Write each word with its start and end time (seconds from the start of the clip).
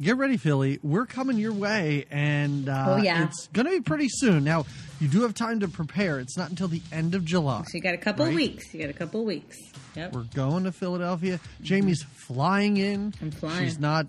get 0.00 0.16
ready, 0.16 0.36
Philly. 0.36 0.78
We're 0.82 1.06
coming 1.06 1.38
your 1.38 1.52
way, 1.52 2.06
and 2.10 2.68
uh, 2.68 2.84
Oh, 2.88 2.96
yeah. 2.96 3.24
it's 3.24 3.48
going 3.48 3.66
to 3.66 3.72
be 3.72 3.80
pretty 3.80 4.08
soon. 4.08 4.44
Now, 4.44 4.64
you 5.00 5.08
do 5.08 5.22
have 5.22 5.34
time 5.34 5.60
to 5.60 5.68
prepare. 5.68 6.18
It's 6.20 6.36
not 6.36 6.50
until 6.50 6.68
the 6.68 6.82
end 6.92 7.14
of 7.14 7.24
July. 7.24 7.62
So 7.66 7.70
you 7.74 7.80
got 7.80 7.94
a 7.94 7.98
couple 7.98 8.26
Right. 8.26 8.34
weeks. 8.34 8.72
You 8.74 8.80
got 8.80 8.90
a 8.90 8.94
couple 8.94 9.24
weeks. 9.24 9.56
Yep. 9.96 10.12
We're 10.12 10.22
going 10.34 10.64
to 10.64 10.72
Philadelphia. 10.72 11.40
Jamie's 11.62 12.02
flying 12.02 12.76
in. 12.76 13.14
I'm 13.20 13.30
flying. 13.30 13.64
She's 13.64 13.78
not 13.78 14.06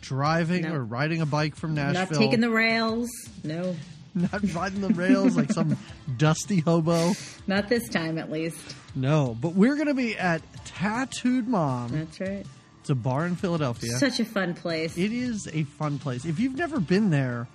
driving 0.00 0.62
No. 0.62 0.74
or 0.74 0.84
riding 0.84 1.20
a 1.20 1.26
bike 1.26 1.54
from 1.56 1.74
Nashville. 1.74 2.00
Not 2.10 2.12
taking 2.14 2.40
the 2.40 2.50
rails. 2.50 3.08
No, 3.44 3.76
not 4.14 4.52
riding 4.52 4.80
the 4.80 4.88
rails 4.88 5.36
like 5.36 5.52
some 5.52 5.76
dusty 6.16 6.58
hobo. 6.60 7.12
not 7.46 7.68
this 7.68 7.88
time 7.88 8.18
at 8.18 8.30
least. 8.30 8.58
No, 8.94 9.36
but 9.40 9.54
we're 9.54 9.76
going 9.76 9.86
to 9.86 9.94
be 9.94 10.18
at 10.18 10.42
Tattooed 10.66 11.46
Mom. 11.48 11.90
That's 11.92 12.20
right. 12.20 12.44
It's 12.82 12.90
a 12.90 12.96
bar 12.96 13.26
in 13.26 13.36
Philadelphia. 13.36 13.92
Such 13.92 14.18
a 14.18 14.24
fun 14.24 14.54
place. 14.54 14.98
It 14.98 15.12
is 15.12 15.48
a 15.52 15.62
fun 15.62 16.00
place. 16.00 16.24
If 16.24 16.40
you've 16.40 16.56
never 16.56 16.80
been 16.80 17.10
there, 17.10 17.46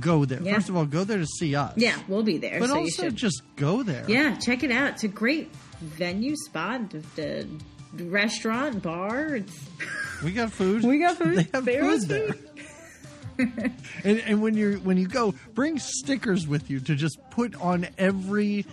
go 0.00 0.24
there. 0.24 0.42
Yeah. 0.42 0.54
First 0.54 0.68
of 0.70 0.76
all, 0.76 0.84
go 0.86 1.04
there 1.04 1.18
to 1.18 1.26
see 1.26 1.54
us. 1.54 1.74
yeah, 1.76 1.96
we'll 2.08 2.24
be 2.24 2.38
there. 2.38 2.58
But 2.58 2.70
so 2.70 2.74
you 2.74 2.80
also 2.80 3.10
just 3.10 3.42
go 3.54 3.84
there. 3.84 4.04
Yeah, 4.08 4.34
check 4.38 4.64
it 4.64 4.72
out. 4.72 4.94
It's 4.94 5.04
a 5.04 5.08
great 5.08 5.54
venue 5.80 6.34
spot. 6.34 6.90
The, 7.14 7.46
restaurant, 7.96 8.82
bar. 8.82 9.36
It's 9.36 9.56
We 10.24 10.32
got 10.32 10.50
food. 10.50 10.82
We 10.82 10.98
got 10.98 11.16
food. 11.16 11.36
They 11.36 11.48
have 11.54 11.64
There 11.64 11.82
food 11.82 11.90
was 11.90 12.06
there. 12.08 12.34
and, 14.02 14.18
and 14.20 14.42
when 14.42 14.56
you're 14.56 14.78
when 14.78 14.96
you 14.96 15.06
go, 15.06 15.32
bring 15.54 15.78
stickers 15.78 16.48
with 16.48 16.70
you 16.70 16.80
to 16.80 16.96
just 16.96 17.18
put 17.30 17.54
on 17.60 17.86
every 17.98 18.66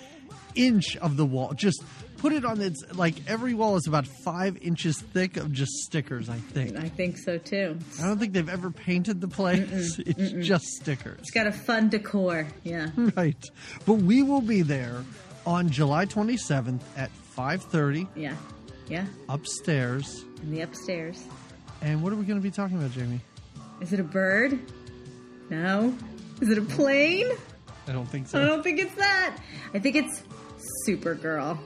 inch 0.55 0.97
of 0.97 1.17
the 1.17 1.25
wall. 1.25 1.53
Just 1.53 1.83
put 2.23 2.31
it 2.31 2.45
on 2.45 2.61
its 2.61 2.81
like 2.93 3.15
every 3.27 3.53
wall 3.53 3.75
is 3.75 3.85
about 3.85 4.07
five 4.23 4.57
inches 4.61 4.97
thick 4.97 5.35
of 5.35 5.51
just 5.51 5.73
stickers. 5.83 6.29
I 6.29 6.37
think. 6.37 6.77
I 6.77 6.87
think 6.87 7.17
so 7.17 7.37
too. 7.37 7.77
I 8.01 8.07
don't 8.07 8.17
think 8.17 8.31
they've 8.31 8.47
ever 8.47 8.71
painted 8.71 9.19
the 9.19 9.27
place. 9.27 9.99
It's 10.05 10.47
just 10.47 10.63
stickers. 10.81 11.19
It's 11.19 11.31
got 11.31 11.47
a 11.47 11.51
fun 11.51 11.89
decor. 11.89 12.47
Yeah. 12.63 12.87
right. 13.17 13.43
But 13.85 13.95
we 13.95 14.23
will 14.23 14.39
be 14.41 14.61
there 14.61 15.03
on 15.45 15.69
July 15.69 16.05
27th 16.05 16.79
at 16.95 17.11
5:30 17.37 18.07
Yeah. 18.15 18.35
Yeah. 18.87 19.05
upstairs. 19.27 20.23
In 20.43 20.51
the 20.51 20.61
upstairs. 20.61 21.25
And 21.81 22.01
what 22.01 22.13
are 22.13 22.15
we 22.15 22.23
going 22.23 22.39
to 22.39 22.43
be 22.43 22.51
talking 22.51 22.77
about, 22.77 22.91
Jamie? 22.93 23.19
Is 23.81 23.91
it 23.91 23.99
a 23.99 24.03
bird? 24.03 24.57
No. 25.49 25.93
Is 26.39 26.49
it 26.49 26.57
a 26.57 26.61
plane? 26.61 27.27
I 27.85 27.91
don't 27.91 28.07
think 28.07 28.27
so. 28.29 28.41
I 28.41 28.45
don't 28.45 28.63
think 28.63 28.79
it's 28.79 28.95
that. 28.95 29.37
I 29.73 29.79
think 29.79 29.97
it's 29.97 30.23
Supergirl. 30.87 31.57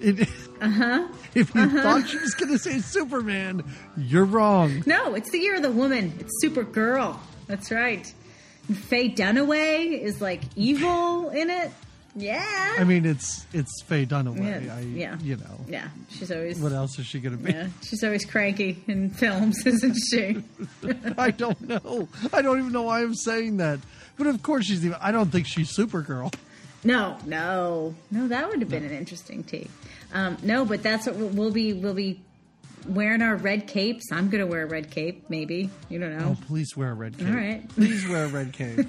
It, 0.00 0.28
uh-huh. 0.60 1.08
If 1.34 1.54
you 1.54 1.68
thought 1.82 2.08
she 2.08 2.16
was 2.16 2.34
going 2.34 2.52
to 2.52 2.58
say 2.58 2.78
Superman, 2.78 3.62
you're 3.96 4.24
wrong. 4.24 4.82
No, 4.86 5.14
it's 5.14 5.30
the 5.30 5.38
year 5.38 5.56
of 5.56 5.62
the 5.62 5.70
woman. 5.70 6.14
It's 6.18 6.32
Supergirl. 6.42 7.18
That's 7.46 7.70
right. 7.70 8.10
Faye 8.72 9.10
Dunaway 9.10 10.00
is 10.00 10.20
like 10.20 10.42
evil 10.56 11.28
in 11.28 11.50
it. 11.50 11.70
Yeah. 12.18 12.76
I 12.78 12.84
mean, 12.84 13.04
it's 13.04 13.44
it's 13.52 13.82
Faye 13.82 14.06
Dunaway. 14.06 14.64
Yeah, 14.64 14.74
I, 14.74 14.80
yeah. 14.80 15.18
You 15.22 15.36
know, 15.36 15.60
yeah. 15.68 15.88
She's 16.08 16.32
always 16.32 16.58
what 16.58 16.72
else 16.72 16.98
is 16.98 17.04
she 17.06 17.20
going 17.20 17.36
to 17.36 17.42
be? 17.44 17.52
yeah. 17.52 17.68
She's 17.82 18.02
always 18.02 18.24
cranky 18.24 18.82
in 18.86 19.10
films, 19.10 19.58
isn't 19.66 19.96
she? 20.10 20.42
I 21.18 21.30
don't 21.30 21.60
know. 21.60 22.08
I 22.32 22.40
don't 22.40 22.58
even 22.58 22.72
know 22.72 22.84
why 22.84 23.02
I'm 23.02 23.14
saying 23.14 23.58
that. 23.58 23.80
But 24.16 24.28
of 24.28 24.42
course 24.42 24.64
she's 24.64 24.84
even. 24.86 24.96
I 25.02 25.12
don't 25.12 25.30
think 25.30 25.46
she's 25.46 25.76
Supergirl. 25.76 26.32
No, 26.84 27.16
no, 27.24 27.94
no. 28.10 28.28
That 28.28 28.48
would 28.48 28.60
have 28.60 28.68
been 28.68 28.84
an 28.84 28.92
interesting 28.92 29.42
take. 29.42 29.70
Um, 30.12 30.36
no, 30.42 30.64
but 30.64 30.82
that's 30.82 31.06
what 31.06 31.16
we'll, 31.16 31.28
we'll 31.28 31.50
be. 31.50 31.72
We'll 31.72 31.94
be 31.94 32.20
wearing 32.86 33.22
our 33.22 33.36
red 33.36 33.66
capes. 33.66 34.12
I'm 34.12 34.30
gonna 34.30 34.46
wear 34.46 34.62
a 34.62 34.66
red 34.66 34.90
cape, 34.90 35.24
maybe. 35.28 35.70
You 35.88 35.98
don't 35.98 36.16
know. 36.16 36.36
Oh, 36.38 36.46
please 36.46 36.76
wear 36.76 36.92
a 36.92 36.94
red 36.94 37.18
cape. 37.18 37.28
All 37.28 37.34
right. 37.34 37.68
Please 37.70 38.08
wear 38.08 38.24
a 38.24 38.28
red 38.28 38.52
cape. 38.52 38.80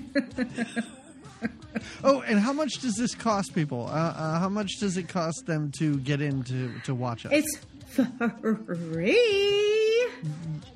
oh, 2.04 2.22
and 2.22 2.40
how 2.40 2.54
much 2.54 2.74
does 2.82 2.96
this 2.96 3.16
cost 3.16 3.56
people? 3.56 3.88
Uh, 3.88 4.14
uh, 4.16 4.40
how 4.40 4.50
much 4.50 4.74
does 4.80 4.98
it 4.98 5.08
cost 5.08 5.46
them 5.46 5.72
to 5.80 5.98
get 6.00 6.22
in 6.22 6.44
to, 6.44 6.72
to 6.86 6.96
watch 6.96 7.26
us? 7.26 7.32
It's 7.34 7.60
free. 8.66 10.08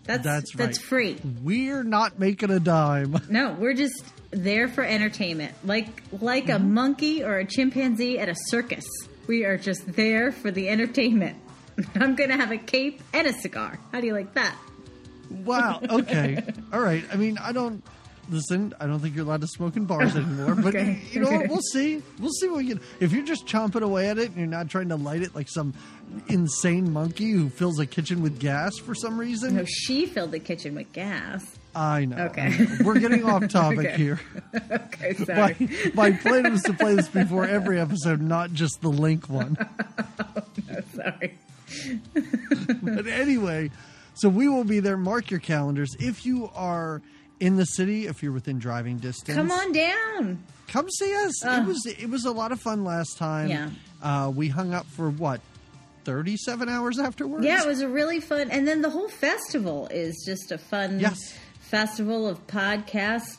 That's 0.06 0.24
That's 0.24 0.56
that's 0.56 0.78
free. 0.80 1.18
We're 1.44 1.84
not 1.84 2.20
making 2.20 2.52
a 2.52 2.60
dime. 2.60 3.16
No, 3.30 3.54
we're 3.54 3.74
just 3.74 4.04
there 4.32 4.68
for 4.68 4.84
entertainment, 4.84 5.54
like 5.64 5.88
like 6.22 6.46
Mm-hmm. 6.46 6.56
a 6.56 6.60
monkey 6.68 7.24
or 7.24 7.38
a 7.38 7.46
chimpanzee 7.46 8.18
at 8.20 8.30
a 8.30 8.36
circus. 8.48 8.86
We 9.28 9.46
are 9.46 9.58
just 9.58 9.94
there 9.94 10.32
for 10.32 10.52
the 10.52 10.70
entertainment. 10.70 11.38
I'm 11.96 12.16
gonna 12.16 12.38
have 12.38 12.52
a 12.52 12.58
cape 12.58 13.02
and 13.14 13.28
a 13.28 13.34
cigar. 13.34 13.80
How 13.92 14.02
do 14.02 14.08
you 14.08 14.14
like 14.14 14.34
that? 14.34 14.56
Wow. 15.30 15.80
Okay. 15.90 16.44
All 16.74 16.82
right. 16.82 17.04
I 17.12 17.16
mean, 17.16 17.38
I 17.38 17.52
don't 17.54 17.84
listen. 18.32 18.74
I 18.80 18.88
don't 18.88 19.00
think 19.00 19.16
you're 19.16 19.26
allowed 19.26 19.42
to 19.42 19.48
smoke 19.48 19.76
in 19.78 19.86
bars 19.86 20.16
anymore. 20.16 20.56
But 20.56 20.76
Okay. 20.76 21.00
you 21.12 21.20
know 21.22 21.32
what? 21.32 21.50
We'll 21.50 21.62
see. 21.62 22.02
We'll 22.20 22.32
see 22.32 22.48
what 22.48 22.58
we 22.60 22.68
can. 22.70 22.80
If 23.00 23.12
you're 23.12 23.26
just 23.26 23.46
chomping 23.46 23.82
away 23.82 24.10
at 24.10 24.18
it 24.18 24.30
and 24.30 24.38
you're 24.38 24.48
not 24.48 24.70
trying 24.70 24.90
to 24.90 24.96
light 24.96 25.22
it 25.22 25.36
like 25.36 25.48
some 25.50 25.74
insane 26.28 26.92
monkey 26.94 27.32
who 27.32 27.50
fills 27.50 27.80
a 27.80 27.86
kitchen 27.86 28.22
with 28.22 28.40
gas 28.40 28.78
for 28.78 28.94
some 28.96 29.20
reason, 29.20 29.56
No, 29.56 29.66
she 29.66 30.06
filled 30.06 30.32
the 30.32 30.40
kitchen 30.40 30.76
with 30.76 30.92
gas. 30.94 31.44
I 31.76 32.06
know. 32.06 32.18
Okay. 32.26 32.42
I 32.42 32.58
know. 32.58 32.78
We're 32.84 33.00
getting 33.00 33.24
off 33.24 33.48
topic 33.50 33.80
Okay. 33.80 33.96
here. 33.98 34.20
Okay, 34.72 35.16
My, 35.20 35.26
sorry. 35.26 35.70
my 35.94 36.12
plan 36.12 36.52
was 36.52 36.62
to 36.64 36.74
play 36.74 36.96
this 36.96 37.08
before 37.08 37.46
every 37.46 37.80
episode, 37.80 38.22
not 38.22 38.52
just 38.54 38.82
the 38.82 38.90
link 38.90 39.30
one. 39.30 39.58
sorry. 40.96 41.38
But 42.84 43.08
anyway, 43.08 43.72
so 44.14 44.30
we 44.30 44.48
will 44.50 44.64
be 44.66 44.80
there. 44.80 44.98
Mark 44.98 45.32
your 45.32 45.40
calendars. 45.40 45.96
If 46.00 46.26
you 46.26 46.50
are 46.54 47.02
in 47.42 47.58
the 47.58 47.66
city, 47.66 48.08
if 48.08 48.24
you're 48.24 48.32
within 48.32 48.58
driving 48.60 48.98
distance, 48.98 49.36
Come 49.36 49.52
on 49.52 49.72
down. 49.74 50.44
come 50.68 50.90
see 50.90 51.14
us. 51.26 51.44
Uh. 51.46 51.62
it 51.62 51.68
was 51.68 51.86
it 51.86 52.10
was 52.10 52.24
a 52.26 52.32
lot 52.32 52.52
of 52.54 52.62
fun 52.62 52.84
last 52.86 53.18
time. 53.18 53.50
Yeah. 53.50 53.70
uh, 54.02 54.32
we 54.34 54.48
hung 54.48 54.74
up 54.74 54.86
for 54.86 55.10
what 55.10 55.42
thirty 56.06 56.38
seven 56.38 56.70
hours 56.70 56.98
afterwards. 57.00 57.46
Yeah, 57.46 57.62
it 57.64 57.68
was 57.68 57.82
a 57.82 57.90
really 57.90 58.20
fun, 58.22 58.50
and 58.52 58.68
then 58.68 58.82
the 58.82 58.90
whole 58.90 59.10
festival 59.10 59.88
is 59.92 60.24
just 60.26 60.52
a 60.52 60.58
fun 60.58 61.00
Yes. 61.00 61.18
festival 61.60 62.28
of 62.28 62.46
podcast. 62.48 63.38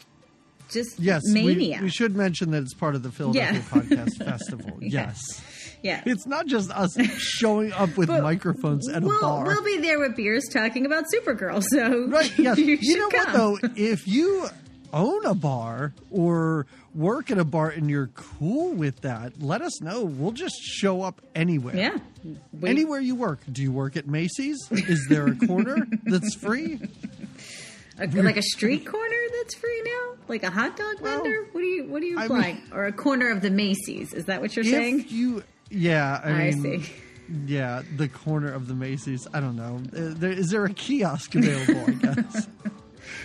Just 0.70 0.98
Yes, 0.98 1.22
mania. 1.26 1.80
We, 1.82 1.90
should 1.90 2.16
mention 2.16 2.50
that 2.52 2.62
it's 2.62 2.72
part 2.72 2.94
of 2.94 3.02
the 3.02 3.10
Philadelphia 3.12 3.52
Yeah. 3.62 3.80
Podcast 3.80 4.16
Festival. 4.24 4.78
Yeah. 4.80 4.88
Yes, 5.08 5.42
yeah. 5.82 6.02
it's 6.06 6.26
not 6.26 6.46
just 6.46 6.70
us 6.70 6.96
showing 7.18 7.72
up 7.72 7.96
with 7.96 8.08
But 8.12 8.22
microphones 8.22 8.88
at 8.88 9.02
a 9.02 9.06
we'll, 9.06 9.20
bar. 9.20 9.44
We'll 9.44 9.64
be 9.64 9.78
there 9.78 9.98
with 9.98 10.16
beers 10.16 10.44
talking 10.52 10.86
about 10.86 11.04
Supergirl. 11.12 11.62
So 11.70 12.06
Right. 12.08 12.32
Yes. 12.38 12.58
you, 12.58 12.78
you, 12.80 12.98
know 12.98 13.08
come. 13.08 13.24
what 13.50 13.62
though? 13.62 13.68
If 13.76 14.06
you 14.06 14.46
own 14.92 15.24
a 15.26 15.34
bar 15.34 15.92
or 16.10 16.66
work 16.94 17.30
at 17.30 17.38
a 17.38 17.44
bar 17.44 17.70
and 17.70 17.88
you're 17.88 18.08
cool 18.08 18.72
with 18.74 19.00
that, 19.00 19.40
let 19.40 19.62
us 19.62 19.80
know. 19.80 20.04
We'll 20.04 20.32
just 20.32 20.56
show 20.62 21.00
up 21.02 21.22
anywhere. 21.34 21.74
Yeah. 21.76 21.96
We- 22.52 22.68
Anywhere 22.68 23.00
you 23.00 23.14
work. 23.14 23.40
Do 23.50 23.62
you 23.62 23.72
work 23.72 23.96
at 23.96 24.06
Macy's? 24.06 24.58
Is 24.70 25.06
there 25.08 25.26
a 25.28 25.34
corner 25.34 25.86
that's 26.04 26.34
free? 26.34 26.78
a- 27.98 28.06
like 28.06 28.36
a 28.36 28.42
street 28.42 28.86
corner 28.86 29.16
that's 29.40 29.54
free 29.54 29.82
now, 29.84 30.14
like 30.28 30.42
a 30.42 30.50
hot 30.50 30.76
dog 30.76 31.00
Well, 31.00 31.22
vendor. 31.22 31.46
What 31.52 31.60
do 31.60 31.66
you 31.66 31.84
What 31.86 32.00
do 32.00 32.06
you 32.06 32.18
I 32.18 32.22
implying? 32.24 32.56
mean- 32.56 32.64
or 32.72 32.84
a 32.84 32.92
corner 32.92 33.30
of 33.30 33.40
the 33.40 33.50
Macy's? 33.50 34.12
Is 34.12 34.26
that 34.26 34.40
what 34.40 34.54
you're 34.56 34.64
saying? 34.64 35.06
You, 35.08 35.42
yeah, 35.72 36.20
I 36.22 36.30
I 36.30 36.50
mean, 36.52 36.82
see. 36.82 36.92
yeah, 37.46 37.82
the 37.96 38.08
corner 38.08 38.52
of 38.52 38.68
the 38.68 38.74
Macy's. 38.74 39.26
I 39.32 39.40
don't 39.40 39.56
know. 39.56 39.80
Is 39.92 40.14
there, 40.16 40.30
is 40.32 40.50
there 40.50 40.64
a 40.64 40.72
kiosk 40.74 41.34
available? 41.34 41.84
I 41.86 41.90
guess. 42.14 42.48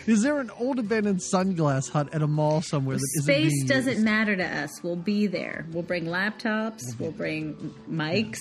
Is 0.08 0.24
there 0.24 0.40
an 0.40 0.50
old 0.60 0.80
abandoned 0.80 1.20
sunglass 1.20 1.90
hut 1.92 2.14
at 2.14 2.22
a 2.22 2.28
mall 2.28 2.62
somewhere 2.62 2.98
that 2.98 3.22
Space 3.24 3.64
doesn't 3.66 3.94
used? 3.94 4.04
matter 4.06 4.36
to 4.36 4.44
us. 4.46 4.82
We'll 4.84 4.96
be 4.96 5.28
there. 5.28 5.66
We'll 5.72 5.84
bring 5.84 6.06
laptops. 6.06 6.82
We'll 7.00 7.12
bring 7.12 7.74
mics. 7.90 8.40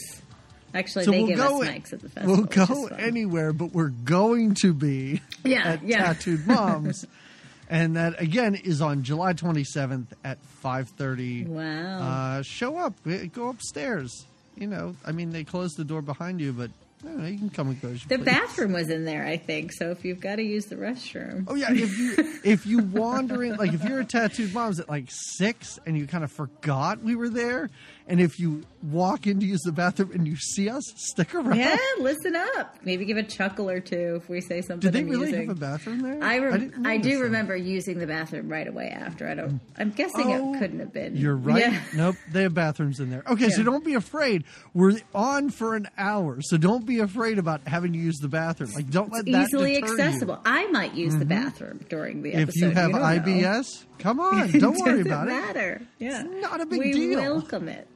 Actually, 0.75 1.05
So 1.05 1.11
they 1.11 1.19
we'll 1.19 1.27
give 1.29 1.41
us 1.41 1.53
mics 1.53 1.93
at 1.93 2.01
the 2.01 2.09
festival. 2.09 2.37
we'll 2.37 2.45
go 2.47 2.87
anywhere, 2.97 3.53
but 3.53 3.73
we're 3.73 3.89
going 3.91 4.55
to 4.57 4.73
be 4.75 5.21
Yeah, 5.45 5.63
at 5.73 5.83
yeah. 5.85 6.13
Tattooed 6.13 6.47
Moms, 6.47 7.05
and 7.69 7.97
that 7.97 8.21
again 8.21 8.55
is 8.55 8.81
on 8.81 9.03
July 9.03 9.33
27th 9.33 10.07
at 10.25 10.39
5:30. 10.65 11.47
Wow. 11.47 11.99
Uh, 11.99 12.43
show 12.43 12.79
up. 12.79 12.95
Go 13.33 13.49
upstairs. 13.49 14.27
You 14.57 14.67
know, 14.67 14.97
I 15.05 15.13
mean, 15.13 15.31
they 15.31 15.45
close 15.45 15.73
the 15.73 15.85
door 15.85 16.01
behind 16.01 16.41
you, 16.41 16.53
but 16.53 16.71
don't 17.05 17.19
know, 17.19 17.27
you 17.27 17.39
can 17.39 17.51
come 17.51 17.69
and 17.69 17.81
go. 17.81 17.89
you 17.89 17.99
the 18.09 18.19
bathroom 18.19 18.73
was 18.73 18.89
in 18.89 19.05
there, 19.05 19.27
I 19.27 19.37
think. 19.37 19.73
So 19.73 19.91
if 19.91 20.05
you've 20.05 20.21
got 20.21 20.37
to 20.37 20.43
use 20.43 20.67
the 20.67 20.77
restroom, 20.77 21.45
Oh 21.47 21.55
yeah, 21.55 21.71
if 21.71 21.99
you 21.99 22.15
if 22.43 22.67
you 22.67 22.79
wander 22.79 23.45
in, 23.45 23.57
like 23.57 23.73
if 23.75 23.85
you're 23.85 24.01
a 24.01 24.05
tattooed 24.05 24.55
mom's 24.55 24.81
at 24.81 24.89
like 24.89 25.09
six 25.09 25.79
and 25.87 25.97
you 25.97 26.07
kind 26.07 26.25
of 26.25 26.33
forgot 26.33 27.03
we 27.03 27.15
were 27.15 27.29
there, 27.29 27.71
And 28.09 28.21
if 28.21 28.39
you 28.39 28.63
walk 28.85 29.27
in 29.27 29.41
to 29.41 29.47
use 29.47 29.63
the 29.63 29.73
bathroom 29.73 30.13
and 30.13 30.29
you 30.29 30.37
see 30.37 30.69
us, 30.69 30.85
stick 30.97 31.35
around. 31.35 31.57
Yeah, 31.57 31.77
listen 31.99 32.37
up. 32.37 32.77
Maybe 32.85 33.05
give 33.05 33.17
a 33.17 33.23
chuckle 33.25 33.69
or 33.69 33.81
two 33.81 34.21
if 34.23 34.29
we 34.29 34.41
say 34.41 34.61
something. 34.63 34.79
Did 34.79 34.93
they 34.93 35.03
really 35.03 35.33
have 35.35 35.49
a 35.49 35.55
bathroom 35.55 36.03
there? 36.03 36.23
I, 36.23 36.39
rem- 36.39 36.61
didn't 36.61 36.87
I, 36.87 36.99
do 36.99 37.17
that. 37.17 37.23
remember 37.25 37.57
using 37.57 37.99
the 37.99 38.07
bathroom 38.07 38.49
right 38.49 38.69
away 38.69 38.91
after. 38.91 39.29
I 39.29 39.35
don't. 39.35 39.61
I'm 39.77 39.91
guessing 39.91 40.33
Oh, 40.33 40.55
it 40.55 40.59
couldn't 40.61 40.79
have 40.79 40.93
been. 40.93 41.17
You're 41.17 41.37
right. 41.37 41.61
Yeah. 41.61 41.81
Nope, 41.97 42.17
they 42.31 42.43
have 42.43 42.53
bathrooms 42.55 43.01
in 43.01 43.11
there. 43.11 43.23
Okay, 43.27 43.49
so 43.49 43.63
don't 43.63 43.85
be 43.85 43.95
afraid. 43.95 44.45
We're 44.75 44.99
on 45.15 45.51
for 45.51 45.75
an 45.75 45.89
hour, 45.97 46.43
so 46.43 46.57
don't 46.59 46.85
be 46.85 47.01
afraid 47.01 47.39
about 47.39 47.67
having 47.67 47.93
to 47.95 47.99
use 47.99 48.19
the 48.19 48.29
bathroom. 48.29 48.71
Like, 48.75 48.91
don't 48.91 49.11
let 49.11 49.25
that 49.25 49.47
Easily 49.47 49.75
deter 49.81 49.87
you. 49.87 49.93
accessible. 50.01 50.39
I 50.45 50.67
might 50.67 50.95
use 50.95 51.15
the 51.15 51.21
mm-hmm. 51.25 51.29
bathroom 51.45 51.81
during 51.89 52.23
the 52.23 52.35
episode. 52.35 52.49
If 52.51 52.57
you 52.57 52.71
have 52.71 52.91
know. 52.91 52.99
IBS, 52.99 53.85
come 53.99 54.21
on, 54.21 54.51
don't 54.53 54.79
worry 54.85 55.01
about 55.01 55.29
it. 55.29 55.31
matter. 55.31 55.81
Yeah, 55.99 56.23
It's 56.25 56.43
not 56.43 56.61
a 56.61 56.67
big 56.67 56.81
we 56.81 56.93
deal. 56.93 57.09
We 57.09 57.17
welcome 57.17 57.69
it. 57.69 57.96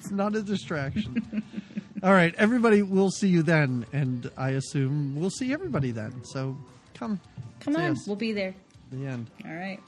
It's 0.00 0.10
not 0.10 0.34
a 0.34 0.42
distraction. 0.42 1.42
All 2.02 2.12
right, 2.12 2.34
everybody, 2.38 2.82
we'll 2.82 3.10
see 3.10 3.28
you 3.28 3.42
then, 3.42 3.84
and 3.92 4.30
I 4.36 4.50
assume 4.50 5.14
we'll 5.14 5.28
see 5.30 5.52
everybody 5.52 5.90
then. 5.90 6.24
So 6.24 6.56
come, 6.94 7.20
Come 7.60 7.76
on, 7.76 7.92
us. 7.92 8.06
we'll 8.06 8.16
be 8.16 8.32
there. 8.32 8.54
the 8.90 9.06
end. 9.06 9.30
All 9.44 9.52
right. 9.54 9.78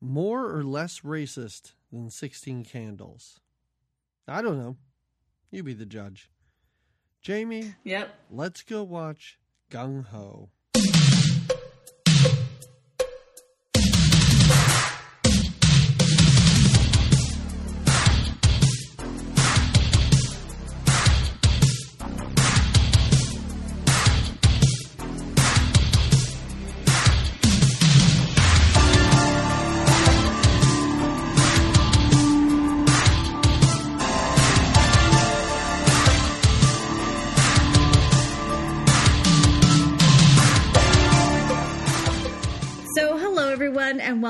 More 0.00 0.50
or 0.54 0.64
less 0.64 1.00
racist 1.00 1.72
than 1.92 2.10
Sixteen 2.10 2.64
Candles? 2.64 3.40
I 4.28 4.42
don't 4.42 4.58
know. 4.58 4.76
You 5.52 5.62
be 5.62 5.72
the 5.72 5.86
judge. 5.86 6.28
Jamie, 7.22 7.74
Yep. 7.84 8.08
let's 8.30 8.62
go 8.62 8.82
watch 8.82 9.38
Gung 9.70 10.06
Ho. 10.06 10.50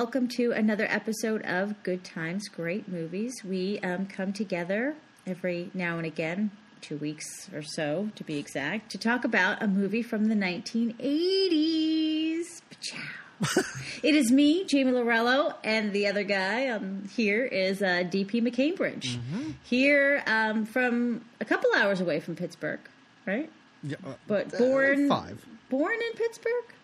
Welcome 0.06 0.28
to 0.28 0.52
another 0.52 0.86
episode 0.88 1.42
of 1.42 1.82
Good 1.82 2.04
Times, 2.04 2.46
Great 2.46 2.86
Movies. 2.86 3.34
We 3.44 3.80
um, 3.80 4.06
come 4.06 4.32
together 4.32 4.94
every 5.26 5.68
now 5.74 5.96
and 5.98 6.06
again, 6.06 6.52
two 6.80 6.96
weeks 6.98 7.50
or 7.52 7.60
so 7.60 8.10
to 8.14 8.22
be 8.22 8.38
exact, 8.38 8.92
to 8.92 8.98
talk 8.98 9.24
about 9.24 9.60
a 9.60 9.66
movie 9.66 10.04
from 10.04 10.26
the 10.26 10.36
1980s. 10.36 12.44
Pachow. 12.70 13.64
it 14.04 14.14
is 14.14 14.30
me, 14.30 14.64
Jamie 14.64 14.92
Lorello, 14.92 15.54
and 15.64 15.92
the 15.92 16.06
other 16.06 16.22
guy 16.22 16.68
um, 16.68 17.08
here 17.16 17.44
is 17.44 17.82
uh, 17.82 18.04
DP 18.06 18.34
McCambridge. 18.48 19.18
Here 19.64 20.22
um, 20.28 20.66
from 20.66 21.24
a 21.40 21.44
couple 21.44 21.70
hours 21.74 22.00
away 22.00 22.20
from 22.20 22.36
Pittsburgh, 22.36 22.78
right? 23.26 23.50
Yeah, 23.82 23.96
uh, 24.06 24.12
But 24.28 24.54
uh, 24.54 24.58
born 24.58 25.08
five. 25.08 25.44
born 25.68 25.94
in 25.96 26.12
Pittsburgh. 26.16 26.74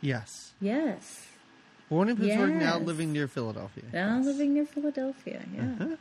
Yes, 0.00 0.52
Yes. 0.60 1.26
Born 1.92 2.08
in 2.10 2.16
Pittsburgh, 2.16 2.54
now 2.68 2.76
living 2.90 3.12
near 3.16 3.28
Philadelphia. 3.36 3.84
Now 3.92 4.16
Yes. 4.16 4.26
living 4.30 4.50
near 4.56 4.66
Philadelphia. 4.76 5.40
Yeah. 5.56 5.62
Uh-huh, 5.80 5.96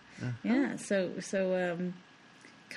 Yeah. 0.52 0.68
So 0.90 0.96
so 1.32 1.40
um 1.66 1.94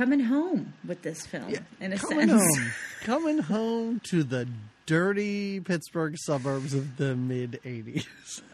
coming 0.00 0.20
home 0.34 0.62
with 0.90 1.00
this 1.08 1.20
film 1.32 1.52
in 1.84 1.92
a 1.92 1.98
coming 1.98 2.28
sense. 2.28 2.42
home, 2.42 2.66
coming 3.10 3.38
home 3.52 4.00
to 4.10 4.18
the 4.32 4.42
dirty 4.86 5.60
Pittsburgh 5.60 6.16
suburbs 6.18 6.74
of 6.74 6.96
the 6.96 7.14
mid 7.16 7.60
'80s. 7.64 8.04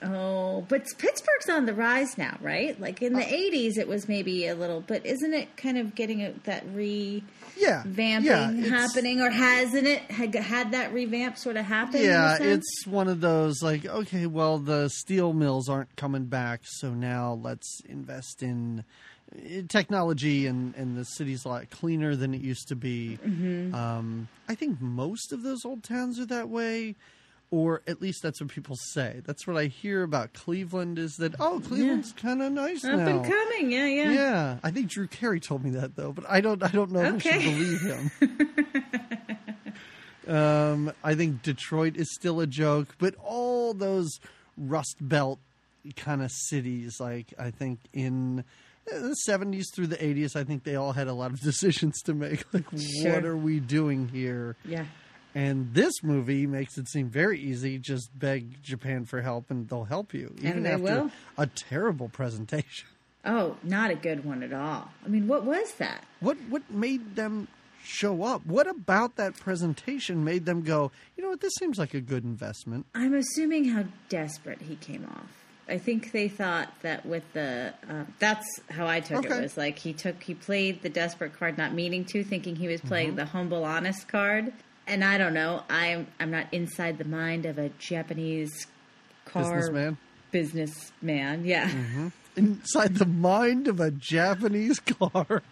Oh, 0.02 0.64
but 0.68 0.86
Pittsburgh's 0.98 1.48
on 1.48 1.66
the 1.66 1.74
rise 1.74 2.16
now, 2.18 2.36
right? 2.40 2.78
Like 2.80 3.02
in 3.02 3.12
the 3.14 3.22
Uh, 3.22 3.28
80s 3.28 3.78
it 3.78 3.88
was 3.88 4.08
maybe 4.08 4.46
a 4.46 4.54
little 4.54 4.80
but 4.80 5.04
isn't 5.06 5.32
it 5.34 5.56
kind 5.56 5.78
of 5.78 5.94
getting 5.94 6.22
a, 6.22 6.32
that 6.44 6.66
revamping 6.68 7.22
Yeah, 7.56 7.84
yeah, 8.20 8.50
happening 8.68 9.20
or 9.20 9.30
hasn't 9.30 9.86
it 9.86 10.02
had, 10.10 10.34
had 10.34 10.72
that 10.72 10.92
revamp 10.92 11.36
sort 11.38 11.56
of 11.56 11.64
happen? 11.64 12.02
Yeah, 12.02 12.38
it's 12.40 12.86
one 12.86 13.08
of 13.08 13.20
those 13.20 13.62
like, 13.62 13.84
okay, 13.86 14.26
well, 14.26 14.58
the 14.58 14.88
steel 14.88 15.32
mills 15.32 15.68
aren't 15.68 15.94
coming 15.96 16.26
back, 16.26 16.60
so 16.64 16.90
now 16.94 17.38
let's 17.42 17.80
invest 17.88 18.42
in 18.42 18.84
technology, 19.68 20.46
and, 20.46 20.74
and 20.76 20.96
the 20.96 21.04
city's 21.04 21.44
a 21.44 21.48
lot 21.48 21.70
cleaner 21.70 22.16
than 22.16 22.34
it 22.34 22.40
used 22.40 22.68
to 22.68 22.76
be. 22.76 23.18
Mm-hmm. 23.24 23.74
Um, 23.74 24.28
I 24.48 24.54
think 24.54 24.80
most 24.80 25.32
of 25.32 25.42
those 25.42 25.64
old 25.64 25.82
towns 25.82 26.18
are 26.18 26.26
that 26.26 26.48
way, 26.48 26.96
or 27.50 27.82
at 27.86 28.00
least 28.00 28.22
that's 28.22 28.40
what 28.40 28.50
people 28.50 28.76
say. 28.76 29.22
That's 29.24 29.46
what 29.46 29.56
I 29.56 29.66
hear 29.66 30.02
about 30.02 30.32
Cleveland 30.32 30.98
is 30.98 31.16
that, 31.16 31.34
oh, 31.40 31.60
Cleveland's 31.66 32.12
kind 32.12 32.42
of 32.42 32.52
nice 32.52 32.84
up 32.84 32.98
now. 32.98 33.06
and 33.06 33.24
coming. 33.24 33.72
Yeah, 33.72 33.86
yeah. 33.86 34.12
Yeah, 34.12 34.58
I 34.62 34.70
think 34.70 34.88
Drew 34.88 35.06
Carey 35.06 35.40
told 35.40 35.64
me 35.64 35.70
that 35.70 35.96
though, 35.96 36.12
but 36.12 36.24
I 36.28 36.40
don't. 36.40 36.62
I 36.62 36.68
don't 36.68 36.90
know 36.92 37.00
if 37.00 37.14
I 37.14 37.18
should 37.18 37.34
Okay. 37.34 37.44
believe 37.52 37.80
him. 37.80 38.10
um, 40.34 40.92
I 41.02 41.14
think 41.14 41.42
Detroit 41.42 41.96
is 41.96 42.12
still 42.14 42.40
a 42.40 42.46
joke, 42.46 42.94
but 42.98 43.14
all 43.22 43.74
those 43.74 44.20
Rust 44.56 44.96
Belt 45.00 45.38
kind 45.96 46.22
of 46.22 46.30
cities, 46.30 47.00
like 47.00 47.32
I 47.38 47.50
think 47.50 47.80
in 47.92 48.44
Uh, 48.92 48.98
the 49.00 49.14
seventies 49.14 49.70
through 49.74 49.88
the 49.88 50.02
eighties, 50.04 50.36
I 50.36 50.44
think 50.44 50.64
they 50.64 50.76
all 50.76 50.92
had 50.92 51.08
a 51.08 51.12
lot 51.12 51.32
of 51.32 51.40
decisions 51.50 52.00
to 52.02 52.14
make. 52.14 52.44
Like, 52.52 52.64
Sure. 53.02 53.14
what 53.14 53.24
are 53.24 53.36
we 53.36 53.60
doing 53.60 54.08
here? 54.08 54.56
Yeah. 54.64 54.84
And 55.34 55.72
this 55.74 56.02
movie 56.02 56.46
makes 56.46 56.76
it 56.76 56.88
seem 56.88 57.08
very 57.08 57.38
easy. 57.40 57.78
Just 57.78 58.10
beg 58.18 58.62
Japan 58.62 59.04
for 59.04 59.22
help, 59.22 59.50
and 59.50 59.68
they'll 59.68 59.84
help 59.84 60.12
you, 60.12 60.34
even 60.42 60.64
they 60.64 60.70
after 60.70 60.82
will. 60.82 61.10
a 61.38 61.46
terrible 61.46 62.08
presentation. 62.12 62.88
Oh, 63.24 63.56
not 63.62 63.90
a 63.90 63.94
good 63.94 64.24
one 64.24 64.42
at 64.42 64.52
all. 64.52 64.88
I 65.04 65.08
mean, 65.08 65.28
what 65.28 65.44
was 65.44 65.72
that? 65.74 66.04
What 66.20 66.36
what 66.48 66.68
made 66.70 67.14
them 67.16 67.46
show 67.84 68.22
up? 68.24 68.44
What 68.44 68.66
about 68.66 69.16
that 69.16 69.36
presentation 69.36 70.24
made 70.24 70.46
them 70.46 70.62
go, 70.62 70.90
you 71.16 71.22
know 71.22 71.30
what, 71.30 71.40
this 71.40 71.52
seems 71.58 71.78
like 71.78 71.94
a 71.94 72.00
good 72.00 72.24
investment? 72.24 72.86
I'm 72.94 73.14
assuming 73.14 73.66
how 73.66 73.84
desperate 74.08 74.62
he 74.62 74.76
came 74.76 75.04
off. 75.06 75.39
I 75.70 75.78
think 75.78 76.12
they 76.12 76.28
thought 76.28 76.72
that 76.82 77.06
with 77.06 77.22
the 77.32 77.72
uh, 77.88 78.04
that's 78.18 78.46
how 78.70 78.86
I 78.86 79.00
took 79.00 79.24
Okay. 79.24 79.38
it 79.38 79.42
was 79.42 79.56
like 79.56 79.78
he 79.78 79.92
took 79.92 80.22
he 80.22 80.34
played 80.34 80.82
the 80.82 80.88
desperate 80.88 81.32
card 81.38 81.56
not 81.56 81.72
meaning 81.74 82.04
to 82.06 82.24
thinking 82.24 82.56
he 82.56 82.66
was 82.68 82.80
Mm-hmm. 82.80 82.88
playing 82.88 83.16
the 83.16 83.24
humble 83.26 83.64
honest 83.64 84.08
card 84.08 84.52
and 84.86 85.04
I 85.04 85.16
don't 85.18 85.34
know 85.34 85.62
I'm 85.70 86.06
I'm 86.18 86.30
not 86.30 86.46
inside 86.52 86.98
the 86.98 87.04
mind 87.04 87.46
of 87.46 87.56
a 87.58 87.68
Japanese 87.78 88.66
car 89.24 89.42
Businessman. 89.56 89.96
businessman 90.32 91.44
yeah 91.44 91.70
Inside 92.36 92.94
the 92.96 93.06
mind 93.06 93.66
of 93.68 93.80
a 93.80 93.90
Japanese 93.90 94.78
car. 94.80 95.42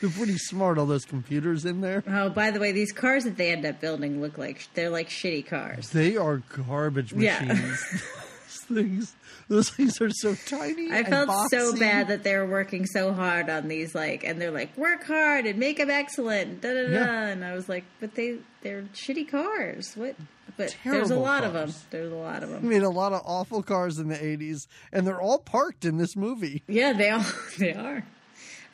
They're 0.00 0.10
pretty 0.10 0.36
smart, 0.36 0.78
all 0.78 0.86
those 0.86 1.04
computers 1.04 1.64
in 1.64 1.80
there. 1.80 2.02
oh 2.08 2.28
by 2.28 2.50
the 2.50 2.58
way 2.60 2.72
these 2.72 2.92
cars 2.92 3.24
that 3.24 3.36
they 3.36 3.50
end 3.52 3.64
up 3.64 3.80
building 3.80 4.20
look 4.20 4.36
like 4.36 4.68
they're 4.74 4.90
like 4.90 5.08
shitty 5.08 5.46
cars 5.46 5.90
They 5.90 6.16
are 6.16 6.38
garbage 6.66 7.14
machines. 7.14 7.48
those 7.90 8.02
things 8.62 9.14
those 9.48 9.70
things 9.70 10.00
are 10.00 10.10
so 10.10 10.34
tiny. 10.46 10.90
I 10.90 11.04
felt 11.04 11.50
so 11.50 11.76
bad 11.76 12.08
that 12.08 12.22
they 12.22 12.36
were 12.36 12.46
working 12.46 12.86
so 12.86 13.12
hard 13.12 13.50
on 13.50 13.68
these, 13.68 13.94
like, 13.94 14.24
and 14.24 14.40
they're 14.40 14.50
like, 14.50 14.76
work 14.76 15.04
hard 15.04 15.46
and 15.46 15.58
make 15.58 15.78
them 15.78 15.90
excellent, 15.90 16.62
da 16.62 16.72
da 16.72 16.84
da. 16.84 16.90
Yeah. 16.90 17.26
And 17.26 17.44
I 17.44 17.54
was 17.54 17.68
like, 17.68 17.84
but 18.00 18.14
they 18.14 18.38
they're 18.62 18.82
shitty 18.94 19.28
cars. 19.30 19.92
What? 19.94 20.16
But 20.56 20.76
there's 20.84 21.10
a 21.10 21.14
Terrible 21.14 21.22
lot 21.22 21.44
of 21.44 21.52
them. 21.54 21.72
There's 21.90 22.12
a 22.12 22.16
lot 22.16 22.42
of 22.42 22.50
them. 22.50 22.58
I 22.64 22.66
mean, 22.66 22.82
a 22.82 22.90
lot 22.90 23.12
of 23.12 23.22
awful 23.24 23.62
cars 23.62 23.98
in 23.98 24.08
the 24.08 24.16
80s, 24.16 24.66
and 24.92 25.06
they're 25.06 25.20
all 25.20 25.38
parked 25.38 25.84
in 25.84 25.96
this 25.96 26.14
movie. 26.14 26.62
Yeah, 26.66 26.92
they 26.92 27.10
all 27.10 27.24
they 27.58 27.72
are. 27.72 28.04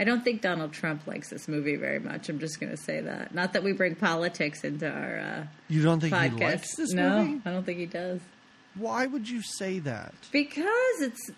I 0.01 0.05
don't 0.05 0.23
think 0.23 0.43
Donald 0.43 0.73
Trump 0.73 1.07
likes 1.09 1.29
this 1.31 1.49
movie 1.49 1.75
very 1.75 1.99
much. 1.99 2.29
I'm 2.29 2.39
just 2.39 2.61
going 2.61 2.71
to 2.71 2.77
say 2.77 3.01
that. 3.01 3.35
Not 3.35 3.53
that 3.55 3.65
we 3.65 3.73
bring 3.73 3.97
politics 3.97 4.63
into 4.63 4.89
our 4.89 5.19
uh, 5.19 5.47
You 5.69 5.83
don't 5.83 5.99
think 5.99 6.15
podcast. 6.15 6.39
he 6.39 6.45
likes 6.45 6.77
this 6.77 6.93
no, 6.93 7.25
movie? 7.25 7.41
I 7.45 7.51
don't 7.51 7.65
think 7.65 7.79
he 7.79 7.87
does. 7.87 8.21
Why 8.75 9.07
would 9.07 9.29
you 9.29 9.43
say 9.43 9.79
that? 9.81 10.15
Because 10.31 11.01
it's 11.01 11.31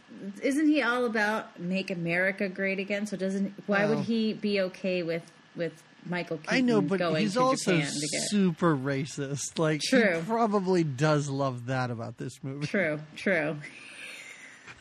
isn't 0.42 0.66
he 0.68 0.82
all 0.82 1.04
about 1.06 1.58
make 1.58 1.90
America 1.90 2.48
great 2.48 2.78
again? 2.78 3.06
So 3.06 3.16
doesn't 3.16 3.54
why 3.66 3.86
Well- 3.86 3.96
would 3.96 4.04
he 4.04 4.32
be 4.34 4.60
okay 4.62 5.02
with 5.02 5.22
with 5.56 5.82
Michael 6.06 6.38
Keaton 6.38 6.54
I 6.56 6.60
know, 6.60 6.80
but 6.80 6.98
going 6.98 7.20
he's 7.22 7.36
also 7.36 7.76
get 7.76 7.88
super 8.30 8.74
racist. 8.74 9.58
Like, 9.58 9.80
True. 9.82 10.16
he 10.16 10.22
probably 10.22 10.82
does 10.82 11.28
love 11.28 11.66
that 11.66 11.90
about 11.90 12.16
this 12.16 12.42
movie. 12.42 12.66
True, 12.66 13.00
true. 13.16 13.56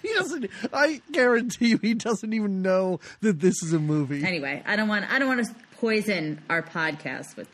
He 0.02 0.14
doesn't. 0.14 0.50
I 0.72 1.02
guarantee 1.12 1.72
you, 1.72 1.78
he 1.82 1.94
doesn't 1.94 2.32
even 2.32 2.62
know 2.62 3.02
that 3.20 3.42
this 3.42 3.62
is 3.62 3.74
a 3.74 3.80
movie. 3.80 4.24
Anyway, 4.24 4.64
I 4.66 4.78
don't 4.78 4.88
want 4.88 5.12
I 5.12 5.20
don't 5.20 5.28
want 5.28 5.46
to 5.46 5.54
poison 5.78 6.42
our 6.50 6.64
podcast 6.64 7.36
with 7.36 7.50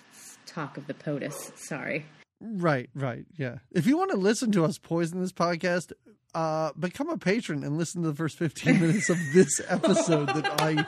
talk 0.45 0.77
of 0.77 0.85
the 0.85 0.93
POTUS. 0.93 1.57
Sorry. 1.57 2.05
Right, 2.41 2.89
right, 2.93 3.25
yeah. 3.37 3.57
If 3.71 3.85
you 3.87 3.97
want 3.97 4.11
to 4.11 4.17
listen 4.17 4.51
to 4.53 4.65
us 4.65 4.77
poison 4.77 5.19
this 5.21 5.31
podcast, 5.31 5.93
uh, 6.33 6.71
become 6.77 7.09
a 7.09 7.17
patron 7.17 7.63
and 7.63 7.77
listen 7.77 8.01
to 8.03 8.09
the 8.09 8.15
first 8.15 8.37
15 8.37 8.79
minutes 8.81 9.09
of 9.09 9.17
this 9.33 9.61
episode 9.69 10.27
that 10.29 10.61
I 10.61 10.83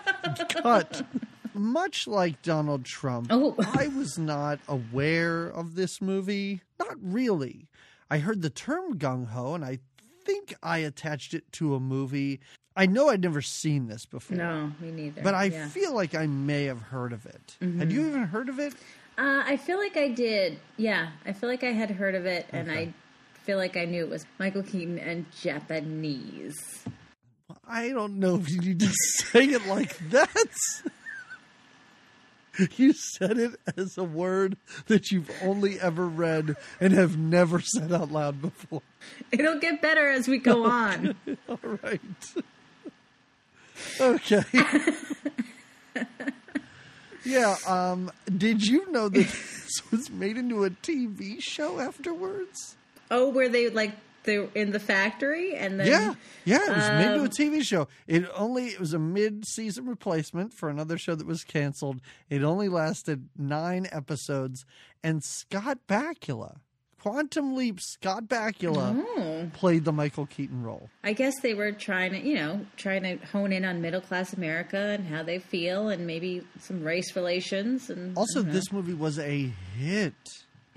cut. 0.61 1.05
Much 1.53 2.05
like 2.07 2.41
Donald 2.43 2.85
Trump, 2.85 3.27
Oh. 3.31 3.55
I 3.57 3.87
was 3.87 4.19
not 4.19 4.59
aware 4.67 5.47
of 5.47 5.75
this 5.75 6.01
movie. 6.01 6.61
Not 6.79 6.95
really. 7.01 7.67
I 8.11 8.19
heard 8.19 8.41
the 8.41 8.49
term 8.49 8.99
gung 8.99 9.27
ho, 9.29 9.55
and 9.55 9.65
I 9.65 9.79
think 10.23 10.53
I 10.61 10.79
attached 10.79 11.33
it 11.33 11.49
to 11.53 11.73
a 11.75 11.79
movie. 11.79 12.39
I 12.75 12.85
know 12.85 13.09
I'd 13.09 13.21
never 13.23 13.41
seen 13.41 13.87
this 13.87 14.05
before. 14.05 14.37
No, 14.37 14.71
me 14.79 14.91
neither. 14.91 15.21
But 15.23 15.33
I 15.33 15.45
Yeah. 15.45 15.61
Mm-hmm. 15.61 15.69
feel 15.69 15.95
like 15.95 16.13
I 16.13 16.27
may 16.27 16.65
have 16.65 16.81
heard 16.81 17.11
of 17.11 17.25
it. 17.25 17.57
Had 17.59 17.91
you 17.91 18.05
even 18.07 18.23
heard 18.23 18.49
of 18.49 18.59
it? 18.59 18.75
Uh, 19.17 19.43
I 19.45 19.57
feel 19.57 19.77
like 19.79 19.97
I 19.97 20.09
did. 20.09 20.59
Yeah, 20.77 21.09
I 21.25 21.33
feel 21.33 21.49
like 21.49 21.63
I 21.63 21.71
had 21.71 21.89
heard 21.89 22.13
of 22.13 22.25
it, 22.25 22.45
and 22.51 22.71
I 22.71 22.93
feel 23.43 23.57
like 23.57 23.75
I 23.75 23.85
knew 23.85 24.03
it 24.03 24.09
was 24.09 24.25
Michael 24.37 24.61
Keaton 24.61 24.99
and 24.99 25.25
Japanese. 25.41 26.83
I 27.67 27.89
don't 27.89 28.19
know 28.19 28.35
if 28.35 28.49
you 28.49 28.59
need 28.59 28.79
to 28.81 28.89
say 28.93 29.45
it 29.45 29.65
like 29.65 29.97
that. 30.09 30.47
You 32.75 32.93
said 32.93 33.37
it 33.37 33.51
as 33.75 33.97
a 33.97 34.03
word 34.03 34.57
that 34.87 35.11
you've 35.11 35.29
only 35.43 35.79
ever 35.79 36.07
read 36.07 36.55
and 36.79 36.91
have 36.93 37.15
never 37.17 37.59
said 37.61 37.91
out 37.91 38.11
loud 38.11 38.41
before. 38.41 38.81
It'll 39.31 39.59
get 39.59 39.79
better 39.81 40.09
as 40.09 40.27
we 40.27 40.39
go 40.39 40.65
on. 40.65 41.15
All 41.49 41.59
right. 41.83 42.01
Okay. 43.99 44.43
yeah, 47.27 47.55
um 47.67 48.11
did 48.37 48.63
you 48.63 48.89
know 48.91 49.09
that 49.09 49.19
this 49.27 49.81
was 49.91 50.09
made 50.09 50.37
into 50.37 50.63
a 50.63 50.69
TV 50.69 51.37
show 51.41 51.79
afterwards? 51.79 52.75
oh, 53.11 53.29
where 53.29 53.47
they 53.49 53.69
like 53.69 53.91
they're 54.23 54.49
in 54.55 54.71
the 54.71 54.79
factory, 54.79 55.55
and 55.55 55.79
then 55.79 55.87
Yeah, 55.87 56.13
yeah, 56.43 56.69
it 56.69 56.75
was 56.75 56.89
made 56.89 57.11
into 57.13 57.19
a 57.21 57.23
Um, 57.23 57.29
TV 57.29 57.63
show. 57.63 57.87
It 58.07 58.25
only 58.35 58.65
it 58.67 58.79
was 58.79 58.93
a 58.93 58.99
mid-season 58.99 59.85
replacement 59.85 60.53
for 60.53 60.67
another 60.67 60.97
show 60.97 61.15
that 61.15 61.25
was 61.25 61.45
canceled. 61.45 62.01
It 62.29 62.43
only 62.43 62.67
lasted 62.67 63.29
nine 63.37 63.87
episodes, 63.91 64.65
and 65.01 65.23
Scott 65.23 65.79
Bakula, 65.87 66.57
Quantum 67.11 67.55
Leap, 67.55 67.79
Scott 67.79 68.25
Bakula 68.25 69.03
Oh. 69.17 69.49
played 69.53 69.85
the 69.85 69.91
Michael 69.93 70.25
Keaton 70.25 70.63
role. 70.63 70.89
I 71.03 71.13
guess 71.13 71.33
they 71.41 71.53
were 71.53 71.71
trying 71.71 72.11
to, 72.11 72.19
you 72.19 72.35
know, 72.35 72.65
trying 72.75 73.03
to 73.03 73.17
hone 73.27 73.51
in 73.53 73.63
on 73.65 73.81
middle 73.81 74.01
class 74.01 74.33
America 74.33 74.77
and 74.77 75.07
how 75.07 75.23
they 75.23 75.39
feel, 75.39 75.89
and 75.89 76.05
maybe 76.05 76.43
some 76.59 76.83
race 76.83 77.15
relations. 77.15 77.89
And 77.89 78.17
Also, 78.17 78.39
I 78.39 78.43
don't 78.43 78.47
know. 78.47 78.53
this 78.53 78.71
movie 78.71 78.93
was 78.93 79.17
a 79.19 79.51
hit. 79.77 80.13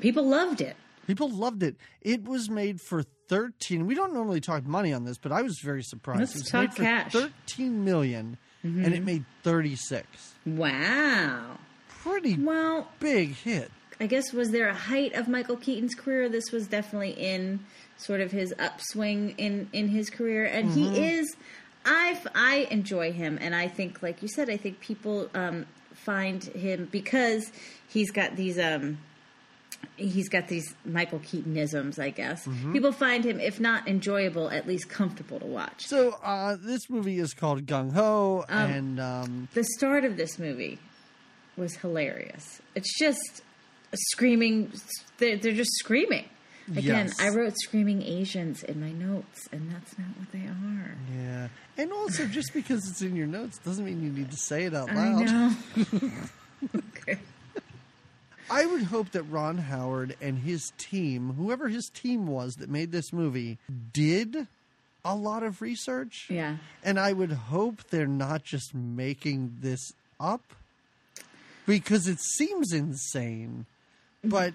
people 0.00 0.24
loved 0.24 0.60
it. 0.60 0.76
People 1.06 1.28
loved 1.28 1.62
it. 1.62 1.76
It 2.02 2.24
was 2.24 2.48
made 2.48 2.80
for 2.80 3.02
thirteen. 3.28 3.86
We 3.86 3.94
don't 3.96 4.12
normally 4.14 4.40
talk 4.40 4.64
money 4.64 4.92
on 4.92 5.04
this, 5.04 5.18
but 5.18 5.32
I 5.32 5.42
was 5.42 5.58
very 5.64 5.82
surprised. 5.82 6.20
Let's 6.20 6.34
it 6.36 6.38
was 6.42 6.48
talk 6.48 6.60
made 6.62 6.74
for 6.74 6.82
cash. 6.82 7.12
Mm-hmm. 7.12 7.18
Thirteen 7.26 7.84
million, 7.84 8.38
and 8.62 8.94
it 8.94 9.02
made 9.02 9.24
thirty-six. 9.42 10.06
Wow. 10.46 11.58
Pretty 11.88 12.36
Well, 12.36 12.88
big 13.00 13.34
hit. 13.34 13.70
I 14.00 14.06
guess 14.06 14.32
was 14.32 14.50
there 14.50 14.68
a 14.68 14.74
height 14.74 15.14
of 15.14 15.28
Michael 15.28 15.56
Keaton's 15.56 15.94
career? 15.94 16.28
This 16.28 16.50
was 16.50 16.66
definitely 16.66 17.10
in 17.12 17.60
sort 17.98 18.20
of 18.22 18.32
his 18.32 18.54
upswing 18.58 19.34
in 19.36 19.68
in 19.72 19.88
his 19.88 20.08
career, 20.10 20.44
and 20.46 20.70
Mm-hmm. 20.70 20.94
he 20.94 21.06
is. 21.08 21.36
I 21.84 22.20
I 22.34 22.68
enjoy 22.70 23.12
him, 23.12 23.38
and 23.40 23.54
I 23.54 23.68
think, 23.68 24.02
like 24.02 24.20
you 24.22 24.28
said, 24.28 24.50
I 24.50 24.56
think 24.58 24.80
people 24.80 25.28
um, 25.34 25.66
find 25.94 26.42
him 26.44 26.88
because 26.90 27.52
he's 27.88 28.10
got 28.10 28.36
these. 28.36 28.58
Um, 28.58 28.98
He's 29.96 30.28
got 30.28 30.48
these 30.48 30.74
Michael 30.84 31.20
Keatonisms, 31.20 31.98
I 31.98 32.10
guess. 32.10 32.46
Mm-hmm. 32.46 32.74
People 32.74 32.92
find 32.92 33.24
him, 33.24 33.40
if 33.40 33.58
not 33.60 33.88
enjoyable, 33.88 34.50
at 34.50 34.66
least 34.68 34.90
comfortable 34.90 35.40
to 35.40 35.46
watch. 35.46 35.86
So 35.86 36.18
uh, 36.22 36.56
this 36.60 36.90
movie 36.90 37.18
is 37.18 37.32
called 37.32 37.64
Gung 37.64 37.92
Ho, 37.94 38.44
Um, 38.50 38.70
and 38.70 39.00
um, 39.00 39.48
the 39.54 39.64
start 39.78 40.04
of 40.04 40.18
this 40.18 40.38
movie 40.38 40.78
was 41.56 41.76
hilarious. 41.76 42.60
It's 42.74 42.98
just 42.98 43.40
screaming. 43.94 44.72
They're, 45.18 45.36
they're 45.36 45.52
just 45.52 45.72
screaming. 45.74 46.24
Again, 46.76 47.06
Yes. 47.08 47.20
I 47.20 47.30
wrote 47.30 47.54
screaming 47.58 48.02
Asians 48.02 48.62
in 48.62 48.80
my 48.80 48.92
notes, 48.92 49.48
and 49.50 49.70
that's 49.72 49.98
not 49.98 50.06
what 50.16 50.30
they 50.30 50.46
are. 50.46 50.94
yeah, 51.16 51.48
and 51.76 51.92
also 51.92 52.26
just 52.26 52.52
because 52.54 52.88
it's 52.88 53.02
in 53.02 53.16
your 53.16 53.26
notes 53.26 53.58
doesn't 53.58 53.84
mean 53.84 54.00
you 54.04 54.10
need 54.12 54.30
to 54.30 54.36
say 54.36 54.66
it 54.66 54.74
out 54.74 54.88
I 54.88 54.94
loud. 54.94 55.26
know. 55.26 55.54
okay. 56.76 57.18
I 58.48 58.66
would 58.66 58.84
hope 58.84 59.10
that 59.12 59.24
Ron 59.24 59.58
Howard 59.58 60.16
and 60.20 60.38
his 60.38 60.72
team, 60.78 61.32
whoever 61.34 61.68
his 61.68 61.90
team 61.92 62.26
was 62.28 62.54
that 62.54 62.68
made 62.68 62.92
this 62.92 63.12
movie, 63.12 63.58
did 63.92 64.46
a 65.04 65.14
lot 65.16 65.42
of 65.42 65.60
research. 65.62 66.26
Yeah. 66.28 66.56
And 66.84 67.00
I 67.00 67.12
would 67.12 67.32
hope 67.32 67.82
they're 67.90 68.06
not 68.06 68.44
just 68.44 68.74
making 68.74 69.56
this 69.60 69.92
up 70.20 70.42
because 71.66 72.06
it 72.06 72.18
seems 72.20 72.72
insane. 72.72 73.66
But 74.24 74.54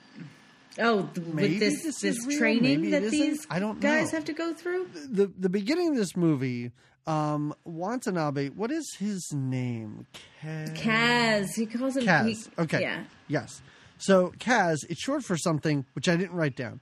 Oh, 0.77 1.10
Maybe 1.15 1.53
with 1.53 1.60
this 1.60 1.84
this 1.84 2.01
this, 2.01 2.17
is 2.17 2.27
real, 2.27 2.38
training 2.38 2.91
it 2.93 3.10
these 3.10 3.48
I 3.50 3.60
don't 3.60 3.79
guys 3.79 4.12
know. 4.12 4.17
have 4.17 4.25
to 4.25 4.34
go 4.34 4.53
through. 4.53 4.88
the 5.10 5.27
the 5.39 5.48
beginning 5.48 5.89
of 5.91 5.95
this 5.95 6.17
movie, 6.17 6.72
um, 7.07 7.53
Watanabe, 7.63 8.50
what 8.50 8.72
is 8.72 8.86
his 9.00 9.25
name? 9.34 10.05
Kaz. 10.43 10.75
Kaz, 10.75 11.48
he 11.55 11.65
calls 11.65 11.95
him 11.95 12.03
Kaz. 12.03 12.25
he- 12.27 12.62
okay. 12.62 12.81
Yeah. 12.81 13.03
Yes. 13.29 13.62
So 13.98 14.34
Kaz, 14.38 14.79
it's 14.89 15.01
short 15.01 15.24
for 15.24 15.38
something 15.38 15.86
which 15.93 16.10
I 16.10 16.17
didn't 16.17 16.36
write 16.36 16.57
down. 16.57 16.81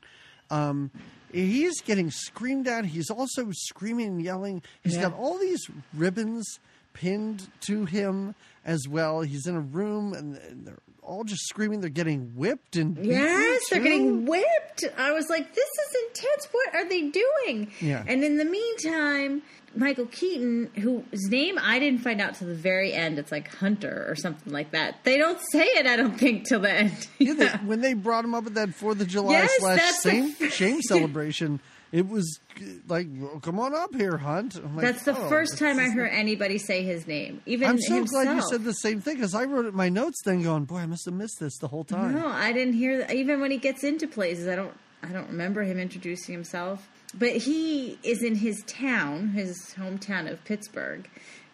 Um, 0.49 0.89
he's 1.31 1.79
getting 1.81 2.09
screamed 2.09 2.67
at. 2.67 2.85
He's 2.85 3.11
also 3.11 3.49
screaming 3.51 4.07
and 4.07 4.21
yelling. 4.23 4.63
He's 4.83 4.95
Yeah. 4.95 5.03
got 5.03 5.13
all 5.13 5.37
these 5.37 5.67
ribbons 5.93 6.59
pinned 6.93 7.47
to 7.67 7.85
him 7.85 8.33
as 8.65 8.87
well. 8.87 9.21
He's 9.21 9.45
in 9.45 9.55
a 9.55 9.61
room 9.61 10.13
and 10.13 10.35
they're 10.65 10.79
all 11.05 11.23
just 11.23 11.47
screaming. 11.47 11.81
They're 11.81 11.89
getting 11.89 12.31
whipped 12.35 12.75
and 12.75 12.97
Yes, 13.05 13.61
they're 13.69 13.79
too. 13.79 13.83
getting 13.85 14.25
whipped. 14.25 14.83
I 14.97 15.11
was 15.11 15.29
like, 15.29 15.53
this 15.53 15.65
is 15.65 15.95
intense. 16.07 16.47
What 16.51 16.75
are 16.75 16.87
they 16.89 17.09
doing? 17.09 17.71
Yeah. 17.79 18.03
And 18.07 18.23
in 18.23 18.37
the 18.37 18.45
meantime, 18.45 19.41
Michael 19.75 20.05
Keaton, 20.05 20.69
whose 20.79 21.29
name 21.29 21.57
I 21.61 21.79
didn't 21.79 22.01
find 22.01 22.21
out 22.21 22.35
till 22.35 22.47
the 22.47 22.53
very 22.55 22.93
end, 22.93 23.17
it's 23.17 23.31
like 23.31 23.53
Hunter 23.55 24.05
or 24.07 24.15
something 24.15 24.53
like 24.53 24.71
that. 24.71 25.03
They 25.03 25.17
don't 25.17 25.39
say 25.51 25.63
it, 25.65 25.87
I 25.87 25.95
don't 25.95 26.17
think, 26.17 26.47
till 26.47 26.59
the 26.59 26.71
end. 26.71 27.07
Yeah, 27.17 27.33
they, 27.33 27.47
when 27.65 27.81
they 27.81 27.93
brought 27.93 28.23
him 28.23 28.35
up 28.35 28.45
at 28.45 28.53
that 28.55 28.73
Fourth 28.75 29.01
of 29.01 29.07
July 29.07 29.33
Yes, 29.33 29.51
slash 29.57 30.01
shame, 30.03 30.35
shame 30.49 30.81
celebration, 30.87 31.59
it 31.93 32.09
was 32.09 32.39
like, 32.89 33.07
well, 33.13 33.39
"Come 33.39 33.57
on 33.59 33.73
up 33.73 33.95
here, 33.95 34.17
Hunt." 34.17 34.55
I'm 34.57 34.75
like, 34.75 34.83
That's 34.85 35.03
the 35.05 35.17
"Oh, 35.17 35.29
first 35.29 35.57
time 35.57 35.79
I 35.79 35.89
heard 35.89 36.09
anybody 36.11 36.57
say 36.57 36.83
his 36.83 37.07
name. 37.07 37.41
Even 37.45 37.69
I'm 37.69 37.79
so 37.79 37.95
himself. 37.95 38.25
glad 38.25 38.35
you 38.35 38.41
said 38.49 38.63
the 38.65 38.73
same 38.73 38.99
thing 38.99 39.15
because 39.15 39.33
I 39.33 39.45
wrote 39.45 39.63
it 39.65 39.69
in 39.69 39.75
my 39.75 39.87
notes 39.87 40.21
then 40.25 40.41
going, 40.43 40.65
boy, 40.65 40.77
I 40.79 40.85
must 40.87 41.05
have 41.05 41.13
missed 41.13 41.39
this 41.39 41.57
the 41.59 41.69
whole 41.69 41.85
time. 41.85 42.13
No, 42.13 42.27
I 42.27 42.51
didn't 42.51 42.73
hear 42.73 42.97
that. 42.97 43.13
Even 43.13 43.39
when 43.39 43.51
he 43.51 43.57
gets 43.57 43.83
into 43.85 44.07
places, 44.07 44.47
I 44.49 44.55
don't. 44.57 44.73
I 45.01 45.07
don't 45.07 45.27
remember 45.27 45.63
him 45.63 45.79
introducing 45.79 46.33
himself. 46.33 46.89
But 47.13 47.31
he 47.37 47.99
is 48.03 48.23
in 48.23 48.35
his 48.35 48.63
town, 48.65 49.29
his 49.29 49.75
hometown 49.77 50.31
of 50.31 50.43
Pittsburgh, 50.45 51.07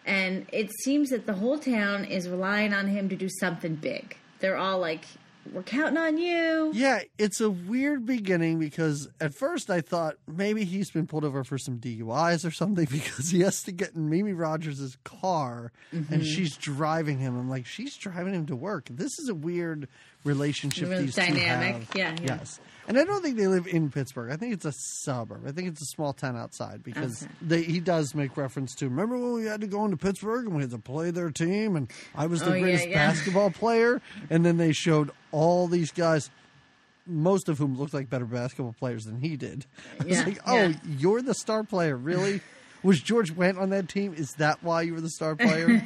and 0.06 0.46
it 0.54 0.72
seems 0.84 1.10
that 1.10 1.26
the 1.26 1.34
whole 1.34 1.60
town 1.60 2.06
is 2.06 2.30
relying 2.30 2.74
on 2.74 2.88
him 2.88 3.10
to 3.10 3.16
do 3.16 3.28
something 3.40 3.76
big. 3.76 4.16
They're 4.40 4.56
all 4.56 4.80
like, 4.80 5.04
"We're 5.54 5.64
counting 5.64 5.98
on 5.98 6.18
you." 6.18 6.72
Yeah, 6.74 7.02
it's 7.18 7.42
a 7.42 7.50
weird 7.50 8.06
beginning 8.06 8.60
because 8.60 9.08
at 9.20 9.34
first 9.34 9.70
I 9.70 9.82
thought 9.82 10.16
maybe 10.28 10.64
he's 10.66 10.92
been 10.92 11.08
pulled 11.08 11.26
over 11.26 11.44
for 11.44 11.58
some 11.58 11.80
DUIs 11.80 12.46
or 12.48 12.52
something 12.52 12.86
because 12.92 13.30
he 13.30 13.42
has 13.42 13.64
to 13.64 13.72
get 13.72 13.94
in 13.96 14.10
Mimi 14.10 14.34
Rogers' 14.34 14.98
car 15.04 15.72
Mm-hmm. 15.94 16.14
and 16.14 16.26
she's 16.26 16.56
driving 16.56 17.18
him. 17.18 17.38
I'm 17.38 17.50
like, 17.50 17.66
she's 17.66 17.96
driving 17.98 18.34
him 18.34 18.46
to 18.48 18.56
work. 18.56 18.88
This 18.92 19.18
is 19.18 19.28
a 19.30 19.34
weird 19.34 19.88
relationship 20.24 20.90
Really 20.90 21.06
these 21.06 21.16
two 21.16 21.22
dynamic. 21.22 21.74
have. 21.76 21.96
Yeah, 21.96 22.12
yeah. 22.22 22.36
Yes. 22.38 22.60
And 22.90 22.98
I 22.98 23.04
don't 23.06 23.22
think 23.22 23.38
they 23.38 23.46
live 23.48 23.68
in 23.68 23.92
Pittsburgh. 23.92 24.32
I 24.32 24.36
think 24.36 24.52
it's 24.54 24.66
a 24.66 24.72
suburb. 24.74 25.44
I 25.48 25.52
think 25.52 25.68
it's 25.70 25.82
a 25.82 25.86
small 25.86 26.12
town 26.12 26.36
outside 26.36 26.84
because 26.84 27.24
Okay. 27.24 27.32
they, 27.42 27.62
he 27.62 27.80
does 27.80 28.16
make 28.16 28.36
reference 28.36 28.74
to. 28.76 28.90
Remember 28.90 29.16
when 29.18 29.34
we 29.34 29.46
had 29.46 29.62
to 29.62 29.68
go 29.68 29.86
into 29.86 29.96
Pittsburgh 29.96 30.48
and 30.48 30.56
we 30.56 30.64
had 30.64 30.72
to 30.72 30.80
play 30.80 31.12
their 31.12 31.30
team, 31.30 31.76
and 31.76 31.90
I 32.16 32.26
was 32.26 32.42
the 32.42 32.48
Oh, 32.48 32.60
greatest 32.60 32.90
yeah. 32.90 33.08
basketball 33.08 33.52
player, 33.52 34.02
and 34.32 34.44
then 34.44 34.58
they 34.58 34.72
showed 34.74 35.12
all 35.32 35.68
these 35.68 35.92
guys, 35.92 36.32
most 37.06 37.48
of 37.48 37.60
whom 37.60 37.78
looked 37.78 37.94
like 37.94 38.10
better 38.10 38.26
basketball 38.26 38.74
players 38.74 39.06
than 39.06 39.20
he 39.22 39.38
did. 39.38 39.66
Yeah, 40.06 40.24
like, 40.24 40.40
oh, 40.48 40.56
yeah. 40.56 40.74
you're 40.98 41.22
the 41.22 41.36
star 41.36 41.64
player, 41.64 41.96
really? 41.96 42.42
Was 42.84 43.02
George 43.02 43.36
Wendt 43.36 43.60
on 43.60 43.70
that 43.72 43.90
team? 43.90 44.14
Is 44.14 44.34
that 44.36 44.64
why 44.64 44.84
you 44.84 44.94
were 44.94 45.02
the 45.02 45.10
star 45.10 45.36
player? 45.36 45.82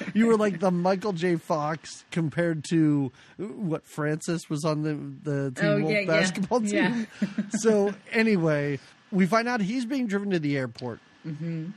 you 0.14 0.26
were 0.26 0.36
like 0.36 0.60
the 0.60 0.70
Michael 0.70 1.12
J. 1.12 1.36
Fox 1.36 2.04
compared 2.10 2.64
to 2.70 3.10
what 3.38 3.86
Francis 3.86 4.50
was 4.50 4.64
on 4.64 4.82
the 4.82 4.94
the 5.30 5.50
Teen 5.52 5.64
Oh, 5.68 5.78
Wolf 5.80 5.90
yeah, 5.92 6.00
yeah. 6.00 6.06
basketball 6.06 6.60
team. 6.60 6.72
Yeah. 7.20 7.28
so 7.60 7.94
anyway, 8.12 8.78
we 9.10 9.26
find 9.26 9.48
out 9.48 9.60
he's 9.62 9.84
being 9.86 10.06
driven 10.06 10.30
to 10.30 10.38
the 10.38 10.56
airport 10.56 11.00
Mm-hmm. 11.26 11.70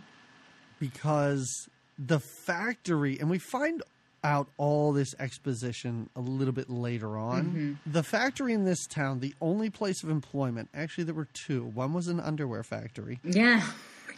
because 0.80 1.70
the 1.98 2.20
factory, 2.20 3.18
and 3.20 3.30
we 3.30 3.40
find 3.40 3.82
out 4.24 4.48
all 4.58 4.92
this 4.92 5.16
exposition 5.20 6.10
a 6.16 6.20
little 6.20 6.52
bit 6.54 6.70
later 6.70 7.18
on. 7.18 7.44
Mm-hmm. 7.46 7.74
The 7.92 8.04
factory 8.04 8.54
in 8.54 8.66
this 8.66 8.86
town, 8.88 9.20
the 9.20 9.34
only 9.40 9.70
place 9.70 10.04
of 10.04 10.10
employment, 10.10 10.70
actually, 10.74 11.06
there 11.06 11.14
were 11.14 11.30
two. 11.34 11.64
One 11.64 11.94
was 11.94 12.08
an 12.08 12.20
underwear 12.20 12.64
factory. 12.64 13.20
Yeah, 13.24 13.62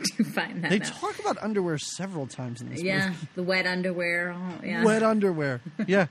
do 0.18 0.24
find 0.24 0.63
that 0.63 0.70
They 0.70 0.79
out. 0.79 0.86
talk 0.86 1.20
about 1.20 1.38
underwear 1.41 1.77
several 1.77 2.27
times 2.27 2.62
in 2.62 2.70
this 2.70 2.82
yeah, 2.82 3.10
movie. 3.10 3.27
the 3.36 3.44
wet 3.44 3.65
underwear. 3.68 4.36
Oh, 4.38 4.65
yeah. 4.65 4.84
Wet 4.84 5.03
underwear. 5.03 5.62
Yeah. 5.88 6.08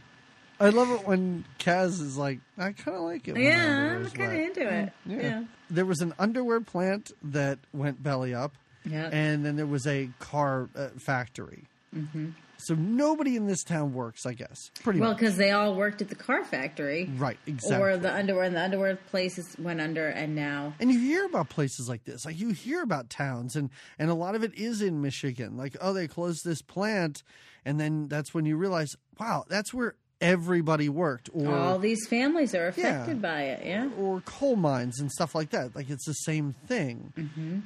I 0.61 0.71
love 0.71 0.91
it 0.91 1.07
when 1.07 1.45
Kaz 1.61 2.01
is 2.01 2.17
like, 2.17 2.41
I 2.59 2.73
kind 2.73 2.97
of 2.97 3.05
like 3.05 3.29
it. 3.29 3.37
Yeah, 3.39 3.95
I'm 3.97 4.11
kind 4.11 4.33
of 4.33 4.41
into 4.41 4.69
it. 4.69 4.93
Yeah. 5.07 5.45
There 5.71 5.87
was 5.87 6.01
an 6.01 6.15
underwear 6.19 6.61
plant 6.61 7.13
that 7.23 7.59
went 7.73 8.03
belly 8.03 8.35
up, 8.35 8.55
Yeah. 8.85 9.09
and 9.13 9.45
then 9.47 9.55
there 9.57 9.67
was 9.67 9.87
a 9.87 10.11
car 10.19 10.69
uh, 10.75 10.89
factory. 10.99 11.65
Mm-hmm. 11.97 12.31
So 12.59 12.75
nobody 12.75 13.37
in 13.37 13.47
this 13.47 13.63
town 13.63 13.95
works, 13.95 14.27
I 14.27 14.35
guess. 14.35 14.71
Pretty 14.83 15.01
Well, 15.01 15.15
because 15.15 15.37
they 15.37 15.53
all 15.53 15.75
worked 15.75 16.03
at 16.03 16.09
the 16.09 16.15
car 16.15 16.45
factory. 16.45 17.09
Right, 17.17 17.39
exactly. 17.47 17.79
Or 17.79 17.97
the 17.97 18.13
underwear, 18.13 18.45
and 18.45 18.57
the 18.57 18.61
underwear 18.63 18.97
places 18.97 19.57
went 19.59 19.81
under, 19.81 20.09
and 20.09 20.35
now. 20.35 20.75
And 20.81 20.91
you 20.93 20.99
hear 20.99 21.25
about 21.25 21.49
places 21.49 21.89
like 21.89 22.05
this. 22.05 22.25
Like 22.27 22.39
you 22.39 22.51
hear 22.51 22.83
about 22.83 23.11
towns 23.11 23.57
and 23.57 23.71
and 23.99 24.11
a 24.11 24.15
lot 24.15 24.35
of 24.35 24.43
it 24.43 24.53
is 24.57 24.83
in 24.83 25.01
Michigan. 25.01 25.57
Like, 25.57 25.77
oh, 25.81 25.93
they 25.93 26.09
closed 26.09 26.45
this 26.45 26.61
plant 26.63 27.23
and 27.65 27.79
then 27.81 28.09
that's 28.09 28.33
when 28.35 28.45
you 28.47 28.57
realize, 28.57 28.95
wow, 29.21 29.45
that's 29.49 29.73
where 29.75 29.95
everybody 30.21 30.89
worked 30.89 31.31
or 31.33 31.55
all 31.55 31.79
these 31.79 32.07
families 32.09 32.53
are 32.55 32.75
Yeah. 32.77 32.89
affected 32.91 33.23
by 33.23 33.43
it. 33.43 33.65
Yeah. 33.67 33.89
or 33.99 34.21
coal 34.23 34.57
mines 34.57 34.99
and 35.01 35.13
stuff 35.13 35.35
like 35.35 35.51
that. 35.51 35.77
Like 35.77 35.89
it's 35.91 36.07
the 36.07 36.13
same 36.13 36.55
thing. 36.67 37.13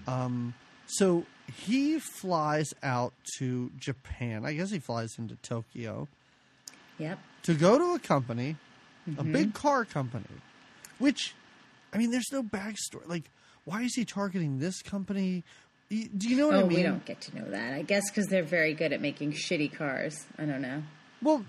Um, 0.07 0.55
so 0.87 1.25
he 1.57 1.99
flies 1.99 2.75
out 2.83 3.13
to 3.39 3.71
Japan. 3.79 4.45
I 4.45 4.53
guess 4.55 4.71
he 4.71 4.79
flies 4.79 5.19
into 5.19 5.37
Tokyo 5.37 6.09
Yep. 6.99 7.19
to 7.45 7.55
go 7.55 7.79
to 7.79 7.95
a 7.95 7.99
company, 7.99 8.57
a 9.07 9.11
mm-hmm. 9.11 9.33
big 9.33 9.55
car 9.55 9.85
company, 9.85 10.25
which, 10.99 11.35
I 11.93 11.99
mean, 11.99 12.11
there's 12.11 12.31
no 12.33 12.43
backstory. 12.43 13.07
Like, 13.07 13.25
why 13.65 13.83
is 13.83 13.95
he 13.95 14.05
targeting 14.05 14.59
this 14.59 14.83
company? 14.83 15.43
Do 15.91 16.29
you 16.29 16.37
know 16.37 16.47
what 16.47 16.57
Oh, 16.57 16.61
I 16.61 16.65
mean? 16.65 16.77
we 16.79 16.83
don't 16.83 17.05
get 17.05 17.21
to 17.23 17.37
know 17.37 17.51
that. 17.51 17.75
I 17.75 17.83
guess 17.83 18.11
because 18.11 18.27
they're 18.27 18.43
very 18.43 18.73
good 18.75 18.93
at 18.93 19.01
making 19.01 19.33
shitty 19.33 19.75
cars. 19.75 20.25
I 20.39 20.45
don't 20.45 20.63
know. 20.63 20.83
Well, 21.21 21.45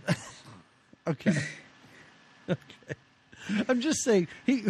okay. 1.08 1.34
okay. 2.50 2.60
I'm 3.68 3.82
just 3.82 4.04
saying 4.04 4.28
he 4.46 4.64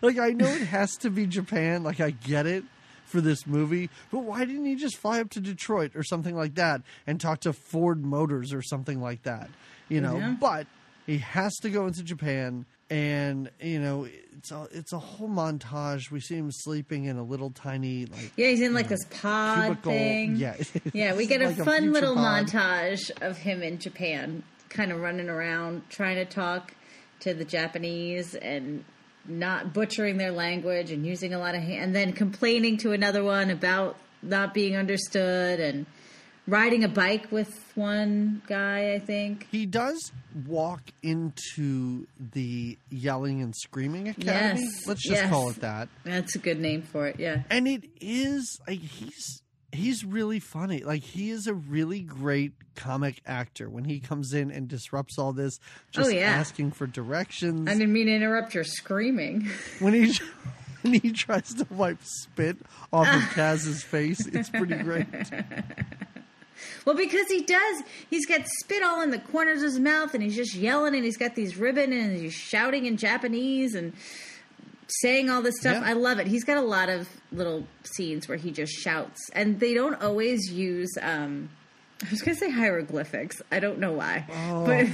like 0.00 0.18
I 0.18 0.30
know 0.30 0.46
it 0.46 0.66
has 0.66 0.96
to 0.98 1.10
be 1.10 1.26
Japan, 1.26 1.82
like 1.82 2.00
I 2.00 2.10
get 2.10 2.46
it 2.46 2.64
for 3.12 3.20
this 3.20 3.46
movie, 3.46 3.90
but 4.10 4.20
why 4.20 4.44
didn't 4.44 4.64
he 4.64 4.74
just 4.74 4.96
fly 4.96 5.20
up 5.20 5.30
to 5.30 5.40
Detroit 5.40 5.92
or 5.94 6.02
something 6.02 6.34
like 6.34 6.54
that 6.56 6.80
and 7.06 7.20
talk 7.20 7.40
to 7.40 7.52
Ford 7.52 8.04
Motors 8.04 8.52
or 8.52 8.62
something 8.62 9.00
like 9.00 9.22
that? 9.22 9.48
You 9.88 10.00
know, 10.00 10.16
Yeah. 10.16 10.34
but 10.40 10.66
he 11.06 11.18
has 11.18 11.52
to 11.62 11.70
go 11.70 11.86
into 11.86 12.02
Japan 12.02 12.64
and 12.90 13.50
you 13.60 13.80
know 13.80 14.06
it's 14.38 14.50
a 14.50 14.68
it's 14.72 14.92
a 14.92 14.98
whole 14.98 15.28
montage. 15.28 16.10
We 16.10 16.20
see 16.20 16.36
him 16.36 16.50
sleeping 16.50 17.04
in 17.04 17.16
a 17.16 17.22
little 17.22 17.50
tiny 17.50 18.06
like 18.06 18.32
Yeah, 18.36 18.48
he's 18.48 18.60
in 18.60 18.74
like 18.74 18.88
this 18.88 19.04
pod 19.20 19.64
cubicle. 19.66 19.92
thing. 19.92 20.36
Yeah, 20.36 20.56
Yeah, 20.92 21.14
we 21.14 21.26
get 21.26 21.40
a 21.42 21.46
like 21.46 21.58
a 21.58 21.64
fun 21.64 21.78
future 21.82 21.92
little 21.92 22.14
pod. 22.14 22.46
montage 22.46 23.10
of 23.22 23.38
him 23.38 23.62
in 23.62 23.78
Japan, 23.78 24.42
kind 24.68 24.92
of 24.92 25.00
running 25.00 25.28
around 25.28 25.88
trying 25.90 26.16
to 26.16 26.24
talk 26.24 26.74
to 27.20 27.32
the 27.34 27.44
Japanese 27.44 28.34
and 28.34 28.84
not 29.26 29.72
butchering 29.72 30.16
their 30.16 30.32
language 30.32 30.90
and 30.90 31.06
using 31.06 31.34
a 31.34 31.38
lot 31.38 31.54
of 31.54 31.62
hand, 31.62 31.82
and 31.82 31.94
then 31.94 32.12
complaining 32.12 32.76
to 32.78 32.92
another 32.92 33.22
one 33.22 33.50
about 33.50 33.96
not 34.22 34.54
being 34.54 34.76
understood 34.76 35.60
and 35.60 35.86
riding 36.46 36.84
a 36.84 36.88
bike 36.88 37.30
with 37.30 37.52
one 37.74 38.42
guy, 38.46 38.94
I 38.94 38.98
think. 38.98 39.46
He 39.50 39.66
does 39.66 40.12
walk 40.46 40.82
into 41.02 42.06
the 42.32 42.78
yelling 42.90 43.42
and 43.42 43.54
screaming 43.54 44.08
academy. 44.08 44.62
Yes, 44.62 44.86
Let's 44.86 45.02
just 45.02 45.22
yes. 45.22 45.30
call 45.30 45.50
it 45.50 45.56
that. 45.60 45.88
That's 46.04 46.34
a 46.34 46.38
good 46.38 46.60
name 46.60 46.82
for 46.82 47.06
it. 47.06 47.18
Yeah. 47.18 47.42
And 47.50 47.68
it 47.68 47.84
is 48.00 48.58
like 48.66 48.80
he's 48.80 49.41
he's 49.72 50.04
really 50.04 50.38
funny. 50.38 50.80
Like 50.84 51.02
he 51.02 51.30
is 51.30 51.46
a 51.46 51.54
really 51.54 52.00
great 52.00 52.52
comic 52.74 53.20
actor 53.26 53.68
when 53.68 53.84
he 53.84 54.00
comes 54.00 54.32
in 54.32 54.50
and 54.50 54.68
disrupts 54.68 55.18
all 55.18 55.32
this 55.32 55.58
oh, 55.62 55.66
just 55.90 56.10
Oh, 56.10 56.12
yeah. 56.12 56.30
asking 56.30 56.72
for 56.72 56.86
directions. 56.86 57.68
I 57.68 57.72
didn't 57.74 57.92
mean 57.92 58.06
to 58.06 58.14
interrupt 58.14 58.54
your 58.54 58.64
screaming. 58.64 59.48
when 59.80 59.94
he 59.94 60.14
when 60.82 60.94
he 60.94 61.12
tries 61.12 61.54
to 61.54 61.66
wipe 61.70 62.02
spit 62.02 62.56
off 62.92 63.08
of 63.08 63.22
Kaz's 63.34 63.82
face, 63.82 64.26
it's 64.26 64.50
pretty 64.50 64.76
great. 64.76 65.06
Well, 66.84 66.96
because 66.96 67.26
he 67.28 67.42
does. 67.42 67.82
He's 68.10 68.26
got 68.26 68.42
spit 68.46 68.82
all 68.82 69.02
in 69.02 69.10
the 69.10 69.18
corners 69.18 69.58
of 69.58 69.64
his 69.64 69.80
mouth, 69.80 70.14
and 70.14 70.22
he's 70.22 70.36
just 70.36 70.54
yelling, 70.54 70.94
and 70.94 71.04
he's 71.04 71.16
got 71.16 71.34
these 71.34 71.56
ribbon, 71.56 71.92
and 71.92 72.16
he's 72.16 72.34
shouting 72.34 72.86
in 72.86 72.96
Japanese 72.96 73.74
and 73.74 73.92
saying 75.00 75.30
all 75.30 75.42
this 75.42 75.58
stuff. 75.60 75.82
Yeah. 75.82 75.88
I 75.90 75.92
love 75.94 76.18
it. 76.18 76.26
He's 76.26 76.44
got 76.44 76.56
a 76.58 76.62
lot 76.62 76.88
of 76.88 77.08
little 77.30 77.66
scenes 77.84 78.28
where 78.28 78.36
he 78.38 78.50
just 78.50 78.72
shouts, 78.72 79.20
and 79.32 79.58
they 79.60 79.74
don't 79.74 80.00
always 80.02 80.50
use. 80.50 80.90
um 81.00 81.50
I 82.04 82.10
was 82.10 82.20
going 82.20 82.34
to 82.36 82.40
say 82.40 82.50
hieroglyphics. 82.50 83.40
I 83.52 83.60
don't 83.60 83.78
know 83.78 83.92
why, 83.92 84.24
but 84.66 84.88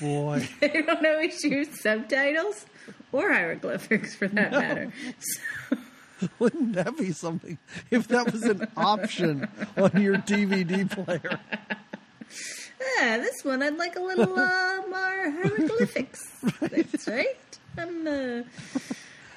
Boy. 0.00 0.48
they 0.60 0.82
don't 0.82 1.06
always 1.06 1.42
use 1.44 1.80
subtitles 1.80 2.66
or 3.12 3.32
hieroglyphics 3.32 4.16
for 4.16 4.26
that 4.26 4.50
matter. 4.50 4.92
So, 5.20 5.76
Wouldn't 6.40 6.72
that 6.72 6.96
be 6.96 7.12
something 7.12 7.58
if 7.92 8.08
that 8.08 8.32
was 8.32 8.42
an 8.42 8.66
option 8.76 9.46
on 9.76 10.00
your 10.02 10.16
DVD 10.16 10.90
player? 10.90 11.38
yeah, 12.98 13.18
this 13.18 13.44
one 13.44 13.62
I'd 13.62 13.76
like 13.76 13.94
a 13.94 14.00
little 14.00 14.36
uh, 14.36 14.76
more 14.88 15.30
hieroglyphics. 15.42 16.20
That's 16.60 17.06
right. 17.06 17.58
I'm, 17.78 18.06
uh, 18.08 18.42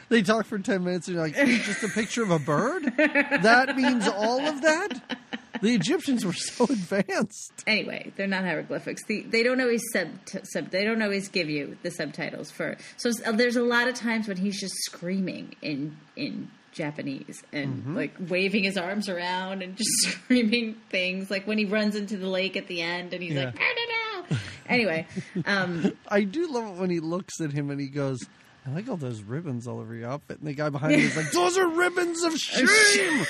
They 0.10 0.22
talk 0.22 0.46
for 0.46 0.58
10 0.58 0.84
minutes 0.84 1.08
and 1.08 1.16
you're 1.16 1.24
like, 1.26 1.36
just 1.36 1.84
a 1.84 1.90
picture 1.90 2.24
of 2.24 2.32
a 2.32 2.40
bird? 2.40 2.84
That 2.98 3.76
means 3.76 4.08
all 4.08 4.40
of 4.46 4.62
that? 4.62 5.20
The 5.62 5.74
Egyptians 5.74 6.24
were 6.26 6.34
so 6.34 6.66
advanced. 6.66 7.52
anyway, 7.66 8.12
they're 8.16 8.28
not 8.28 8.44
hieroglyphics. 8.44 9.04
The, 9.06 9.22
they 9.24 9.44
don't 9.44 9.60
always 9.60 9.82
sub, 9.92 10.08
sub. 10.44 10.70
They 10.70 10.86
don't 10.86 11.02
always 11.02 11.30
give 11.30 11.50
you 11.50 11.78
the 11.84 11.92
subtitles 11.92 12.52
for. 12.52 12.78
So 12.98 13.12
there's 13.12 13.56
a 13.56 13.64
lot 13.64 13.88
of 13.88 13.96
times 13.96 14.28
when 14.28 14.38
he's 14.38 14.60
just 14.60 14.76
screaming 14.86 15.56
in 15.62 15.98
in 16.16 16.52
Japanese 16.74 17.42
and 17.52 17.78
Mm-hmm. 17.78 17.96
like 17.96 18.14
waving 18.30 18.64
his 18.66 18.78
arms 18.78 19.10
around 19.10 19.64
and 19.64 19.76
just 19.76 19.90
screaming 20.04 20.76
things. 20.92 21.32
Like 21.32 21.48
when 21.48 21.58
he 21.58 21.66
runs 21.66 21.96
into 21.96 22.18
the 22.18 22.28
lake 22.30 22.56
at 22.56 22.68
the 22.68 22.82
end 22.82 23.14
and 23.14 23.24
he's 23.24 23.34
Yeah. 23.34 23.46
like, 23.46 23.56
"I 23.60 23.76
don't 23.76 24.32
know." 24.32 24.38
Anyway, 24.70 25.08
um, 25.46 25.92
I 26.08 26.22
do 26.22 26.52
love 26.52 26.76
it 26.76 26.80
when 26.80 26.92
he 26.92 27.00
looks 27.00 27.42
at 27.42 27.52
him 27.52 27.72
and 27.72 27.80
he 27.82 27.88
goes, 27.88 28.20
I 28.68 28.72
like 28.74 28.90
all 28.90 28.98
those 28.98 29.22
ribbons 29.22 29.68
all 29.68 29.80
over 29.80 29.96
your 29.96 30.10
outfit. 30.10 30.40
And 30.40 30.48
the 30.48 30.54
guy 30.54 30.70
behind 30.70 30.96
him 30.96 31.02
is 31.02 31.16
like, 31.16 31.32
Those 31.32 31.58
are 31.58 31.68
ribbons 31.70 32.22
of 32.24 32.34
shame. 32.38 33.26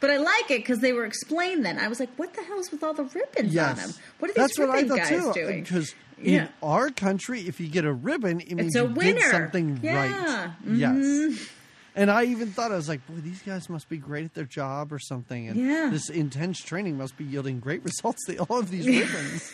but 0.01 0.11
I 0.11 0.17
like 0.19 0.51
it 0.51 0.59
because 0.61 0.79
they 0.81 0.93
were 0.93 1.05
explained. 1.05 1.65
Then 1.65 1.79
I 1.79 1.89
was 1.89 2.01
like, 2.01 2.11
"What 2.17 2.35
the 2.35 2.43
hell's 2.43 2.71
with 2.71 2.83
all 2.83 2.95
the 2.95 3.05
ribbons 3.05 3.57
on 3.57 3.77
them? 3.77 3.91
What 4.19 4.31
are 4.31 4.35
these 4.35 4.43
That's 4.43 4.59
what 4.59 4.71
I 4.71 4.81
ribbon 4.83 4.97
guys 4.97 5.09
too. 5.09 5.33
doing?" 5.35 5.63
Because 5.63 5.95
in 6.19 6.33
Yeah. 6.35 6.49
our 6.63 6.91
country, 6.91 7.41
if 7.41 7.61
you 7.61 7.69
get 7.69 7.85
a 7.85 7.93
ribbon, 7.93 8.41
it 8.41 8.55
means 8.55 8.75
you 8.75 8.89
did 8.89 9.21
something 9.23 9.81
Yeah. 9.83 10.53
Mm-hmm. 10.65 10.71
right. 10.71 10.79
Yes. 10.79 11.49
And 11.97 12.11
I 12.11 12.25
even 12.25 12.51
thought 12.51 12.73
I 12.73 12.77
was 12.77 12.89
like, 12.89 13.07
boy, 13.07 13.15
these 13.23 13.41
guys 13.43 13.69
must 13.69 13.89
be 13.89 13.99
great 13.99 14.25
at 14.25 14.35
their 14.35 14.45
job 14.45 14.93
or 14.93 14.99
something. 14.99 15.49
And 15.49 15.61
Yeah. 15.61 15.91
this 15.93 16.09
intense 16.09 16.59
training 16.61 16.99
must 16.99 17.17
be 17.17 17.25
yielding 17.25 17.61
great 17.61 17.85
results. 17.85 18.21
They 18.27 18.37
all 18.39 18.61
have 18.61 18.71
these 18.71 18.87
ribbons. 18.87 19.53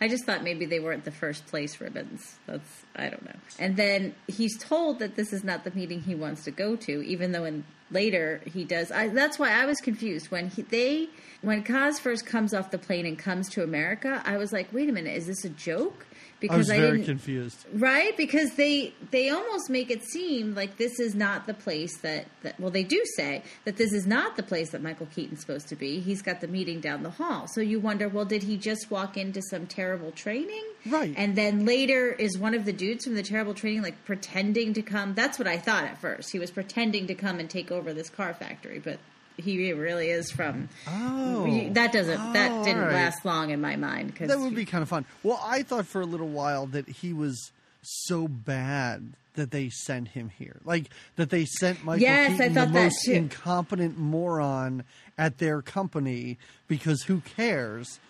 I 0.00 0.08
just 0.08 0.24
thought 0.24 0.42
maybe 0.42 0.64
they 0.64 0.80
weren't 0.80 1.04
the 1.04 1.10
first 1.10 1.46
place 1.46 1.80
ribbons. 1.80 2.36
That's 2.46 2.84
I 2.96 3.10
don't 3.10 3.24
know. 3.24 3.36
And 3.58 3.76
then 3.76 4.14
he's 4.28 4.56
told 4.58 4.98
that 5.00 5.16
this 5.16 5.32
is 5.32 5.44
not 5.44 5.64
the 5.64 5.70
meeting 5.72 6.00
he 6.00 6.14
wants 6.14 6.44
to 6.44 6.50
go 6.50 6.74
to, 6.76 7.02
even 7.02 7.32
though 7.32 7.44
in 7.44 7.64
later 7.90 8.40
he 8.46 8.64
does. 8.64 8.90
I, 8.90 9.08
that's 9.08 9.38
why 9.38 9.50
I 9.52 9.66
was 9.66 9.78
confused 9.80 10.30
when 10.30 10.48
he, 10.48 10.62
they 10.62 11.08
when 11.42 11.62
Kaz 11.62 12.00
first 12.00 12.24
comes 12.24 12.54
off 12.54 12.70
the 12.70 12.78
plane 12.78 13.04
and 13.04 13.18
comes 13.18 13.48
to 13.50 13.62
America. 13.62 14.22
I 14.24 14.36
was 14.38 14.52
like, 14.52 14.72
wait 14.72 14.88
a 14.88 14.92
minute, 14.92 15.16
is 15.16 15.26
this 15.26 15.44
a 15.44 15.50
joke? 15.50 16.06
I 16.48 16.56
was 16.56 16.68
very 16.68 16.98
didn't 16.98 17.04
confused. 17.04 17.66
right? 17.74 18.16
Because 18.16 18.54
they 18.54 18.94
they 19.10 19.28
almost 19.28 19.68
make 19.68 19.90
it 19.90 20.02
seem 20.04 20.54
like 20.54 20.76
this 20.76 20.98
is 21.00 21.14
not 21.14 21.46
the 21.46 21.54
place 21.54 21.98
that, 21.98 22.26
that 22.42 22.58
well 22.58 22.70
they 22.70 22.84
do 22.84 23.02
say 23.16 23.42
that 23.64 23.76
this 23.76 23.92
is 23.92 24.06
not 24.06 24.36
the 24.36 24.42
place 24.42 24.70
that 24.70 24.82
michael 24.82 25.08
keaton's 25.14 25.40
supposed 25.40 25.68
to 25.68 25.76
be. 25.76 26.00
He's 26.00 26.22
got 26.22 26.40
the 26.40 26.48
meeting 26.48 26.80
down 26.80 27.02
the 27.02 27.10
hall. 27.10 27.46
So 27.48 27.60
you 27.60 27.80
wonder 27.80 28.08
well 28.08 28.24
did 28.24 28.44
he 28.44 28.56
just 28.56 28.90
walk 28.90 29.16
into 29.16 29.42
some 29.42 29.66
terrible 29.66 30.12
training? 30.12 30.64
Right. 30.86 31.12
and 31.16 31.36
then 31.36 31.66
later 31.66 32.12
is 32.12 32.38
one 32.38 32.54
of 32.54 32.64
the 32.64 32.72
dudes 32.72 33.04
from 33.04 33.14
the 33.14 33.22
terrible 33.22 33.52
training 33.52 33.82
like 33.82 34.04
pretending 34.04 34.72
to 34.74 34.82
come? 34.82 35.14
That's 35.14 35.38
what 35.38 35.46
i 35.48 35.58
thought 35.58 35.84
at 35.84 35.98
first. 35.98 36.32
He 36.32 36.38
was 36.38 36.50
pretending 36.50 37.06
to 37.08 37.14
come 37.14 37.38
and 37.38 37.50
take 37.50 37.70
over 37.70 37.92
this 37.92 38.08
car 38.08 38.32
factory 38.32 38.78
but 38.78 38.98
he 39.40 39.72
really 39.72 40.08
is 40.10 40.30
from 40.30 40.68
Oh. 40.86 41.70
that 41.72 41.92
doesn't 41.92 42.32
that 42.34 42.50
Oh, 42.52 42.64
didn't 42.64 42.80
all 42.80 42.86
right. 42.86 42.94
last 42.94 43.24
long 43.24 43.50
in 43.50 43.60
my 43.60 43.76
mind 43.76 44.12
because 44.12 44.28
That 44.28 44.38
would 44.38 44.54
be 44.54 44.64
kind 44.64 44.82
of 44.82 44.88
fun. 44.88 45.04
Well, 45.22 45.40
I 45.44 45.62
thought 45.62 45.86
for 45.86 46.00
a 46.00 46.06
little 46.06 46.28
while 46.28 46.66
that 46.66 46.88
he 46.88 47.12
was 47.12 47.50
so 47.82 48.28
bad 48.28 49.12
that 49.34 49.50
they 49.52 49.70
sent 49.70 50.08
him 50.08 50.30
here. 50.38 50.56
Like 50.64 50.90
that 51.16 51.30
they 51.30 51.44
sent 51.46 51.84
Michael 51.84 52.02
Yes, 52.02 52.32
I 52.32 52.36
Keaton, 52.48 52.54
thought 52.54 52.66
the 52.68 52.72
that 52.74 52.84
most 52.84 53.04
too. 53.04 53.12
incompetent 53.12 53.98
moron 53.98 54.84
at 55.16 55.38
their 55.38 55.62
company 55.62 56.38
because 56.68 57.02
who 57.04 57.20
cares? 57.20 58.00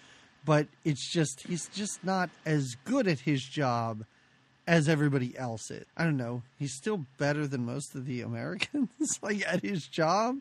but 0.43 0.67
it's 0.87 1.13
just 1.13 1.43
he's 1.47 1.69
just 1.69 2.03
not 2.03 2.31
as 2.47 2.75
good 2.87 3.07
at 3.07 3.21
his 3.21 3.43
job 3.43 4.05
as 4.67 4.89
everybody 4.89 5.37
else 5.37 5.71
is. 5.71 5.85
I 5.97 6.05
don't 6.05 6.17
know. 6.17 6.43
He's 6.59 6.75
still 6.75 7.05
better 7.19 7.47
than 7.47 7.65
most 7.65 7.95
of 7.95 8.07
the 8.07 8.21
Americans, 8.23 8.91
like 9.23 9.43
at 9.47 9.63
his 9.63 9.87
job, 9.87 10.39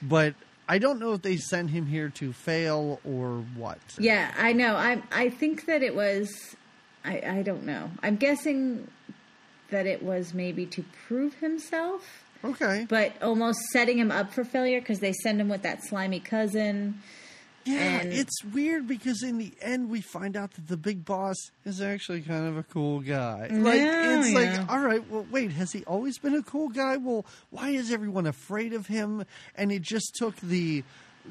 but 0.00 0.34
I 0.68 0.78
don't 0.78 0.98
know 1.00 1.12
if 1.12 1.22
they 1.22 1.36
sent 1.36 1.70
him 1.70 1.86
here 1.86 2.08
to 2.10 2.32
fail 2.32 3.00
or 3.04 3.44
what. 3.56 3.78
Yeah, 3.98 4.32
I 4.38 4.52
know. 4.52 4.76
I 4.76 5.02
I 5.10 5.28
think 5.30 5.66
that 5.66 5.82
it 5.82 5.94
was. 5.94 6.56
I 7.04 7.20
I 7.38 7.42
don't 7.42 7.64
know. 7.64 7.90
I'm 8.02 8.16
guessing 8.16 8.88
that 9.70 9.86
it 9.86 10.02
was 10.02 10.34
maybe 10.34 10.66
to 10.66 10.84
prove 11.08 11.34
himself, 11.36 12.24
Okay. 12.44 12.86
but 12.88 13.12
almost 13.22 13.58
setting 13.72 13.98
him 13.98 14.12
up 14.12 14.32
for 14.32 14.44
failure 14.44 14.80
because 14.80 15.00
they 15.00 15.12
send 15.14 15.40
him 15.40 15.48
with 15.48 15.62
that 15.62 15.82
slimy 15.82 16.20
cousin. 16.20 17.00
Yeah, 17.64 18.00
And- 18.00 18.12
it's 18.12 18.42
weird 18.44 18.86
because 18.88 19.22
in 19.22 19.38
the 19.38 19.52
end 19.60 19.88
we 19.88 20.00
find 20.00 20.36
out 20.36 20.52
that 20.54 20.68
the 20.68 20.76
big 20.76 21.04
boss 21.04 21.36
is 21.64 21.80
actually 21.80 22.22
kind 22.22 22.46
of 22.46 22.56
a 22.56 22.62
cool 22.64 23.00
guy. 23.00 23.48
Like 23.50 23.76
Yeah, 23.80 24.18
it's 24.18 24.30
yeah. 24.32 24.38
like, 24.60 24.70
all 24.70 24.80
right, 24.80 25.08
well 25.10 25.26
wait, 25.30 25.52
has 25.52 25.72
he 25.72 25.84
always 25.84 26.18
been 26.18 26.34
a 26.34 26.42
cool 26.42 26.68
guy? 26.68 26.96
Well, 26.96 27.24
why 27.50 27.70
is 27.70 27.92
everyone 27.92 28.26
afraid 28.26 28.72
of 28.72 28.86
him? 28.88 29.24
And 29.54 29.70
it 29.70 29.82
just 29.82 30.14
took 30.16 30.36
the 30.36 30.82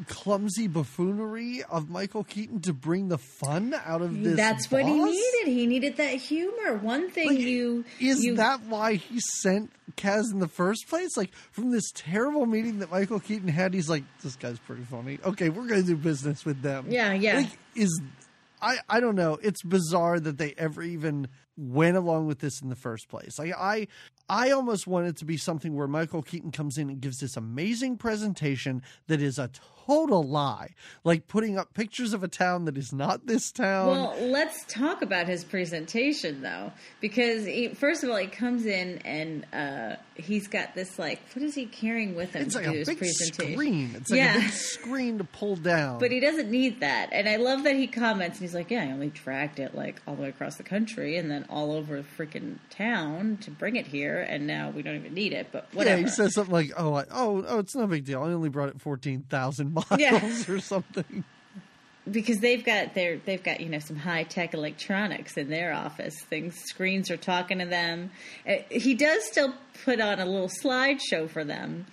clumsy 0.07 0.67
buffoonery 0.67 1.63
of 1.69 1.89
Michael 1.89 2.23
Keaton 2.23 2.61
to 2.61 2.73
bring 2.73 3.09
the 3.09 3.17
fun 3.17 3.73
out 3.85 4.01
of 4.01 4.23
this. 4.23 4.35
That's 4.35 4.69
what 4.71 4.85
he 4.85 4.93
needed. 4.93 5.47
He 5.47 5.67
needed 5.67 5.97
that 5.97 6.15
humor. 6.15 6.75
One 6.75 7.09
thing 7.09 7.29
Like, 7.29 7.39
you 7.39 7.85
is 7.99 8.23
you, 8.23 8.35
that 8.35 8.61
why 8.63 8.95
he 8.95 9.19
sent 9.41 9.71
Kaz 9.95 10.31
in 10.31 10.39
the 10.39 10.47
first 10.47 10.87
place? 10.87 11.15
Like 11.17 11.33
from 11.51 11.71
this 11.71 11.91
terrible 11.93 12.45
meeting 12.45 12.79
that 12.79 12.91
Michael 12.91 13.19
Keaton 13.19 13.47
had, 13.47 13.73
he's 13.73 13.89
like, 13.89 14.03
"This 14.23 14.35
guy's 14.35 14.59
pretty 14.59 14.83
funny. 14.83 15.19
Okay, 15.23 15.49
we're 15.49 15.67
going 15.67 15.81
to 15.81 15.87
do 15.87 15.97
business 15.97 16.45
with 16.45 16.61
them." 16.61 16.85
Yeah, 16.89 17.13
yeah. 17.13 17.37
Like, 17.37 17.57
is 17.75 18.01
I 18.61 18.77
I 18.89 18.99
don't 18.99 19.15
know. 19.15 19.37
It's 19.41 19.63
bizarre 19.63 20.19
that 20.19 20.37
they 20.37 20.53
ever 20.57 20.81
even 20.83 21.27
went 21.57 21.97
along 21.97 22.27
with 22.27 22.39
this 22.39 22.61
in 22.61 22.69
the 22.69 22.75
first 22.75 23.09
place. 23.09 23.37
Like 23.37 23.53
I 23.57 23.87
I 24.29 24.51
almost 24.51 24.87
want 24.87 25.07
it 25.07 25.17
to 25.17 25.25
be 25.25 25.37
something 25.37 25.75
where 25.75 25.87
Michael 25.87 26.21
Keaton 26.21 26.51
comes 26.51 26.77
in 26.77 26.89
and 26.89 27.01
gives 27.01 27.17
this 27.17 27.35
amazing 27.35 27.97
presentation 27.97 28.81
that 29.07 29.21
is 29.21 29.37
a 29.37 29.49
total 29.85 30.23
lie, 30.23 30.69
like 31.03 31.27
putting 31.27 31.57
up 31.57 31.73
pictures 31.73 32.13
of 32.13 32.23
a 32.23 32.27
town 32.27 32.65
that 32.65 32.77
is 32.77 32.91
not 32.93 33.25
this 33.27 33.51
town. 33.51 33.87
Well, 33.87 34.15
let's 34.21 34.63
talk 34.67 35.01
about 35.01 35.27
his 35.27 35.43
presentation 35.43 36.41
though, 36.41 36.71
because 36.99 37.45
he, 37.45 37.69
first 37.69 38.03
of 38.03 38.09
all, 38.09 38.17
he 38.17 38.27
comes 38.27 38.65
in 38.65 38.99
and 39.05 39.45
uh, 39.53 39.95
he's 40.15 40.47
got 40.47 40.75
this 40.75 40.99
like, 40.99 41.19
what 41.33 41.43
is 41.43 41.55
he 41.55 41.65
carrying 41.65 42.15
with 42.15 42.33
him 42.33 42.43
it's 42.43 42.55
like 42.55 42.65
do 42.65 42.71
a 42.71 42.73
his 42.73 42.87
big 42.87 42.97
presentation? 42.99 43.53
screen. 43.53 43.91
It's 43.95 44.09
like 44.11 44.17
Yeah. 44.17 44.37
a 44.37 44.39
big 44.41 44.49
screen 44.51 45.17
to 45.17 45.23
pull 45.23 45.55
down. 45.55 45.99
But 45.99 46.11
he 46.11 46.19
doesn't 46.19 46.49
need 46.51 46.81
that. 46.81 47.09
And 47.11 47.27
I 47.27 47.37
love 47.37 47.63
that 47.63 47.75
he 47.75 47.87
comments 47.87 48.37
and 48.39 48.47
he's 48.47 48.55
like, 48.55 48.69
Yeah, 48.71 48.83
I 48.83 48.91
only 48.91 49.09
dragged 49.09 49.59
it 49.59 49.75
like 49.75 50.01
all 50.07 50.15
the 50.15 50.23
way 50.23 50.29
across 50.29 50.55
the 50.55 50.63
country 50.63 51.17
and 51.17 51.29
then 51.31 51.45
all 51.49 51.71
over 51.71 51.97
the 52.01 52.07
freaking 52.17 52.57
town 52.69 53.37
to 53.41 53.51
bring 53.51 53.75
it 53.75 53.87
here 53.87 54.21
and 54.21 54.45
now 54.47 54.69
we 54.69 54.81
don't 54.81 54.95
even 54.95 55.13
need 55.13 55.33
it, 55.33 55.47
but 55.51 55.67
whatever. 55.73 55.99
Yeah, 56.01 56.05
he 56.05 56.09
says 56.11 56.33
something 56.35 56.53
like, 56.53 56.71
"Oh, 56.77 56.93
I, 56.95 57.05
oh, 57.11 57.43
oh, 57.47 57.59
it's 57.59 57.75
no 57.75 57.87
big 57.87 58.05
deal. 58.05 58.21
I 58.21 58.27
only 58.31 58.49
brought 58.49 58.69
it 58.69 58.79
fourteen 58.81 59.23
thousand 59.29 59.70
miles 59.73 59.99
Yeah. 59.99 60.31
or 60.49 60.59
something." 60.59 61.23
because 62.09 62.39
they've 62.39 62.63
got 62.65 62.95
their 62.95 63.17
they've 63.25 63.43
got, 63.43 63.61
you 63.61 63.69
know, 63.69 63.77
some 63.79 63.95
high 63.95 64.23
tech 64.23 64.53
electronics 64.55 65.37
in 65.37 65.49
their 65.49 65.71
office. 65.73 66.15
Things 66.29 66.55
screens 66.65 67.11
are 67.11 67.17
talking 67.17 67.59
to 67.59 67.65
them. 67.65 68.09
Uh, 68.47 68.55
He 68.71 68.95
does 68.95 69.23
still 69.25 69.53
put 69.85 70.01
on 70.01 70.19
a 70.19 70.25
little 70.25 70.49
slideshow 70.63 71.29
for 71.29 71.43
them. 71.43 71.85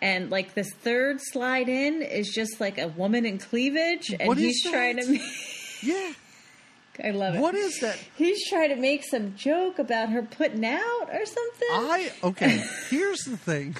And 0.00 0.30
like 0.30 0.54
this 0.54 0.70
third 0.82 1.18
slide 1.20 1.68
in 1.68 2.02
is 2.02 2.28
just 2.32 2.60
like 2.60 2.78
a 2.78 2.86
woman 2.88 3.26
in 3.26 3.38
cleavage 3.38 4.10
and 4.10 4.28
What 4.28 4.38
is 4.38 4.44
he's 4.44 4.70
trying 4.70 4.96
that? 4.96 5.06
to 5.06 5.10
make 5.12 5.82
Yeah, 5.82 6.12
I 7.04 7.10
love 7.10 7.34
it. 7.34 7.40
what 7.40 7.54
is 7.56 7.80
that? 7.80 7.98
He's 8.16 8.48
trying 8.48 8.68
to 8.68 8.76
make 8.76 9.02
some 9.04 9.34
joke 9.36 9.78
about 9.80 10.10
her 10.10 10.22
putting 10.22 10.64
out 10.64 11.08
or 11.12 11.26
something. 11.26 11.68
I 11.72 12.12
okay. 12.22 12.62
Here's 12.90 13.24
the 13.24 13.36
thing. 13.36 13.74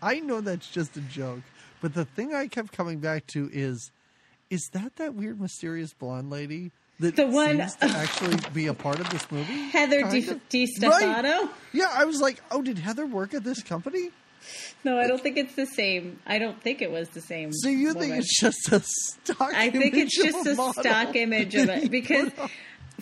I 0.00 0.20
know 0.20 0.40
that's 0.40 0.68
just 0.68 0.96
a 0.96 1.00
joke, 1.02 1.42
but 1.82 1.92
the 1.94 2.04
thing 2.06 2.34
I 2.34 2.46
kept 2.46 2.72
coming 2.72 3.00
back 3.00 3.26
to 3.28 3.50
is, 3.52 3.90
is 4.48 4.70
that 4.72 4.96
that 4.96 5.14
weird 5.14 5.40
mysterious 5.40 5.92
blonde 5.92 6.30
lady 6.30 6.70
that 7.00 7.16
The 7.16 7.26
one- 7.26 7.58
seems 7.58 7.74
to 7.76 7.86
actually 7.86 8.36
be 8.54 8.66
a 8.68 8.74
part 8.74 9.00
of 9.00 9.10
this 9.10 9.30
movie? 9.30 9.68
Heather 9.70 10.02
Kind 10.02 11.26
of? 11.26 11.42
Right. 11.42 11.50
Yeah, 11.72 11.90
I 11.92 12.04
was 12.04 12.20
like, 12.20 12.40
oh, 12.50 12.62
did 12.62 12.78
Heather 12.78 13.04
work 13.06 13.34
at 13.34 13.44
this 13.44 13.62
company? 13.62 14.10
No, 14.84 14.98
I 14.98 15.06
don't 15.06 15.22
think 15.22 15.36
it's 15.36 15.54
the 15.54 15.66
same. 15.66 16.18
I 16.26 16.38
don't 16.38 16.60
think 16.60 16.82
it 16.82 16.90
was 16.90 17.08
the 17.10 17.20
same. 17.20 17.52
So 17.52 17.68
you 17.68 17.94
think 17.94 18.14
it's 18.16 18.40
just 18.40 18.72
a 18.72 18.80
stock? 18.80 19.52
I 19.54 19.70
think 19.70 19.94
image 19.94 20.08
it's 20.08 20.16
just 20.16 20.46
of 20.46 20.58
a 20.58 20.72
stock 20.72 21.14
image 21.16 21.54
of 21.54 21.68
it 21.68 21.90
because, 21.90 22.30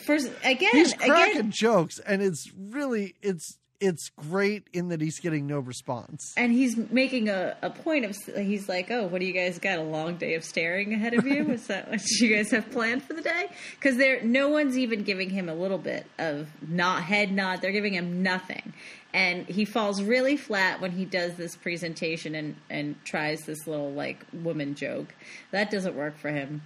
first 0.05 0.31
again, 0.45 0.71
he's 0.73 0.93
cracking 0.95 1.37
again, 1.39 1.51
jokes, 1.51 1.99
and 2.01 2.21
it's 2.23 2.51
really 2.55 3.15
it's 3.23 3.57
it's 3.81 4.11
great 4.11 4.65
in 4.73 4.89
that 4.89 5.01
he's 5.01 5.19
getting 5.21 5.47
no 5.47 5.59
response. 5.59 6.35
and 6.37 6.53
he's 6.53 6.77
making 6.77 7.29
a, 7.29 7.57
a 7.63 7.71
point 7.71 8.05
of 8.05 8.17
he's 8.37 8.69
like, 8.69 8.91
oh, 8.91 9.07
what 9.07 9.21
do 9.21 9.27
you 9.27 9.33
guys 9.33 9.59
got? 9.59 9.79
A 9.79 9.83
long 9.83 10.17
day 10.17 10.35
of 10.35 10.45
staring 10.45 10.93
ahead 10.93 11.15
of 11.15 11.27
you? 11.27 11.51
Is 11.51 11.67
that 11.69 11.91
what 11.91 12.03
you 12.21 12.35
guys 12.35 12.51
have 12.51 12.71
planned 12.71 13.03
for 13.03 13.15
the 13.15 13.23
day? 13.23 13.49
Because 13.77 13.97
there, 13.97 14.23
no 14.23 14.49
one's 14.49 14.77
even 14.77 15.03
giving 15.03 15.31
him 15.31 15.49
a 15.49 15.55
little 15.55 15.79
bit 15.79 16.07
of 16.19 16.49
not 16.69 17.03
head 17.03 17.33
nod. 17.33 17.63
They're 17.63 17.73
giving 17.73 17.95
him 17.95 18.23
nothing, 18.23 18.73
and 19.15 19.47
he 19.47 19.65
falls 19.65 20.03
really 20.03 20.37
flat 20.37 20.81
when 20.81 20.93
he 20.93 21.05
does 21.05 21.35
this 21.35 21.57
presentation 21.57 22.35
and 22.35 22.57
and 22.69 23.03
tries 23.05 23.41
this 23.43 23.67
little 23.67 23.93
like 23.93 24.27
woman 24.33 24.75
joke. 24.75 25.15
That 25.53 25.71
doesn't 25.71 25.95
work 25.95 26.19
for 26.19 26.31
him. 26.31 26.63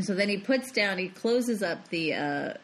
So 0.00 0.14
then 0.14 0.28
he 0.28 0.38
puts 0.38 0.72
down, 0.72 0.98
he 0.98 1.08
closes 1.08 1.62
up 1.62 1.88
the 1.88 2.14
uh, 2.14 2.54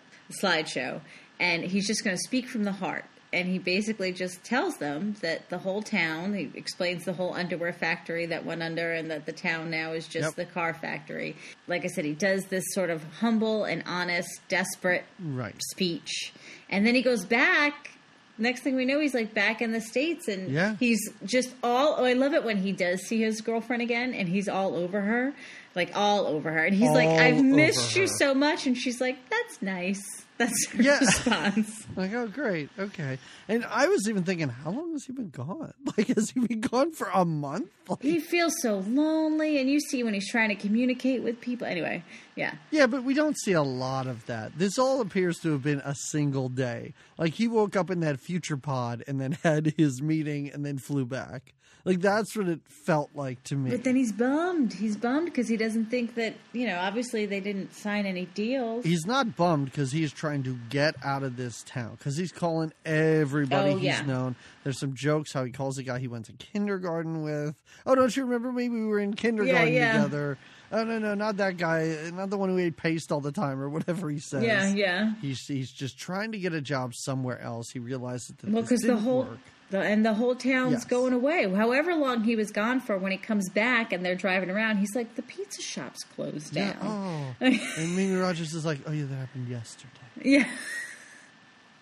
slideshow, 0.43 1.03
and 1.38 1.62
he's 1.62 1.87
just 1.87 2.03
going 2.03 2.17
to 2.17 2.23
speak 2.23 2.49
from 2.49 2.64
the 2.64 2.73
heart. 2.73 3.05
And 3.33 3.47
he 3.47 3.59
basically 3.59 4.11
just 4.12 4.43
tells 4.43 4.79
them 4.79 5.17
that 5.21 5.51
the 5.51 5.59
whole 5.59 5.83
town, 5.83 6.33
he 6.33 6.51
explains 6.55 7.05
the 7.05 7.12
whole 7.12 7.35
underwear 7.35 7.75
factory 7.75 8.25
that 8.27 8.47
went 8.47 8.62
under, 8.62 8.93
and 8.93 9.11
that 9.11 9.27
the 9.27 9.33
town 9.33 9.71
now 9.71 9.93
is 9.93 10.09
just 10.09 10.29
Yep. 10.29 10.35
the 10.37 10.45
car 10.47 10.73
factory. 10.73 11.37
Like 11.67 11.85
I 11.85 11.88
said, 11.88 12.07
he 12.07 12.14
does 12.14 12.47
this 12.47 12.64
sort 12.73 12.88
of 12.88 13.05
humble 13.21 13.64
and 13.64 13.83
honest, 13.87 14.29
desperate 14.49 15.05
Right. 15.23 15.55
speech. 15.73 16.33
And 16.71 16.87
then 16.87 16.95
he 16.95 17.03
goes 17.03 17.25
back. 17.27 17.91
Next 18.38 18.61
thing 18.62 18.77
we 18.77 18.85
know, 18.85 19.01
he's 19.01 19.14
like 19.14 19.35
back 19.35 19.61
in 19.61 19.73
the 19.73 19.81
States 19.81 20.29
and 20.29 20.51
Yeah. 20.53 20.77
he's 20.79 21.01
just 21.25 21.51
all. 21.62 21.97
Oh, 21.99 22.05
I 22.05 22.12
love 22.14 22.33
it 22.35 22.45
when 22.45 22.59
he 22.59 22.73
does 22.73 23.03
see 23.03 23.21
his 23.21 23.41
girlfriend 23.41 23.83
again 23.83 24.14
and 24.14 24.29
he's 24.29 24.49
all 24.49 24.75
over 24.77 25.01
her. 25.03 25.35
Like 25.75 25.91
all 25.95 26.27
over 26.27 26.51
her. 26.51 26.64
And 26.64 26.75
he's 26.75 26.91
like, 26.91 27.09
I've 27.09 27.43
missed 27.45 27.95
you 27.95 28.03
her. 28.03 28.09
so 28.19 28.35
much. 28.35 28.67
And 28.67 28.77
she's 28.77 29.01
like, 29.01 29.19
that's 29.29 29.61
nice. 29.61 30.01
That's 30.38 30.68
her 30.70 30.83
Yeah. 30.83 30.98
response. 31.01 31.87
Like, 31.96 32.12
oh, 32.14 32.29
great, 32.29 32.70
okay. 32.79 33.18
And 33.48 33.64
I 33.64 33.88
was 33.88 34.09
even 34.09 34.22
thinking, 34.22 34.48
how 34.48 34.70
long 34.70 34.92
has 34.92 35.05
he 35.05 35.12
been 35.12 35.31
gone? 35.31 35.72
Like, 35.96 36.07
has 36.14 36.31
he 36.31 36.38
been 36.40 36.61
gone 36.61 36.92
for 36.92 37.09
a 37.12 37.24
month? 37.24 37.70
Like, 37.88 38.03
He 38.03 38.20
feels 38.20 38.55
so 38.62 38.79
lonely. 38.87 39.59
And 39.61 39.68
you 39.68 39.81
see 39.81 40.05
when 40.05 40.14
he's 40.14 40.31
trying 40.31 40.51
to 40.51 40.55
communicate 40.55 41.22
with 41.24 41.40
people. 41.40 41.66
Anyway, 41.66 42.05
yeah. 42.37 42.55
yeah, 42.70 42.87
but 42.87 43.03
we 43.03 43.14
don't 43.14 43.37
see 43.38 43.53
a 43.53 43.62
lot 43.62 44.07
of 44.07 44.24
that. 44.27 44.57
This 44.57 44.79
all 44.79 45.01
appears 45.01 45.38
to 45.38 45.51
have 45.53 45.62
been 45.62 45.81
a 45.85 45.94
single 46.11 46.48
day. 46.48 46.94
Like, 47.18 47.35
he 47.35 47.48
woke 47.48 47.74
up 47.74 47.90
in 47.90 48.01
that 48.01 48.20
future 48.20 48.57
pod 48.57 49.03
and 49.09 49.20
then 49.20 49.33
had 49.42 49.74
his 49.77 50.01
meeting 50.01 50.51
and 50.53 50.64
then 50.64 50.79
flew 50.79 51.05
back. 51.05 51.55
Like, 51.88 52.01
that's 52.01 52.37
what 52.37 52.48
it 52.48 52.61
felt 52.87 53.11
like 53.14 53.42
to 53.44 53.57
me. 53.57 53.70
But 53.70 53.83
then 53.85 53.96
he's 53.96 54.12
bummed. 54.12 54.72
He's 54.74 54.96
bummed 54.96 55.27
because 55.27 55.48
he 55.48 55.57
doesn't 55.57 55.87
think 55.87 56.14
that, 56.16 56.35
you 56.53 56.66
know, 56.66 56.79
obviously 56.79 57.27
they 57.27 57.40
didn't 57.40 57.74
sign 57.74 58.05
any 58.07 58.27
deals. 58.27 58.85
He's 58.85 59.07
not 59.07 59.35
bummed 59.37 59.66
because 59.66 59.90
he's 59.92 60.12
trying 60.12 60.42
to 60.44 60.59
get 60.68 60.94
out 61.03 61.22
of 61.22 61.37
this 61.37 61.62
town 61.64 61.96
because 61.98 62.16
he's 62.16 62.31
calling 62.33 62.72
everybody 62.85 63.70
Oh, 63.72 63.77
he's 63.77 63.85
yeah. 63.85 64.03
known. 64.03 64.37
There's 64.64 64.79
some 64.79 64.94
jokes 64.94 65.33
how 65.33 65.44
he 65.44 65.51
calls 65.51 65.77
the 65.77 65.83
guy 65.83 65.98
he 65.98 66.09
went 66.09 66.27
to 66.27 66.33
kindergarten 66.33 67.22
with. 67.22 67.55
Oh, 67.87 67.94
don't 67.94 68.14
you 68.16 68.24
remember 68.24 68.53
me? 68.53 68.68
We 68.68 68.85
were 68.85 68.98
in 68.98 69.14
kindergarten 69.14 69.72
yeah. 69.72 69.92
together. 69.94 70.38
Oh 70.70 70.85
no, 70.85 70.98
no, 70.98 71.14
not 71.14 71.38
that 71.38 71.57
guy. 71.57 71.96
Not 72.12 72.29
the 72.29 72.37
one 72.37 72.51
who 72.51 72.59
ate 72.59 72.77
paste 72.77 73.11
all 73.11 73.20
the 73.20 73.33
time 73.33 73.59
or 73.59 73.70
whatever 73.70 74.11
he 74.11 74.18
says. 74.18 74.42
Yeah, 74.42 74.68
yeah. 74.74 75.14
He's 75.22 75.40
he's 75.46 75.72
just 75.72 75.98
trying 75.98 76.33
to 76.33 76.38
get 76.38 76.53
a 76.53 76.61
job 76.61 76.92
somewhere 76.94 77.40
else. 77.40 77.70
He 77.72 77.79
realizes 77.79 78.35
that 78.38 78.51
Well, 78.51 78.61
this 78.62 78.68
because 78.68 78.81
the 78.83 78.88
didn't 78.88 79.03
whole 79.03 79.22
work. 79.24 79.38
The, 79.71 79.81
and 79.81 80.05
the 80.05 80.15
whole 80.15 80.35
town's 80.35 80.73
Yes. 80.73 80.85
going 80.85 81.13
away. 81.13 81.49
However 81.53 81.95
long 81.95 82.25
he 82.25 82.37
was 82.37 82.51
gone 82.51 82.81
for, 82.81 82.97
when 82.99 83.13
he 83.13 83.19
comes 83.19 83.49
back 83.51 83.93
and 83.93 84.05
they're 84.05 84.15
driving 84.15 84.51
around, 84.51 84.79
he's 84.79 84.95
like, 84.95 85.15
the 85.15 85.23
pizza 85.23 85.61
shop's 85.63 86.05
closed 86.05 86.55
Yeah. 86.57 86.73
down. 86.73 87.35
Oh. 87.41 87.45
and 87.45 87.97
Mimi 87.97 88.17
Rogers 88.17 88.55
is 88.55 88.65
like, 88.65 88.79
oh 88.87 88.93
yeah, 88.93 89.05
that 89.07 89.15
happened 89.15 89.49
yesterday 89.49 89.93
Yeah, 90.23 90.49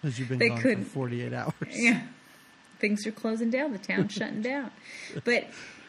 because 0.02 0.18
you've 0.18 0.28
been 0.28 0.38
They 0.38 0.48
gone 0.48 0.60
couldn't- 0.60 0.84
for 0.84 0.90
48 0.90 1.32
hours. 1.32 1.52
yeah. 1.72 2.02
Things 2.78 3.06
are 3.06 3.12
closing 3.12 3.50
down. 3.50 3.72
The 3.72 3.78
town's 3.78 4.12
shutting 4.12 4.42
down. 4.42 4.70
But 5.24 5.46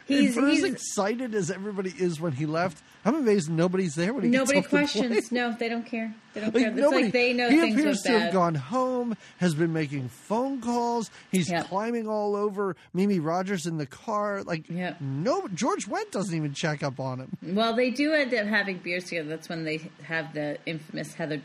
He's, 0.08 0.36
for 0.36 0.48
he's 0.48 0.64
as 0.64 0.72
excited 0.72 1.36
as 1.36 1.52
everybody 1.52 1.94
is 1.98 2.22
when 2.22 2.32
he 2.32 2.46
left, 2.46 2.82
I'm 3.08 3.15
amazed 3.15 3.50
nobody's 3.50 3.96
there 3.96 4.13
when 4.13 4.26
he 4.26 4.30
nobody 4.30 4.58
off 4.60 4.65
the 4.65 4.70
questions. 4.70 5.32
No, 5.32 5.56
they 5.58 5.70
don't 5.70 5.86
care. 5.86 6.13
They 6.34 6.41
don't 6.41 6.54
Like, 6.54 6.62
care. 6.63 6.72
It's 6.74 6.82
nobody, 6.82 7.04
like 7.06 7.13
they 7.13 7.32
know 7.32 7.50
he 7.50 7.60
things 7.62 7.74
appears 7.80 8.02
went 8.06 8.17
to 8.17 8.20
have 8.20 8.34
gone 8.34 8.56
home, 8.56 9.15
has 9.38 9.56
been 9.56 9.72
making 9.72 10.10
phone 10.10 10.60
calls. 10.60 11.10
He's 11.32 11.50
Yep. 11.50 11.67
climbing 11.70 12.10
all 12.10 12.36
over 12.36 12.76
Mimi 12.93 13.20
Rogers 13.20 13.65
in 13.65 13.78
the 13.78 13.86
car. 13.86 14.43
Like, 14.43 14.70
Yep. 14.70 15.00
no, 15.00 15.48
George 15.54 15.88
Wendt 15.88 16.12
doesn't 16.12 16.36
even 16.36 16.54
check 16.54 16.84
up 16.84 17.00
on 17.00 17.20
him. 17.20 17.38
Well, 17.41 17.74
they 17.74 17.91
do 17.91 18.12
end 18.13 18.34
up 18.34 18.46
having 18.46 18.80
beers 18.80 19.06
together. 19.06 19.30
That's 19.30 19.48
when 19.48 19.63
they 19.63 19.89
have 20.04 20.34
the 20.34 20.58
infamous 20.65 21.13
Heather 21.13 21.38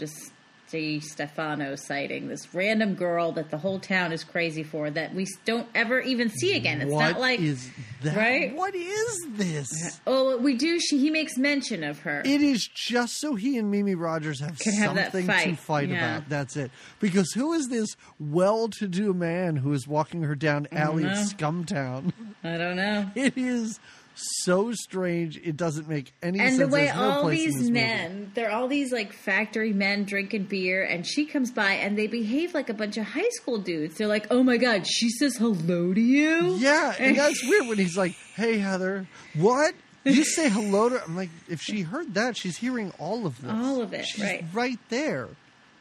Di 0.73 1.01
Stefano 1.01 1.77
sighting. 1.77 2.29
This 2.29 2.53
random 2.55 2.95
girl 2.95 3.31
that 3.33 3.51
the 3.51 3.59
whole 3.59 3.79
town 3.79 4.11
is 4.11 4.25
crazy 4.25 4.63
for 4.63 4.91
that 4.91 5.15
we 5.15 5.27
don't 5.45 5.69
ever 5.75 6.01
even 6.01 6.31
see 6.31 6.57
again. 6.57 6.81
It's 6.81 6.91
What 6.91 7.11
not 7.13 7.21
like 7.21 7.41
is 7.41 7.71
that? 8.03 8.17
right? 8.17 8.57
What 8.57 8.75
is 8.75 9.27
this? 9.33 10.01
oh, 10.07 10.39
we 10.39 10.57
do. 10.57 10.81
She 10.81 10.99
he 10.99 11.11
makes 11.11 11.37
mention 11.37 11.85
of 11.85 11.99
her. 12.01 12.23
It 12.25 12.41
is 12.41 12.67
just 12.67 13.21
so 13.21 13.35
he 13.35 13.59
and 13.59 13.71
Mimi 13.71 13.95
Rogers 13.95 14.41
have 14.41 14.59
Can 14.59 14.73
have 14.75 14.95
that 14.97 15.13
something 15.13 15.27
to 15.27 15.33
fight. 15.33 15.59
fight 15.59 15.89
Yeah. 15.91 16.17
about. 16.17 16.29
That's 16.31 16.57
it. 16.57 16.71
Because 17.01 17.33
who 17.33 17.53
is 17.53 17.69
this 17.69 17.95
well-to-do 18.19 19.13
man 19.13 19.57
who 19.57 19.73
is 19.75 19.87
walking 19.87 20.23
her 20.23 20.35
down 20.35 20.67
alley 20.73 21.05
of 21.05 21.11
know. 21.13 21.17
Scumtown? 21.23 22.13
I 22.43 22.57
don't 22.57 22.77
know. 22.77 23.11
It 23.15 23.37
is 23.37 23.79
so 24.15 24.73
strange. 24.73 25.37
It 25.39 25.57
doesn't 25.57 25.89
make 25.89 26.13
any 26.23 26.39
And 26.39 26.51
sense. 26.51 26.61
And 26.63 26.71
the 26.71 26.75
way 26.75 26.87
no 26.87 27.11
all 27.11 27.29
these 27.29 27.53
this 27.55 27.63
movie. 27.63 27.73
men, 27.73 28.33
they're 28.35 28.51
all 28.51 28.69
these 28.69 28.93
like 28.93 29.13
factory 29.13 29.73
men 29.73 30.05
drinking 30.05 30.45
beer, 30.45 30.85
and 30.85 31.07
she 31.07 31.27
comes 31.27 31.51
by 31.51 31.73
and 31.73 31.97
they 31.99 32.07
behave 32.07 32.55
like 32.55 32.69
a 32.69 32.75
bunch 32.75 32.97
of 32.97 33.05
high 33.05 33.29
school 33.31 33.59
dudes. 33.59 33.97
They're 33.97 34.07
like, 34.07 34.27
"Oh 34.31 34.43
my 34.43 34.57
god, 34.57 34.87
she 34.87 35.09
says 35.11 35.37
hello 35.37 35.95
to 35.95 36.01
you." 36.01 36.57
Yeah, 36.57 36.95
and 36.99 37.17
that's 37.17 37.43
weird 37.47 37.69
when 37.69 37.79
he's 37.79 37.97
like, 37.97 38.13
"Hey, 38.35 38.59
Heather, 38.59 39.07
what?" 39.35 39.75
You 40.05 40.25
say 40.25 40.49
hello 40.49 40.89
to. 40.89 41.01
I'm 41.05 41.15
like, 41.15 41.31
if 41.49 41.61
she 41.61 41.83
heard 41.83 42.15
that, 42.15 42.37
she's 42.37 42.57
hearing 42.57 42.93
all 42.99 43.25
of 43.25 43.41
this. 43.41 43.53
All 43.53 43.81
of 43.81 43.93
it, 43.93 44.05
She's 44.05 44.25
right. 44.25 44.45
right 44.53 44.79
there. 44.89 45.29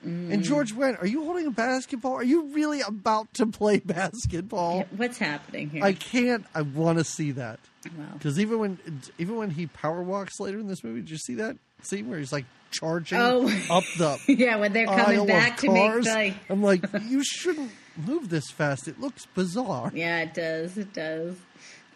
And 0.04 0.32
mm. 0.32 0.44
George 0.44 0.74
Wendt, 0.74 1.02
are 1.02 1.08
you 1.08 1.24
holding 1.24 1.48
a 1.48 1.52
basketball? 1.52 2.14
Are 2.14 2.24
you 2.24 2.46
really 2.54 2.82
about 2.82 3.34
to 3.36 3.48
play 3.48 3.80
basketball? 3.86 4.86
What's 4.96 5.18
happening 5.18 5.72
here? 5.72 5.84
I 5.84 5.94
can't. 5.94 6.46
I 6.54 6.62
want 6.62 7.00
to 7.00 7.04
see 7.04 7.32
that 7.32 7.60
Wow. 7.98 8.06
because 8.14 8.40
even 8.40 8.60
when 8.60 8.78
even 9.18 9.36
when 9.38 9.50
he 9.50 9.68
power 9.68 10.04
walks 10.04 10.40
later 10.40 10.60
in 10.60 10.68
this 10.68 10.84
movie, 10.84 11.02
did 11.02 11.10
you 11.10 11.18
see 11.18 11.36
that 11.36 11.58
scene 11.82 12.10
where 12.10 12.20
he's 12.20 12.32
like 12.32 12.46
charging 12.72 13.18
Oh. 13.20 13.48
up 13.70 13.84
the 13.98 14.20
yeah, 14.28 14.56
when 14.58 14.72
they're 14.74 14.86
coming 14.86 15.26
back 15.26 15.58
to 15.58 15.72
make. 15.72 16.34
I'm 16.50 16.62
like, 16.64 16.84
you 17.08 17.24
shouldn't 17.24 17.72
move 17.98 18.30
this 18.30 18.50
fast. 18.52 18.88
It 18.88 19.00
looks 19.00 19.26
bizarre. 19.34 19.92
Yeah, 19.94 20.20
it 20.22 20.34
does. 20.34 20.78
It 20.78 20.94
does. 20.94 21.36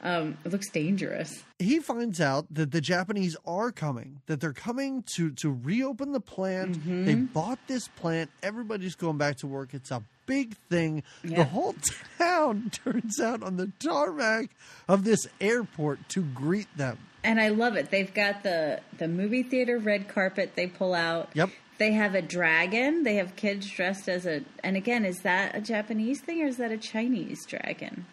Um, 0.05 0.37
it 0.45 0.51
looks 0.51 0.69
dangerous. 0.69 1.43
he 1.57 1.79
finds 1.79 2.21
out 2.21 2.45
that 2.53 2.69
the 2.69 2.79
Japanese 2.79 3.35
are 3.43 3.71
coming, 3.71 4.21
that 4.27 4.39
they're 4.39 4.53
coming 4.53 5.03
to 5.15 5.31
to 5.31 5.51
reopen 5.51 6.11
the 6.11 6.19
plant. 6.19 6.77
Mm-hmm. 6.77 7.05
They 7.05 7.15
bought 7.15 7.57
this 7.67 7.87
plant. 7.87 8.29
Everybody's 8.43 8.93
going 8.95 9.17
back 9.17 9.37
to 9.37 9.47
work. 9.47 9.73
It's 9.73 9.89
a 9.89 10.03
big 10.27 10.55
thing. 10.69 11.01
Yeah. 11.23 11.37
The 11.37 11.43
whole 11.45 11.75
town 12.19 12.69
turns 12.83 13.19
out 13.19 13.41
on 13.41 13.57
the 13.57 13.71
tarmac 13.79 14.51
of 14.87 15.03
this 15.05 15.25
airport 15.41 16.07
to 16.09 16.21
greet 16.21 16.67
them. 16.77 16.99
And 17.23 17.39
I 17.41 17.47
love 17.49 17.75
it. 17.75 17.89
They've 17.89 18.13
got 18.13 18.43
the 18.43 18.81
the 18.99 19.07
movie 19.07 19.41
theater 19.41 19.79
red 19.79 20.07
carpet 20.07 20.51
they 20.55 20.67
pull 20.67 20.93
out. 20.93 21.29
Yep. 21.33 21.49
They 21.79 21.93
have 21.93 22.13
a 22.15 22.21
dragon. 22.21 23.03
They 23.03 23.15
have 23.15 23.35
kids 23.35 23.67
dressed 23.69 24.07
as 24.07 24.27
a. 24.27 24.43
And 24.63 24.77
again, 24.77 25.03
is 25.03 25.17
that 25.23 25.55
a 25.55 25.61
Japanese 25.61 26.21
thing 26.21 26.43
or 26.43 26.45
is 26.45 26.57
that 26.57 26.71
a 26.71 26.77
Chinese 26.77 27.43
dragon? 27.47 28.05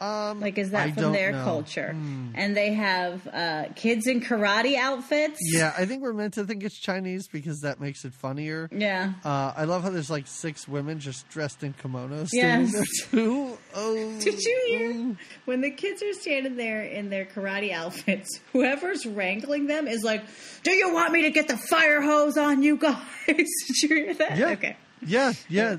Um, 0.00 0.40
Like, 0.40 0.58
is 0.58 0.70
that 0.70 0.88
I 0.88 0.92
from 0.92 1.12
their 1.12 1.32
know. 1.32 1.44
Culture? 1.44 1.96
And 2.34 2.56
they 2.56 2.72
have 2.74 3.26
uh, 3.26 3.64
kids 3.74 4.06
in 4.06 4.20
karate 4.20 4.76
outfits. 4.76 5.38
Yeah, 5.40 5.72
I 5.76 5.84
think 5.86 6.02
we're 6.02 6.12
meant 6.12 6.34
to 6.34 6.44
think 6.44 6.62
it's 6.64 6.78
Chinese 6.78 7.28
because 7.28 7.60
that 7.60 7.80
makes 7.80 8.04
it 8.04 8.14
funnier. 8.14 8.68
Yeah. 8.72 9.14
Uh, 9.24 9.52
I 9.56 9.64
love 9.64 9.82
how 9.82 9.90
there's 9.90 10.10
like 10.10 10.26
six 10.26 10.68
women 10.68 11.00
just 11.00 11.28
dressed 11.28 11.62
in 11.62 11.74
kimonos 11.74 12.28
Yes. 12.32 12.72
too. 13.10 13.58
Oh, 13.74 14.18
Did 14.20 14.40
you 14.40 14.64
hear 14.68 14.92
oh. 14.94 15.16
when 15.46 15.60
the 15.60 15.70
kids 15.70 16.02
are 16.02 16.12
standing 16.12 16.56
there 16.56 16.82
in 16.82 17.10
their 17.10 17.24
karate 17.24 17.72
outfits? 17.72 18.40
Whoever's 18.52 19.04
wrangling 19.06 19.66
them 19.66 19.86
is 19.88 20.02
like, 20.04 20.24
"Do 20.62 20.70
you 20.72 20.92
want 20.92 21.12
me 21.12 21.22
to 21.22 21.30
get 21.30 21.48
the 21.48 21.56
fire 21.56 22.00
hose 22.00 22.36
on 22.36 22.62
you 22.62 22.76
guys?" 22.76 23.04
Did 23.26 23.46
you 23.82 23.88
hear 23.88 24.14
that? 24.14 24.36
Yeah. 24.36 24.48
Okay. 24.50 24.76
Yeah, 25.06 25.32
yeah, 25.48 25.76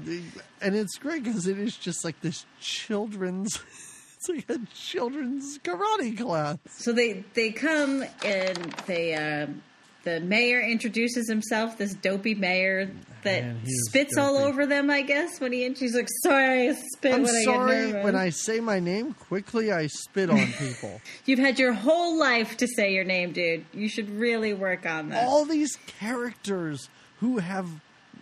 and 0.62 0.76
it's 0.76 0.98
great 0.98 1.24
because 1.24 1.46
it 1.46 1.60
is 1.60 1.76
just 1.76 2.06
like 2.06 2.22
this 2.22 2.46
children's. 2.62 3.60
It's 4.28 4.28
like 4.28 4.50
a 4.50 4.60
children's 4.76 5.60
karate 5.60 6.18
class. 6.18 6.58
So 6.68 6.92
they 6.92 7.24
they 7.36 7.52
come 7.52 8.04
and 8.26 8.58
they 8.86 9.14
uh, 9.16 9.48
the 10.04 10.20
mayor 10.20 10.62
introduces 10.62 11.30
himself. 11.30 11.78
This 11.78 11.94
dopey 11.94 12.36
mayor 12.36 12.92
that 13.24 13.44
Man, 13.44 13.62
spits 13.88 14.18
all 14.18 14.38
over 14.38 14.66
them. 14.66 14.90
I 14.90 15.04
guess 15.04 15.40
when 15.40 15.54
he 15.54 15.66
and 15.66 15.78
she's 15.78 15.96
like, 15.96 16.10
"Sorry, 16.24 16.68
I 16.70 16.74
spit 16.74 17.14
I'm 17.14 17.24
when 17.24 17.30
I 17.34 17.38
get 17.40 17.46
sorry 17.46 17.78
nervous." 17.78 18.04
when 18.04 18.16
I 18.18 18.30
say 18.30 18.60
my 18.60 18.82
name 18.82 19.14
quickly. 19.14 19.72
I 19.72 19.88
spit 19.88 20.30
on 20.30 20.48
people. 20.52 21.00
You've 21.26 21.40
had 21.40 21.58
your 21.58 21.72
whole 21.72 22.20
life 22.20 22.58
to 22.58 22.68
say 22.68 22.94
your 22.94 23.06
name, 23.06 23.32
dude. 23.32 23.66
You 23.74 23.88
should 23.88 24.10
really 24.10 24.54
work 24.54 24.86
on 24.86 25.10
that. 25.10 25.30
All 25.30 25.46
these 25.46 25.78
characters 25.88 26.90
who 27.22 27.38
have 27.38 27.70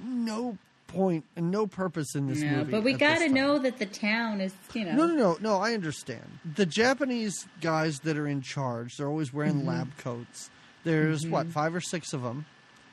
no 0.04 0.60
point 0.98 1.24
and 1.36 1.52
no 1.52 1.68
purpose 1.68 2.16
in 2.16 2.28
this 2.28 2.42
no, 2.42 2.50
movie. 2.58 2.72
but 2.72 2.84
we 2.84 2.94
got 2.94 3.20
to 3.20 3.30
know 3.30 3.60
that 3.60 3.78
the 3.80 3.86
town 3.86 4.42
is, 4.42 4.54
you 4.74 4.84
know. 4.86 4.94
No, 4.94 5.08
no, 5.08 5.16
no, 5.16 5.38
no. 5.40 5.56
I 5.58 5.74
understand. 5.74 6.40
The 6.56 6.66
Japanese 6.66 7.48
guys 7.62 8.00
that 8.02 8.18
are 8.18 8.28
in 8.28 8.42
charge, 8.42 8.98
they're 8.98 9.08
always 9.08 9.34
wearing 9.34 9.60
Mm-hmm. 9.60 9.68
lab 9.68 9.98
coats. 9.98 10.50
There's 10.84 11.26
what 11.28 11.48
five 11.48 11.76
or 11.76 11.82
six 11.82 12.14
of 12.14 12.22
them. 12.24 12.46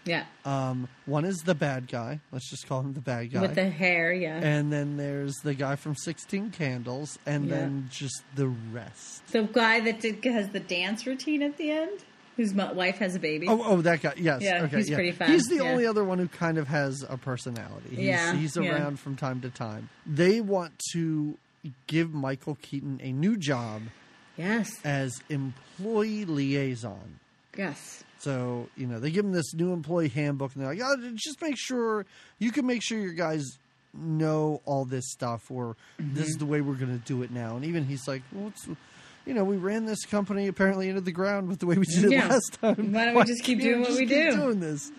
Yeah, 0.07 0.25
Um, 0.45 0.89
one 1.07 1.25
is 1.25 1.39
the 1.45 1.55
bad 1.55 1.89
guy. 1.89 2.21
Let's 2.31 2.51
just 2.51 2.67
call 2.67 2.81
him 2.81 2.93
the 2.93 3.01
bad 3.01 3.33
guy. 3.33 3.41
with 3.41 3.55
the 3.55 3.71
hair, 3.71 4.13
yeah. 4.13 4.37
and 4.39 4.71
then 4.71 4.99
there's 4.99 5.35
the 5.37 5.55
guy 5.55 5.77
from 5.77 5.97
Sixteen 5.97 6.51
Candles, 6.51 7.19
and 7.25 7.47
Yeah. 7.47 7.55
then 7.55 7.89
just 7.91 8.23
the 8.35 8.49
rest. 8.49 9.27
the 9.29 9.45
guy 9.45 9.81
that 9.81 10.01
did, 10.01 10.23
has 10.27 10.51
the 10.51 10.61
dance 10.61 11.07
routine 11.07 11.43
at 11.43 11.57
the 11.57 11.71
end, 11.71 12.05
whose 12.37 12.53
wife 12.55 12.99
has 12.99 13.15
a 13.15 13.19
baby. 13.21 13.47
Oh, 13.49 13.63
oh, 13.65 13.81
that 13.83 14.03
guy. 14.03 14.15
Yes. 14.17 14.43
Yeah, 14.43 14.65
okay. 14.65 14.77
he's 14.79 14.91
yeah. 14.91 14.97
pretty 14.97 15.13
fun, 15.13 15.31
He's 15.31 15.47
the 15.47 15.57
yeah. 15.57 15.63
only 15.71 15.87
other 15.87 16.03
one 16.05 16.19
who 16.19 16.29
kind 16.29 16.59
of 16.59 16.69
has 16.69 17.05
a 17.09 17.17
personality. 17.17 17.91
He's, 17.91 17.99
Yeah, 18.01 18.35
he's 18.35 18.57
yeah. 18.57 18.73
around 18.75 18.99
from 19.01 19.17
time 19.17 19.41
to 19.43 19.51
time. 19.51 19.89
They 20.07 20.41
want 20.41 20.73
to 20.93 21.37
give 21.87 22.13
Michael 22.13 22.57
Keaton 22.61 23.01
a 23.03 23.13
new 23.13 23.37
job 23.37 23.83
Yes, 24.37 24.71
as 24.85 25.23
employee 25.31 26.25
liaison. 26.25 27.21
yes. 27.57 28.03
So, 28.19 28.69
you 28.75 28.87
know, 28.87 29.01
they 29.01 29.11
give 29.11 29.25
him 29.27 29.33
this 29.33 29.53
new 29.53 29.73
employee 29.75 30.09
handbook 30.09 30.55
and 30.55 30.63
they're 30.65 30.75
like, 30.75 30.81
oh, 30.83 30.97
just 31.15 31.43
make 31.43 31.57
sure 31.59 32.07
you 32.39 32.53
can 32.53 32.65
make 32.67 32.83
sure 32.83 32.99
your 32.99 33.13
guys 33.13 33.45
know 33.93 34.63
all 34.65 34.87
this 34.87 35.05
stuff 35.13 35.51
or 35.51 35.77
this 35.99 36.07
Mm-hmm. 36.07 36.21
is 36.23 36.37
the 36.39 36.47
way 36.47 36.63
we're 36.63 36.75
going 36.75 36.99
to 36.99 37.05
do 37.05 37.23
it 37.23 37.31
now. 37.31 37.55
And 37.57 37.67
even 37.67 37.85
he's 37.85 38.09
like, 38.09 38.23
well, 38.33 38.49
it's, 38.49 38.67
you 39.27 39.35
know, 39.35 39.45
we 39.45 39.57
ran 39.57 39.87
this 39.87 40.05
company 40.05 40.47
apparently 40.49 40.89
into 40.89 41.01
the 41.01 41.13
ground 41.13 41.49
with 41.49 41.59
the 41.61 41.67
way 41.67 41.77
we 41.77 41.87
did 41.87 42.05
it 42.05 42.13
Yeah. 42.13 42.29
last 42.29 42.59
time. 42.61 42.93
Why 42.93 43.07
don't 43.07 43.15
we 43.15 43.25
just 43.25 43.43
keep 43.45 43.61
doing 43.61 43.81
what 43.83 43.93
we 43.93 44.05
do? 44.07 44.15
Mm-hmm. 44.15 44.41
doing 44.41 44.61
this. 44.61 44.91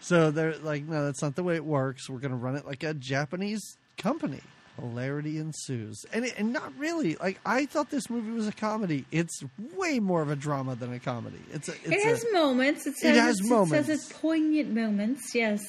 So 0.00 0.30
they're 0.30 0.56
like, 0.58 0.84
no, 0.84 1.04
that's 1.04 1.22
not 1.22 1.36
the 1.36 1.42
way 1.42 1.56
it 1.56 1.64
works. 1.64 2.08
We're 2.08 2.18
going 2.18 2.32
to 2.32 2.36
run 2.36 2.56
it 2.56 2.66
like 2.66 2.82
a 2.82 2.94
Japanese 2.94 3.76
company. 3.96 4.40
Hilarity 4.78 5.36
ensues, 5.36 6.06
and 6.10 6.24
it, 6.24 6.34
and 6.38 6.54
not 6.54 6.72
really. 6.78 7.14
Like 7.16 7.38
I 7.44 7.66
thought 7.66 7.90
this 7.90 8.08
movie 8.08 8.30
was 8.30 8.48
a 8.48 8.52
comedy. 8.52 9.04
It's 9.10 9.42
way 9.76 9.98
more 9.98 10.22
of 10.22 10.30
a 10.30 10.36
drama 10.36 10.74
than 10.74 10.90
a 10.94 10.98
comedy. 10.98 11.40
It's 11.52 11.68
a. 11.68 11.72
It's 11.72 11.90
It 11.90 12.04
has 12.04 12.24
a, 12.24 12.32
moments. 12.32 12.86
It 12.86 12.96
says 12.96 13.14
has 13.18 13.42
moments. 13.42 13.72
It 13.72 13.92
says 13.92 14.04
it's 14.06 14.18
poignant 14.20 14.70
moments. 14.70 15.34
Yes. 15.34 15.60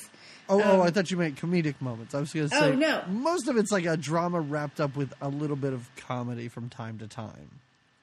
oh, 0.48 0.62
oh, 0.64 0.76
um, 0.76 0.82
I 0.82 0.92
thought 0.92 1.12
you 1.12 1.18
meant 1.18 1.36
comedic 1.36 1.82
moments. 1.82 2.16
I 2.16 2.22
was 2.22 2.32
going 2.32 2.48
to 2.48 2.56
say. 2.56 2.62
Oh, 2.62 2.72
say. 2.72 2.76
no. 2.78 3.04
Most 3.10 3.50
of 3.50 3.58
it's 3.58 3.72
like 3.72 3.86
a 3.86 3.98
drama 3.98 4.40
wrapped 4.40 4.80
up 4.80 4.96
with 4.96 5.14
a 5.22 5.28
little 5.28 5.58
bit 5.58 5.74
of 5.74 5.90
comedy 5.98 6.48
from 6.48 6.70
time 6.70 6.98
to 7.00 7.08
time. 7.08 7.60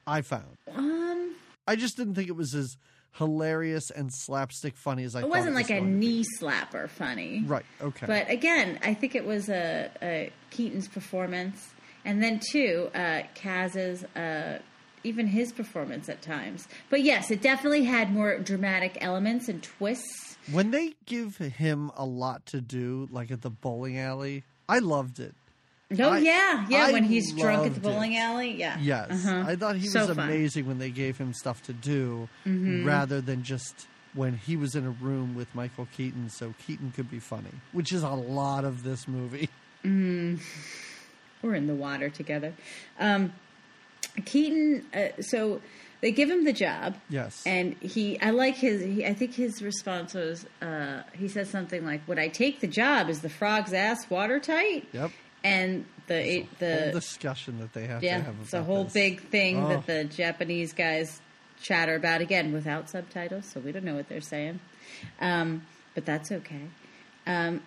I 0.09 0.21
found. 0.21 0.57
Um, 0.75 1.35
I 1.67 1.75
just 1.75 1.95
didn't 1.97 2.15
think 2.15 2.27
it 2.29 2.35
was 2.35 2.53
as 2.55 2.75
hilarious 3.13 3.89
and 3.91 4.11
slapstick 4.13 4.75
funny 4.77 5.03
as 5.03 5.15
I. 5.15 5.21
it 5.21 5.29
wasn't 5.29 5.55
was 5.55 5.63
like 5.63 5.69
a 5.69 5.79
going 5.79 5.85
to 5.93 5.99
be. 5.99 6.07
knee 6.07 6.25
slapper 6.39 6.89
funny. 6.89 7.43
Right. 7.45 7.65
Okay. 7.81 8.05
But 8.05 8.29
again, 8.29 8.79
I 8.83 8.93
think 8.93 9.15
it 9.15 9.25
was 9.25 9.49
a, 9.49 9.89
a 10.01 10.31
Keaton's 10.51 10.87
performance, 10.87 11.73
and 12.05 12.21
then 12.23 12.39
too, 12.51 12.89
uh, 12.95 13.21
Kaz's, 13.35 14.03
uh, 14.15 14.59
even 15.03 15.27
his 15.27 15.51
performance 15.53 16.09
at 16.09 16.21
times. 16.21 16.67
But 16.89 17.03
yes, 17.03 17.31
it 17.31 17.41
definitely 17.41 17.83
had 17.85 18.11
more 18.11 18.37
dramatic 18.39 18.97
elements 19.01 19.47
and 19.47 19.61
twists. 19.63 20.37
When 20.51 20.71
they 20.71 20.93
give 21.05 21.37
him 21.37 21.91
a 21.95 22.05
lot 22.05 22.45
to 22.47 22.61
do, 22.61 23.07
like 23.11 23.31
at 23.31 23.41
the 23.41 23.49
bowling 23.49 23.97
alley, 23.99 24.43
I 24.67 24.79
loved 24.79 25.19
it. 25.19 25.35
Oh 25.97 26.11
I- 26.11 26.19
yeah, 26.19 26.65
yeah. 26.69 26.85
I 26.87 26.91
when 26.91 27.03
he's 27.03 27.33
drunk 27.33 27.65
at 27.65 27.73
the 27.73 27.79
bowling 27.79 28.13
it. 28.13 28.17
alley, 28.19 28.51
yeah. 28.51 28.77
Yes, 28.79 29.09
Uh-huh. 29.25 29.43
I 29.47 29.55
thought 29.55 29.75
he 29.75 29.87
was. 29.87 29.95
Mm-hmm. 29.95 30.19
amazing 30.19 30.67
when 30.67 30.77
they 30.77 30.91
gave 30.91 31.17
him 31.17 31.33
stuff 31.33 31.63
to 31.63 31.73
do, 31.73 32.29
rather 32.45 33.21
than 33.21 33.41
just 33.43 33.87
when 34.13 34.37
he 34.37 34.55
was 34.55 34.75
in 34.75 34.85
a 34.85 34.91
room 34.91 35.35
with 35.35 35.53
Michael 35.55 35.87
Keaton, 35.95 36.29
so 36.29 36.53
Keaton 36.65 36.91
could 36.95 37.09
be 37.09 37.19
funny, 37.19 37.49
which 37.71 37.91
is 37.91 38.03
a 38.03 38.09
lot 38.09 38.65
of 38.65 38.83
this 38.83 39.07
movie. 39.07 39.49
We're 39.83 41.55
in 41.55 41.67
the 41.67 41.75
water 41.75 42.09
together. 42.09 42.53
Um, 42.99 43.33
Keaton. 44.25 44.85
Uh, 44.93 45.21
so 45.21 45.61
they 46.01 46.11
give 46.11 46.29
him 46.29 46.43
the 46.45 46.53
job. 46.53 46.95
Yes. 47.09 47.41
And 47.45 47.73
he, 47.81 48.19
I 48.19 48.31
like 48.31 48.55
his. 48.55 48.81
He, 48.81 49.05
I 49.05 49.13
think 49.13 49.33
his 49.33 49.61
response 49.61 50.13
was, 50.13 50.45
uh, 50.61 51.03
he 51.13 51.27
says 51.27 51.49
something 51.49 51.85
like, 51.85 52.07
"Would 52.07 52.19
I 52.19 52.27
take 52.27 52.59
the 52.59 52.67
job? 52.67 53.09
Is 53.09 53.21
the 53.21 53.29
frog's 53.29 53.73
ass 53.73 54.09
watertight?" 54.09 54.87
Yep. 54.91 55.11
And 55.43 55.85
the 56.07 56.45
the 56.59 56.89
discussion 56.93 57.59
that 57.59 57.73
they 57.73 57.85
have 57.87 58.03
yeah, 58.03 58.17
to 58.17 58.23
have 58.23 58.35
it's 58.41 58.53
a 58.53 58.63
whole 58.63 58.83
this. 58.85 58.93
big 58.93 59.21
thing 59.21 59.63
Oh. 59.63 59.69
that 59.69 59.85
the 59.85 60.03
Japanese 60.05 60.73
guys 60.73 61.21
chatter 61.61 61.95
about 61.95 62.21
again 62.21 62.51
without 62.51 62.89
subtitles, 62.89 63.45
so 63.45 63.59
we 63.59 63.71
don't 63.71 63.83
know 63.85 63.95
what 63.95 64.09
they're 64.09 64.21
saying. 64.21 64.59
Um, 65.21 65.65
but 65.95 66.05
that's 66.05 66.31
okay. 66.31 66.63
Um, 67.27 67.61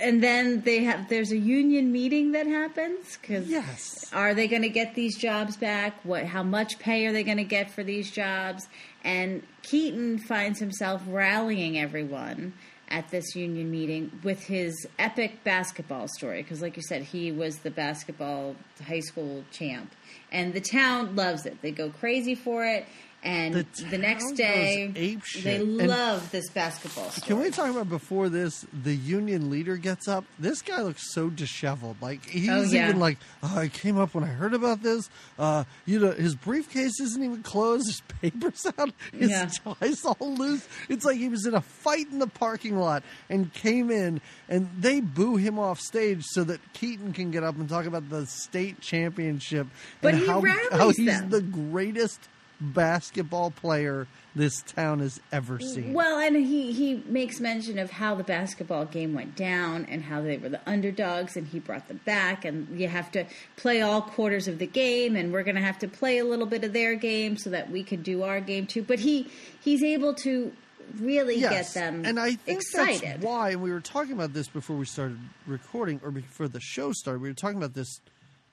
and 0.00 0.22
then 0.22 0.62
they 0.62 0.84
have 0.84 1.08
there's 1.10 1.32
a 1.32 1.36
union 1.36 1.92
meeting 1.92 2.32
that 2.32 2.46
happens 2.46 3.18
because 3.20 3.46
Yes. 3.48 4.10
are 4.12 4.32
they 4.34 4.48
going 4.48 4.62
to 4.62 4.68
get 4.70 4.94
these 4.94 5.16
jobs 5.18 5.56
back? 5.56 5.94
What 6.02 6.24
how 6.24 6.42
much 6.42 6.78
pay 6.78 7.06
are 7.06 7.12
they 7.12 7.22
going 7.24 7.36
to 7.36 7.44
get 7.44 7.70
for 7.70 7.84
these 7.84 8.10
jobs? 8.10 8.68
And 9.04 9.42
Keaton 9.62 10.18
finds 10.18 10.58
himself 10.60 11.02
rallying 11.06 11.78
everyone 11.78 12.54
at 12.88 13.08
this 13.10 13.34
union 13.34 13.70
meeting 13.70 14.10
with 14.22 14.44
his 14.44 14.86
epic 14.98 15.42
basketball 15.42 16.06
story 16.08 16.42
because 16.42 16.62
like 16.62 16.76
you 16.76 16.82
said 16.82 17.02
he 17.02 17.32
was 17.32 17.58
the 17.58 17.70
basketball 17.70 18.54
high 18.86 19.00
school 19.00 19.44
champ. 19.50 19.92
And 20.32 20.54
the 20.54 20.60
town 20.60 21.16
loves 21.16 21.46
it. 21.46 21.62
They 21.62 21.70
go 21.70 21.90
crazy 21.90 22.34
for 22.34 22.64
it 22.64 22.86
and 23.24 23.54
The 23.54 23.66
the, 23.90 23.98
next 23.98 24.32
day 24.34 25.18
they. 25.42 25.54
And- 25.56 25.76
love 25.88 26.30
this 26.30 26.48
basketball 26.50 27.10
story. 27.10 27.26
Can 27.26 27.38
we 27.44 27.50
talk 27.50 27.70
about 27.70 27.88
before 27.88 28.28
this? 28.28 28.64
The 28.84 28.94
union 28.94 29.50
leader 29.50 29.76
gets 29.76 30.06
up. 30.08 30.24
This 30.38 30.62
guy 30.62 30.82
looks 30.82 31.12
so 31.12 31.28
disheveled. 31.30 31.96
Like 32.00 32.24
he's 32.24 32.48
Oh, 32.50 32.62
yeah. 32.62 32.88
even 32.88 33.00
like, 33.00 33.18
oh, 33.42 33.58
I 33.58 33.68
came 33.68 33.98
up 33.98 34.14
when 34.14 34.22
I 34.24 34.28
heard 34.28 34.54
about 34.54 34.82
this. 34.82 35.10
Uh, 35.38 35.64
you 35.86 35.98
know, 35.98 36.12
his 36.12 36.34
briefcase 36.34 37.00
isn't 37.00 37.22
even 37.22 37.42
closed. 37.42 37.86
His 37.86 38.00
papers 38.32 38.66
out. 38.78 38.90
His 39.12 39.30
Yeah. 39.30 39.48
ties 39.80 40.04
all 40.04 40.34
loose. 40.34 40.66
It's 40.88 41.04
like 41.04 41.16
he 41.18 41.28
was 41.28 41.44
in 41.46 41.54
a 41.54 41.60
fight 41.60 42.06
in 42.10 42.18
the 42.18 42.26
parking 42.26 42.78
lot 42.78 43.02
and 43.28 43.52
came 43.52 43.90
in, 43.90 44.20
and 44.48 44.68
they 44.78 45.00
boo 45.00 45.36
him 45.36 45.58
off 45.58 45.80
stage 45.80 46.22
so 46.24 46.44
that 46.44 46.60
Keaton 46.72 47.12
can 47.12 47.30
get 47.30 47.42
up 47.44 47.56
and 47.56 47.68
talk 47.68 47.86
about 47.86 48.08
the 48.08 48.24
state 48.26 48.80
championship 48.80 49.66
But 50.00 50.14
and 50.14 50.22
he 50.22 50.26
how, 50.28 50.42
how 50.70 50.88
he's 50.90 51.06
them. 51.06 51.30
the 51.30 51.42
greatest 51.42 52.20
basketball 52.60 53.50
player 53.50 54.06
this 54.34 54.60
town 54.62 55.00
has 55.00 55.18
ever 55.32 55.58
seen. 55.58 55.94
Well, 55.94 56.18
and 56.18 56.36
he 56.36 56.72
he 56.72 57.02
makes 57.06 57.40
mention 57.40 57.78
of 57.78 57.90
how 57.90 58.14
the 58.14 58.24
basketball 58.24 58.84
game 58.84 59.14
went 59.14 59.34
down 59.34 59.86
and 59.86 60.04
how 60.04 60.20
they 60.20 60.36
were 60.36 60.50
the 60.50 60.60
underdogs, 60.66 61.36
and 61.36 61.46
he 61.46 61.58
brought 61.58 61.88
them 61.88 62.00
back. 62.04 62.44
And 62.44 62.78
you 62.78 62.88
have 62.88 63.10
to 63.12 63.24
play 63.56 63.80
all 63.80 64.02
quarters 64.02 64.46
of 64.46 64.58
the 64.58 64.66
game, 64.66 65.16
and 65.16 65.32
we're 65.32 65.42
going 65.42 65.56
to 65.56 65.62
have 65.62 65.78
to 65.80 65.88
play 65.88 66.18
a 66.18 66.24
little 66.24 66.46
bit 66.46 66.64
of 66.64 66.74
their 66.74 66.94
game 66.94 67.38
so 67.38 67.50
that 67.50 67.70
we 67.70 67.82
can 67.82 68.02
do 68.02 68.22
our 68.22 68.40
game 68.40 68.66
too. 68.66 68.82
But 68.82 69.00
he 69.00 69.30
he's 69.60 69.82
able 69.82 70.12
to 70.14 70.52
really 70.98 71.38
yes. 71.38 71.74
get 71.74 71.80
them 71.80 72.04
and 72.04 72.20
I 72.20 72.34
think 72.34 72.60
excited. 72.60 73.02
that's 73.02 73.24
why. 73.24 73.50
And 73.50 73.62
we 73.62 73.72
were 73.72 73.80
talking 73.80 74.12
about 74.12 74.32
this 74.32 74.48
before 74.48 74.76
we 74.76 74.84
started 74.84 75.18
recording, 75.46 76.00
or 76.04 76.10
before 76.10 76.48
the 76.48 76.60
show 76.60 76.92
started. 76.92 77.22
We 77.22 77.28
were 77.28 77.34
talking 77.34 77.56
about 77.56 77.74
this 77.74 78.00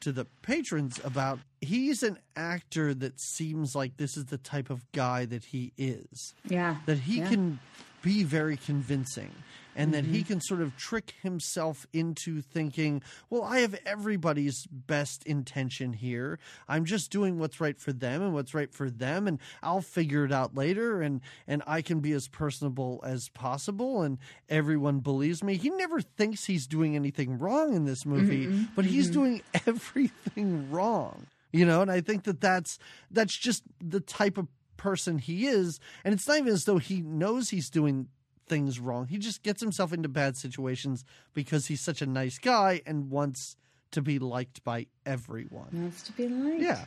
to 0.03 0.11
the 0.11 0.25
patrons 0.41 0.99
about 1.03 1.39
he's 1.61 2.03
an 2.03 2.17
actor 2.35 2.93
that 2.93 3.19
seems 3.19 3.75
like 3.75 3.97
this 3.97 4.17
is 4.17 4.25
the 4.25 4.37
type 4.37 4.69
of 4.69 4.89
guy 4.91 5.25
that 5.25 5.45
he 5.45 5.71
is. 5.77 6.33
yeah, 6.47 6.77
That 6.85 6.99
he 6.99 7.19
yeah. 7.19 7.29
can 7.29 7.59
be 8.01 8.23
very 8.23 8.57
convincing. 8.57 9.31
And 9.75 9.93
that 9.93 10.05
he 10.05 10.19
mm-hmm. 10.19 10.27
can 10.27 10.41
sort 10.41 10.61
of 10.61 10.77
trick 10.77 11.13
himself 11.21 11.85
into 11.93 12.41
thinking, 12.41 13.01
well, 13.29 13.43
I 13.43 13.59
have 13.59 13.75
everybody's 13.85 14.65
best 14.67 15.23
intention 15.25 15.93
here. 15.93 16.39
I'm 16.67 16.85
just 16.85 17.11
doing 17.11 17.39
what's 17.39 17.59
right 17.59 17.79
for 17.79 17.91
them 17.91 18.21
and 18.21 18.33
what's 18.33 18.53
right 18.53 18.71
for 18.71 18.89
them, 18.89 19.27
and 19.27 19.39
I'll 19.61 19.81
figure 19.81 20.25
it 20.25 20.31
out 20.31 20.55
later. 20.55 21.01
And 21.01 21.21
and 21.47 21.63
I 21.65 21.81
can 21.81 21.99
be 21.99 22.11
as 22.13 22.27
personable 22.27 23.01
as 23.03 23.29
possible, 23.29 24.01
and 24.01 24.17
everyone 24.49 24.99
believes 24.99 25.43
me. 25.43 25.57
He 25.57 25.69
never 25.69 26.01
thinks 26.01 26.45
he's 26.45 26.67
doing 26.67 26.95
anything 26.95 27.39
wrong 27.39 27.73
in 27.75 27.85
this 27.85 28.05
movie, 28.05 28.45
mm-hmm. 28.47 28.63
but 28.75 28.85
he's 28.85 29.05
mm-hmm. 29.05 29.13
doing 29.13 29.41
everything 29.67 30.69
wrong. 30.71 31.27
You 31.51 31.65
know, 31.65 31.81
and 31.81 31.91
I 31.91 32.01
think 32.01 32.23
that 32.23 32.41
that's 32.41 32.79
that's 33.11 33.37
just 33.37 33.63
the 33.79 33.99
type 33.99 34.37
of 34.37 34.47
person 34.75 35.19
he 35.19 35.45
is, 35.47 35.79
and 36.03 36.13
it's 36.13 36.27
not 36.27 36.37
even 36.39 36.51
as 36.51 36.65
though 36.65 36.79
he 36.79 37.01
knows 37.01 37.49
he's 37.49 37.69
doing 37.69 38.07
things 38.47 38.79
wrong. 38.79 39.07
He 39.07 39.17
just 39.17 39.43
gets 39.43 39.61
himself 39.61 39.93
into 39.93 40.09
bad 40.09 40.35
situations 40.37 41.03
because 41.33 41.67
he's 41.67 41.83
such 41.83 42.01
a 42.01 42.05
nice 42.05 42.37
guy 42.37 42.81
and 42.85 43.09
wants 43.09 43.55
to 43.91 44.01
be 44.01 44.19
liked 44.19 44.63
by 44.63 44.87
everyone. 45.05 45.69
wants 45.71 46.01
to 46.03 46.11
be 46.13 46.27
liked. 46.27 46.61
Yeah, 46.61 46.83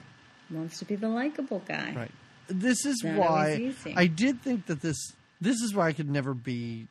wants 0.50 0.78
to 0.80 0.84
be 0.84 0.96
the 0.96 1.08
likable 1.08 1.62
guy. 1.66 1.92
right. 1.94 2.10
This 2.48 2.84
is 2.86 3.02
Not 3.02 3.16
why. 3.18 3.72
I 3.96 4.06
did 4.06 4.40
think 4.42 4.66
that 4.66 4.80
this 4.80 4.96
this 5.40 5.60
is 5.60 5.74
why 5.74 5.88
I 5.88 5.92
could 5.92 6.08
never 6.10 6.32
be 6.34 6.86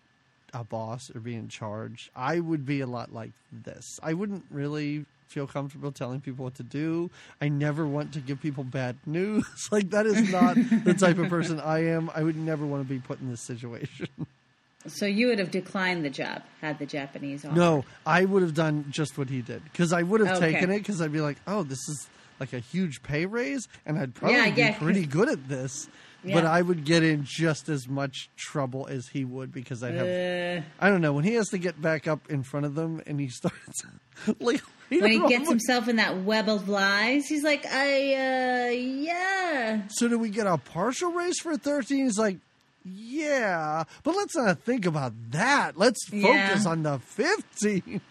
a 0.54 0.64
boss 0.64 1.10
or 1.14 1.20
be 1.22 1.36
in 1.36 1.48
charge. 1.48 2.12
I 2.16 2.40
would 2.40 2.66
be 2.66 2.82
a 2.82 2.88
lot 2.88 3.14
like 3.14 3.32
this. 3.52 3.84
I 4.04 4.14
wouldn't 4.14 4.44
really 4.52 5.06
feel 5.28 5.48
comfortable 5.48 5.92
telling 5.92 6.22
people 6.22 6.44
what 6.46 6.56
to 6.56 6.64
do. 6.64 7.10
I 7.42 7.50
never 7.50 7.86
want 7.88 8.14
to 8.14 8.20
give 8.20 8.42
people 8.42 8.64
bad 8.64 8.96
news. 9.06 9.46
like 9.72 9.90
that 9.92 10.06
is 10.06 10.30
not 10.32 10.56
the 10.84 10.94
type 10.94 11.18
of 11.18 11.30
person 11.30 11.60
I 11.60 11.86
am. 11.86 12.10
I 12.16 12.22
would 12.24 12.38
never 12.38 12.66
want 12.66 12.88
to 12.88 12.94
be 12.94 13.00
put 13.00 13.20
in 13.22 13.30
this 13.30 13.42
situation. 13.42 14.08
So 14.88 15.06
you 15.06 15.28
would 15.28 15.40
have 15.40 15.52
declined 15.52 16.06
the 16.06 16.10
job 16.10 16.44
had 16.62 16.80
the 16.80 16.86
Japanese 16.86 17.44
offer. 17.46 17.56
No, 17.56 17.84
I 18.06 18.26
would 18.26 18.42
have 18.44 18.54
done 18.54 18.86
just 18.90 19.18
what 19.18 19.30
he 19.30 19.42
did 19.42 19.64
because 19.64 19.92
I 19.94 20.04
would 20.04 20.20
have 20.22 20.38
Okay. 20.38 20.52
taken 20.54 20.70
it 20.72 20.80
because 20.80 21.02
I'd 21.02 21.12
be 21.12 21.22
like, 21.22 21.38
oh, 21.48 21.64
this 21.64 21.80
is 21.90 22.08
like 22.40 22.54
a 22.54 22.60
huge 22.60 23.02
pay 23.02 23.26
raise, 23.26 23.66
and 23.86 23.98
I'd 23.98 24.14
probably 24.14 24.52
Yeah, 24.52 24.70
be 24.72 24.76
pretty 24.84 25.06
good 25.06 25.30
at 25.30 25.48
this. 25.48 25.72
But 26.24 26.44
I 26.44 26.62
would 26.62 26.86
get 26.86 27.04
in 27.04 27.24
just 27.24 27.70
as 27.70 27.88
much 27.88 28.30
trouble 28.36 28.88
as 28.90 29.08
he 29.08 29.24
would 29.24 29.52
because 29.52 29.84
I'd 29.84 29.94
have. 29.94 30.08
Uh, 30.08 30.62
I 30.80 30.90
don't 30.90 31.02
know 31.02 31.14
when 31.14 31.24
he 31.24 31.36
has 31.36 31.50
to 31.50 31.58
get 31.60 31.80
back 31.80 32.08
up 32.08 32.30
in 32.32 32.42
front 32.44 32.66
of 32.66 32.74
them 32.76 33.00
and 33.06 33.20
he 33.20 33.28
starts 33.30 33.84
like 34.40 34.60
when 34.90 35.12
he 35.12 35.20
gets 35.28 35.48
himself 35.48 35.88
in 35.88 35.98
that 35.98 36.24
web 36.24 36.50
of 36.50 36.68
lies, 36.68 37.28
he's 37.28 37.44
like, 37.44 37.66
I, 37.68 38.14
uh, 38.16 38.70
yeah. 38.72 39.82
So 39.90 40.08
do 40.08 40.18
we 40.18 40.30
get 40.30 40.48
a 40.48 40.58
partial 40.58 41.12
raise 41.12 41.40
for 41.40 41.56
thirteen? 41.58 42.06
He's 42.06 42.18
like, 42.18 42.38
yeah, 42.86 43.84
but 44.04 44.16
let's 44.16 44.36
not 44.36 44.60
think 44.60 44.86
about 44.86 45.14
that. 45.32 45.78
Let's 45.78 46.06
focus 46.08 46.64
Yeah. 46.66 46.70
on 46.72 46.84
the 46.84 47.00
fifteen. 47.00 48.02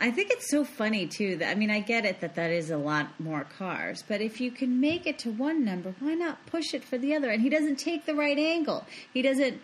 I 0.00 0.10
think 0.10 0.30
it's 0.30 0.50
so 0.50 0.64
funny 0.64 1.06
too. 1.06 1.36
That 1.36 1.50
I 1.50 1.54
mean, 1.54 1.70
I 1.70 1.80
get 1.80 2.04
it 2.04 2.20
that 2.20 2.34
that 2.36 2.50
is 2.50 2.70
a 2.70 2.76
lot 2.76 3.08
more 3.20 3.44
cars, 3.58 4.02
but 4.06 4.20
if 4.20 4.40
you 4.40 4.50
can 4.50 4.80
make 4.80 5.06
it 5.06 5.18
to 5.20 5.30
one 5.30 5.64
number, 5.64 5.94
why 6.00 6.14
not 6.14 6.44
push 6.46 6.74
it 6.74 6.82
for 6.84 6.98
the 6.98 7.14
other? 7.14 7.30
And 7.30 7.42
he 7.42 7.48
doesn't 7.48 7.76
take 7.76 8.06
the 8.06 8.14
right 8.14 8.38
angle. 8.38 8.86
He 9.12 9.22
doesn't. 9.22 9.60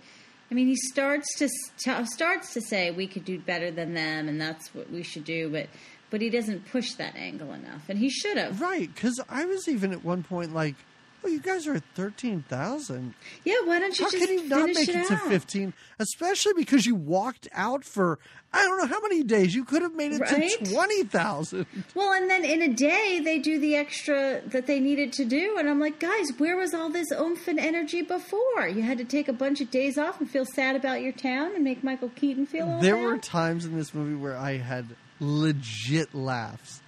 I 0.51 0.55
mean, 0.55 0.67
he 0.69 0.77
starts 0.77 1.37
to 1.39 1.49
st- 1.77 2.09
starts 2.09 2.55
to 2.55 2.61
say 2.61 2.91
we 2.91 3.07
could 3.07 3.25
do 3.25 3.39
better 3.39 3.71
than 3.71 3.95
them, 3.95 4.29
and 4.29 4.41
that's 4.41 4.75
what 4.75 4.91
we 4.91 5.03
should 5.03 5.25
do, 5.25 5.49
but 5.51 5.69
but 6.11 6.21
he 6.23 6.31
doesn't 6.31 6.71
push 6.71 6.93
that 6.95 7.17
angle 7.17 7.53
enough, 7.53 7.83
and 7.89 7.99
he 7.99 8.09
should 8.09 8.39
have. 8.39 8.61
Right, 8.61 8.93
because 8.95 9.21
I 9.29 9.45
was 9.45 9.69
even 9.69 9.93
at 9.93 10.03
one 10.05 10.23
point 10.23 10.55
like, 10.55 10.77
"Oh, 11.25 11.29
you 11.29 11.41
guys 11.41 11.67
are 11.67 11.75
at 11.75 11.83
thirteen 11.95 12.43
thousand. 12.49 13.15
Yeah, 13.45 13.55
why 13.65 13.79
don't 13.81 13.99
you 13.99 14.05
How 14.05 14.11
just 14.11 14.25
can 14.25 14.39
you 14.39 14.49
not 14.49 14.67
make 14.67 14.89
it, 14.89 14.95
it, 14.97 15.09
to 15.09 15.17
fifteen? 15.17 15.75
Especially 15.99 16.53
because 16.57 16.87
you 16.87 16.95
walked 16.95 17.49
out 17.53 17.85
for 17.85 18.19
I 18.53 18.63
don't 18.63 18.79
know 18.79 18.87
how 18.87 19.01
many 19.03 19.23
days. 19.25 19.55
You 19.55 19.65
could 19.65 19.83
have 19.83 19.95
made 19.95 20.13
it 20.13 20.21
Right? 20.21 20.51
to 20.59 20.73
twenty 20.73 21.03
thousand. 21.05 21.67
Well, 21.95 22.13
and 22.13 22.31
then 22.31 22.45
in 22.45 22.63
a 22.63 22.69
day 22.73 23.21
they 23.23 23.39
do 23.39 23.59
the 23.59 23.77
extra 23.77 24.41
that 24.47 24.67
they 24.67 24.81
needed 24.81 25.13
to 25.15 25.25
do, 25.25 25.57
and 25.59 25.69
I'm 25.69 25.81
like, 25.81 25.99
guys, 26.01 26.29
where 26.39 26.57
was 26.57 26.73
all 26.73 26.89
this 26.89 27.09
oomph 27.13 27.47
and 27.49 27.59
energy 27.59 28.03
before? 28.03 28.69
You 28.69 28.83
had 28.83 28.99
to 28.99 29.05
take 29.05 29.29
a 29.29 29.33
bunch 29.33 29.61
of 29.61 29.71
days 29.71 29.99
off 29.99 30.21
and 30.21 30.31
feel 30.31 30.47
sad 30.47 30.77
about 30.77 31.03
your 31.03 31.13
town 31.13 31.53
and 31.55 31.63
make 31.65 31.83
Michael 31.85 32.11
Keaton 32.17 32.47
feel 32.47 32.69
all 32.69 32.81
There 32.81 32.95
bad? 32.97 33.05
were 33.05 33.19
times 33.19 33.65
in 33.65 33.77
this 33.77 33.93
movie 33.93 34.15
where 34.15 34.37
I 34.37 34.59
had 34.59 34.87
legit 35.21 36.15
laughs, 36.15 36.81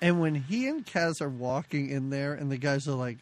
and 0.00 0.20
when 0.20 0.34
he 0.34 0.66
and 0.68 0.86
Kaz 0.86 1.20
are 1.20 1.28
walking 1.28 1.90
in 1.90 2.10
there, 2.10 2.32
and 2.34 2.50
the 2.50 2.58
guys 2.58 2.86
are 2.88 2.94
like. 2.94 3.18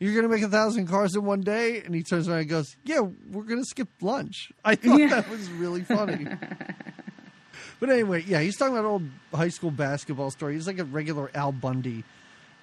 You're 0.00 0.14
gonna 0.14 0.28
make 0.34 0.42
a 0.42 0.48
thousand 0.48 0.86
cars 0.88 1.14
in 1.14 1.24
one 1.24 1.42
day, 1.42 1.82
and 1.84 1.94
he 1.94 2.02
turns 2.02 2.26
around 2.28 2.40
and 2.40 2.48
goes, 2.48 2.74
"Yeah, 2.84 3.00
we're 3.30 3.44
gonna 3.44 3.64
skip 3.64 3.88
lunch." 4.00 4.50
I 4.64 4.74
thought 4.74 4.98
Yeah. 4.98 5.08
that 5.08 5.30
was 5.30 5.48
really 5.50 5.82
funny. 5.84 6.26
But 7.78 7.88
anyway, 7.88 8.22
yeah, 8.26 8.40
he's 8.40 8.58
talking 8.58 8.74
about 8.76 8.86
old 8.86 9.02
high 9.34 9.48
school 9.48 9.70
basketball 9.70 10.30
story. 10.30 10.54
He's 10.54 10.66
like 10.66 10.78
a 10.78 10.84
regular 10.84 11.30
Al 11.34 11.50
Bundy. 11.50 12.04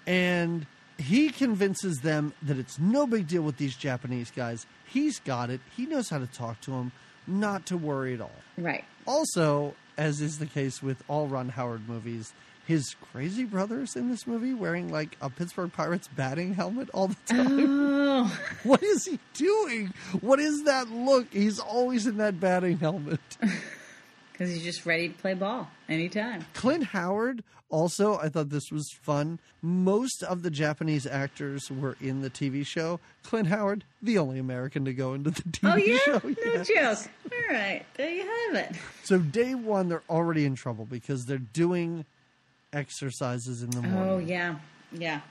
And 0.06 0.68
he 1.00 1.30
convinces 1.30 2.02
them 2.02 2.34
that 2.44 2.58
it's 2.60 2.78
no 2.78 3.08
big 3.08 3.28
deal 3.28 3.42
with 3.42 3.58
these 3.58 3.76
Japanese 3.76 4.30
guys. 4.30 4.68
He's 4.86 5.20
got 5.20 5.50
it. 5.50 5.60
He 5.76 5.88
knows 5.88 6.10
how 6.10 6.20
to 6.20 6.28
talk 6.28 6.62
to 6.62 6.72
them. 6.72 6.92
Not 7.26 7.66
to 7.68 7.78
worry 7.78 8.14
at 8.14 8.22
all. 8.22 8.32
right. 8.58 8.86
Also, 9.08 9.74
as 9.98 10.22
is 10.22 10.38
the 10.38 10.46
case 10.46 10.84
with 10.84 11.04
all 11.08 11.28
Ron 11.28 11.50
Howard 11.50 11.90
movies, 11.90 12.32
his 12.68 12.96
crazy 13.14 13.46
brother's 13.46 13.96
in 13.96 14.10
this 14.10 14.28
movie 14.28 14.54
wearing 14.54 14.90
like 14.92 15.18
a 15.22 15.30
Pittsburgh 15.30 15.72
Pirates 15.72 16.08
batting 16.10 16.54
helmet 16.54 16.90
all 16.94 17.08
the 17.08 17.16
time. 17.26 17.66
Oh, 17.70 18.40
what 18.64 18.84
is 18.84 19.06
he 19.06 19.18
doing? 19.34 19.94
What 20.22 20.40
is 20.40 20.64
that 20.66 20.90
look? 20.90 21.32
He's 21.34 21.60
always 21.60 22.06
in 22.06 22.18
that 22.18 22.40
batting 22.40 22.78
helmet. 22.80 23.22
because 24.34 24.52
he's 24.52 24.64
just 24.64 24.86
ready 24.86 25.10
to 25.10 25.16
play 25.16 25.34
ball 25.34 25.70
anytime. 25.90 26.46
Clint 26.54 26.84
Howard 26.86 27.44
also, 27.70 28.18
I 28.18 28.30
thought 28.30 28.50
this 28.50 28.72
was 28.72 28.92
fun. 28.92 29.40
Most 29.62 30.24
of 30.24 30.42
the 30.42 30.50
Japanese 30.50 31.06
actors 31.06 31.70
were 31.70 31.98
in 32.00 32.22
the 32.22 32.30
TV 32.30 32.66
show. 32.66 33.00
Clint 33.24 33.48
Howard, 33.50 33.84
the 34.02 34.18
only 34.18 34.40
American 34.40 34.86
to 34.86 34.94
go 34.94 35.14
into 35.14 35.32
the 35.32 35.42
TV 35.42 35.98
show. 36.00 36.22
Oh 36.24 36.28
yeah, 36.28 36.44
show. 36.44 36.54
no 36.56 36.64
Yes. 36.70 37.04
joke. 37.04 37.12
All 37.50 37.54
right, 37.56 37.84
there 37.96 38.10
you 38.10 38.22
have 38.22 38.56
it. 38.56 38.76
So 39.04 39.18
day 39.20 39.54
one, 39.56 39.90
they're 39.90 40.04
already 40.10 40.46
in 40.46 40.56
trouble 40.56 40.86
because 40.86 41.26
they're 41.26 41.38
doing 41.40 42.06
exercises 42.74 43.64
in 43.64 43.70
the 43.72 43.82
morning. 43.82 44.10
Oh 44.10 44.18
yeah, 44.20 44.56
yeah. 44.92 45.22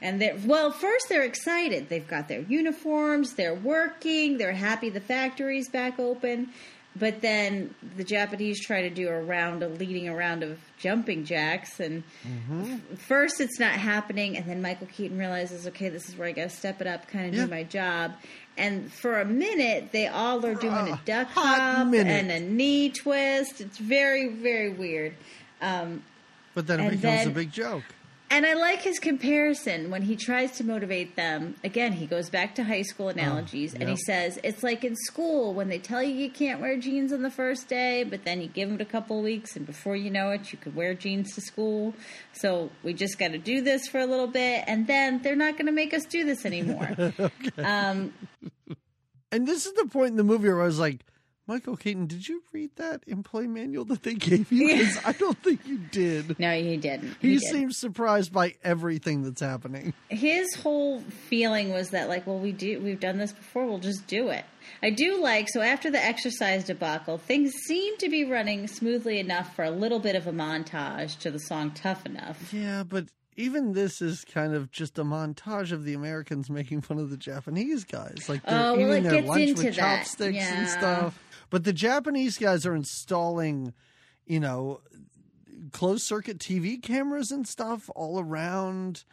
And 0.00 0.20
they're 0.20 0.36
well. 0.46 0.70
First, 0.70 1.08
they're 1.08 1.24
excited. 1.24 1.88
They've 1.88 2.06
got 2.06 2.28
their 2.28 2.40
uniforms. 2.42 3.34
They're 3.34 3.54
working. 3.54 4.38
They're 4.38 4.52
happy 4.52 4.90
the 4.90 5.00
factory's 5.00 5.68
back 5.68 5.98
open. 5.98 6.50
But 6.96 7.20
then 7.20 7.74
the 7.96 8.02
Japanese 8.02 8.64
try 8.64 8.82
to 8.82 8.90
do 8.90 9.08
a 9.08 9.20
round, 9.20 9.62
a 9.62 9.68
leading 9.68 10.08
a 10.08 10.16
round 10.16 10.42
of 10.42 10.58
jumping 10.78 11.24
jacks, 11.26 11.78
and 11.78 12.02
f- 12.60 12.98
first 12.98 13.40
it's 13.40 13.60
not 13.60 13.72
happening. 13.72 14.36
And 14.36 14.46
then 14.46 14.62
Michael 14.62 14.88
Keaton 14.88 15.16
realizes, 15.16 15.66
okay, 15.68 15.90
this 15.90 16.08
is 16.08 16.16
where 16.16 16.26
I 16.26 16.32
got 16.32 16.44
to 16.44 16.56
step 16.56 16.80
it 16.80 16.88
up, 16.88 17.06
kind 17.06 17.28
of 17.28 17.34
Yeah. 17.34 17.44
do 17.44 17.50
my 17.50 17.62
job. 17.62 18.14
And 18.56 18.92
for 18.92 19.20
a 19.20 19.24
minute, 19.24 19.90
they 19.92 20.08
all 20.08 20.44
are 20.44 20.54
doing 20.56 20.74
a 20.74 20.92
a 20.94 21.00
duck 21.04 21.28
hop 21.28 21.86
minute. 21.86 22.10
and 22.10 22.30
a 22.32 22.40
knee 22.40 22.88
twist. 22.90 23.60
It's 23.60 23.78
very, 23.78 24.28
very 24.30 24.70
weird. 24.70 25.14
Um, 25.60 26.02
But 26.58 26.66
then 26.66 26.80
it 26.80 26.86
And 26.88 26.90
becomes 27.00 27.18
then- 27.20 27.28
a 27.28 27.30
big 27.30 27.52
joke. 27.52 27.84
and 28.30 28.44
I 28.44 28.54
like 28.54 28.82
his 28.82 28.98
comparison 28.98 29.90
when 29.92 30.02
he 30.02 30.16
tries 30.16 30.50
to 30.56 30.64
motivate 30.64 31.14
them. 31.14 31.54
Again, 31.62 31.92
he 31.92 32.04
goes 32.04 32.30
back 32.30 32.56
to 32.56 32.64
high 32.64 32.82
school 32.82 33.08
analogies 33.08 33.74
and 33.74 33.88
he 33.88 33.94
says, 33.94 34.40
It's 34.42 34.64
like 34.64 34.82
in 34.82 34.96
school 34.96 35.54
when 35.54 35.68
they 35.68 35.78
tell 35.78 36.02
you 36.02 36.12
you 36.12 36.28
can't 36.28 36.60
wear 36.60 36.76
jeans 36.76 37.12
on 37.12 37.22
the 37.22 37.30
first 37.30 37.68
day, 37.68 38.02
but 38.02 38.24
then 38.24 38.40
you 38.42 38.48
give 38.48 38.72
it 38.72 38.80
a 38.80 38.84
couple 38.84 39.18
of 39.18 39.24
weeks, 39.24 39.54
and 39.54 39.64
before 39.66 39.94
you 39.94 40.10
know 40.10 40.30
it, 40.32 40.50
you 40.50 40.58
could 40.58 40.74
wear 40.74 40.94
jeans 40.94 41.32
to 41.36 41.40
school. 41.40 41.94
So 42.32 42.70
we 42.82 42.92
just 42.92 43.20
got 43.20 43.28
to 43.28 43.38
do 43.38 43.60
this 43.60 43.86
for 43.86 44.00
a 44.00 44.06
little 44.06 44.26
bit, 44.26 44.64
and 44.66 44.88
then 44.88 45.22
they're 45.22 45.36
not 45.36 45.52
going 45.52 45.66
to 45.66 45.72
make 45.72 45.94
us 45.94 46.06
do 46.06 46.24
this 46.24 46.44
anymore. 46.44 46.90
um, 47.58 48.12
And 49.30 49.46
this 49.46 49.64
is 49.64 49.74
the 49.74 49.84
point 49.86 50.10
in 50.10 50.16
the 50.16 50.24
movie 50.24 50.48
where 50.48 50.62
I 50.62 50.66
was 50.66 50.80
like, 50.80 51.04
Michael 51.48 51.76
Keaton, 51.76 52.06
did 52.06 52.28
you 52.28 52.42
read 52.52 52.70
that 52.76 53.02
employee 53.06 53.46
manual 53.48 53.84
that 53.86 54.02
they 54.02 54.14
gave 54.14 54.52
you? 54.52 54.68
Because 54.78 54.98
I 55.04 55.12
don't 55.12 55.42
think 55.42 55.66
you 55.66 55.78
did. 55.78 56.38
no, 56.38 56.52
he 56.54 56.76
didn't. 56.76 57.16
He, 57.20 57.38
didn't. 57.38 57.50
seems 57.50 57.78
surprised 57.78 58.32
by 58.32 58.54
everything 58.62 59.22
that's 59.22 59.40
happening. 59.40 59.94
his 60.10 60.54
whole 60.56 61.00
feeling 61.00 61.72
was 61.72 61.90
that 61.90 62.08
like 62.08 62.26
well 62.26 62.38
we 62.38 62.52
do 62.52 62.78
we've 62.80 63.00
done 63.00 63.16
this 63.18 63.32
before 63.32 63.66
we'll 63.66 63.78
just 63.78 64.06
do 64.06 64.28
it 64.28 64.44
i 64.82 64.90
do 64.90 65.20
like 65.22 65.48
so 65.48 65.60
after 65.62 65.90
the 65.90 66.02
exercise 66.04 66.64
debacle 66.64 67.16
things 67.18 67.52
seem 67.66 67.96
to 67.98 68.08
be 68.10 68.24
running 68.24 68.66
smoothly 68.66 69.18
enough 69.18 69.54
for 69.56 69.64
a 69.64 69.70
little 69.70 69.98
bit 70.00 70.14
of 70.16 70.26
a 70.26 70.32
montage 70.32 71.18
to 71.18 71.30
the 71.30 71.38
song 71.40 71.70
tough 71.70 72.04
enough 72.06 72.52
Yeah, 72.52 72.82
but 72.84 73.06
even 73.36 73.72
this 73.72 74.02
is 74.02 74.24
kind 74.24 74.52
of 74.54 74.70
just 74.72 74.98
a 74.98 75.04
montage 75.04 75.70
of 75.72 75.84
the 75.84 75.94
Americans 75.94 76.50
making 76.50 76.80
fun 76.80 76.98
of 76.98 77.08
the 77.08 77.16
Japanese 77.16 77.84
guys. 77.84 78.28
Like 78.28 78.42
they're 78.44 78.58
Oh, 78.58 78.74
well, 78.76 78.90
eating 78.96 79.02
their 79.04 79.22
lunch 79.22 79.48
with 79.50 79.62
that. 79.62 79.74
chopsticks 79.74 80.34
Yeah. 80.34 80.58
and 80.58 80.68
stuff. 80.68 81.18
But 81.50 81.64
the 81.64 81.72
Japanese 81.72 82.38
guys 82.38 82.66
are 82.66 82.74
installing, 82.74 83.72
you 84.26 84.40
know, 84.40 84.80
closed 85.72 86.02
circuit 86.02 86.38
TV 86.38 86.80
cameras 86.82 87.30
and 87.32 87.46
stuff 87.46 87.90
all 87.94 88.20
around. 88.20 89.04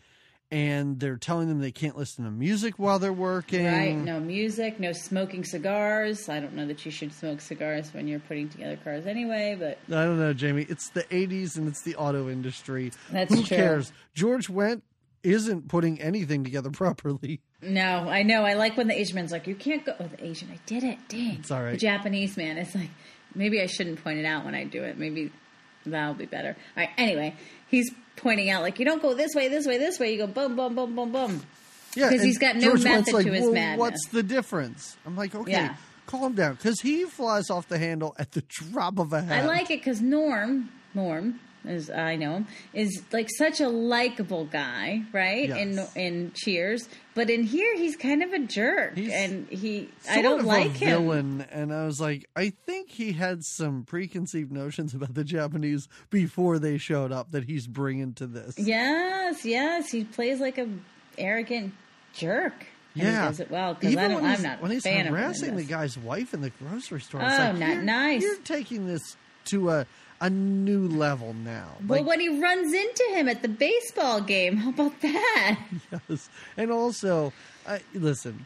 And 0.52 1.00
they're 1.00 1.18
telling 1.18 1.48
them 1.50 1.60
they 1.60 1.72
can't 1.72 1.98
listen 1.98 2.24
to 2.24 2.30
music 2.32 2.78
while 2.78 3.00
they're 3.00 3.12
working. 3.12 3.66
right 3.66 3.96
no 3.98 4.20
music 4.20 4.80
no 4.80 4.92
smoking 4.94 5.44
cigars 5.44 6.30
i 6.30 6.40
don't 6.40 6.54
know 6.54 6.68
that 6.68 6.86
you 6.86 6.92
should 6.92 7.12
smoke 7.12 7.42
cigars 7.42 7.92
when 7.96 8.08
you're 8.08 8.20
putting 8.20 8.48
together 8.48 8.78
cars 8.84 9.08
anyway 9.08 9.58
but 9.60 9.80
I 9.90 10.04
don't 10.06 10.20
know, 10.20 10.34
Jamie. 10.34 10.66
It's 10.70 10.90
the 10.90 11.04
80s 11.06 11.58
and 11.58 11.68
it's 11.68 11.82
the 11.82 11.96
auto 11.96 12.30
industry. 12.30 12.92
That's 13.12 13.34
Who 13.34 13.44
true. 13.44 13.58
cares? 13.58 13.92
George 14.14 14.48
Wendt 14.48 14.84
isn't 15.24 15.68
putting 15.68 16.00
anything 16.00 16.44
together 16.44 16.70
properly. 16.84 17.42
No 17.62 18.10
i 18.10 18.22
know 18.24 18.44
i 18.44 18.54
like 18.54 18.76
when 18.78 18.88
the 18.88 18.94
asian 19.00 19.16
man's 19.16 19.32
like 19.32 19.48
you 19.48 19.56
can't 19.56 19.86
go 19.86 19.94
oh 20.00 20.08
the 20.08 20.26
asian 20.26 20.50
i 20.52 20.60
did 20.66 20.84
it 20.84 20.98
dang 21.08 21.38
It's 21.40 21.52
all 21.52 21.64
right. 21.64 21.72
the 21.72 21.78
japanese 21.78 22.38
man 22.38 22.58
is 22.58 22.74
like 22.76 22.90
maybe 23.34 23.62
i 23.62 23.66
shouldn't 23.66 24.04
point 24.04 24.20
it 24.20 24.26
out 24.26 24.46
when 24.46 24.54
i 24.56 24.64
do 24.66 24.84
it 24.84 24.98
maybe 24.98 25.32
that'll 25.86 26.14
be 26.14 26.26
better 26.26 26.50
all 26.50 26.84
right 26.84 26.90
anyway 26.98 27.34
he's 27.68 27.90
pointing 28.18 28.50
out 28.50 28.62
like 28.62 28.78
you 28.80 28.86
don't 28.86 29.02
go 29.02 29.14
this 29.14 29.34
way 29.36 29.48
this 29.48 29.66
way 29.66 29.78
this 29.78 30.00
way 30.00 30.12
you 30.12 30.18
go 30.18 30.28
boom 30.28 30.56
boom 30.56 30.76
boom 30.76 30.96
boom 30.96 31.12
boom 31.12 31.42
Yeah, 31.96 32.10
'Cause 32.10 32.20
and 32.20 32.28
he's 32.28 32.38
got 32.38 32.56
no 32.56 32.62
George 32.62 32.84
method 32.84 33.14
like, 33.14 33.26
to 33.26 33.32
his 33.32 33.44
well, 33.44 33.54
madness." 33.54 33.80
What's 33.80 34.08
the 34.10 34.22
difference? 34.24 34.98
I'm 35.06 35.16
like, 35.16 35.34
okay, 35.34 35.52
Yeah. 35.52 35.76
calm 36.08 36.34
down, 36.36 36.56
because 36.56 36.82
he 36.82 37.06
flies 37.06 37.50
off 37.50 37.70
the 37.70 37.78
handle 37.78 38.14
at 38.20 38.34
the 38.34 38.42
drop 38.50 39.00
of 39.00 39.14
a 39.14 39.22
hat. 39.22 39.44
I 39.44 39.46
like 39.46 39.72
it 39.72 39.80
because 39.80 40.02
Norm, 40.02 40.70
Norm, 40.94 41.40
as 41.68 41.90
I 41.90 42.16
know 42.16 42.34
him, 42.38 42.48
is 42.74 43.02
like 43.12 43.30
such 43.38 43.60
a 43.62 43.68
likable 43.68 44.46
guy, 44.46 45.04
right? 45.12 45.50
In 45.50 45.74
Yes. 45.74 45.96
in 45.96 46.32
Cheers, 46.36 46.88
but 47.14 47.30
in 47.30 47.44
here 47.44 47.76
he's 47.78 47.96
kind 47.96 48.24
of 48.24 48.32
a 48.34 48.40
jerk, 48.40 48.96
He's 48.98 49.12
and 49.12 49.48
he 49.50 49.90
I 50.10 50.22
don't 50.22 50.46
like 50.46 50.68
a 50.68 50.70
him. 50.74 50.90
villain, 50.90 51.46
and 51.52 51.74
I 51.74 51.86
was 51.86 52.00
like, 52.00 52.30
I 52.36 52.50
think 52.66 52.90
he 52.92 53.14
had 53.14 53.44
some 53.44 53.84
preconceived 53.84 54.52
notions 54.52 54.94
about 54.94 55.14
the 55.14 55.24
Japanese 55.24 55.88
before 56.10 56.60
they 56.60 56.78
showed 56.78 57.12
up 57.12 57.32
that 57.32 57.46
he's 57.46 57.68
bringing 57.68 58.14
to 58.16 58.28
this. 58.28 58.56
Yes, 58.58 59.46
yes, 59.46 59.90
he 59.92 60.04
plays 60.04 60.40
like 60.40 60.58
a 60.58 60.68
arrogant 61.18 61.74
jerk. 62.14 62.54
And 62.98 63.04
he 63.04 63.10
Yeah. 63.10 63.26
does 63.26 63.40
it 63.42 63.52
well 63.52 63.74
because 63.74 63.96
I 63.98 64.06
I'm 64.06 64.42
not 64.42 64.62
when 64.62 64.72
he's 64.72 64.84
fan 64.84 65.02
of 65.02 65.08
him 65.08 65.14
harassing 65.16 65.56
the 65.58 65.64
guy's 65.66 65.98
wife 65.98 66.34
in 66.34 66.40
the 66.40 66.50
grocery 66.52 67.02
store. 67.02 67.22
Oh, 67.22 67.28
it's 67.28 67.38
like, 67.40 67.56
not 67.58 67.84
nice. 67.84 68.22
You're 68.22 68.38
taking 68.38 68.88
this 68.88 69.18
to 69.46 69.70
a 69.70 69.86
a 70.22 70.30
new 70.30 70.88
level 70.88 71.34
now. 71.34 71.72
Well, 71.88 72.00
Like, 72.00 72.08
when 72.08 72.20
he 72.20 72.30
runs 72.42 72.74
into 72.74 73.04
him 73.12 73.28
at 73.28 73.42
the 73.42 73.48
baseball 73.50 74.22
game, 74.22 74.58
how 74.58 74.70
about 74.70 75.00
that? 75.02 75.60
Yes. 76.10 76.30
And 76.58 76.72
also, 76.72 77.34
I, 77.68 77.82
listen, 77.94 78.46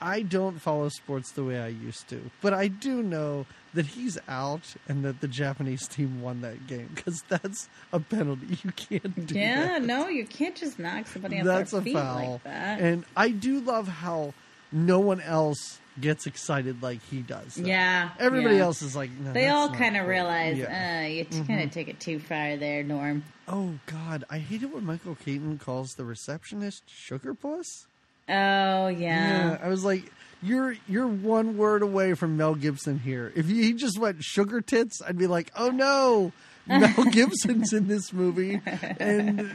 I 0.00 0.22
don't 0.22 0.58
follow 0.60 0.88
sports 0.90 1.32
the 1.32 1.42
way 1.44 1.58
I 1.58 1.68
used 1.68 2.08
to, 2.08 2.30
but 2.42 2.52
I 2.52 2.68
do 2.68 3.02
know 3.02 3.46
that 3.72 3.86
he's 3.86 4.18
out 4.28 4.74
and 4.88 5.04
that 5.04 5.20
the 5.20 5.28
Japanese 5.28 5.86
team 5.88 6.20
won 6.22 6.40
that 6.42 6.66
game 6.66 6.90
because 6.94 7.22
that's 7.28 7.68
a 7.92 8.00
penalty. 8.00 8.58
You 8.62 8.72
can't 8.72 9.26
do 9.26 9.34
yeah, 9.38 9.66
that. 9.78 9.82
no, 9.82 10.08
you 10.08 10.26
can't 10.26 10.54
just 10.56 10.78
knock 10.78 11.06
somebody 11.06 11.38
off 11.40 11.44
That's 11.46 11.70
their 11.72 11.80
a 11.80 11.84
feet 11.84 11.92
foul. 11.94 12.32
like 12.32 12.44
that. 12.44 12.80
And 12.80 13.04
I 13.16 13.30
do 13.30 13.60
love 13.60 13.88
how 13.88 14.32
no 14.72 14.98
one 15.00 15.20
else 15.20 15.78
gets 16.00 16.26
excited 16.26 16.82
like 16.82 17.00
he 17.10 17.20
does. 17.22 17.54
though. 17.54 17.66
Yeah, 17.66 18.10
Everybody 18.18 18.56
yeah. 18.56 18.62
else 18.62 18.82
is 18.82 18.94
like, 18.96 19.10
no, 19.10 19.32
They 19.32 19.48
all 19.48 19.68
kind 19.70 19.96
of 19.96 20.02
cool. 20.02 20.10
realize, 20.10 20.58
Yeah. 20.58 20.66
Mm-hmm. 20.66 21.04
uh, 21.04 21.08
you 21.08 21.24
t- 21.24 21.46
kind 21.46 21.62
of 21.62 21.70
take 21.70 21.88
it 21.88 21.98
too 22.00 22.18
far 22.18 22.56
there, 22.56 22.82
Norm. 22.82 23.24
oh, 23.48 23.74
God. 23.86 24.24
I 24.30 24.38
hate 24.38 24.62
it 24.62 24.72
when 24.74 24.84
Michael 24.84 25.14
Keaton 25.14 25.58
calls 25.58 25.92
the 25.94 26.04
receptionist 26.04 26.82
Sugar 26.88 27.34
Puss. 27.34 27.86
Oh 28.28 28.88
yeah, 28.88 28.88
Yeah, 28.88 29.58
I 29.62 29.68
was 29.68 29.84
like, 29.84 30.10
you're 30.42 30.74
you're 30.88 31.06
one 31.06 31.56
word 31.56 31.82
away 31.82 32.14
from 32.14 32.36
Mel 32.36 32.56
Gibson 32.56 32.98
here. 32.98 33.32
If 33.36 33.46
he 33.46 33.72
just 33.72 33.98
went 34.00 34.22
sugar 34.24 34.60
tits, 34.60 35.00
I'd 35.00 35.16
be 35.16 35.28
like, 35.28 35.52
oh 35.56 35.68
no, 35.70 36.32
Mel 36.66 37.04
Gibson's 37.04 37.72
in 37.72 37.86
this 37.86 38.12
movie, 38.12 38.60
and 38.98 39.52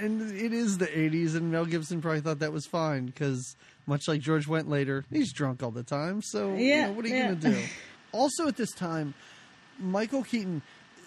and 0.00 0.32
it 0.40 0.54
is 0.54 0.78
the 0.78 0.86
'80s, 0.86 1.36
and 1.36 1.52
Mel 1.52 1.66
Gibson 1.66 2.00
probably 2.00 2.22
thought 2.22 2.38
that 2.38 2.52
was 2.52 2.64
fine 2.64 3.04
because 3.06 3.56
much 3.86 4.08
like 4.08 4.20
George 4.20 4.46
Wendt 4.46 4.68
later, 4.68 5.04
he's 5.10 5.32
drunk 5.32 5.62
all 5.62 5.70
the 5.70 5.82
time. 5.82 6.22
So 6.22 6.54
you 6.54 6.64
Yeah, 6.66 6.86
know, 6.86 6.92
what 6.92 7.04
are 7.04 7.08
you 7.08 7.14
yeah. 7.16 7.34
gonna 7.34 7.54
do? 7.54 7.62
Also, 8.12 8.46
at 8.46 8.56
this 8.56 8.70
time, 8.70 9.12
Michael 9.80 10.22
Keaton, 10.22 10.62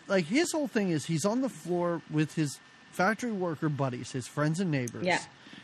like 0.09 0.25
his 0.25 0.51
whole 0.51 0.67
thing 0.67 0.89
is 0.89 1.05
he's 1.05 1.23
on 1.23 1.39
the 1.39 1.47
floor 1.47 2.01
with 2.11 2.33
his 2.35 2.59
factory 2.91 3.31
worker 3.31 3.69
buddies, 3.69 4.11
his 4.11 4.27
friends 4.27 4.59
and 4.59 4.69
neighbors. 4.69 5.05
Yeah. 5.05 5.21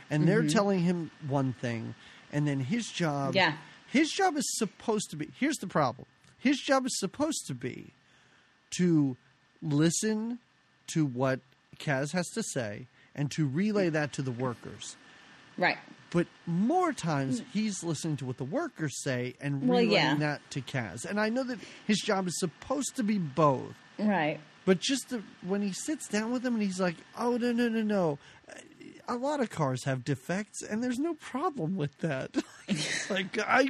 And 0.10 0.26
they're 0.26 0.40
mm-hmm. 0.40 0.48
telling 0.48 0.80
him 0.80 1.12
one 1.28 1.52
thing, 1.52 1.96
and 2.32 2.48
then 2.48 2.62
his 2.62 2.88
job 2.90 3.36
Yeah. 3.36 3.56
his 3.92 4.10
job 4.10 4.38
is 4.38 4.46
supposed 4.58 5.10
to 5.10 5.18
be 5.18 5.32
here's 5.38 5.58
the 5.58 5.68
problem. 5.68 6.08
His 6.40 6.60
job 6.60 6.86
is 6.86 6.98
supposed 6.98 7.46
to 7.48 7.54
be 7.54 7.88
to 8.78 9.18
listen 9.62 10.40
to 10.94 11.06
what 11.06 11.42
Kaz 11.78 12.12
has 12.14 12.30
to 12.36 12.44
say 12.44 12.88
and 13.16 13.30
to 13.32 13.46
relay 13.46 13.90
that 13.90 14.14
to 14.14 14.22
the 14.22 14.32
workers. 14.32 14.96
right. 15.58 15.78
But 16.14 16.28
more 16.46 16.94
times 16.94 17.42
mm. 17.42 17.46
he's 17.52 17.84
listening 17.84 18.18
to 18.18 18.26
what 18.26 18.38
the 18.38 18.44
workers 18.44 19.02
say 19.02 19.34
and 19.42 19.68
Well, 19.68 19.80
relaying 19.80 19.92
yeah. 19.92 20.16
that 20.16 20.50
to 20.52 20.62
Kaz. 20.62 21.06
And 21.06 21.20
I 21.20 21.30
know 21.30 21.44
that 21.44 21.58
his 21.88 22.00
job 22.00 22.28
is 22.28 22.40
supposed 22.40 22.96
to 22.98 23.04
be 23.04 23.18
both. 23.18 23.74
Right. 23.98 24.40
But 24.64 24.80
just 24.80 25.10
the, 25.10 25.24
when 25.42 25.64
he 25.64 25.74
sits 25.74 26.08
down 26.08 26.32
with 26.32 26.44
them 26.44 26.54
and 26.54 26.64
he's 26.64 26.80
like, 26.80 26.96
"Oh 27.18 27.38
no 27.38 27.52
no 27.52 27.68
no 27.68 27.82
no," 27.82 28.20
a 29.08 29.16
lot 29.16 29.42
of 29.42 29.50
cars 29.50 29.84
have 29.86 30.04
defects 30.06 30.62
and 30.62 30.84
there's 30.84 31.00
no 31.00 31.16
problem 31.16 31.76
with 31.76 31.98
that. 32.00 32.36
Like 33.10 33.38
I, 33.40 33.68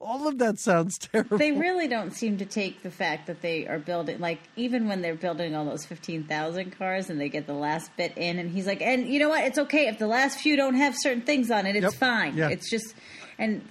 all 0.00 0.26
of 0.26 0.38
that 0.38 0.58
sounds 0.58 0.98
terrible. 1.12 1.38
They 1.38 1.52
really 1.52 1.86
don't 1.88 2.12
seem 2.12 2.38
to 2.38 2.46
take 2.46 2.82
the 2.82 2.90
fact 2.90 3.26
that 3.26 3.42
they 3.42 3.66
are 3.66 3.78
building, 3.78 4.18
like, 4.18 4.40
even 4.56 4.88
when 4.88 5.02
they're 5.02 5.14
building 5.14 5.54
all 5.54 5.64
those 5.64 5.84
15,000 5.84 6.70
cars 6.78 7.10
and 7.10 7.20
they 7.20 7.28
get 7.28 7.46
the 7.46 7.52
last 7.54 7.94
bit 7.96 8.16
in, 8.16 8.38
and 8.38 8.50
he's 8.50 8.66
like, 8.66 8.80
and 8.82 9.08
you 9.08 9.18
know 9.18 9.28
what? 9.28 9.44
It's 9.44 9.58
okay 9.58 9.88
if 9.88 9.98
the 9.98 10.06
last 10.06 10.40
few 10.40 10.56
don't 10.56 10.74
have 10.76 10.94
certain 10.98 11.22
things 11.22 11.50
on 11.50 11.66
it, 11.66 11.76
it's 11.76 11.84
Yep. 11.84 11.92
fine. 11.94 12.36
Yeah. 12.36 12.48
It's 12.48 12.70
just, 12.70 12.94
and 13.38 13.62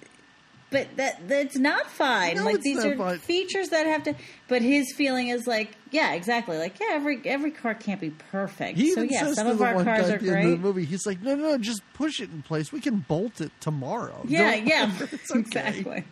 but 0.72 0.88
that 0.98 1.28
that's 1.28 1.58
not 1.58 1.88
fine. 1.90 2.36
No, 2.36 2.44
like 2.44 2.62
these 2.62 2.86
are 2.86 2.96
fine. 2.96 3.18
features 3.18 3.70
that 3.70 3.88
have 3.88 4.04
to. 4.04 4.14
But 4.48 4.62
his 4.62 4.94
feeling 4.96 5.30
is 5.30 5.48
like, 5.48 5.72
yeah, 5.90 6.14
exactly. 6.14 6.60
Like, 6.60 6.80
yeah, 6.80 6.90
every 6.92 7.20
every 7.26 7.50
car 7.50 7.74
can't 7.74 8.00
be 8.00 8.12
perfect. 8.12 8.78
He 8.78 8.92
so 8.94 9.02
yeah, 9.02 9.34
some 9.34 9.48
of 9.48 9.58
the 9.58 9.66
our 9.66 9.84
cars 9.84 10.12
are 10.12 10.20
great. 10.20 10.44
the 10.46 10.58
movie, 10.58 10.86
he's 10.86 11.08
like, 11.08 11.24
no, 11.24 11.34
no, 11.34 11.50
no, 11.54 11.58
just 11.58 11.82
push 11.96 12.20
it 12.22 12.30
in 12.30 12.44
place. 12.44 12.72
We 12.72 12.82
can 12.82 12.98
bolt 13.00 13.42
it 13.42 13.52
tomorrow. 13.62 14.22
Yeah, 14.28 14.52
Don't- 14.58 14.68
yeah, 14.68 14.92
okay. 15.02 15.40
exactly, 15.40 16.04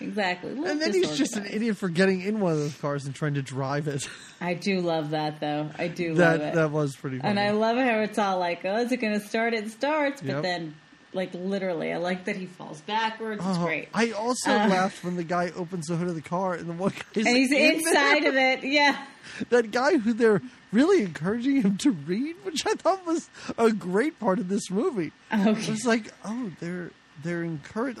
exactly. 0.00 0.50
And 0.50 0.80
then 0.80 0.92
he's 0.92 1.16
just 1.16 1.36
an 1.36 1.46
idiot 1.46 1.76
for 1.76 1.88
getting 1.88 2.20
in 2.20 2.40
one 2.40 2.52
of 2.52 2.58
those 2.58 2.76
cars 2.76 3.06
and 3.06 3.14
trying 3.14 3.34
to 3.34 3.42
drive 3.42 3.88
it. 3.88 4.08
I 4.40 4.54
do 4.54 4.80
love 4.80 5.10
that 5.10 5.40
though. 5.40 5.70
I 5.78 5.88
do 5.88 6.14
that 6.16 6.38
love 6.40 6.48
it. 6.48 6.54
that 6.54 6.70
was 6.70 6.96
pretty 6.96 7.18
funny. 7.18 7.30
And 7.30 7.40
I 7.40 7.50
love 7.50 7.76
how 7.76 8.00
it's 8.00 8.18
all 8.18 8.38
like, 8.38 8.64
oh, 8.64 8.76
is 8.76 8.92
it 8.92 8.98
going 8.98 9.18
to 9.18 9.26
start? 9.26 9.54
It 9.54 9.70
starts, 9.70 10.20
but 10.22 10.28
Yep. 10.30 10.42
then, 10.42 10.74
like, 11.14 11.30
literally, 11.32 11.92
I 11.92 11.96
like 11.96 12.26
that 12.26 12.36
he 12.36 12.46
falls 12.46 12.80
backwards. 12.82 13.40
It's 13.44 13.58
Oh, 13.58 13.64
great. 13.64 13.88
I 13.94 14.10
also 14.12 14.50
Uh, 14.50 14.68
laughed 14.68 15.02
when 15.02 15.16
the 15.16 15.24
guy 15.24 15.50
opens 15.56 15.86
the 15.86 15.96
hood 15.96 16.08
of 16.08 16.14
the 16.14 16.20
car 16.22 16.54
and 16.54 16.68
the 16.68 16.74
one 16.74 16.92
guy's 17.14 17.26
and 17.26 17.36
he's 17.36 17.50
in 17.50 17.76
inside 17.76 18.22
there. 18.24 18.28
of 18.30 18.36
it. 18.36 18.64
Yeah. 18.64 19.04
that 19.50 19.70
guy 19.70 19.96
who 19.98 20.12
they're 20.12 20.42
really 20.70 21.02
encouraging 21.02 21.62
him 21.62 21.76
to 21.78 21.90
read, 21.92 22.36
which 22.44 22.66
I 22.66 22.74
thought 22.74 23.06
was 23.06 23.30
a 23.56 23.72
great 23.72 24.20
part 24.20 24.38
of 24.38 24.48
this 24.48 24.70
movie. 24.70 25.12
Oh, 25.32 25.48
I 25.48 25.70
was 25.70 25.86
like, 25.86 26.12
oh, 26.24 26.50
they're 26.60 26.90
they're 27.24 27.42
encouraged. 27.42 27.98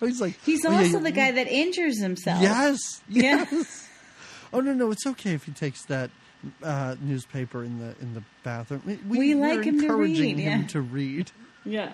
He's 0.00 0.20
like, 0.20 0.38
He's 0.44 0.64
oh, 0.64 0.70
yeah, 0.70 0.78
also 0.78 0.98
you- 0.98 1.00
the 1.00 1.10
guy 1.12 1.30
that 1.32 1.48
injures 1.48 2.00
himself. 2.00 2.42
Yes, 2.42 3.02
Yeah. 3.08 3.46
yes. 3.50 3.88
oh 4.52 4.60
no, 4.60 4.72
no, 4.72 4.90
it's 4.90 5.06
okay 5.06 5.32
if 5.34 5.44
he 5.44 5.52
takes 5.52 5.84
that 5.86 6.10
uh, 6.62 6.96
newspaper 7.00 7.64
in 7.64 7.78
the 7.78 7.94
in 8.00 8.14
the 8.14 8.22
bathroom. 8.44 8.82
We, 8.86 8.96
We 9.18 9.34
we're 9.34 9.48
like 9.48 9.64
him 9.64 9.78
to 9.78 9.84
encouraging 9.84 10.36
read, 10.36 10.44
him 10.44 10.60
yeah. 10.62 10.66
to 10.68 10.80
read. 10.80 11.30
Yeah. 11.64 11.92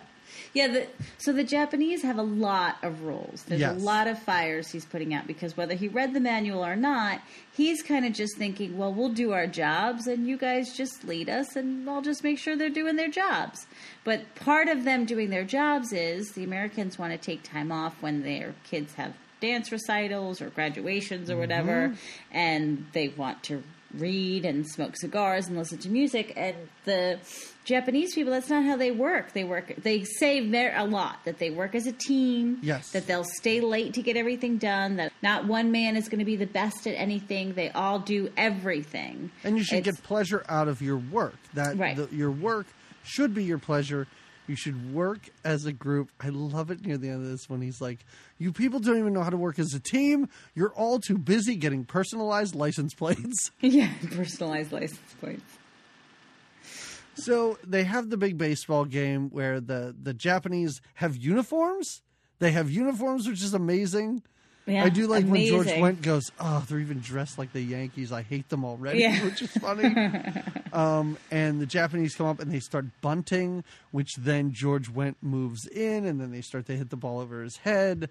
Yeah, 0.54 0.68
the, 0.68 0.86
so 1.18 1.32
the 1.32 1.44
Japanese 1.44 2.02
have 2.02 2.18
a 2.18 2.22
lot 2.22 2.76
of 2.82 3.02
rules. 3.02 3.44
There's 3.44 3.60
Yes. 3.60 3.80
a 3.80 3.84
lot 3.84 4.06
of 4.06 4.18
fires 4.18 4.70
he's 4.70 4.84
putting 4.84 5.14
out 5.14 5.26
because 5.26 5.56
whether 5.56 5.74
he 5.74 5.88
read 5.88 6.14
the 6.14 6.20
manual 6.20 6.64
or 6.64 6.76
not, 6.76 7.22
he's 7.52 7.82
kind 7.82 8.04
of 8.04 8.12
just 8.12 8.36
thinking, 8.36 8.76
well, 8.76 8.92
we'll 8.92 9.08
do 9.08 9.32
our 9.32 9.46
jobs 9.46 10.06
and 10.06 10.26
you 10.26 10.36
guys 10.36 10.76
just 10.76 11.04
lead 11.04 11.28
us 11.28 11.56
and 11.56 11.88
I'll 11.88 12.02
just 12.02 12.22
make 12.22 12.38
sure 12.38 12.56
they're 12.56 12.68
doing 12.68 12.96
their 12.96 13.10
jobs. 13.10 13.66
But 14.04 14.34
part 14.34 14.68
of 14.68 14.84
them 14.84 15.04
doing 15.04 15.30
their 15.30 15.44
jobs 15.44 15.92
is 15.92 16.32
the 16.32 16.44
Americans 16.44 16.98
want 16.98 17.12
to 17.12 17.18
take 17.18 17.42
time 17.42 17.72
off 17.72 18.00
when 18.02 18.22
their 18.22 18.54
kids 18.64 18.94
have 18.94 19.14
dance 19.40 19.72
recitals 19.72 20.40
or 20.40 20.50
graduations 20.50 21.30
or 21.30 21.36
whatever, 21.36 21.88
mm-hmm. 21.88 21.96
and 22.36 22.86
they 22.92 23.08
want 23.08 23.42
to 23.42 23.62
read 23.95 24.45
and 24.45 24.66
smoke 24.66 24.97
cigars 24.97 25.47
and 25.49 25.57
listen 25.57 25.78
to 25.78 25.88
music. 25.88 26.32
And 26.36 26.57
the 26.84 27.18
Japanese 27.64 28.14
people, 28.14 28.32
that's 28.32 28.49
not 28.51 28.64
how 28.64 28.76
they 28.76 28.90
work. 28.90 29.32
They 29.32 29.45
work. 29.45 29.72
They 29.82 30.05
say 30.05 30.49
ver- 30.49 30.74
a 30.76 30.84
lot 30.84 31.24
that 31.24 31.38
they 31.38 31.51
work 31.51 31.74
as 31.74 31.86
a 31.86 31.93
team. 31.93 32.59
Yes. 32.62 32.90
That 32.93 33.07
they'll 33.07 33.24
stay 33.24 33.61
late 33.61 33.95
to 33.95 34.03
get 34.03 34.16
everything 34.16 34.59
done. 34.59 34.97
That 34.97 35.12
not 35.22 35.47
one 35.47 35.70
man 35.70 35.97
is 35.97 36.09
going 36.09 36.18
to 36.18 36.24
be 36.24 36.36
the 36.36 36.47
best 36.47 36.86
at 36.86 36.95
anything. 36.95 37.55
They 37.55 37.70
all 37.70 37.99
do 37.99 38.30
everything. 38.36 39.30
And 39.45 39.57
you 39.59 39.64
should 39.64 39.78
It's- 39.78 39.95
get 39.97 40.05
pleasure 40.05 40.45
out 40.49 40.68
of 40.68 40.80
your 40.82 40.97
work. 40.97 41.36
That 41.55 41.76
Right. 41.78 41.97
the, 41.97 42.09
your 42.14 42.30
work 42.30 42.66
should 43.05 43.34
be 43.34 43.45
your 43.45 43.59
pleasure. 43.59 44.07
You 44.49 44.57
should 44.57 44.93
work 44.93 45.30
as 45.45 45.66
a 45.66 45.72
group. 45.72 46.11
I 46.20 46.28
love 46.30 46.70
it 46.70 46.84
near 46.84 46.99
the 46.99 47.09
end 47.09 47.24
of 47.24 47.30
this 47.30 47.49
when 47.49 47.61
he's 47.61 47.80
like, 47.80 48.05
"You 48.38 48.53
people 48.53 48.80
don't 48.80 48.99
even 48.99 49.12
know 49.12 49.22
how 49.22 49.30
to 49.30 49.36
work 49.36 49.59
as 49.59 49.72
a 49.72 49.80
team. 49.80 50.28
You're 50.55 50.74
all 50.74 50.99
too 50.99 51.16
busy 51.16 51.55
getting 51.57 51.84
personalized 51.84 52.55
license 52.55 52.93
plates." 52.95 53.51
yeah, 53.61 53.93
personalized 54.11 54.72
license 54.72 55.14
plates. 55.20 55.45
so 57.14 57.59
they 57.64 57.84
have 57.84 58.11
the 58.11 58.16
big 58.16 58.36
baseball 58.36 58.84
game 58.84 59.30
where 59.30 59.61
the 59.61 59.95
the 60.01 60.14
Japanese 60.14 60.80
have 60.95 61.16
uniforms. 61.16 62.03
They 62.40 62.51
have 62.53 62.70
uniforms, 62.70 63.28
which 63.28 63.43
is 63.43 63.55
amazing. 63.55 64.22
Yeah, 64.66 64.84
I 64.84 64.90
do 64.90 65.08
like 65.08 65.24
when 65.26 65.44
George 65.46 65.66
amazing. 65.66 65.82
Wendt 65.82 66.02
goes, 66.02 66.30
"Oh, 66.38 66.64
they're 66.68 66.78
even 66.78 67.00
dressed 67.00 67.36
like 67.36 67.52
the 67.52 67.60
Yankees. 67.60 68.12
I 68.12 68.22
hate 68.22 68.48
them 68.48 68.64
already," 68.64 69.00
Yeah. 69.00 69.24
which 69.24 69.42
is 69.42 69.50
funny. 69.52 69.92
um, 70.72 71.18
and 71.30 71.60
the 71.60 71.66
Japanese 71.66 72.14
come 72.14 72.26
up 72.26 72.38
and 72.38 72.50
they 72.50 72.60
start 72.60 72.84
bunting, 73.00 73.64
which 73.90 74.14
then 74.16 74.52
George 74.52 74.88
Wendt 74.92 75.16
moves 75.20 75.66
in, 75.66 76.06
and 76.06 76.20
then 76.20 76.30
they 76.30 76.42
start 76.42 76.66
to 76.66 76.76
hit 76.76 76.90
the 76.90 76.96
ball 76.96 77.18
over 77.18 77.42
his 77.42 77.56
head. 77.56 78.08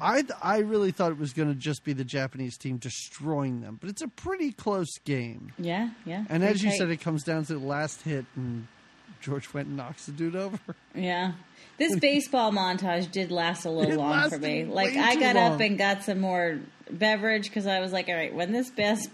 I 0.00 0.24
I 0.40 0.58
really 0.58 0.92
thought 0.92 1.10
it 1.10 1.18
was 1.18 1.32
going 1.32 1.48
to 1.48 1.54
just 1.58 1.82
be 1.82 1.92
the 1.92 2.04
Japanese 2.04 2.56
team 2.56 2.76
destroying 2.76 3.60
them, 3.60 3.78
but 3.80 3.90
it's 3.90 4.02
a 4.02 4.08
pretty 4.08 4.52
close 4.52 4.98
game. 5.04 5.52
Yeah, 5.58 5.90
yeah. 6.04 6.24
And 6.28 6.44
as 6.44 6.62
you 6.62 6.70
tight. 6.70 6.78
said, 6.78 6.90
it 6.90 6.98
comes 7.00 7.24
down 7.24 7.44
to 7.46 7.54
the 7.54 7.66
last 7.66 8.02
hit, 8.02 8.24
and 8.36 8.68
George 9.20 9.48
Wendt 9.48 9.66
knocks 9.68 10.06
the 10.06 10.12
dude 10.12 10.36
over. 10.36 10.58
Yeah. 10.94 11.32
This 11.78 11.96
baseball 12.00 12.52
montage 12.52 13.10
did 13.10 13.30
last 13.30 13.64
a 13.64 13.70
little 13.70 13.92
It 13.92 13.98
long 13.98 14.28
for 14.28 14.38
me. 14.38 14.64
Like 14.64 14.96
I 14.96 15.16
got 15.16 15.36
up 15.36 15.60
and 15.60 15.78
got 15.78 16.02
some 16.02 16.20
more 16.20 16.58
beverage 16.90 17.44
because 17.44 17.66
I 17.66 17.80
was 17.80 17.92
like, 17.92 18.08
all 18.08 18.14
right, 18.14 18.34
when 18.34 18.52
this 18.52 18.70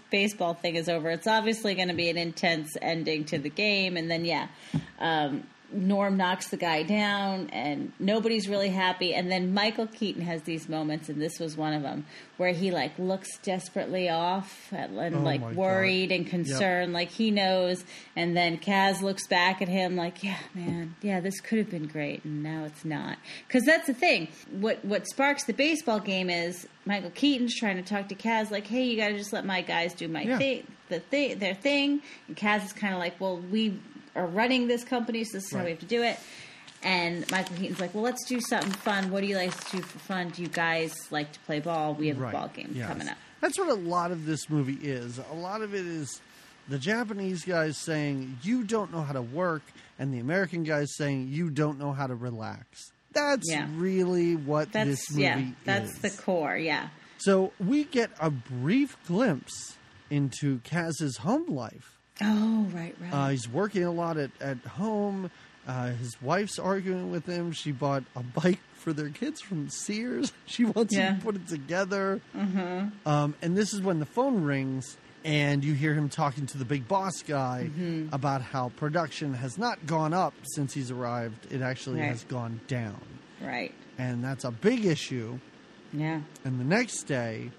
baseball 0.09 0.53
thing 0.53 0.75
is 0.75 0.89
over, 0.89 1.09
it's 1.09 1.27
obviously 1.27 1.75
going 1.75 1.89
to 1.89 1.93
be 1.93 2.09
an 2.09 2.17
intense 2.17 2.75
ending 2.81 3.25
to 3.25 3.37
the 3.37 3.49
game. 3.49 3.97
And 3.97 4.09
then 4.09 4.25
yeah, 4.25 4.47
um, 4.99 5.43
Norm 5.71 6.17
knocks 6.17 6.49
the 6.49 6.57
guy 6.57 6.83
down, 6.83 7.49
and 7.51 7.91
nobody's 7.99 8.47
really 8.47 8.69
happy. 8.69 9.13
And 9.13 9.31
then 9.31 9.53
Michael 9.53 9.87
Keaton 9.87 10.21
has 10.21 10.41
these 10.43 10.69
moments, 10.69 11.09
and 11.09 11.21
this 11.21 11.39
was 11.39 11.57
one 11.57 11.73
of 11.73 11.81
them 11.81 12.05
where 12.37 12.51
he 12.53 12.69
like 12.71 12.97
looks 12.99 13.37
desperately 13.39 14.09
off 14.09 14.67
and 14.71 15.15
Oh 15.15 15.21
like 15.21 15.41
my 15.41 15.47
God. 15.47 15.55
worried 15.55 16.11
and 16.11 16.27
concerned, 16.27 16.93
like 16.93 17.09
he 17.09 17.31
knows. 17.31 17.83
And 18.15 18.35
then 18.35 18.57
Kaz 18.57 19.01
looks 19.01 19.27
back 19.27 19.61
at 19.61 19.67
him 19.67 19.95
like, 19.95 20.23
"Yeah, 20.23 20.37
man, 20.53 20.95
yeah, 21.01 21.19
this 21.19 21.39
could 21.41 21.57
have 21.57 21.69
been 21.69 21.87
great, 21.87 22.23
and 22.25 22.43
now 22.43 22.65
it's 22.65 22.85
not." 22.85 23.17
Because 23.47 23.63
that's 23.63 23.87
the 23.87 23.93
thing. 23.93 24.27
What 24.51 24.83
what 24.85 25.07
sparks 25.07 25.45
the 25.45 25.53
baseball 25.53 25.99
game 25.99 26.29
is 26.29 26.67
Michael 26.85 27.11
Keaton's 27.11 27.55
trying 27.55 27.77
to 27.77 27.83
talk 27.83 28.09
to 28.09 28.15
Kaz, 28.15 28.51
like, 28.51 28.67
"Hey, 28.67 28.83
you 28.83 28.97
got 28.97 29.07
to 29.09 29.17
just 29.17 29.33
let 29.33 29.45
my 29.45 29.61
guys 29.61 29.93
do 29.93 30.07
my 30.07 30.21
Yeah. 30.23 30.37
thing, 30.37 30.67
the 30.89 30.99
thing, 30.99 31.39
their 31.39 31.55
thing." 31.55 32.01
And 32.27 32.35
Kaz 32.37 32.65
is 32.65 32.73
kind 32.73 32.93
of 32.93 32.99
like, 32.99 33.19
"Well, 33.19 33.37
we 33.51 33.79
are 34.15 34.25
running 34.25 34.67
this 34.67 34.83
company, 34.83 35.23
so 35.23 35.37
this 35.37 35.45
is 35.45 35.53
how 35.53 35.63
we 35.63 35.71
have 35.71 35.79
to 35.79 35.85
do 35.85 36.01
it." 36.03 36.17
And 36.83 37.29
Michael 37.31 37.55
Keaton's 37.55 37.79
like, 37.79 37.93
"Well, 37.93 38.03
let's 38.03 38.25
do 38.25 38.39
something 38.39 38.71
fun. 38.71 39.09
What 39.11 39.21
do 39.21 39.27
you 39.27 39.35
like 39.37 39.55
to 39.65 39.77
do 39.77 39.81
for 39.83 39.99
fun? 39.99 40.29
Do 40.29 40.41
you 40.41 40.47
guys 40.47 40.93
like 41.11 41.31
to 41.31 41.39
play 41.41 41.59
ball? 41.59 41.93
We 41.95 42.07
have 42.09 42.21
a 42.21 42.31
ball 42.31 42.49
game 42.49 42.71
yes. 42.73 42.87
coming 42.87 43.07
up." 43.09 43.17
That's 43.41 43.57
what 43.59 43.69
a 43.69 43.73
lot 43.75 44.11
of 44.11 44.25
this 44.25 44.49
movie 44.49 44.79
is. 44.81 45.19
A 45.31 45.35
lot 45.35 45.61
of 45.61 45.73
it 45.73 45.85
is 45.85 46.21
the 46.67 46.79
Japanese 46.79 47.43
guys 47.45 47.77
saying, 47.77 48.39
you 48.41 48.63
don't 48.63 48.91
know 48.91 49.01
how 49.01 49.13
to 49.13 49.21
work, 49.21 49.61
and 49.99 50.13
the 50.13 50.19
American 50.19 50.63
guys 50.63 50.95
saying, 50.95 51.27
you 51.29 51.49
don't 51.49 51.77
know 51.77 51.91
how 51.91 52.07
to 52.07 52.15
relax. 52.15 52.91
That's 53.11 53.49
Yeah. 53.49 53.67
really 53.75 54.35
what 54.35 54.71
That's 54.71 54.89
this 54.89 55.11
movie 55.11 55.21
yeah, 55.23 55.45
that's 55.63 55.91
is. 55.91 55.99
the 55.99 56.09
core. 56.23 56.57
Yeah. 56.57 56.89
So 57.17 57.53
we 57.59 57.83
get 57.83 58.11
a 58.19 58.29
brief 58.29 58.97
glimpse 59.05 59.75
into 60.09 60.59
Kaz's 60.59 61.17
home 61.17 61.47
life. 61.47 61.94
Oh, 62.21 62.67
right, 62.73 62.95
right. 63.01 63.11
Uh, 63.13 63.29
he's 63.29 63.47
working 63.49 63.83
a 63.83 63.91
lot 63.91 64.17
at, 64.17 64.31
at 64.39 64.57
home. 64.65 65.29
Uh, 65.67 65.87
his 65.91 66.21
wife's 66.21 66.59
arguing 66.59 67.11
with 67.11 67.25
him. 67.25 67.51
She 67.51 67.71
bought 67.71 68.03
a 68.15 68.21
bike 68.23 68.59
for 68.75 68.93
their 68.93 69.09
kids 69.09 69.41
from 69.41 69.67
Sears. 69.69 70.31
She 70.45 70.63
wants 70.65 70.93
Yeah. 70.95 71.09
him 71.13 71.17
to 71.19 71.23
put 71.25 71.35
it 71.35 71.47
together. 71.47 72.21
Mm-hmm. 72.37 73.07
Um, 73.07 73.33
and 73.41 73.57
this 73.57 73.73
is 73.73 73.81
when 73.81 73.99
the 73.99 74.05
phone 74.05 74.43
rings, 74.43 74.95
and 75.25 75.63
you 75.63 75.73
hear 75.73 75.95
him 75.95 76.07
talking 76.07 76.45
to 76.47 76.57
the 76.59 76.65
big 76.65 76.87
boss 76.87 77.23
guy 77.23 77.69
Mm-hmm. 77.71 78.13
about 78.13 78.41
how 78.43 78.69
production 78.77 79.33
has 79.33 79.57
not 79.57 79.85
gone 79.87 80.13
up 80.13 80.33
since 80.43 80.73
he's 80.73 80.91
arrived. 80.91 81.51
It 81.51 81.61
actually 81.61 81.99
Right. 81.99 82.09
has 82.09 82.23
gone 82.25 82.61
down. 82.67 83.01
right. 83.41 83.73
And 83.97 84.23
that's 84.23 84.43
a 84.43 84.51
big 84.51 84.85
issue. 84.85 85.39
Yeah. 85.93 86.19
And 86.43 86.59
the 86.59 86.63
next 86.65 87.03
day, 87.03 87.51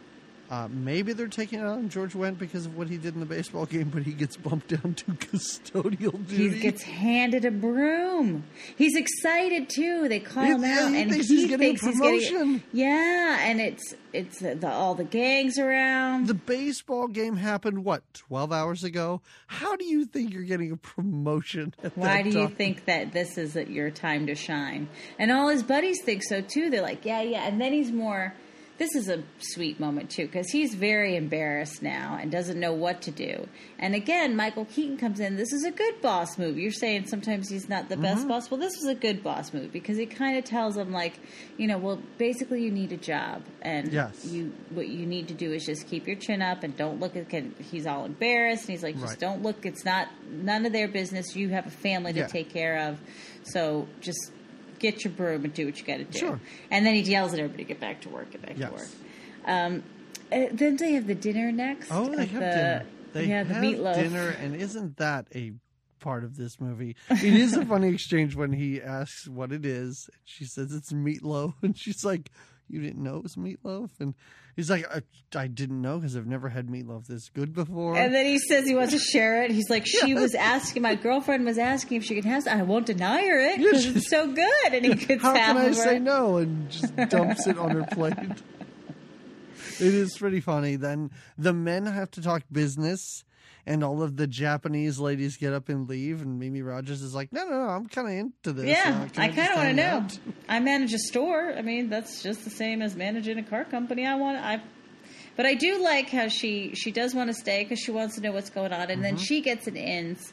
uh, 0.51 0.69
maybe 0.71 1.13
they're 1.13 1.27
taking 1.29 1.59
it 1.61 1.67
on 1.67 1.89
George 1.89 2.13
Wendt 2.15 2.39
because 2.39 2.67
of 2.67 2.77
what 2.77 2.89
he 2.89 2.97
did 2.97 3.15
in 3.15 3.21
the 3.21 3.27
baseball 3.27 3.67
game, 3.67 3.91
but 3.93 4.03
he 4.05 4.13
gets 4.13 4.37
bumped 4.37 4.69
down 4.69 4.95
to 4.95 5.05
custodial 5.13 6.27
duty. 6.27 6.51
He 6.51 6.61
gets 6.61 6.83
handed 6.83 7.45
a 7.45 7.51
broom. 7.51 8.45
He's 8.77 8.97
excited 8.97 9.69
too. 9.69 10.09
They 10.09 10.21
call 10.21 10.45
He- 10.45 10.51
him 10.53 10.65
out, 10.65 10.93
he 10.93 11.01
and 11.03 11.11
thinks 11.13 11.29
he 11.29 11.37
he's 11.37 11.49
getting 11.49 11.55
a 11.55 11.69
thinks 11.79 11.83
he's 11.85 12.01
getting. 12.01 12.21
promotion. 12.21 12.63
Yeah, 12.73 13.39
and 13.41 13.61
it's 13.61 13.95
it's 14.13 14.39
the, 14.39 14.71
all 14.71 14.95
the 14.95 15.05
gangs 15.05 15.59
around. 15.59 16.27
the 16.27 16.35
baseball 16.35 17.09
game 17.09 17.37
happened 17.37 17.85
what 17.85 18.03
12 18.15 18.51
hours 18.51 18.83
ago 18.83 19.21
how 19.47 19.77
do 19.77 19.85
you 19.85 20.07
think 20.07 20.33
you're 20.33 20.43
getting 20.45 20.73
a 20.73 20.77
promotion 20.77 21.75
at 21.85 21.97
Why 21.99 22.23
do 22.23 22.31
you 22.31 22.49
think 22.49 22.87
that 22.87 23.13
this 23.13 23.37
is 23.37 23.55
your 23.57 23.91
time 23.91 24.27
to 24.27 24.35
shine? 24.35 24.89
And 25.19 25.31
all 25.31 25.49
his 25.49 25.63
buddies 25.63 25.99
think 26.03 26.23
so 26.23 26.41
too. 26.41 26.71
They're 26.71 26.83
like, 26.83 27.05
yeah, 27.05 27.21
yeah. 27.23 27.47
And 27.47 27.61
then 27.61 27.73
he's 27.73 27.93
more. 27.93 28.35
This 28.79 28.95
is 28.95 29.09
a 29.09 29.23
sweet 29.39 29.81
moment 29.81 30.11
too 30.11 30.27
because 30.27 30.51
he's 30.51 30.75
very 30.75 31.17
embarrassed 31.17 31.81
now 31.83 32.19
and 32.21 32.31
doesn't 32.31 32.61
know 32.61 32.75
what 32.75 33.01
to 33.03 33.11
do. 33.11 33.49
And 33.79 33.95
again, 33.95 34.37
Michael 34.37 34.67
Keaton 34.67 34.99
comes 34.99 35.19
in. 35.19 35.37
This 35.37 35.51
is 35.55 35.65
a 35.65 35.71
good 35.71 36.03
boss 36.03 36.37
move. 36.37 36.59
You're 36.59 36.71
saying 36.73 37.07
sometimes 37.07 37.49
he's 37.49 37.71
not 37.71 37.89
the 37.89 37.95
Mm-hmm. 37.95 38.03
best 38.03 38.29
boss. 38.29 38.51
Well, 38.51 38.61
this 38.61 38.75
was 38.77 38.89
a 38.89 38.95
good 38.95 39.23
boss 39.23 39.55
move 39.55 39.73
because 39.73 39.97
he 39.97 40.05
kind 40.05 40.37
of 40.37 40.45
tells 40.45 40.77
him 40.77 40.93
like, 40.93 41.19
you 41.57 41.67
know, 41.67 41.79
well, 41.79 41.99
basically 42.19 42.63
you 42.63 42.71
need 42.71 42.93
a 42.93 42.99
job 42.99 43.43
and 43.63 43.91
Yes. 43.93 44.27
you 44.27 44.53
what 44.71 44.89
you 44.89 45.07
need 45.07 45.29
to 45.29 45.35
do 45.35 45.53
is 45.55 45.65
just 45.65 45.87
keep 45.89 46.07
your 46.07 46.17
chin 46.17 46.43
up 46.43 46.63
and 46.63 46.77
don't 46.77 47.01
look 47.01 47.17
at. 47.17 47.27
He's 47.71 47.87
all 47.87 48.05
embarrassed 48.05 48.65
and 48.65 48.73
he's 48.73 48.83
like, 48.83 48.97
just 48.97 49.07
Right. 49.07 49.19
don't 49.21 49.43
look. 49.43 49.65
It's 49.65 49.87
not 49.87 50.09
none 50.31 50.67
of 50.67 50.73
their 50.73 50.89
business. 50.89 51.35
You 51.35 51.49
have 51.49 51.67
a 51.67 51.71
family 51.71 52.13
to 52.13 52.19
Yeah. 52.21 52.27
take 52.27 52.51
care 52.51 52.89
of. 52.91 52.99
So 53.45 53.87
just 54.03 54.33
get 54.91 55.05
your 55.05 55.13
broom 55.13 55.45
and 55.45 55.53
do 55.53 55.67
what 55.67 55.79
you 55.79 55.85
got 55.85 55.97
to 55.99 56.05
do. 56.05 56.19
Sure. 56.19 56.41
And 56.71 56.85
then 56.87 56.95
he 56.95 57.01
yells 57.03 57.33
at 57.33 57.39
everybody 57.41 57.65
get 57.65 57.81
back 57.81 58.01
to 58.03 58.09
work, 58.09 58.31
get 58.31 58.43
back 58.43 58.57
Yes. 58.57 58.69
to 58.71 58.75
work. 58.75 58.89
Um, 59.47 59.83
uh, 60.33 60.47
then 60.53 60.77
they 60.77 60.93
have 60.93 61.07
the 61.07 61.15
dinner 61.15 61.53
next. 61.53 61.89
Oh, 61.91 62.09
they 62.15 62.27
have 62.27 62.41
the, 62.43 62.51
dinner. 62.51 62.87
They 63.13 63.25
yeah, 63.27 63.43
the 63.45 63.55
have 63.55 63.63
meatloaf. 63.63 63.95
dinner, 63.95 64.29
and 64.41 64.57
isn't 64.57 64.97
that 64.99 65.27
a 65.35 65.53
part 66.01 66.25
of 66.25 66.37
this 66.37 66.61
movie? 66.61 66.97
It 67.11 67.23
is 67.23 67.57
a 67.57 67.65
funny 67.65 67.89
exchange 67.89 68.35
when 68.37 68.53
he 68.53 68.83
asks 68.83 69.29
what 69.29 69.53
it 69.53 69.65
is. 69.65 70.11
She 70.25 70.45
says 70.45 70.73
it's 70.73 70.93
meatloaf, 70.93 71.55
and 71.63 71.77
she's 71.79 72.05
like, 72.05 72.31
"You 72.69 72.81
didn't 72.81 73.03
know 73.03 73.17
it 73.17 73.23
was 73.23 73.37
meatloaf?" 73.37 73.91
And 74.01 74.15
he's 74.57 74.69
like, 74.71 74.87
"I, 74.91 75.03
I 75.39 75.47
didn't 75.47 75.81
know 75.83 75.99
because 75.99 76.17
I've 76.17 76.27
never 76.27 76.49
had 76.49 76.69
meatloaf 76.69 77.07
this 77.07 77.29
good 77.29 77.53
before." 77.55 77.97
And 77.97 78.15
then 78.15 78.27
he 78.27 78.39
says 78.39 78.67
he 78.67 78.75
wants 78.75 78.93
to 78.93 78.99
share 78.99 79.43
it. 79.45 79.51
He's 79.51 79.71
like, 79.71 79.87
she 79.87 80.15
was 80.15 80.35
asking, 80.35 80.83
my 80.83 80.95
girlfriend 80.95 81.45
was 81.45 81.59
asking 81.59 81.99
if 81.99 82.05
she 82.05 82.15
could 82.15 82.25
have 82.25 82.43
some. 82.45 82.59
I 82.59 82.63
won't 82.63 82.87
deny 82.87 83.27
her 83.27 83.39
it 83.39 83.59
because 83.59 83.85
she- 83.85 83.91
it's 83.91 84.09
so 84.11 84.27
good. 84.33 84.73
And 84.73 84.85
he 84.85 84.95
gets 84.95 85.23
How 85.23 85.33
can 85.35 85.57
I 85.57 85.71
say 85.73 85.97
it. 85.97 86.03
no? 86.03 86.39
And 86.39 86.71
just 86.71 86.95
dumps 87.09 87.47
it 87.47 87.59
on 87.59 87.71
her 87.71 87.85
plate. 87.93 88.15
It 89.79 89.93
is 89.93 90.17
pretty 90.17 90.41
funny. 90.41 90.77
Then 90.77 91.11
the 91.37 91.53
men 91.53 91.85
have 91.85 92.11
to 92.13 92.23
talk 92.23 92.43
business, 92.51 93.25
and 93.67 93.83
all 93.83 94.03
of 94.03 94.17
the 94.17 94.27
Japanese 94.27 94.99
ladies 94.99 95.37
get 95.37 95.53
up 95.53 95.69
and 95.69 95.89
leave, 95.89 96.23
and 96.23 96.39
Mimi 96.39 96.63
Rogers 96.63 97.03
is 97.03 97.15
like, 97.15 97.33
"No, 97.33 97.45
no, 97.45 97.51
no, 97.51 97.69
I'm 97.69 97.87
kind 97.87 98.09
of 98.09 98.15
into 98.15 98.53
this. 98.53 98.67
Yeah, 98.69 99.03
Uh, 99.03 99.21
I 99.21 99.29
kind 99.29 99.51
of 99.51 99.57
want 99.57 99.69
to 99.69 99.75
know. 99.75 99.97
out?" 99.99 100.19
I 100.49 100.61
manage 100.61 100.95
a 100.95 100.99
store. 100.99 101.53
I 101.57 101.63
mean, 101.63 101.89
that's 101.91 102.23
just 102.23 102.45
the 102.45 102.51
same 102.51 102.81
as 102.83 102.95
managing 102.95 103.39
a 103.39 103.43
car 103.43 103.65
company. 103.65 104.07
I 104.07 104.15
want 104.15 104.39
I, 104.39 104.63
but 105.37 105.45
I 105.47 105.55
do 105.55 105.83
like 105.83 106.09
how 106.11 106.29
she 106.29 106.75
she 106.75 106.91
does 106.93 107.15
want 107.15 107.29
to 107.31 107.35
stay 107.35 107.65
because 107.65 107.81
she 107.81 107.91
wants 107.91 108.15
to 108.15 108.21
know 108.21 108.33
what's 108.33 108.51
going 108.51 108.73
on, 108.73 108.83
and 108.83 108.91
Mm-hmm. 108.91 109.03
then 109.03 109.17
she 109.17 109.41
gets 109.41 109.67
an 109.67 109.77
ins. 109.77 110.33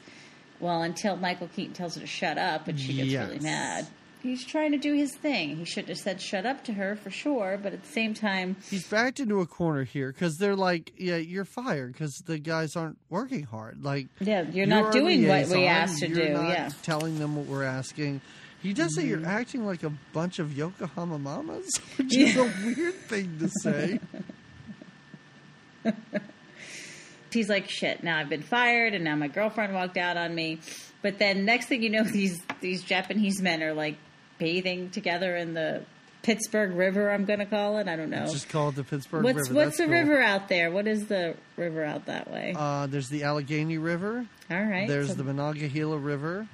Well, 0.60 0.82
until 0.84 1.18
Michael 1.18 1.50
Keaton 1.54 1.74
tells 1.74 1.96
her 1.96 2.02
to 2.02 2.08
shut 2.08 2.38
up, 2.38 2.68
and 2.68 2.80
she 2.80 2.94
gets 2.94 3.12
really 3.14 3.40
mad. 3.40 3.88
He's 4.24 4.46
trying 4.46 4.72
to 4.72 4.78
do 4.78 4.94
his 4.94 5.14
thing. 5.14 5.58
He 5.58 5.66
should 5.66 5.90
have 5.90 5.98
said 5.98 6.22
shut 6.22 6.46
up 6.46 6.64
to 6.64 6.74
her 6.74 6.96
for 6.96 7.12
sure, 7.12 7.60
but 7.62 7.74
at 7.74 7.84
the 7.84 7.90
same 7.92 8.14
time, 8.14 8.56
He's 8.70 8.88
backed 8.88 9.20
into 9.20 9.42
a 9.42 9.46
corner 9.46 9.84
here 9.84 10.14
because 10.14 10.38
they're 10.38 10.56
like, 10.56 10.94
"Yeah, 10.98 11.18
you're 11.18 11.44
fired 11.44 11.92
because 11.92 12.14
the 12.26 12.40
guys 12.40 12.78
aren't 12.78 12.98
working 13.10 13.44
hard. 13.44 13.84
Like, 13.84 14.08
Yeah, 14.22 14.44
you're 14.50 14.66
not 14.66 14.86
our 14.86 14.92
doing 14.94 15.28
what 15.28 15.48
we 15.50 15.66
asked 15.66 16.00
to 16.00 16.08
you're 16.08 16.28
do, 16.30 16.34
not 16.36 16.48
yeah. 16.50 16.70
telling 16.84 17.20
them 17.20 17.36
what 17.36 17.46
we're 17.48 17.64
asking." 17.66 18.22
He 18.62 18.72
does 18.74 18.96
say 18.96 19.02
Mm-hmm. 19.02 19.10
you're 19.10 19.26
acting 19.30 19.66
like 19.66 19.84
a 19.84 19.92
bunch 20.14 20.40
of 20.40 20.58
Yokohama 20.58 21.20
mamas, 21.20 21.70
which 21.98 22.16
is 22.16 22.38
a 22.38 22.44
weird 22.64 22.96
thing 23.10 23.38
to 23.40 23.50
say. 23.62 24.00
he's 27.32 27.50
like, 27.50 27.70
"Shit! 27.70 28.04
Now 28.04 28.18
I've 28.20 28.30
been 28.30 28.42
fired, 28.42 28.94
and 28.94 29.04
now 29.04 29.16
my 29.16 29.28
girlfriend 29.28 29.74
walked 29.74 29.98
out 29.98 30.16
on 30.18 30.34
me." 30.34 30.60
But 31.02 31.20
then 31.20 31.44
next 31.46 31.66
thing 31.66 31.84
you 31.84 31.90
know, 31.90 32.04
these 32.12 32.42
these 32.62 32.84
Japanese 32.84 33.42
men 33.42 33.62
are 33.62 33.74
like 33.74 33.98
bathing 34.38 34.90
together 34.90 35.36
in 35.36 35.54
the 35.54 35.84
Pittsburgh 36.22 36.74
River. 36.76 37.10
I'm 37.12 37.26
going 37.26 37.40
to 37.40 37.46
call 37.46 37.78
it. 37.80 37.88
I 37.88 37.96
don't 37.96 38.10
know. 38.10 38.26
Just 38.26 38.50
call 38.50 38.70
it 38.70 38.76
the 38.76 38.84
Pittsburgh 38.84 39.24
what's 39.24 39.50
River. 39.50 39.54
what's 39.54 39.66
That's 39.66 39.78
the 39.78 39.84
cool. 39.86 39.94
river 39.94 40.22
out 40.22 40.48
there? 40.48 40.72
What 40.72 40.88
is 40.88 41.08
the 41.08 41.36
river 41.58 41.84
out 41.84 42.06
that 42.06 42.32
way? 42.32 42.54
Uh, 42.58 42.88
there's 42.88 43.10
the 43.10 43.24
Allegheny 43.24 43.78
River. 43.78 44.26
All 44.50 44.64
right. 44.64 44.88
There's 44.88 45.10
so 45.10 45.14
the 45.16 45.24
Monongahela 45.24 45.98
River. 45.98 46.48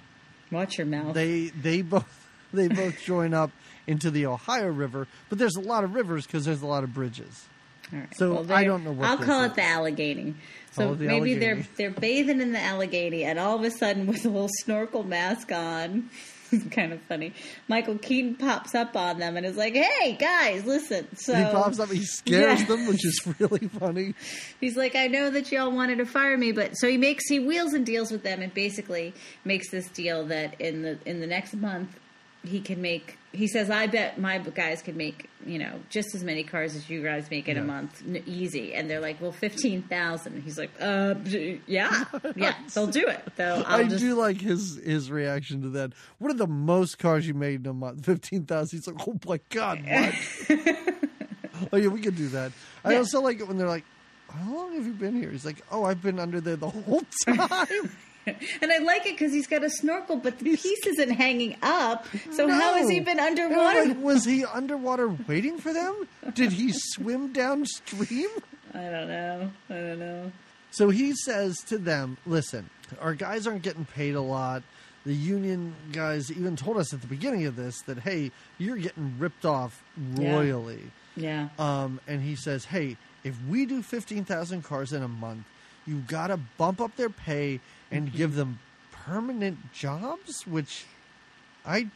watch 0.51 0.77
your 0.77 0.87
mouth. 0.87 1.13
They 1.13 1.47
they 1.49 1.81
both 1.83 2.27
they 2.53 2.67
both 2.67 2.99
join 3.03 3.33
up 3.33 3.51
into 3.85 4.09
the 4.11 4.25
Ohio 4.25 4.67
River, 4.69 5.07
but 5.29 5.37
there's 5.37 5.55
a 5.55 5.61
lot 5.61 5.83
of 5.83 5.93
rivers 5.95 6.25
because 6.25 6.45
there's 6.45 6.61
a 6.61 6.67
lot 6.67 6.83
of 6.83 6.93
bridges. 6.93 7.45
All 7.91 7.99
right. 7.99 8.15
so 8.15 8.45
I 8.51 8.63
don't 8.65 8.83
know 8.83 8.91
what 8.91 9.07
I'll 9.07 9.17
call 9.17 9.43
is. 9.43 9.51
it 9.51 9.55
the 9.55 9.63
Allegheny. 9.63 10.35
So 10.71 10.93
the 10.93 11.05
maybe 11.05 11.33
Allegheny. 11.33 11.39
they're 11.39 11.67
they're 11.77 11.91
bathing 11.91 12.39
in 12.41 12.51
the 12.53 12.59
Allegheny, 12.59 13.23
and 13.23 13.37
all 13.39 13.55
of 13.57 13.63
a 13.63 13.71
sudden, 13.71 14.05
with 14.07 14.25
a 14.25 14.29
little 14.29 14.49
snorkel 14.63 15.03
mask 15.03 15.51
on, 15.51 16.09
it's 16.51 16.63
kind 16.75 16.93
of 16.93 17.01
funny. 17.03 17.33
Michael 17.67 17.97
Keaton 17.97 18.35
pops 18.35 18.75
up 18.75 18.95
on 18.95 19.19
them 19.19 19.37
and 19.37 19.45
is 19.45 19.57
like, 19.57 19.73
"Hey 19.75 20.13
guys, 20.13 20.65
listen." 20.65 21.07
So 21.17 21.35
he 21.35 21.43
pops 21.45 21.79
up, 21.79 21.89
he 21.89 22.03
scares 22.03 22.59
Yeah. 22.61 22.65
them, 22.65 22.87
which 22.87 23.05
is 23.05 23.21
really 23.39 23.67
funny. 23.67 24.13
He's 24.59 24.75
like, 24.77 24.95
I 24.95 25.07
know 25.07 25.29
that 25.29 25.51
y'all 25.51 25.71
wanted 25.71 25.97
to 25.99 26.05
fire 26.05 26.37
me, 26.37 26.51
but 26.51 26.73
so 26.73 26.87
he 26.89 26.97
makes 26.97 27.27
he 27.27 27.39
wheels 27.39 27.73
and 27.73 27.85
deals 27.85 28.11
with 28.11 28.23
them, 28.23 28.41
and 28.41 28.53
basically 28.53 29.13
makes 29.45 29.69
this 29.69 29.87
deal 29.89 30.25
that 30.27 30.59
in 30.59 30.81
the 30.81 30.97
in 31.05 31.19
the 31.19 31.27
next 31.27 31.53
month 31.55 31.89
he 32.43 32.61
can 32.61 32.81
make. 32.81 33.17
He 33.31 33.47
says, 33.47 33.69
I 33.69 33.85
bet 33.87 34.17
my 34.19 34.39
guys 34.39 34.81
could 34.81 34.95
make 34.95 35.29
you 35.45 35.59
know 35.59 35.79
just 35.89 36.15
as 36.15 36.23
many 36.23 36.43
cars 36.43 36.75
as 36.75 36.89
you 36.89 37.03
guys 37.03 37.29
make 37.29 37.47
in 37.47 37.57
a 37.57 37.63
month, 37.63 38.01
n- 38.07 38.23
easy. 38.25 38.73
And 38.73 38.89
they're 38.89 38.99
like, 38.99 39.21
well, 39.21 39.31
fifteen 39.31 39.81
thousand. 39.83 40.41
He's 40.43 40.57
like, 40.57 40.71
uh, 40.79 41.15
yeah, 41.67 42.05
yeah, 42.35 42.55
they'll 42.73 42.87
do 42.87 43.07
it. 43.07 43.21
Though 43.35 43.63
I'll 43.67 43.81
I 43.81 43.83
just 43.83 43.99
do 43.99 44.15
like 44.15 44.41
his 44.41 44.79
his 44.83 45.11
reaction 45.11 45.61
to 45.63 45.69
that. 45.69 45.93
What 46.17 46.31
are 46.31 46.37
the 46.37 46.47
most 46.47 46.97
cars 46.97 47.27
you 47.27 47.33
made 47.33 47.61
in 47.61 47.67
a 47.67 47.73
month? 47.73 48.05
Fifteen 48.05 48.45
thousand. 48.45 48.79
He's 48.79 48.87
like, 48.87 49.07
oh 49.07 49.19
my 49.27 49.39
god, 49.49 49.83
what? 49.85 50.15
oh 51.73 51.77
yeah, 51.77 51.87
we 51.87 52.01
could 52.01 52.15
do 52.15 52.29
that. 52.29 52.51
I 52.83 52.93
Yeah. 52.93 52.97
also 52.99 53.21
like 53.21 53.39
it 53.39 53.47
when 53.47 53.57
they're 53.57 53.67
like, 53.67 53.85
how 54.29 54.53
long 54.55 54.73
have 54.75 54.85
you 54.85 54.93
been 54.93 55.15
here? 55.19 55.29
He's 55.29 55.45
like, 55.45 55.61
oh, 55.71 55.83
I've 55.83 56.01
been 56.01 56.19
under 56.19 56.39
there 56.41 56.55
the 56.55 56.69
whole 56.69 57.01
time. 57.25 57.91
and 58.61 58.71
I 58.71 58.77
like 58.79 59.05
it 59.05 59.13
because 59.17 59.31
he's 59.33 59.47
got 59.47 59.63
a 59.63 59.69
snorkel, 59.69 60.17
but 60.17 60.39
the 60.39 60.55
piece 60.55 60.85
isn't 60.85 61.11
hanging 61.11 61.55
up. 61.61 62.05
So 62.31 62.47
how 62.49 62.75
has 62.75 62.89
he 62.89 62.99
been 62.99 63.19
underwater? 63.19 63.85
like, 63.85 64.01
was 64.01 64.25
he 64.25 64.45
underwater 64.45 65.07
waiting 65.27 65.57
for 65.57 65.73
them? 65.73 66.07
Did 66.33 66.51
he 66.51 66.71
swim 66.73 67.33
downstream? 67.33 68.29
I 68.73 68.77
don't 68.83 69.07
know. 69.07 69.51
I 69.69 69.73
don't 69.73 69.99
know. 69.99 70.31
So 70.71 70.89
he 70.89 71.13
says 71.15 71.57
to 71.67 71.77
them, 71.77 72.17
listen, 72.25 72.69
our 73.01 73.15
guys 73.15 73.47
aren't 73.47 73.63
getting 73.63 73.85
paid 73.85 74.15
a 74.15 74.21
lot. 74.21 74.61
The 75.05 75.15
union 75.15 75.73
guys 75.91 76.29
even 76.31 76.55
told 76.55 76.77
us 76.77 76.93
at 76.93 77.01
the 77.01 77.07
beginning 77.07 77.45
of 77.45 77.55
this 77.55 77.81
that, 77.83 77.99
hey, 77.99 78.31
you're 78.59 78.77
getting 78.77 79.15
ripped 79.17 79.45
off 79.45 79.81
Yeah. 80.15 80.35
royally. 80.35 80.91
Yeah. 81.15 81.49
Um, 81.57 81.99
and 82.07 82.21
he 82.21 82.35
says, 82.35 82.65
hey, 82.65 82.97
if 83.23 83.35
we 83.49 83.65
do 83.65 83.81
15,000 83.81 84.61
cars 84.63 84.93
in 84.93 85.01
a 85.01 85.07
month, 85.07 85.45
you 85.87 85.99
got 86.01 86.27
to 86.27 86.37
bump 86.57 86.79
up 86.81 86.95
their 86.97 87.09
pay 87.09 87.59
and 87.91 88.11
give 88.11 88.35
them 88.35 88.59
permanent 88.91 89.73
jobs, 89.73 90.45
which 90.45 90.85
I 91.65 91.87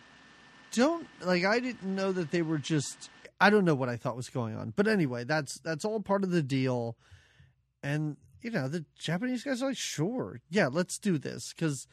don't 0.71 1.07
like. 1.21 1.45
I 1.45 1.59
didn't 1.59 1.83
know 1.95 2.11
that 2.11 2.31
they 2.31 2.41
were 2.41 2.57
just. 2.57 3.09
I 3.39 3.49
don't 3.49 3.65
know 3.65 3.75
what 3.75 3.89
I 3.89 3.97
thought 3.97 4.15
was 4.15 4.29
going 4.29 4.55
on, 4.55 4.73
but 4.75 4.87
anyway, 4.87 5.23
that's 5.23 5.59
that's 5.59 5.83
all 5.85 5.99
part 5.99 6.23
of 6.23 6.31
the 6.31 6.41
deal. 6.41 6.95
And 7.81 8.17
you 8.41 8.51
know, 8.51 8.67
the 8.67 8.85
Japanese 8.97 9.43
guys 9.43 9.61
are 9.61 9.67
like, 9.67 9.77
sure, 9.77 10.39
yeah, 10.49 10.67
let's 10.71 10.97
do 10.97 11.17
this 11.17 11.53
because. 11.53 11.87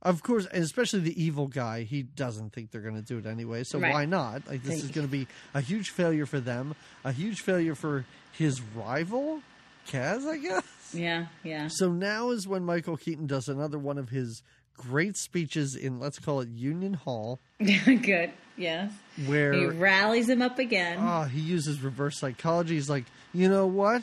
Of 0.00 0.22
course, 0.22 0.46
and 0.46 0.62
especially 0.62 1.00
the 1.00 1.20
evil 1.20 1.48
guy, 1.48 1.82
he 1.82 2.04
doesn't 2.04 2.52
think 2.52 2.70
they're 2.70 2.80
going 2.82 2.94
to 2.94 3.02
do 3.02 3.18
it 3.18 3.26
anyway. 3.26 3.64
So 3.64 3.80
Right. 3.80 3.92
why 3.92 4.04
not? 4.04 4.46
Like 4.46 4.62
this 4.62 4.84
is 4.84 4.92
going 4.92 5.08
to 5.08 5.10
be 5.10 5.26
a 5.54 5.60
huge 5.60 5.90
failure 5.90 6.24
for 6.24 6.38
them, 6.38 6.76
a 7.04 7.10
huge 7.10 7.40
failure 7.40 7.74
for 7.74 8.04
his 8.30 8.60
rival, 8.62 9.42
Kaz, 9.88 10.24
I 10.24 10.36
guess. 10.36 10.62
Yeah. 10.92 11.26
Yeah. 11.44 11.68
So 11.70 11.90
now 11.92 12.30
is 12.30 12.46
when 12.46 12.64
Michael 12.64 12.96
Keaton 12.96 13.26
does 13.26 13.48
another 13.48 13.78
one 13.78 13.98
of 13.98 14.08
his 14.10 14.42
great 14.76 15.16
speeches 15.16 15.74
in 15.74 15.98
let's 15.98 16.18
call 16.18 16.40
it 16.40 16.48
Union 16.50 16.94
Hall, 16.94 17.40
Good. 17.58 18.30
Yes. 18.56 18.92
where 19.26 19.52
He 19.52 19.66
rallies 19.66 20.28
him 20.28 20.42
up 20.42 20.58
again. 20.58 20.98
oh, 21.00 21.24
he 21.24 21.40
uses 21.40 21.80
reverse 21.80 22.18
psychology. 22.18 22.74
He's 22.74 22.88
like, 22.90 23.04
you 23.32 23.48
know 23.48 23.66
what? 23.66 24.02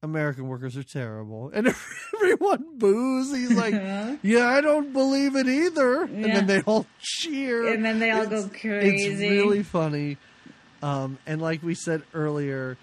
American 0.00 0.46
workers 0.46 0.76
are 0.76 0.84
terrible, 0.84 1.50
and 1.52 1.74
everyone 2.14 2.78
boos. 2.78 3.34
He's 3.34 3.50
like, 3.56 3.74
yeah, 4.22 4.48
I 4.48 4.60
don't 4.60 4.92
believe 4.92 5.34
it 5.34 5.48
either, 5.48 6.02
and 6.04 6.24
then 6.24 6.46
they 6.46 6.60
all 6.60 6.86
cheer, 7.00 7.66
And 7.74 7.84
then 7.84 7.98
they 7.98 8.12
all 8.12 8.26
go 8.26 8.46
crazy. 8.48 9.12
It's 9.12 9.20
really 9.20 9.64
funny. 9.64 10.16
Um, 10.82 11.18
and 11.26 11.42
like 11.42 11.64
we 11.64 11.74
said 11.74 12.02
earlier, 12.14 12.76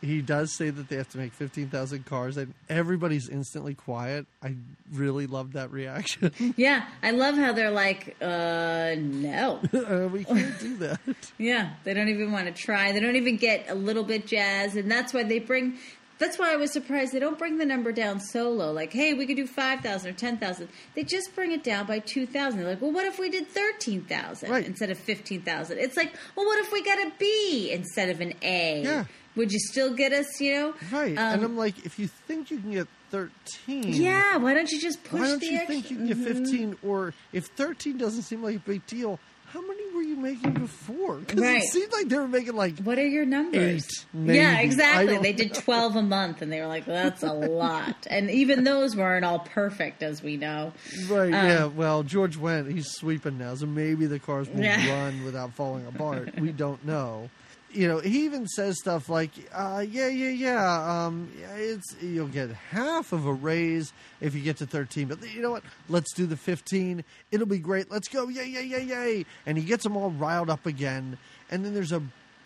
he 0.00 0.22
does 0.22 0.52
say 0.52 0.70
that 0.70 0.88
they 0.88 0.96
have 0.96 1.08
to 1.10 1.18
make 1.18 1.32
15,000 1.32 2.06
cars, 2.06 2.36
and 2.36 2.54
everybody's 2.68 3.28
instantly 3.28 3.74
quiet. 3.74 4.26
I 4.42 4.54
really 4.92 5.26
love 5.26 5.52
that 5.54 5.70
reaction. 5.72 6.32
yeah. 6.56 6.86
I 7.02 7.10
love 7.10 7.36
how 7.36 7.52
they're 7.52 7.70
like, 7.70 8.16
uh, 8.20 8.94
no. 8.98 9.60
uh, 9.72 10.08
we 10.08 10.24
can't 10.24 10.58
do 10.60 10.76
that. 10.78 11.00
Yeah. 11.38 11.74
They 11.84 11.94
don't 11.94 12.08
even 12.08 12.32
want 12.32 12.46
to 12.46 12.52
try. 12.52 12.92
They 12.92 13.00
don't 13.00 13.16
even 13.16 13.36
get 13.36 13.66
a 13.68 13.74
little 13.74 14.04
bit 14.04 14.26
jazz. 14.26 14.76
And 14.76 14.90
that's 14.90 15.12
why 15.12 15.22
they 15.24 15.38
bring. 15.38 15.78
That's 16.18 16.38
why 16.38 16.52
I 16.52 16.56
was 16.56 16.72
surprised 16.72 17.12
they 17.12 17.18
don't 17.20 17.38
bring 17.38 17.58
the 17.58 17.64
number 17.64 17.92
down 17.92 18.18
so 18.20 18.50
low. 18.50 18.72
Like, 18.72 18.92
hey, 18.92 19.14
we 19.14 19.26
could 19.26 19.36
do 19.36 19.46
5,000 19.46 20.10
or 20.10 20.12
10,000. 20.12 20.68
They 20.94 21.04
just 21.04 21.34
bring 21.34 21.52
it 21.52 21.62
down 21.62 21.86
by 21.86 22.00
2,000. 22.00 22.58
They're 22.58 22.68
like, 22.68 22.82
well, 22.82 22.90
what 22.92 23.06
if 23.06 23.18
we 23.18 23.30
did 23.30 23.46
13,000 23.48 24.50
Right. 24.50 24.66
instead 24.66 24.90
of 24.90 24.98
15,000? 24.98 25.78
It's 25.78 25.96
like, 25.96 26.12
well, 26.36 26.44
what 26.46 26.58
if 26.58 26.72
we 26.72 26.82
got 26.82 26.98
a 26.98 27.12
B 27.18 27.70
instead 27.72 28.10
of 28.10 28.20
an 28.20 28.34
A? 28.42 28.82
Yeah. 28.82 29.04
Would 29.36 29.52
you 29.52 29.60
still 29.60 29.94
get 29.94 30.12
us, 30.12 30.40
you 30.40 30.52
know? 30.54 30.74
Right. 30.90 31.16
Um, 31.16 31.34
and 31.34 31.44
I'm 31.44 31.56
like, 31.56 31.86
if 31.86 31.98
you 31.98 32.08
think 32.08 32.50
you 32.50 32.58
can 32.58 32.72
get 32.72 32.88
13. 33.10 33.84
Yeah, 33.94 34.36
why 34.36 34.52
don't 34.54 34.70
you 34.70 34.80
just 34.80 35.02
push 35.04 35.20
Why 35.20 35.28
don't 35.28 35.40
the 35.40 35.46
you 35.46 35.56
extra- 35.58 35.74
think 35.74 35.90
you 35.90 35.96
can 35.96 36.06
get 36.08 36.16
15? 36.18 36.76
Or 36.82 37.14
if 37.32 37.46
13 37.46 37.96
doesn't 37.96 38.22
seem 38.22 38.42
like 38.42 38.56
a 38.56 38.58
big 38.58 38.84
deal, 38.86 39.18
how 39.52 39.60
many 39.60 39.92
were 39.94 40.02
you 40.02 40.16
making 40.16 40.52
before? 40.52 41.16
Because 41.16 41.40
Right. 41.40 41.58
it 41.62 41.64
seemed 41.72 41.92
like 41.92 42.08
they 42.08 42.16
were 42.18 42.28
making 42.28 42.54
like 42.54 42.78
What 42.80 42.98
are 42.98 43.06
your 43.06 43.24
numbers? 43.24 43.86
Eight. 44.14 44.34
Yeah, 44.34 44.58
exactly. 44.60 45.18
They 45.18 45.32
did 45.32 45.54
12 45.54 45.96
a 45.96 46.02
month 46.02 46.42
and 46.42 46.52
they 46.52 46.60
were 46.60 46.66
like, 46.66 46.84
that's 46.86 47.22
a 47.22 47.32
lot. 47.32 48.06
and 48.10 48.30
even 48.30 48.64
those 48.64 48.94
weren't 48.94 49.24
all 49.24 49.40
perfect, 49.40 50.02
as 50.02 50.22
we 50.22 50.36
know. 50.36 50.72
right. 51.08 51.26
Um, 51.32 51.46
yeah. 51.46 51.64
Well, 51.66 52.02
George 52.02 52.36
Wendt. 52.38 52.70
He's 52.70 52.90
sweeping 52.92 53.38
now, 53.38 53.54
so 53.54 53.66
maybe 53.66 54.06
the 54.06 54.18
cars 54.18 54.48
will 54.48 54.60
Yeah. 54.62 54.88
run 55.04 55.24
without 55.24 55.54
falling 55.54 55.86
apart. 55.86 56.38
we 56.40 56.52
don't 56.52 56.84
know. 56.84 57.30
You 57.70 57.86
know, 57.86 57.98
he 57.98 58.24
even 58.24 58.46
says 58.46 58.78
stuff 58.78 59.10
like, 59.10 59.30
uh, 59.52 59.84
"Yeah, 59.86 60.08
yeah, 60.08 60.30
yeah. 60.30 61.06
Um, 61.06 61.30
yeah, 61.38 61.54
it's 61.54 61.96
you'll 62.00 62.28
get 62.28 62.50
half 62.50 63.12
of 63.12 63.26
a 63.26 63.32
raise 63.32 63.92
if 64.20 64.34
you 64.34 64.40
get 64.40 64.56
to 64.58 64.66
13, 64.66 65.08
but 65.08 65.34
you 65.34 65.42
know 65.42 65.50
what? 65.50 65.62
Let's 65.88 66.14
do 66.14 66.24
the 66.24 66.36
15. 66.36 67.04
It'll 67.30 67.46
be 67.46 67.58
great. 67.58 67.90
Let's 67.90 68.08
go! 68.08 68.28
Yay, 68.28 68.46
yay, 68.46 68.64
yay, 68.64 68.84
yay!" 68.84 69.26
And 69.44 69.58
he 69.58 69.64
gets 69.64 69.84
them 69.84 69.96
all 69.96 70.10
riled 70.10 70.48
up 70.48 70.64
again. 70.64 71.18
And 71.50 71.64
then 71.64 71.74
there's 71.74 71.92
a 71.92 72.02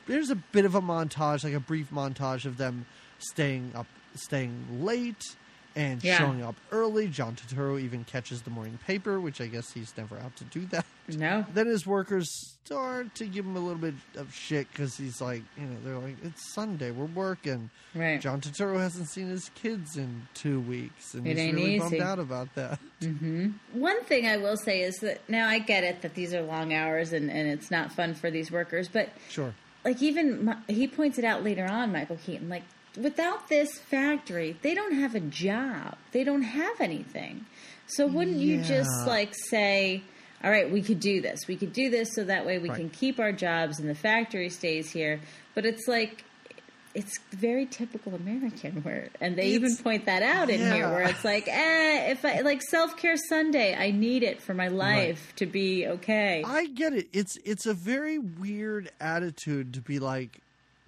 there's 0.06 0.30
a 0.30 0.36
bit 0.36 0.64
of 0.64 0.74
a 0.74 0.80
montage, 0.80 1.44
like 1.44 1.54
a 1.54 1.60
brief 1.60 1.90
montage 1.90 2.44
of 2.44 2.56
them 2.56 2.86
staying 3.18 3.72
up, 3.74 3.86
staying 4.14 4.84
late, 4.84 5.36
and 5.74 6.02
Yeah. 6.02 6.18
showing 6.18 6.42
up 6.42 6.54
early. 6.70 7.08
John 7.08 7.36
Turturro 7.36 7.80
even 7.80 8.04
catches 8.04 8.42
the 8.42 8.50
morning 8.50 8.78
paper, 8.86 9.20
which 9.20 9.40
I 9.40 9.46
guess 9.46 9.72
he's 9.72 9.92
never 9.96 10.18
out 10.18 10.36
to 10.36 10.44
do 10.44 10.66
that. 10.66 10.84
No. 11.08 11.44
Then 11.52 11.66
his 11.66 11.86
workers 11.86 12.28
start 12.64 13.14
to 13.16 13.26
give 13.26 13.44
him 13.44 13.56
a 13.56 13.60
little 13.60 13.80
bit 13.80 13.94
of 14.16 14.32
shit 14.34 14.68
because 14.70 14.96
he's 14.96 15.20
like, 15.20 15.42
you 15.58 15.64
know, 15.66 15.76
they're 15.84 15.98
like, 15.98 16.16
it's 16.24 16.52
Sunday, 16.54 16.90
we're 16.90 17.06
working. 17.06 17.70
Right. 17.94 18.20
John 18.20 18.40
Turturro 18.40 18.78
hasn't 18.78 19.08
seen 19.08 19.28
his 19.28 19.50
kids 19.54 19.96
in 19.96 20.26
two 20.34 20.60
weeks, 20.60 21.14
and 21.14 21.26
It 21.26 21.36
he's 21.36 21.52
really 21.54 21.74
easy. 21.74 21.78
bummed 21.80 22.00
out 22.00 22.18
about 22.18 22.54
that. 22.54 22.78
Mm-hmm. 23.00 23.50
One 23.72 24.02
thing 24.04 24.26
I 24.26 24.36
will 24.36 24.56
say 24.56 24.82
is 24.82 24.96
that 24.98 25.20
now 25.28 25.48
I 25.48 25.58
get 25.58 25.82
it 25.84 26.02
that 26.02 26.14
these 26.14 26.32
are 26.34 26.42
long 26.42 26.72
hours 26.72 27.12
and, 27.12 27.30
and 27.30 27.48
it's 27.48 27.70
not 27.70 27.92
fun 27.92 28.14
for 28.14 28.30
these 28.30 28.50
workers, 28.52 28.88
but 28.88 29.08
Sure. 29.28 29.54
like 29.84 30.00
even 30.00 30.44
Mi- 30.44 30.74
he 30.74 30.86
points 30.86 31.18
it 31.18 31.24
out 31.24 31.42
later 31.42 31.66
on, 31.66 31.92
Michael 31.92 32.16
Keaton, 32.24 32.48
like 32.48 32.62
without 33.00 33.48
this 33.48 33.78
factory, 33.78 34.56
they 34.62 34.74
don't 34.74 34.94
have 34.94 35.14
a 35.14 35.20
job. 35.20 35.96
They 36.12 36.24
don't 36.24 36.42
have 36.42 36.80
anything. 36.80 37.46
So 37.86 38.06
wouldn't 38.06 38.38
you 38.38 38.62
just 38.62 39.06
like 39.06 39.34
say, 39.34 40.02
all 40.42 40.50
right, 40.50 40.70
we 40.70 40.82
could 40.82 41.00
do 41.00 41.20
this. 41.20 41.46
We 41.46 41.56
could 41.56 41.72
do 41.72 41.90
this 41.90 42.14
so 42.14 42.24
that 42.24 42.46
way 42.46 42.58
we 42.58 42.68
Right. 42.68 42.78
can 42.78 42.90
keep 42.90 43.18
our 43.20 43.32
jobs 43.32 43.78
and 43.78 43.88
the 43.88 43.94
factory 43.94 44.48
stays 44.50 44.90
here. 44.90 45.20
But 45.54 45.66
it's 45.66 45.86
like 45.86 46.24
it's 46.94 47.18
very 47.30 47.64
typical 47.64 48.14
American 48.14 48.72
where 48.82 49.08
and 49.20 49.34
they 49.36 49.46
even 49.46 49.74
point 49.78 50.04
that 50.06 50.22
out 50.22 50.50
in 50.50 50.60
here 50.60 50.88
where 50.90 51.02
it's 51.04 51.24
like, 51.24 51.48
eh, 51.48 52.10
if 52.10 52.24
I 52.24 52.40
like 52.40 52.60
self 52.62 52.96
care 52.96 53.16
Sunday, 53.16 53.74
I 53.74 53.90
need 53.90 54.22
it 54.22 54.42
for 54.42 54.52
my 54.54 54.68
life 54.68 55.32
to 55.36 55.46
be 55.46 55.86
okay. 55.86 56.42
I 56.46 56.66
get 56.66 56.92
it. 56.92 57.08
It's 57.12 57.36
it's 57.44 57.66
a 57.66 57.72
very 57.74 58.18
weird 58.18 58.90
attitude 59.00 59.72
to 59.74 59.80
be 59.80 59.98
like, 59.98 60.40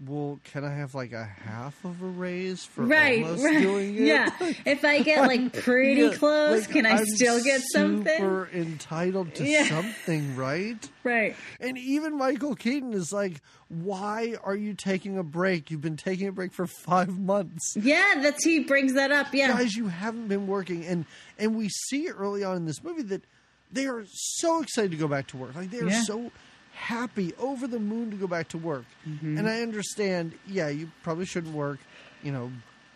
well, 0.05 0.41
can 0.45 0.65
I 0.65 0.75
have 0.75 0.95
like 0.95 1.13
a 1.13 1.25
half 1.25 1.85
of 1.85 2.03
a 2.03 2.07
raise 2.07 2.65
for 2.65 2.83
right, 2.85 3.23
almost 3.23 3.45
right. 3.45 3.63
doing 3.63 3.95
it? 3.95 4.01
Yeah. 4.07 4.31
if 4.67 4.85
I 4.85 5.03
get 5.03 5.21
like 5.29 5.53
pretty 5.63 6.01
Yeah, 6.03 6.15
close, 6.15 6.63
like, 6.63 6.71
can 6.71 6.85
I 6.87 6.91
I'm 6.97 7.07
still 7.07 7.43
get 7.43 7.61
something? 7.73 8.17
Super 8.17 8.49
entitled 8.53 9.35
to 9.37 9.45
Yeah. 9.45 9.65
something, 9.69 10.35
right? 10.37 10.77
Right. 11.05 11.37
And 11.61 11.79
even 11.79 12.19
Michael 12.19 12.57
Keaton 12.57 12.93
is 12.93 13.13
like, 13.13 13.41
"Why 13.69 14.35
are 14.43 14.57
you 14.57 14.75
taking 14.75 15.17
a 15.17 15.23
break? 15.23 15.71
You've 15.71 15.81
been 15.81 15.97
taking 15.97 16.27
a 16.27 16.33
break 16.33 16.53
for 16.53 16.67
five 16.67 17.17
months, 17.19 17.77
Yeah, 17.77 18.15
that's 18.21 18.45
he 18.45 18.61
brings 18.65 18.95
that 18.95 19.13
up. 19.13 19.29
Yeah. 19.33 19.49
guys. 19.49 19.75
You 19.75 19.87
haven't 19.89 20.27
been 20.29 20.47
working." 20.49 20.85
And 20.85 21.05
and 21.39 21.55
we 21.57 21.69
see 21.69 22.09
early 22.09 22.43
on 22.43 22.57
in 22.57 22.65
this 22.67 22.83
movie 22.83 23.03
that 23.03 23.23
they 23.73 23.87
are 23.87 24.05
so 24.11 24.61
excited 24.63 24.91
to 24.91 24.97
go 24.97 25.09
back 25.09 25.29
to 25.29 25.37
work. 25.37 25.55
Like 25.55 25.71
they 25.71 25.79
are 25.81 25.89
Yeah. 25.89 26.03
so 26.03 26.31
happy, 26.75 27.33
over 27.39 27.67
the 27.67 27.79
moon 27.79 28.11
to 28.11 28.17
go 28.17 28.27
back 28.27 28.49
to 28.49 28.59
work. 28.59 28.85
Mm-hmm. 29.09 29.39
And 29.39 29.49
I 29.49 29.63
understand. 29.63 30.33
Yeah, 30.47 30.69
you 30.69 30.91
probably 31.03 31.27
shouldn't 31.27 31.55
work. 31.55 31.79
You 32.23 32.33
know. 32.33 32.53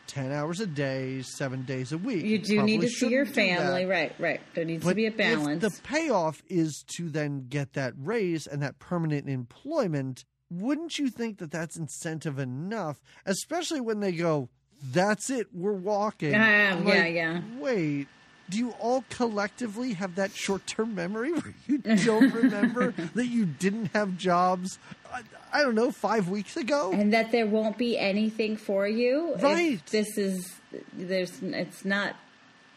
10 0.08 0.32
hours 0.32 0.58
a 0.58 0.66
day, 0.66 1.20
seven 1.20 1.64
days 1.64 1.92
a 1.92 1.98
week. 1.98 2.24
you 2.24 2.38
do 2.38 2.54
probably 2.56 2.78
need 2.78 2.80
to 2.80 2.88
see 2.88 3.08
your 3.10 3.26
shouldn't 3.26 3.34
do 3.34 3.54
that. 3.56 3.60
family. 3.66 3.84
Right, 3.84 4.14
right. 4.18 4.40
There 4.54 4.64
needs 4.64 4.82
to 4.86 4.94
be 4.94 5.04
a 5.04 5.10
balance. 5.10 5.60
the 5.60 5.82
payoff 5.82 6.42
is 6.48 6.82
to 6.96 7.10
then 7.10 7.46
get 7.50 7.74
that 7.74 7.92
raise 7.98 8.46
and 8.46 8.62
that 8.62 8.78
permanent 8.78 9.28
employment, 9.28 10.24
wouldn't 10.50 10.98
you 10.98 11.10
think 11.10 11.38
that 11.40 11.50
that's 11.50 11.76
incentive 11.76 12.38
enough? 12.38 13.02
Especially 13.26 13.82
when 13.82 14.00
they 14.00 14.12
go, 14.12 14.48
"That's 14.82 15.28
it, 15.28 15.48
we're 15.52 15.72
walking." 15.74 16.34
Ah, 16.34 16.38
I'm 16.38 16.88
yeah, 16.88 17.06
yeah. 17.06 17.40
Wait, 17.58 18.08
do 18.48 18.58
you 18.58 18.70
all 18.80 19.04
collectively 19.10 19.92
have 19.94 20.14
that 20.16 20.32
short-term 20.32 20.94
memory 20.94 21.32
where 21.38 21.54
you 21.66 21.78
don't 21.78 22.32
remember 22.32 22.90
that 23.14 23.26
you 23.26 23.44
didn't 23.46 23.86
have 23.94 24.16
jobs? 24.16 24.78
I, 25.12 25.22
I 25.52 25.62
don't 25.62 25.74
know, 25.74 25.90
five 25.90 26.28
weeks 26.28 26.56
ago. 26.56 26.92
and 26.92 27.12
that 27.12 27.30
there 27.32 27.46
won't 27.46 27.78
be 27.78 27.98
anything 27.98 28.56
for 28.56 28.86
you. 28.86 29.34
if 29.34 29.42
Right. 29.42 29.80
this 29.86 30.16
is 30.18 30.54
there's 30.92 31.42
it's 31.42 31.84
not. 31.84 32.14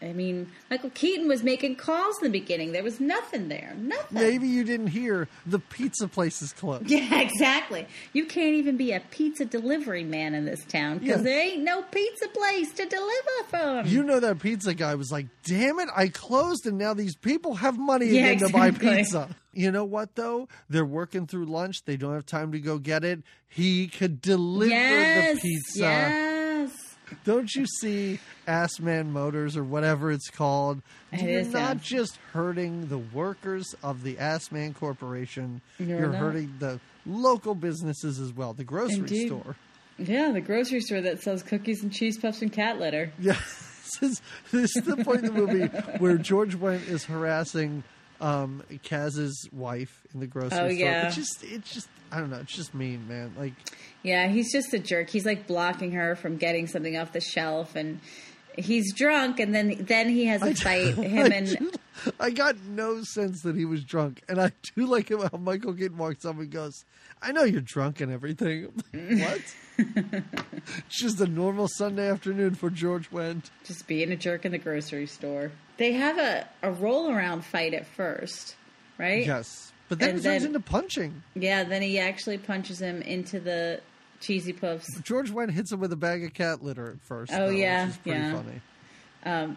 I 0.02 0.12
mean, 0.12 0.50
Michael 0.70 0.90
Keaton 0.90 1.28
was 1.28 1.42
making 1.44 1.76
calls 1.76 2.16
in 2.18 2.24
the 2.24 2.38
beginning. 2.40 2.72
There 2.72 2.82
was 2.82 2.98
nothing 2.98 3.48
there. 3.48 3.74
Nothing. 3.78 4.18
Maybe 4.18 4.48
you 4.48 4.64
didn't 4.64 4.88
hear 4.88 5.28
the 5.46 5.58
pizza 5.60 6.08
place 6.08 6.42
is 6.42 6.52
closed. 6.52 6.90
Yeah, 6.90 7.20
exactly. 7.20 7.86
You 8.12 8.26
can't 8.26 8.54
even 8.54 8.76
be 8.76 8.92
a 8.92 9.00
pizza 9.10 9.44
delivery 9.44 10.04
man 10.04 10.34
in 10.34 10.44
this 10.44 10.64
town 10.64 10.98
because 10.98 11.18
Yeah. 11.18 11.22
there 11.22 11.40
ain't 11.40 11.62
no 11.62 11.82
pizza 11.82 12.28
place 12.28 12.72
to 12.72 12.84
deliver 12.86 13.44
from. 13.48 13.86
You 13.86 14.02
know 14.02 14.18
that 14.20 14.40
pizza 14.40 14.74
guy 14.74 14.94
was 14.96 15.12
like, 15.12 15.26
"Damn 15.44 15.78
it, 15.78 15.88
I 15.94 16.08
closed, 16.08 16.66
and 16.66 16.78
now 16.78 16.94
these 16.94 17.14
people 17.16 17.54
have 17.54 17.78
money 17.78 18.06
Yeah, 18.06 18.26
again 18.26 18.48
to 18.48 18.52
buy 18.52 18.70
pizza." 18.72 19.28
You 19.54 19.70
know 19.70 19.84
what 19.84 20.14
though? 20.16 20.48
They're 20.70 20.84
working 20.84 21.26
through 21.26 21.44
lunch. 21.44 21.84
They 21.84 21.96
don't 21.98 22.14
have 22.14 22.24
time 22.26 22.52
to 22.52 22.58
go 22.60 22.78
get 22.78 23.04
it. 23.04 23.22
He 23.48 23.86
could 23.88 24.22
deliver 24.22 24.70
yes, 24.70 25.34
the 25.36 25.40
pizza. 25.42 25.78
yes. 25.80 26.31
Don't 27.24 27.54
you 27.54 27.66
see 27.66 28.18
Ass 28.46 28.80
Man 28.80 29.12
Motors 29.12 29.56
or 29.56 29.62
whatever 29.64 30.10
it's 30.10 30.28
called? 30.28 30.82
It 31.12 31.20
You're 31.22 31.40
is, 31.40 31.52
not 31.52 31.80
just 31.80 32.16
hurting 32.32 32.88
the 32.88 32.98
workers 32.98 33.74
of 33.82 34.02
the 34.02 34.18
Ass 34.18 34.50
Man 34.50 34.74
Corporation. 34.74 35.60
You're 35.78 36.00
You're 36.00 36.12
hurting 36.12 36.54
the 36.58 36.80
local 37.06 37.54
businesses 37.54 38.18
as 38.18 38.32
well. 38.32 38.52
The 38.54 38.64
grocery 38.64 38.96
Indeed. 38.98 39.28
store. 39.28 39.56
Yeah, 39.98 40.32
the 40.32 40.40
grocery 40.40 40.80
store 40.80 41.00
that 41.02 41.22
sells 41.22 41.42
cookies 41.42 41.82
and 41.82 41.92
cheese 41.92 42.18
puffs 42.18 42.42
and 42.42 42.52
cat 42.52 42.78
litter. 42.80 43.12
Yeah, 43.20 43.38
this 44.00 44.10
is, 44.12 44.22
this 44.50 44.76
is 44.76 44.84
the 44.84 45.04
point 45.04 45.24
in 45.24 45.34
the 45.34 45.40
movie 45.46 45.66
where 45.98 46.16
George 46.16 46.56
Wendt 46.58 46.88
is 46.88 47.04
harassing 47.04 47.84
um, 48.22 48.62
Kaz's 48.82 49.48
wife 49.52 50.02
in 50.14 50.20
the 50.20 50.26
grocery 50.26 50.58
Oh, 50.58 50.68
store. 50.68 50.70
yeah. 50.72 51.06
It's 51.08 51.16
just, 51.16 51.44
it's 51.44 51.72
just, 51.74 51.88
I 52.10 52.18
don't 52.20 52.30
know. 52.30 52.38
It's 52.38 52.54
just 52.54 52.74
mean, 52.74 53.06
man. 53.08 53.34
Like, 53.38 53.54
Yeah, 54.02 54.28
he's 54.28 54.52
just 54.52 54.72
a 54.72 54.78
jerk. 54.78 55.10
He's 55.10 55.26
like 55.26 55.46
blocking 55.46 55.92
her 55.92 56.14
from 56.16 56.36
getting 56.36 56.66
something 56.66 56.96
off 56.96 57.12
the 57.12 57.20
shelf, 57.20 57.74
and 57.76 58.00
he's 58.58 58.92
drunk. 58.94 59.40
And 59.40 59.54
then 59.54 59.76
then 59.80 60.08
he 60.08 60.26
has 60.26 60.42
a 60.42 60.54
fight. 60.54 60.94
Him 60.96 61.32
I, 61.32 61.34
and 61.36 61.46
do- 61.48 61.70
I 62.18 62.30
got 62.30 62.56
no 62.68 63.02
sense 63.02 63.42
that 63.42 63.54
he 63.56 63.64
was 63.64 63.84
drunk, 63.84 64.22
and 64.28 64.40
I 64.40 64.50
do 64.76 64.86
like 64.86 65.10
him 65.10 65.20
how 65.20 65.38
Michael 65.38 65.74
Keaton 65.74 65.98
walks 65.98 66.24
up 66.24 66.38
and 66.38 66.50
goes, 66.50 66.84
"I 67.20 67.32
know 67.32 67.44
you're 67.44 67.60
drunk 67.60 68.00
and 68.00 68.10
everything." 68.12 68.72
Like, 68.92 69.42
what? 69.78 70.22
it's 70.86 70.98
just 71.00 71.20
a 71.20 71.26
normal 71.26 71.68
Sunday 71.68 72.08
afternoon 72.08 72.54
for 72.54 72.70
George 72.70 73.10
Wendt. 73.10 73.50
just 73.64 73.86
being 73.86 74.10
a 74.12 74.16
jerk 74.16 74.44
in 74.44 74.52
the 74.52 74.58
grocery 74.58 75.06
store. 75.06 75.52
They 75.76 75.92
have 75.92 76.18
a 76.18 76.46
a 76.62 76.70
roll 76.72 77.10
around 77.10 77.44
fight 77.44 77.74
at 77.74 77.86
first, 77.86 78.56
right? 78.98 79.26
Yes, 79.26 79.72
but 79.88 79.98
then 79.98 80.10
And 80.10 80.18
it 80.18 80.22
turns 80.22 80.42
then- 80.42 80.48
into 80.54 80.60
punching. 80.60 81.22
Yeah. 81.34 81.64
Then 81.64 81.82
he 81.82 81.98
actually 81.98 82.38
punches 82.38 82.80
him 82.80 83.02
into 83.02 83.38
the 83.40 83.80
cheesy 84.22 84.52
puffs. 84.54 84.86
George 85.02 85.30
Wendt 85.30 85.50
hits 85.50 85.70
him 85.72 85.80
with 85.80 85.92
a 85.92 85.96
bag 85.96 86.24
of 86.24 86.32
cat 86.32 86.62
litter 86.64 86.88
at 86.90 87.00
first. 87.02 87.32
Oh, 87.32 87.46
though, 87.46 87.50
yeah, 87.50 87.84
which 87.86 87.90
is 87.90 87.96
pretty 87.98 88.18
yeah. 88.20 88.32
funny. 88.34 88.60
Um, 89.24 89.56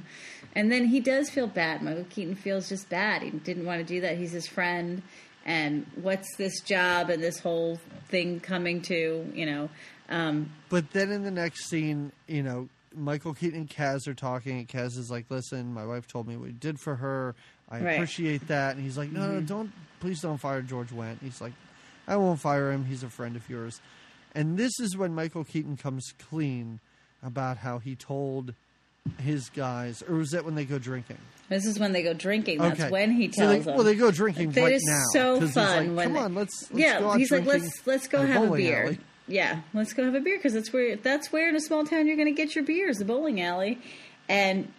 and 0.54 0.72
then 0.72 0.86
he 0.86 1.00
does 1.00 1.30
feel 1.30 1.46
bad. 1.46 1.82
Michael 1.82 2.06
Keaton 2.08 2.34
feels 2.34 2.68
just 2.68 2.88
bad. 2.88 3.22
He 3.22 3.30
didn't 3.30 3.64
want 3.66 3.80
to 3.80 3.84
do 3.84 4.00
that. 4.00 4.16
He's 4.16 4.32
his 4.32 4.46
friend. 4.46 5.02
And 5.44 5.86
what's 6.02 6.36
this 6.36 6.60
job 6.60 7.10
and 7.10 7.22
this 7.22 7.38
whole 7.38 7.78
thing 8.08 8.40
coming 8.40 8.82
to, 8.82 9.30
you 9.34 9.46
know? 9.46 9.70
Um, 10.08 10.52
But 10.68 10.90
then 10.92 11.10
in 11.10 11.22
the 11.22 11.30
next 11.30 11.68
scene, 11.68 12.12
you 12.26 12.42
know, 12.42 12.68
Michael 12.94 13.34
Keaton 13.34 13.60
and 13.60 13.68
Kaz 13.68 14.08
are 14.08 14.14
talking, 14.14 14.58
and 14.58 14.68
Kaz 14.68 14.98
is 14.98 15.10
like, 15.10 15.26
"Listen, 15.30 15.72
my 15.72 15.84
wife 15.86 16.06
told 16.08 16.26
me 16.26 16.36
what 16.36 16.46
you 16.46 16.52
did 16.54 16.80
for 16.80 16.96
her. 16.96 17.34
I 17.68 17.74
Right. 17.74 17.80
Mm-hmm. 17.82 17.94
appreciate 17.94 18.48
that." 18.48 18.74
And 18.76 18.84
he's 18.84 18.96
like, 18.98 19.12
"No, 19.12 19.30
no, 19.30 19.40
don't, 19.40 19.70
please 20.00 20.20
don't 20.20 20.38
fire 20.38 20.62
George 20.62 20.88
Wendt." 20.88 21.18
He's 21.22 21.40
like, 21.40 21.52
"I 22.08 22.16
won't 22.16 22.40
fire 22.40 22.72
him. 22.72 22.86
He's 22.86 23.04
a 23.04 23.08
friend 23.10 23.36
of 23.36 23.48
yours." 23.48 23.80
And 24.34 24.56
this 24.58 24.72
is 24.80 24.96
when 24.96 25.14
Michael 25.14 25.44
Keaton 25.44 25.76
comes 25.76 26.12
clean 26.18 26.80
about 27.22 27.58
how 27.58 27.78
he 27.78 27.94
told 27.94 28.54
his 29.20 29.48
guys, 29.50 30.02
or 30.08 30.16
was 30.16 30.30
that 30.30 30.44
when 30.44 30.54
they 30.56 30.64
go 30.64 30.78
drinking? 30.78 31.18
this 31.48 31.64
is 31.64 31.78
when 31.78 31.92
they 31.92 32.02
go 32.02 32.12
drinking. 32.12 32.58
That's 32.58 32.78
Okay. 32.78 32.90
when 32.90 33.10
he 33.12 33.32
So 33.32 33.40
tells 33.42 33.52
they, 33.52 33.58
them. 33.60 33.74
Well, 33.76 33.84
they 33.84 33.94
go 33.94 34.10
drinking 34.10 34.50
That 34.50 34.60
right 34.64 34.72
is 34.74 34.84
now. 34.84 35.02
so 35.14 35.40
fun 35.48 35.94
like, 35.96 35.96
when 35.96 36.04
Come 36.08 36.12
they- 36.12 36.18
on, 36.20 36.34
let's, 36.34 36.70
let's 36.70 36.78
yeah, 36.84 37.16
he's 37.16 37.30
like, 37.30 37.46
let's 37.46 37.86
let's 37.86 38.06
go 38.08 38.20
have 38.26 38.50
a 38.52 38.56
beer. 38.56 38.82
alley." 38.84 38.98
Yeah, 39.26 39.60
let's 39.74 39.92
go 39.94 40.04
have 40.04 40.14
a 40.14 40.20
beer 40.20 40.36
because 40.36 40.52
that's 40.52 40.72
where 40.74 40.96
that's 40.96 41.32
where 41.32 41.48
in 41.48 41.56
a 41.56 41.60
small 41.60 41.84
town 41.86 42.06
you're 42.06 42.16
going 42.16 42.28
to 42.28 42.34
get 42.34 42.54
your 42.54 42.64
beers, 42.64 42.98
the 42.98 43.04
bowling 43.06 43.40
alley, 43.40 43.78
and 44.28 44.70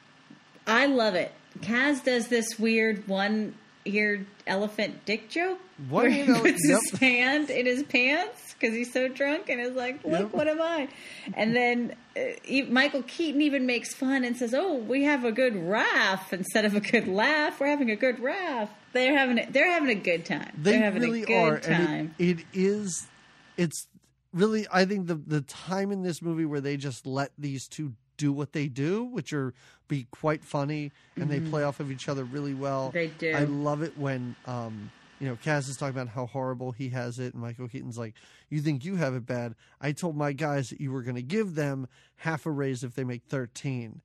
I 0.67 0.85
love 0.85 1.15
it. 1.15 1.31
Kaz 1.61 2.03
does 2.03 2.27
this 2.27 2.59
weird 2.59 3.07
one 3.07 3.55
eared 3.85 4.25
elephant 4.47 5.05
dick 5.05 5.29
joke? 5.29 5.59
What 5.89 6.03
Where 6.03 6.09
he 6.11 6.23
puts 6.25 6.67
his 6.67 6.99
hand 6.99 7.49
in 7.49 7.65
his 7.65 7.83
pants 7.83 8.53
because 8.53 8.75
he's 8.75 8.91
so 8.91 9.07
drunk 9.07 9.49
and 9.49 9.61
is 9.61 9.73
like, 9.75 10.03
"Look, 10.03 10.19
Yep. 10.21 10.33
what 10.33 10.47
am 10.47 10.61
I?" 10.61 10.89
And 11.33 11.55
then 11.55 11.95
uh, 12.17 12.21
e- 12.45 12.63
Michael 12.63 13.03
Keaton 13.03 13.41
even 13.41 13.65
makes 13.65 13.93
fun 13.93 14.23
and 14.23 14.35
says, 14.35 14.53
"Oh, 14.53 14.75
we 14.75 15.03
have 15.05 15.23
a 15.23 15.31
good 15.31 15.55
laugh 15.55 16.33
instead 16.33 16.65
of 16.65 16.75
a 16.75 16.81
good 16.81 17.07
laugh. 17.07 17.59
We're 17.59 17.67
having 17.67 17.89
a 17.89 17.95
good 17.95 18.19
laugh." 18.19 18.69
They're 18.91 19.15
having 19.17 19.37
a, 19.39 19.45
they're 19.49 19.71
having 19.71 19.89
a 19.89 20.01
good 20.01 20.25
time. 20.25 20.51
They 20.57 20.75
are 20.77 20.83
having 20.83 21.01
really 21.03 21.23
a 21.23 21.25
good 21.27 21.53
are, 21.53 21.59
time. 21.59 22.15
it, 22.17 22.39
it 22.39 22.45
is. 22.53 23.07
It's 23.55 23.87
really. 24.33 24.67
I 24.71 24.85
think 24.85 25.07
the 25.07 25.15
the 25.15 25.41
time 25.41 25.91
in 25.91 26.01
this 26.01 26.21
movie 26.21 26.45
where 26.45 26.59
they 26.61 26.75
just 26.75 27.05
let 27.05 27.31
these 27.37 27.67
two 27.67 27.93
do 28.19 28.31
what 28.33 28.51
they 28.51 28.67
do, 28.67 29.03
which 29.05 29.33
are 29.33 29.53
be 29.87 30.05
quite 30.11 30.43
funny, 30.43 30.91
and 31.15 31.31
they 31.31 31.39
play 31.39 31.63
off 31.63 31.79
of 31.79 31.89
each 31.91 32.07
other 32.07 32.23
really 32.23 32.53
well. 32.53 32.89
Mm-hmm. 32.89 32.97
They 32.97 33.07
do. 33.07 33.31
I 33.33 33.45
love 33.45 33.81
it 33.81 33.97
when 33.97 34.35
um, 34.45 34.91
you 35.19 35.27
know 35.27 35.35
Kaz 35.43 35.67
is 35.69 35.77
talking 35.77 35.95
about 35.99 36.09
how 36.09 36.27
horrible 36.27 36.73
he 36.73 36.89
has 36.89 37.17
it, 37.17 37.33
and 37.33 37.41
Michael 37.41 37.67
Keaton's 37.67 37.97
like, 37.97 38.13
"You 38.49 38.59
think 38.59 38.85
you 38.85 38.97
have 38.97 39.15
it 39.15 39.25
bad? 39.25 39.55
I 39.81 39.93
told 39.93 40.15
my 40.15 40.33
guys 40.33 40.69
that 40.69 40.81
you 40.81 40.91
were 40.91 41.01
going 41.01 41.15
to 41.15 41.23
give 41.23 41.55
them 41.55 41.87
half 42.17 42.45
a 42.45 42.51
raise 42.51 42.83
if 42.83 42.93
they 42.93 43.03
make 43.05 43.23
13. 43.23 44.01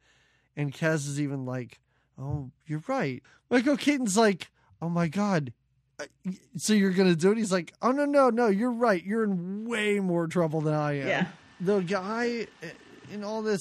And 0.57 0.73
Kaz 0.73 1.07
is 1.09 1.21
even 1.21 1.45
like, 1.45 1.81
"Oh, 2.19 2.51
you're 2.67 2.85
right." 2.87 3.23
Michael 3.51 3.77
Keaton's 3.77 4.17
like, 4.17 4.51
"Oh 4.81 4.89
my 4.89 5.09
god." 5.09 5.53
uh, 6.01 6.05
So 6.57 6.73
you're 6.73 6.93
gonna 6.93 7.17
do 7.17 7.33
it? 7.33 7.39
He's 7.39 7.53
like, 7.53 7.75
"Oh 7.83 7.91
no, 7.91 8.05
no, 8.05 8.31
no! 8.31 8.47
You're 8.47 8.73
right. 8.73 9.05
You're 9.05 9.25
in 9.25 9.65
way 9.67 9.99
more 10.01 10.29
trouble 10.29 10.61
than 10.61 10.75
I 10.75 11.01
am." 11.01 11.09
Yeah. 11.09 11.27
The 11.61 11.81
guy 11.81 12.47
uh, 12.63 12.67
in 13.13 13.23
all 13.23 13.43
this 13.43 13.61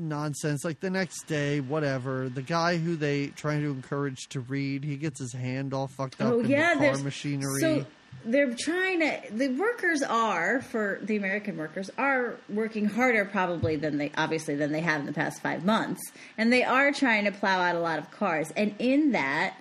nonsense, 0.00 0.64
like 0.64 0.80
the 0.80 0.90
next 0.90 1.24
day, 1.24 1.60
whatever. 1.60 2.28
The 2.28 2.42
guy 2.42 2.76
who 2.78 2.96
they 2.96 3.28
trying 3.28 3.62
to 3.62 3.70
encourage 3.70 4.28
to 4.30 4.40
read, 4.40 4.84
he 4.84 4.96
gets 4.96 5.20
his 5.20 5.32
hand 5.32 5.74
all 5.74 5.86
fucked 5.86 6.20
up 6.20 6.32
Oh 6.32 6.40
in 6.40 6.48
yeah, 6.48 6.74
the 6.74 6.90
car 6.90 6.98
machinery. 6.98 7.60
So 7.60 7.86
they're 8.24 8.54
trying 8.54 9.00
to. 9.00 9.20
The 9.30 9.48
workers 9.48 10.02
are 10.02 10.60
for 10.62 10.98
the 11.02 11.16
American 11.16 11.56
workers 11.56 11.90
are 11.96 12.36
working 12.48 12.86
harder 12.86 13.24
probably 13.24 13.76
than 13.76 13.98
they 13.98 14.12
obviously 14.16 14.56
than 14.56 14.72
they 14.72 14.80
have 14.80 15.00
in 15.00 15.06
the 15.06 15.12
past 15.12 15.42
five 15.42 15.64
months, 15.64 16.00
and 16.36 16.52
they 16.52 16.64
are 16.64 16.92
trying 16.92 17.24
to 17.24 17.32
plow 17.32 17.60
out 17.60 17.76
a 17.76 17.80
lot 17.80 17.98
of 17.98 18.10
cars. 18.10 18.50
And 18.56 18.74
in 18.78 19.12
that, 19.12 19.56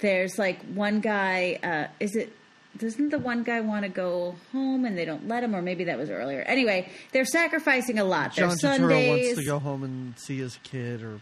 there's 0.00 0.38
like 0.38 0.62
one 0.66 1.00
guy. 1.00 1.58
Uh, 1.62 1.86
is 2.00 2.16
it? 2.16 2.32
Doesn't 2.78 3.10
the 3.10 3.18
one 3.20 3.44
guy 3.44 3.60
want 3.60 3.84
to 3.84 3.88
go 3.88 4.34
home 4.52 4.84
and 4.84 4.98
they 4.98 5.04
don't 5.04 5.28
let 5.28 5.44
him, 5.44 5.54
or 5.54 5.62
maybe 5.62 5.84
that 5.84 5.96
was 5.98 6.10
earlier? 6.10 6.40
Anyway, 6.42 6.90
they're 7.12 7.24
sacrificing 7.24 7.98
a 8.00 8.04
lot. 8.04 8.32
John 8.34 8.56
Turturro 8.56 9.08
wants 9.08 9.34
to 9.36 9.44
go 9.44 9.58
home 9.60 9.84
and 9.84 10.18
see 10.18 10.38
his 10.38 10.58
kid, 10.64 11.02
or 11.02 11.20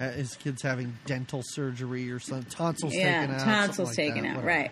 uh, 0.00 0.10
his 0.10 0.34
kid's 0.34 0.62
having 0.62 0.98
dental 1.06 1.42
surgery 1.44 2.10
or 2.10 2.18
something. 2.18 2.50
Tonsils 2.50 2.92
yeah, 2.94 3.20
taken 3.20 3.34
out. 3.36 3.44
tonsils 3.44 3.88
like 3.90 3.96
taken 3.96 4.22
that, 4.22 4.30
out, 4.30 4.42
whatever. 4.42 4.46
right? 4.48 4.70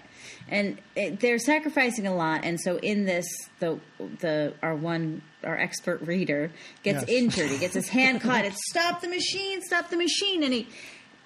And 0.48 0.78
it, 0.96 1.20
they're 1.20 1.38
sacrificing 1.38 2.06
a 2.08 2.14
lot, 2.14 2.40
and 2.44 2.58
so 2.60 2.78
in 2.78 3.04
this, 3.04 3.26
the 3.60 3.78
the 4.20 4.54
our 4.62 4.74
one 4.74 5.22
our 5.44 5.56
expert 5.56 6.00
reader 6.02 6.50
gets 6.82 7.02
Yes. 7.08 7.10
injured. 7.10 7.50
He 7.50 7.58
gets 7.58 7.74
his 7.74 7.88
hand 7.88 8.20
caught. 8.22 8.44
It's 8.44 8.58
stop 8.70 9.02
the 9.02 9.08
machine, 9.08 9.60
stop 9.62 9.88
the 9.90 9.96
machine, 9.98 10.42
and 10.42 10.52
he 10.52 10.66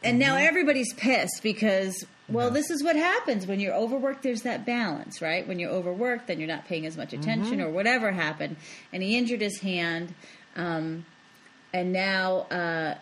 and 0.05 0.19
now 0.19 0.35
Mm-hmm. 0.35 0.47
everybody's 0.49 0.93
pissed 0.95 1.41
because 1.43 2.05
well, 2.33 2.51
this 2.51 2.71
is 2.71 2.83
what 2.83 2.97
happens 2.97 3.47
when 3.47 3.61
you're 3.61 3.75
overworked. 3.75 4.23
There's 4.23 4.43
that 4.43 4.65
balance, 4.67 5.21
right? 5.23 5.47
When 5.47 5.59
you're 5.59 5.71
overworked, 5.71 6.27
then 6.27 6.39
you're 6.39 6.49
not 6.49 6.67
paying 6.67 6.87
as 6.87 6.97
much 6.97 7.13
attention, 7.13 7.59
Mm-hmm. 7.59 7.67
or 7.69 7.71
whatever 7.71 8.11
happened. 8.13 8.57
And 8.93 9.03
he 9.03 9.17
injured 9.17 9.41
his 9.41 9.61
hand. 9.61 10.15
Um, 10.57 11.07
and 11.73 11.93
now 11.93 12.41
uh 12.51 12.95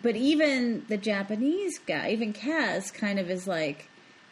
but 0.00 0.14
even 0.16 0.84
the 0.88 0.96
japanese 0.96 1.78
guy 1.80 2.10
even 2.12 2.32
kaz 2.32 2.94
kind 2.94 3.18
of 3.18 3.28
is 3.28 3.46
like 3.48 3.88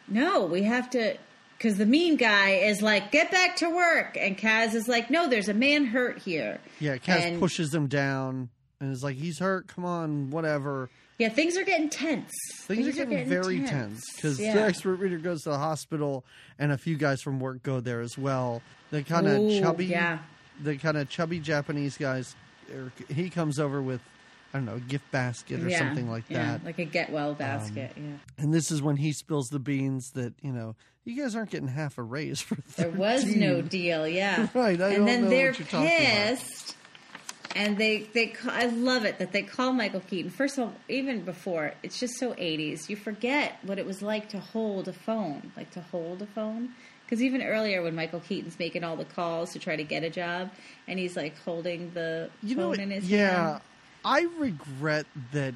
no 0.06 0.44
we 0.46 0.62
have 0.62 0.88
to 0.88 1.16
because 1.58 1.76
the 1.76 1.84
mean 1.84 2.16
guy 2.16 2.50
is 2.50 2.80
like 2.80 3.10
get 3.10 3.30
back 3.30 3.56
to 3.56 3.68
work 3.68 4.16
and 4.18 4.38
kaz 4.38 4.74
is 4.74 4.86
like 4.88 5.10
no 5.10 5.28
there's 5.28 5.48
a 5.48 5.54
man 5.54 5.84
hurt 5.86 6.18
here 6.20 6.60
Yeah, 6.78 6.96
Kaz 6.98 7.20
And- 7.24 7.40
pushes 7.40 7.74
him 7.74 7.88
down 7.88 8.48
and 8.80 8.92
is 8.92 9.02
like, 9.02 9.16
"He's 9.16 9.40
hurt. 9.40 9.66
Come 9.66 9.84
on, 9.84 10.30
whatever." 10.30 10.88
Yeah 11.18 11.28
things 11.28 11.56
are 11.56 11.64
getting 11.64 11.88
tense 11.90 12.32
Things, 12.68 12.98
are 12.98 13.06
getting, 13.06 13.28
very 13.28 13.60
tense 13.60 14.04
because 14.14 14.38
yeah. 14.38 14.52
the 14.52 14.62
expert 14.62 14.96
reader 14.96 15.16
goes 15.16 15.42
to 15.44 15.48
the 15.50 15.58
hospital, 15.58 16.22
and 16.58 16.70
a 16.70 16.76
few 16.76 16.96
guys 16.96 17.22
from 17.22 17.40
work 17.40 17.62
go 17.62 17.80
there 17.80 18.02
as 18.02 18.18
well. 18.18 18.60
The 18.90 19.02
kind 19.02 19.26
of 19.26 19.62
chubby, 19.62 19.86
yeah. 19.86 20.18
the 20.62 20.76
kind 20.76 20.98
of 20.98 21.08
chubby 21.08 21.40
Japanese 21.40 21.96
guys. 21.96 22.36
er, 22.74 22.92
He 23.08 23.30
comes 23.30 23.58
over 23.58 23.80
with, 23.80 24.02
I 24.52 24.58
don't 24.58 24.66
know, 24.66 24.74
a 24.74 24.80
gift 24.80 25.10
basket 25.10 25.62
or 25.62 25.68
yeah, 25.70 25.78
something 25.78 26.10
like 26.10 26.28
that. 26.28 26.56
Um, 26.56 26.66
like 26.66 26.78
a 26.78 26.84
get 26.84 27.10
well 27.10 27.32
basket 27.32 27.92
yeah 27.96 28.18
And 28.36 28.52
this 28.52 28.70
is 28.70 28.82
when 28.82 28.96
he 28.96 29.12
spills 29.12 29.48
the 29.48 29.58
beans 29.58 30.10
that 30.10 30.34
you 30.42 30.52
know 30.52 30.76
you 31.04 31.22
guys 31.22 31.34
aren't 31.34 31.50
getting 31.50 31.68
half 31.68 31.96
a 31.96 32.02
raise 32.02 32.42
for. 32.42 32.56
13. 32.56 32.74
There 32.76 33.00
was 33.00 33.24
no 33.24 33.62
deal, 33.62 34.06
yeah. 34.06 34.48
Right, 34.54 34.78
I 34.78 34.90
and 34.90 35.08
then 35.08 35.30
they're 35.30 35.52
what 35.52 35.58
you're 35.58 35.68
talking 35.68 35.86
about. 35.86 35.98
pissed, 35.98 36.76
and 37.56 37.76
they 37.78 38.00
they 38.14 38.26
ca- 38.28 38.50
I 38.52 38.66
love 38.66 39.04
it 39.04 39.18
that 39.18 39.32
they 39.32 39.42
call 39.42 39.72
Michael 39.72 40.00
Keaton. 40.00 40.30
First 40.30 40.58
of 40.58 40.64
all, 40.64 40.74
even 40.88 41.22
before, 41.24 41.74
it's 41.82 41.98
just 41.98 42.14
so 42.18 42.32
'80s. 42.34 42.88
You 42.88 42.96
forget 42.96 43.58
what 43.62 43.78
it 43.78 43.86
was 43.86 44.02
like 44.02 44.28
to 44.30 44.38
hold 44.38 44.88
a 44.88 44.92
phone, 44.92 45.52
like 45.56 45.70
to 45.72 45.80
hold 45.80 46.22
a 46.22 46.26
phone. 46.26 46.70
Because 47.04 47.22
even 47.22 47.42
earlier, 47.42 47.82
when 47.82 47.94
Michael 47.94 48.20
Keaton's 48.20 48.58
making 48.58 48.84
all 48.84 48.94
the 48.96 49.04
calls 49.06 49.52
to 49.54 49.58
try 49.58 49.76
to 49.76 49.84
get 49.84 50.04
a 50.04 50.10
job, 50.10 50.50
and 50.86 50.98
he's 50.98 51.16
like 51.16 51.38
holding 51.38 51.90
the 51.94 52.28
You 52.42 52.56
phone 52.56 52.76
know, 52.76 52.82
in 52.82 52.90
his 52.90 53.04
hand. 53.04 53.10
yeah, 53.10 53.48
hand. 53.52 53.60
I 54.04 54.26
regret 54.38 55.06
that. 55.32 55.54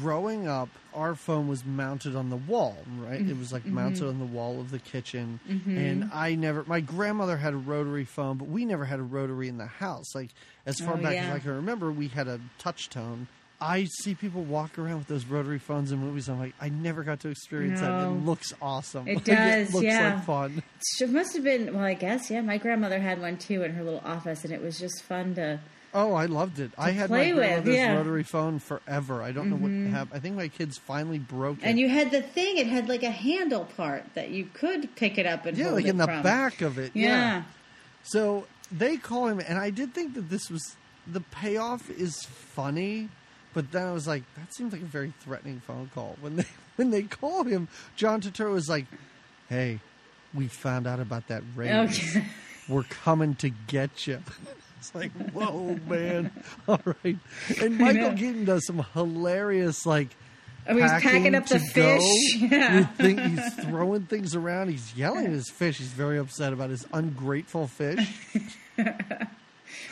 Growing 0.00 0.48
up, 0.48 0.70
our 0.94 1.14
phone 1.14 1.46
was 1.46 1.62
mounted 1.62 2.16
on 2.16 2.30
the 2.30 2.36
wall, 2.36 2.74
right? 2.98 3.20
It 3.20 3.36
was 3.36 3.52
like 3.52 3.64
Mm-hmm. 3.64 3.74
mounted 3.74 4.08
on 4.08 4.18
the 4.18 4.24
wall 4.24 4.60
of 4.60 4.70
the 4.70 4.78
kitchen, 4.78 5.40
and 5.66 6.10
I 6.14 6.36
never. 6.36 6.64
My 6.66 6.80
grandmother 6.80 7.36
had 7.36 7.52
a 7.52 7.58
rotary 7.58 8.06
phone, 8.06 8.38
but 8.38 8.48
we 8.48 8.64
never 8.64 8.86
had 8.86 8.98
a 8.98 9.02
rotary 9.02 9.46
in 9.46 9.58
the 9.58 9.66
house. 9.66 10.14
Like 10.14 10.30
as 10.64 10.78
far 10.80 10.94
Oh, 10.94 10.96
back 10.96 11.12
yeah. 11.14 11.28
as 11.28 11.34
I 11.34 11.38
can 11.40 11.50
remember, 11.56 11.92
we 11.92 12.08
had 12.08 12.28
a 12.28 12.40
touch 12.58 12.88
tone. 12.88 13.26
I 13.60 13.84
see 14.00 14.14
people 14.14 14.42
walk 14.42 14.78
around 14.78 14.98
with 14.98 15.08
those 15.08 15.26
rotary 15.26 15.58
phones 15.58 15.92
in 15.92 15.98
movies. 15.98 16.28
I'm 16.28 16.38
like, 16.38 16.54
I 16.60 16.68
never 16.70 17.02
got 17.02 17.20
to 17.20 17.28
experience 17.28 17.80
that. 17.80 18.04
It 18.06 18.24
looks 18.24 18.54
awesome. 18.62 19.06
It 19.08 19.14
Like, 19.16 19.24
does, 19.24 19.68
it 19.68 19.74
looks 19.74 19.84
yeah. 19.84 20.14
like 20.14 20.24
fun. 20.24 20.62
It 21.00 21.10
must 21.10 21.34
have 21.34 21.44
been. 21.44 21.74
Well, 21.74 21.84
I 21.84 21.94
guess 21.94 22.30
yeah. 22.30 22.40
My 22.40 22.56
grandmother 22.56 23.00
had 23.00 23.20
one 23.20 23.36
too 23.36 23.64
in 23.64 23.72
her 23.74 23.84
little 23.84 24.00
office, 24.04 24.44
and 24.44 24.52
it 24.54 24.62
was 24.62 24.78
just 24.78 25.02
fun 25.02 25.34
to. 25.34 25.60
Oh, 25.94 26.12
I 26.12 26.26
loved 26.26 26.58
it. 26.58 26.70
I 26.76 26.90
had 26.90 27.08
my 27.10 27.16
play 27.16 27.32
with, 27.32 27.66
yeah. 27.66 27.88
Mm-hmm. 27.88 27.96
rotary 27.96 28.22
phone 28.22 28.58
forever. 28.58 29.22
I 29.22 29.32
don't 29.32 29.48
know 29.48 29.56
what 29.56 29.70
happened. 29.90 30.16
I 30.16 30.20
think 30.20 30.36
my 30.36 30.48
kids 30.48 30.76
finally 30.76 31.18
broke 31.18 31.58
it. 31.58 31.64
And 31.64 31.78
you 31.78 31.88
had 31.88 32.10
the 32.10 32.20
thing; 32.22 32.58
it 32.58 32.66
had 32.66 32.88
like 32.88 33.02
a 33.02 33.10
handle 33.10 33.64
part 33.64 34.04
that 34.14 34.30
you 34.30 34.48
could 34.52 34.94
pick 34.96 35.16
it 35.16 35.26
up 35.26 35.46
and 35.46 35.56
yeah, 35.56 35.70
like 35.70 35.86
in 35.86 35.96
the 35.96 36.04
from. 36.06 36.22
back 36.22 36.60
of 36.60 36.78
it. 36.78 36.92
Yeah. 36.94 37.08
Yeah. 37.08 37.42
So 38.02 38.46
they 38.70 38.96
call 38.96 39.28
him, 39.28 39.40
and 39.40 39.58
I 39.58 39.70
did 39.70 39.94
think 39.94 40.14
that 40.14 40.28
this 40.28 40.50
was 40.50 40.76
the 41.06 41.20
payoff 41.20 41.88
is 41.90 42.22
funny, 42.24 43.08
but 43.54 43.72
then 43.72 43.86
I 43.86 43.92
was 43.92 44.06
like, 44.06 44.24
that 44.36 44.54
seems 44.54 44.72
like 44.72 44.82
a 44.82 44.86
very 44.86 45.14
threatening 45.20 45.60
phone 45.60 45.90
call. 45.94 46.16
When 46.20 46.36
they 46.36 46.44
when 46.76 46.90
they 46.90 47.02
call 47.02 47.44
him, 47.44 47.68
John 47.96 48.20
Turturro 48.20 48.52
was 48.52 48.68
like, 48.68 48.84
"Hey, 49.48 49.80
we 50.34 50.48
found 50.48 50.86
out 50.86 51.00
about 51.00 51.28
that 51.28 51.42
raise. 51.56 51.98
Okay. 52.16 52.26
We're 52.68 52.82
coming 52.82 53.34
to 53.36 53.48
get 53.48 54.06
you." 54.06 54.22
It's 54.78 54.94
like, 54.94 55.12
whoa, 55.32 55.78
man! 55.88 56.30
All 56.68 56.80
right, 57.02 57.16
and 57.60 57.78
Michael 57.78 58.10
know. 58.10 58.16
Keaton 58.16 58.44
does 58.44 58.66
some 58.66 58.84
hilarious 58.94 59.84
like. 59.86 60.08
Oh, 60.70 60.76
he's 60.76 60.90
packing 61.02 61.34
up 61.34 61.46
the 61.46 61.58
to 61.58 61.64
go. 61.72 61.98
fish. 61.98 62.36
Yeah. 62.52 62.78
You 62.80 62.84
think 62.98 63.20
he's 63.20 63.54
throwing 63.64 64.02
things 64.02 64.34
around. 64.34 64.68
He's 64.68 64.94
yelling 64.94 65.24
at 65.24 65.32
his 65.32 65.48
fish. 65.48 65.78
He's 65.78 65.88
very 65.88 66.18
upset 66.18 66.52
about 66.52 66.68
his 66.68 66.86
ungrateful 66.92 67.66
fish. 67.68 68.06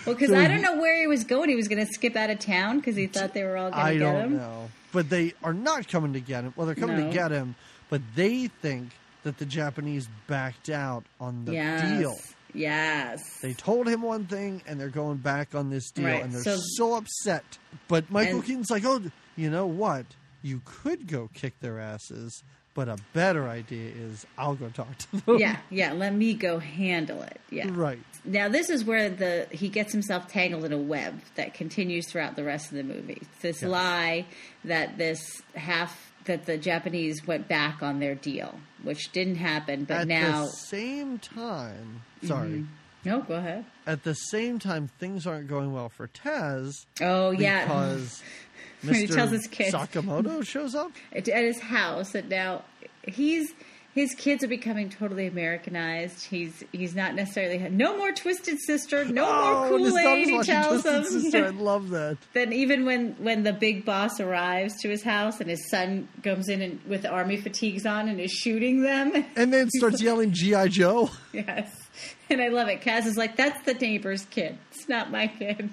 Well, 0.07 0.15
because 0.15 0.31
So 0.31 0.39
I 0.39 0.47
don't 0.49 0.63
know 0.63 0.77
where 0.81 0.99
he 1.01 1.07
was 1.07 1.25
going. 1.25 1.49
He 1.49 1.57
was 1.57 1.69
going 1.69 1.85
to 1.85 1.93
skip 1.93 2.17
out 2.17 2.31
of 2.31 2.39
town 2.39 2.79
because 2.79 2.97
he 2.97 3.07
thought 3.09 3.35
they 3.35 3.43
were 3.45 3.57
all 3.57 3.71
going 3.71 3.83
I 3.83 3.93
to 3.95 3.99
get 3.99 4.13
don't 4.13 4.21
him. 4.23 4.37
know. 4.39 4.71
But 4.93 5.11
they 5.11 5.35
are 5.43 5.53
not 5.53 5.89
coming 5.89 6.13
to 6.15 6.21
get 6.21 6.45
him. 6.45 6.55
Well, 6.57 6.67
they're 6.67 6.75
coming 6.77 6.97
No. 6.97 7.07
to 7.09 7.13
get 7.13 7.31
him, 7.31 7.57
but 7.91 8.01
they 8.15 8.47
think 8.47 8.91
that 9.25 9.37
the 9.39 9.45
Japanese 9.45 10.09
backed 10.29 10.71
out 10.71 11.05
on 11.21 11.45
the 11.45 11.53
Yes. 11.55 11.99
deal. 11.99 12.17
Yes. 12.57 13.41
They 13.41 13.53
told 13.53 13.87
him 13.89 14.03
one 14.03 14.25
thing, 14.27 14.63
and 14.67 14.81
they're 14.81 14.89
going 14.89 15.19
back 15.19 15.55
on 15.55 15.71
this 15.71 15.91
deal, 15.91 16.07
Right, 16.07 16.23
and 16.23 16.33
they're 16.33 16.43
so- 16.43 16.57
so, 16.59 16.95
upset. 16.97 17.59
But 17.89 18.11
Michael 18.11 18.37
And- 18.37 18.45
Keaton's 18.45 18.71
like, 18.71 18.85
"Oh, 18.85 19.03
you 19.37 19.51
know 19.51 19.67
what? 19.67 20.07
You 20.43 20.63
could 20.65 21.07
go 21.07 21.29
kick 21.35 21.55
their 21.61 21.79
asses, 21.79 22.43
but 22.75 22.89
a 22.89 22.97
better 23.13 23.49
idea 23.49 23.91
is 23.91 24.27
I'll 24.39 24.55
go 24.55 24.69
talk 24.69 24.97
to 24.99 25.17
them." 25.27 25.39
yeah, 25.39 25.57
yeah. 25.71 25.93
Let 25.93 26.15
me 26.15 26.35
go 26.35 26.59
handle 26.59 27.23
it. 27.23 27.41
Yeah. 27.51 27.69
right. 27.71 27.99
Now 28.25 28.49
this 28.49 28.71
is 28.71 28.85
where 28.85 29.09
the 29.09 29.47
he 29.53 29.69
gets 29.69 29.93
himself 29.93 30.27
tangled 30.29 30.65
in 30.65 30.73
a 30.73 30.79
web 30.79 31.21
that 31.37 31.55
continues 31.55 32.11
throughout 32.11 32.35
the 32.37 32.43
rest 32.45 32.71
of 32.73 32.77
the 32.77 32.83
movie. 32.83 33.23
This 33.41 33.63
Yes. 33.63 33.71
lie 33.71 34.27
that 34.65 34.99
this 34.99 35.21
half 35.55 36.13
that 36.27 36.47
the 36.47 36.57
Japanese 36.59 37.27
went 37.27 37.49
back 37.49 37.83
on 37.83 37.99
their 37.99 38.15
deal, 38.15 38.59
which 38.83 39.11
didn't 39.13 39.37
happen, 39.37 39.85
but 39.85 40.07
now 40.07 40.15
At 40.17 40.23
now 40.23 40.43
the 40.43 40.51
same 40.53 41.19
time, 41.19 42.03
mm-hmm. 42.19 42.27
sorry. 42.27 42.67
no, 43.05 43.23
go 43.23 43.35
ahead. 43.35 43.65
At 43.87 44.05
the 44.05 44.15
same 44.15 44.59
time, 44.59 44.89
things 44.99 45.27
aren't 45.27 45.49
going 45.49 45.73
well 45.73 45.89
for 45.89 46.09
Kaz 46.09 46.87
Oh 47.01 47.31
yeah, 47.31 47.65
because 47.65 48.23
Mr. 48.85 49.15
tells 49.15 49.31
his 49.31 49.47
kids. 49.47 49.75
Sakamoto 49.75 50.47
shows 50.47 50.75
up. 50.75 50.93
at 51.13 51.29
at 51.29 51.45
his 51.45 51.61
house, 51.61 52.15
and 52.15 52.29
now 52.29 52.65
he's 53.07 53.53
his 53.97 54.15
kids 54.15 54.45
are 54.45 54.49
becoming 54.49 54.91
totally 54.91 55.27
Americanized. 55.27 56.27
He's 56.27 56.63
he's 56.71 56.95
not 56.95 57.15
necessarily 57.15 57.57
had, 57.57 57.73
no 57.73 57.97
more 57.97 58.13
Twisted 58.13 58.59
Sister, 58.61 59.07
no 59.07 59.25
oh, 59.27 59.33
more 59.33 59.67
Oh, 59.69 59.79
his 59.79 59.89
Kool 59.89 59.99
Aid. 59.99 60.29
He 60.29 60.43
tells 60.43 60.83
Twisted 60.83 60.93
them. 60.93 61.05
Sister. 61.05 61.47
I 61.47 61.49
love 61.49 61.89
that. 61.89 62.19
Then 62.35 62.53
even 62.53 62.85
when 62.85 63.13
when 63.13 63.43
the 63.43 63.55
big 63.55 63.87
boss 63.87 64.21
arrives 64.21 64.75
to 64.83 64.91
his 64.91 65.03
house 65.03 65.41
and 65.41 65.49
his 65.49 65.71
son 65.71 66.09
comes 66.23 66.51
in 66.51 66.61
and, 66.61 66.79
with 66.87 67.07
army 67.07 67.39
fatigues 67.39 67.87
on 67.87 68.11
and 68.11 68.21
is 68.21 68.31
shooting 68.31 68.83
them. 68.83 69.25
And 69.35 69.53
then 69.53 69.71
starts 69.71 70.03
yelling 70.03 70.33
GI 70.33 70.69
Joe. 70.69 71.11
yes, 71.33 71.89
and 72.29 72.43
I 72.43 72.49
love 72.49 72.69
it. 72.69 72.83
Kaz 72.83 73.07
is 73.07 73.17
like, 73.17 73.37
"That's 73.37 73.65
the 73.65 73.75
neighbor's 73.75 74.27
kid. 74.27 74.59
It's 74.73 74.91
not 74.91 75.11
my 75.11 75.27
kid." 75.27 75.71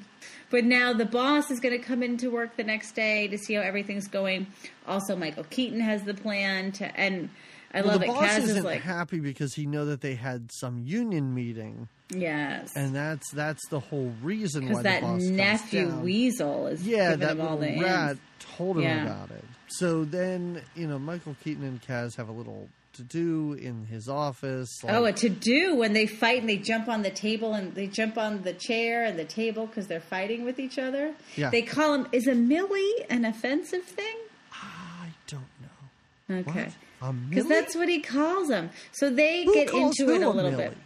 But 0.49 0.63
now 0.63 0.93
the 0.93 1.05
boss 1.05 1.51
is 1.51 1.59
going 1.59 1.78
to 1.78 1.84
come 1.84 2.03
into 2.03 2.30
work 2.30 2.55
the 2.55 2.63
next 2.63 2.93
day 2.93 3.28
to 3.28 3.38
see 3.38 3.55
how 3.55 3.61
everything's 3.61 4.07
going. 4.07 4.47
Also, 4.88 5.15
Michael 5.15 5.45
Keaton 5.45 5.82
has 5.82 6.03
the 6.03 6.13
plan 6.13 6.71
to, 6.74 6.99
and 6.99 7.30
I 7.74 7.82
Well, 7.82 7.91
love 7.91 7.99
the 8.01 8.05
it. 8.05 8.09
boss 8.09 8.26
Kaz 8.26 8.38
isn't 8.43 8.57
is 8.57 8.63
like, 8.63 8.82
happy 8.82 9.19
because 9.19 9.53
he 9.55 9.65
know 9.65 9.86
that 9.86 10.01
they 10.01 10.15
had 10.15 10.51
some 10.51 10.80
union 10.86 11.34
meeting, 11.34 11.88
yes, 12.09 12.71
and 12.76 12.93
that's 12.95 13.32
that's 13.32 13.67
the 13.69 13.80
whole 13.80 14.13
reason 14.21 14.69
why 14.71 14.84
that 14.84 15.03
nephew 15.03 15.88
down. 15.88 16.01
Weasel 16.03 16.67
is 16.67 16.86
yeah, 16.88 17.15
that 17.15 17.39
all 17.39 17.57
the 17.57 17.80
rat 17.80 18.09
ends. 18.11 18.21
told 18.57 18.78
him 18.78 18.84
Yeah. 18.84 19.05
about 19.05 19.32
it. 19.32 19.43
So 19.69 20.03
then, 20.05 20.61
you 20.76 20.88
know, 20.88 20.99
Michael 20.99 21.36
Keaton 21.43 21.63
and 21.63 21.82
Kaz 21.82 22.15
have 22.17 22.30
a 22.30 22.32
little 22.32 22.69
to 22.93 23.01
do 23.01 23.53
in 23.53 23.88
his 23.88 24.07
office. 24.07 24.69
Oh, 24.88 25.05
a 25.05 25.13
to 25.13 25.28
do 25.30 25.74
when 25.76 25.93
they 25.93 26.05
fight 26.05 26.41
and 26.41 26.47
they 26.49 26.57
jump 26.57 26.88
on 26.88 27.01
the 27.01 27.09
table 27.09 27.55
and 27.55 27.74
they 27.74 27.88
jump 27.88 28.19
on 28.19 28.43
the 28.43 28.53
chair 28.53 29.03
and 29.03 29.17
the 29.17 29.26
table 29.26 29.65
because 29.65 29.88
they're 29.88 29.99
fighting 29.99 30.45
with 30.45 30.59
each 30.59 30.78
other. 30.78 31.15
Yeah. 31.36 31.49
They 31.49 31.63
call 31.63 31.95
him, 31.95 32.07
is 32.11 32.28
a 32.28 32.36
Millie 32.36 32.93
an 33.09 33.26
offensive 33.26 33.82
thing? 33.82 34.15
I 34.51 35.07
don't 35.26 35.41
know. 35.59 36.36
Okay. 36.51 36.65
What? 36.65 36.74
A 37.04 37.12
Because 37.12 37.47
that's 37.47 37.76
what 37.76 37.89
he 37.89 37.99
calls 37.99 38.47
them. 38.47 38.70
So 38.91 39.10
they 39.10 39.43
Who 39.43 39.54
get 39.54 39.74
into 39.74 40.10
it 40.10 40.22
a 40.22 40.28
a 40.28 40.30
little 40.30 40.51
Millie? 40.51 40.70
bit. 40.70 40.78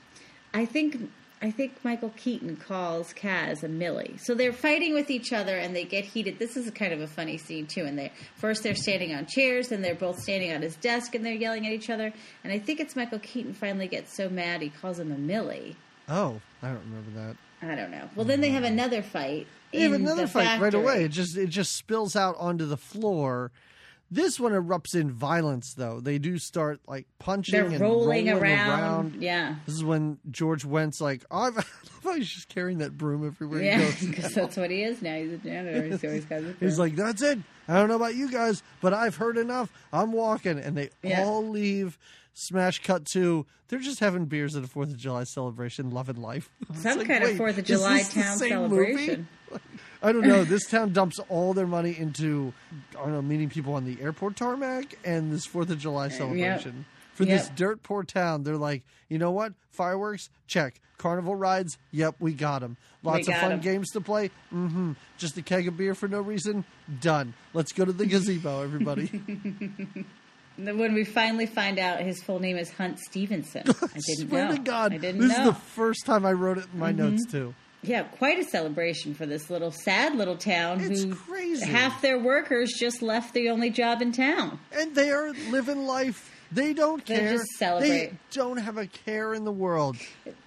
I 0.53 0.65
think 0.65 1.09
I 1.39 1.51
think 1.51 1.83
Michael 1.83 2.11
Keaton 2.17 2.55
calls 2.55 3.13
Kaz 3.13 3.61
a 3.61 3.67
Millie. 3.67 4.15
So 4.17 4.33
they're 4.33 4.53
fighting 4.53 4.95
with 4.95 5.11
each 5.11 5.31
other 5.31 5.55
and 5.55 5.75
they 5.75 5.83
get 5.83 6.03
heated. 6.03 6.39
This 6.39 6.57
is 6.57 6.69
kind 6.71 6.91
of 6.91 7.01
a 7.01 7.07
funny 7.07 7.37
scene 7.37 7.67
too. 7.67 7.85
And 7.85 7.97
they 7.97 8.11
first 8.35 8.63
they're 8.63 8.73
standing 8.73 9.13
on 9.13 9.27
chairs, 9.27 9.67
then 9.67 9.83
they're 9.83 9.93
both 9.93 10.19
standing 10.19 10.51
on 10.51 10.63
his 10.63 10.75
desk 10.77 11.13
and 11.13 11.23
they're 11.23 11.33
yelling 11.33 11.67
at 11.67 11.73
each 11.73 11.91
other. 11.91 12.11
And 12.43 12.51
I 12.51 12.57
think 12.57 12.79
it's 12.79 12.95
Michael 12.95 13.19
Keaton 13.19 13.53
finally 13.53 13.87
gets 13.87 14.15
so 14.15 14.29
mad 14.29 14.63
he 14.63 14.69
calls 14.69 14.97
him 14.97 15.11
a 15.11 15.17
Millie. 15.17 15.75
Oh, 16.09 16.41
I 16.63 16.69
don't 16.69 16.81
remember 16.89 17.11
that. 17.11 17.35
I 17.61 17.75
don't 17.75 17.91
know. 17.91 18.09
Well, 18.15 18.25
then 18.25 18.41
they 18.41 18.49
have 18.49 18.63
mm. 18.63 18.67
another 18.67 19.01
fight. 19.03 19.47
They 19.71 19.81
have 19.81 19.93
another 19.93 20.23
the 20.23 20.27
fight 20.27 20.59
right 20.59 20.73
away. 20.73 21.03
It 21.03 21.09
just 21.09 21.37
it 21.37 21.49
just 21.49 21.75
spills 21.75 22.15
out 22.15 22.35
onto 22.39 22.65
the 22.65 22.77
floor. 22.77 23.51
This 24.09 24.39
one 24.39 24.53
erupts 24.53 24.95
in 24.95 25.11
violence, 25.11 25.73
though. 25.73 25.99
They 25.99 26.17
do 26.17 26.37
start 26.37 26.79
like 26.87 27.07
punching 27.19 27.51
They're 27.51 27.65
and 27.69 27.79
rolling, 27.81 28.27
rolling 28.27 28.29
around. 28.29 29.21
Yeah. 29.21 29.55
This 29.65 29.75
is 29.75 29.83
when 29.83 30.17
George 30.31 30.63
Wendt's 30.63 31.01
like, 31.01 31.25
oh, 31.29 31.39
I've, 31.47 31.57
I 31.57 31.61
love 31.61 32.01
how 32.03 32.13
he's 32.15 32.29
just 32.29 32.47
carrying 32.47 32.77
that 32.77 32.97
broom 32.97 33.25
everywhere 33.27 33.61
Yeah, 33.61 33.79
he 33.79 34.07
goes. 34.07 34.09
because 34.15 34.33
that's 34.33 34.55
what 34.57 34.71
he 34.71 34.83
is 34.83 35.01
now. 35.01 35.15
He's 35.15 35.33
a 35.33 35.37
janitor. 35.37 35.83
He's 36.13 36.25
got 36.25 36.41
the 36.41 36.55
He's 36.59 36.79
like, 36.79 36.95
that's 36.95 37.21
it. 37.21 37.39
I 37.67 37.73
don't 37.75 37.89
know 37.89 37.97
about 37.97 38.15
you 38.15 38.31
guys, 38.31 38.63
but 38.81 38.93
I've 38.93 39.17
heard 39.17 39.37
enough. 39.37 39.71
I'm 39.91 40.13
walking, 40.13 40.57
and 40.57 40.77
they 40.77 40.89
Yeah. 41.03 41.23
all 41.23 41.45
leave. 41.47 41.97
Smash 42.33 42.83
cut 42.83 43.03
to 43.07 43.47
they're 43.67 43.79
just 43.79 43.99
having 43.99 44.25
beers 44.25 44.55
at 44.55 44.63
a 44.63 44.67
Fourth 44.67 44.89
of 44.89 44.97
July 44.97 45.23
celebration, 45.25 45.89
loving 45.91 46.15
life. 46.21 46.49
Some 46.75 46.99
like, 46.99 47.07
kind 47.07 47.23
of 47.23 47.35
Fourth 47.35 47.57
of 47.57 47.65
July 47.65 48.03
town 48.03 48.37
celebration. 48.37 49.27
I 50.01 50.11
don't 50.11 50.27
know. 50.27 50.43
This 50.43 50.65
town 50.67 50.93
dumps 50.93 51.19
all 51.29 51.53
their 51.53 51.67
money 51.67 51.97
into 51.97 52.53
I 52.97 53.03
don't 53.03 53.13
know 53.13 53.21
meeting 53.21 53.49
people 53.49 53.73
on 53.73 53.85
the 53.85 53.99
airport 54.01 54.35
tarmac 54.35 54.97
and 55.03 55.31
this 55.31 55.45
Fourth 55.45 55.69
of 55.69 55.79
July 55.79 56.09
celebration. 56.09 56.85
For 57.13 57.25
this 57.25 57.49
dirt 57.49 57.81
poor 57.81 58.03
town, 58.03 58.43
they're 58.43 58.57
like, 58.57 58.83
you 59.09 59.17
know 59.17 59.31
what? 59.31 59.53
Fireworks, 59.71 60.29
check. 60.47 60.79
Carnival 60.99 61.35
rides, 61.35 61.77
yep, 61.91 62.15
we 62.19 62.33
got 62.33 62.61
them. 62.61 62.75
Lots 63.03 63.27
of 63.27 63.35
fun 63.35 63.51
'em. 63.53 63.59
games 63.59 63.89
to 63.91 64.01
play, 64.01 64.29
mm-hmm. 64.53 64.93
Just 65.19 65.37
a 65.37 65.41
keg 65.43 65.67
of 65.67 65.77
beer 65.77 65.93
for 65.93 66.07
no 66.07 66.21
reason, 66.21 66.63
done. 67.01 67.33
Let's 67.53 67.71
go 67.71 67.85
to 67.85 67.91
the 67.91 68.05
gazebo, 68.07 68.63
everybody. 68.63 69.09
And 69.13 70.05
then 70.57 70.77
When 70.79 70.93
we 70.95 71.03
finally 71.03 71.45
find 71.45 71.77
out 71.77 71.99
his 72.01 72.21
full 72.23 72.39
name 72.39 72.57
is 72.57 72.71
Hunt 72.71 72.99
Stevenson, 72.99 73.63
I 73.67 73.71
didn't 74.07 74.29
Swear 74.29 74.49
know. 74.49 74.55
to 74.55 74.61
God, 74.61 74.93
I 74.93 74.97
didn't 74.97 75.21
this 75.21 75.29
know. 75.29 75.35
Mm-hmm. 75.37 75.49
is 75.49 75.53
the 75.55 75.61
first 75.61 76.05
time 76.05 76.25
I 76.25 76.33
wrote 76.33 76.57
it 76.57 76.65
in 76.73 76.79
my 76.79 76.91
notes 76.91 77.25
too. 77.31 77.53
Yeah, 77.83 78.03
quite 78.03 78.39
a 78.39 78.43
celebration 78.43 79.13
for 79.13 79.25
this 79.25 79.49
little 79.49 79.71
sad 79.71 80.15
little 80.15 80.37
town. 80.37 80.81
It's 80.81 81.03
who 81.03 81.15
crazy. 81.15 81.65
Half 81.65 82.01
their 82.01 82.19
workers 82.19 82.73
just 82.77 83.01
left 83.01 83.33
the 83.33 83.49
only 83.49 83.69
job 83.69 84.01
in 84.01 84.11
town. 84.11 84.59
and 84.73 84.95
they 84.95 85.11
are 85.11 85.31
living 85.51 85.85
life. 85.85 86.33
They 86.51 86.73
don't 86.73 87.05
They 87.05 87.17
care. 87.17 87.31
just 87.33 87.49
celebrate. 87.57 87.89
They 87.89 88.11
don't 88.31 88.57
have 88.57 88.77
a 88.77 88.87
care 88.87 89.33
in 89.33 89.43
the 89.43 89.51
world. 89.51 89.97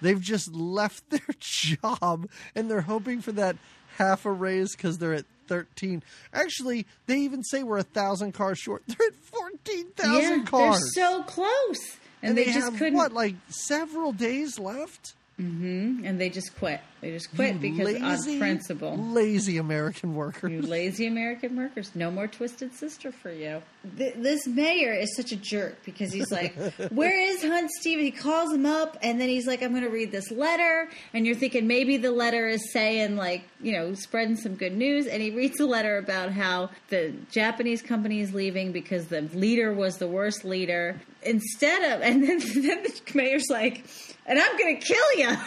They've 0.01 0.19
just 0.21 0.51
left 0.53 1.07
their 1.09 1.21
job 1.39 2.27
and 2.55 2.69
they're 2.71 2.81
hoping 2.81 3.21
for 3.21 3.31
that 3.33 3.55
half 3.97 4.25
a 4.25 4.31
raise 4.31 4.75
because 4.75 4.97
they're 4.97 5.13
at 5.13 5.25
13. 5.47 6.01
Actually, 6.33 6.85
they 7.05 7.17
even 7.19 7.43
say 7.43 7.61
we're 7.61 7.77
a 7.77 7.83
thousand 7.83 8.31
cars 8.31 8.57
short. 8.57 8.83
They're 8.87 9.07
at 9.07 9.13
14,000 9.15 10.13
yeah, 10.39 10.43
cars. 10.45 10.79
they're 10.95 11.09
so 11.09 11.23
close, 11.23 11.97
and, 12.21 12.29
and 12.29 12.37
they, 12.37 12.45
they, 12.45 12.53
just 12.53 12.69
have, 12.69 12.77
couldn't. 12.77 12.93
what, 12.95 13.11
like 13.11 13.35
several 13.49 14.13
days 14.13 14.57
left? 14.57 15.13
Mm-hmm. 15.41 16.05
and 16.05 16.21
they 16.21 16.29
just 16.29 16.55
quit. 16.57 16.81
They 17.01 17.11
just 17.11 17.33
quit 17.35 17.55
You 17.55 17.59
because 17.59 17.87
lazy, 17.99 18.33
on 18.33 18.39
principle. 18.39 18.95
Lazy 18.95 19.57
American 19.57 20.13
workers. 20.13 20.51
You 20.51 20.61
lazy 20.61 21.07
American 21.07 21.57
workers. 21.57 21.91
No 21.95 22.11
more 22.11 22.27
Twisted 22.27 22.75
Sister 22.75 23.11
for 23.11 23.31
you. 23.31 23.63
Th- 23.97 24.13
this 24.15 24.45
mayor 24.45 24.93
is 24.93 25.15
such 25.15 25.31
a 25.31 25.35
jerk 25.35 25.83
because 25.83 26.13
he's 26.13 26.31
like, 26.31 26.53
Where 26.91 27.19
is 27.19 27.41
Hunt 27.41 27.71
Steven? 27.71 28.05
He 28.05 28.11
calls 28.11 28.53
him 28.53 28.67
up 28.67 28.97
and 29.01 29.19
then 29.19 29.29
he's 29.29 29.47
like, 29.47 29.63
I'm 29.63 29.71
going 29.71 29.83
to 29.83 29.89
read 29.89 30.11
this 30.11 30.29
letter. 30.29 30.89
And 31.13 31.25
you're 31.25 31.35
thinking 31.35 31.65
maybe 31.65 31.97
the 31.97 32.11
letter 32.11 32.47
is 32.47 32.71
saying, 32.71 33.15
like, 33.15 33.45
you 33.61 33.71
know, 33.71 33.95
spreading 33.95 34.35
some 34.35 34.53
good 34.55 34.77
news. 34.77 35.07
And 35.07 35.23
he 35.23 35.31
reads 35.31 35.59
a 35.59 35.65
letter 35.65 35.97
about 35.97 36.31
how 36.31 36.69
the 36.89 37.13
Japanese 37.31 37.81
company 37.81 38.19
is 38.21 38.31
leaving 38.33 38.71
because 38.71 39.07
the 39.07 39.21
leader 39.21 39.73
was 39.73 39.97
the 39.97 40.07
worst 40.07 40.45
leader. 40.45 41.01
Instead 41.23 41.91
of, 41.91 42.01
and 42.01 42.23
then, 42.23 42.39
then 42.63 42.83
the 42.83 43.01
mayor's 43.13 43.47
like, 43.49 43.85
And 44.25 44.39
I'm 44.39 44.57
to 44.79 44.85
kill 44.85 45.17
you. 45.17 45.37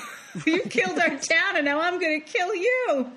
you 0.46 0.62
killed 0.62 0.98
our 0.98 1.16
town 1.16 1.56
and 1.56 1.64
now 1.64 1.80
I'm 1.80 2.00
to 2.20 2.26
kill 2.26 2.54
you. 2.54 3.12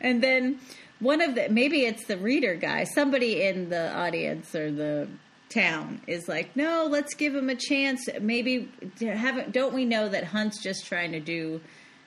And 0.00 0.22
then 0.22 0.60
one 1.00 1.20
of 1.20 1.34
the 1.34 1.48
maybe 1.48 1.84
it's 1.84 2.06
the 2.06 2.16
reader 2.16 2.54
guy, 2.54 2.84
somebody 2.84 3.42
in 3.42 3.70
the 3.70 3.94
audience 3.94 4.54
or 4.54 4.70
the 4.70 5.08
town 5.48 6.00
is 6.06 6.28
like, 6.28 6.54
"No, 6.56 6.86
let's 6.88 7.14
give 7.14 7.34
him 7.34 7.50
a 7.50 7.54
chance. 7.54 8.08
Maybe 8.20 8.68
haven't 9.00 9.52
don't 9.52 9.74
we 9.74 9.84
know 9.84 10.08
that 10.08 10.24
Hunt's 10.24 10.62
just 10.62 10.86
trying 10.86 11.12
to 11.12 11.20
do 11.20 11.60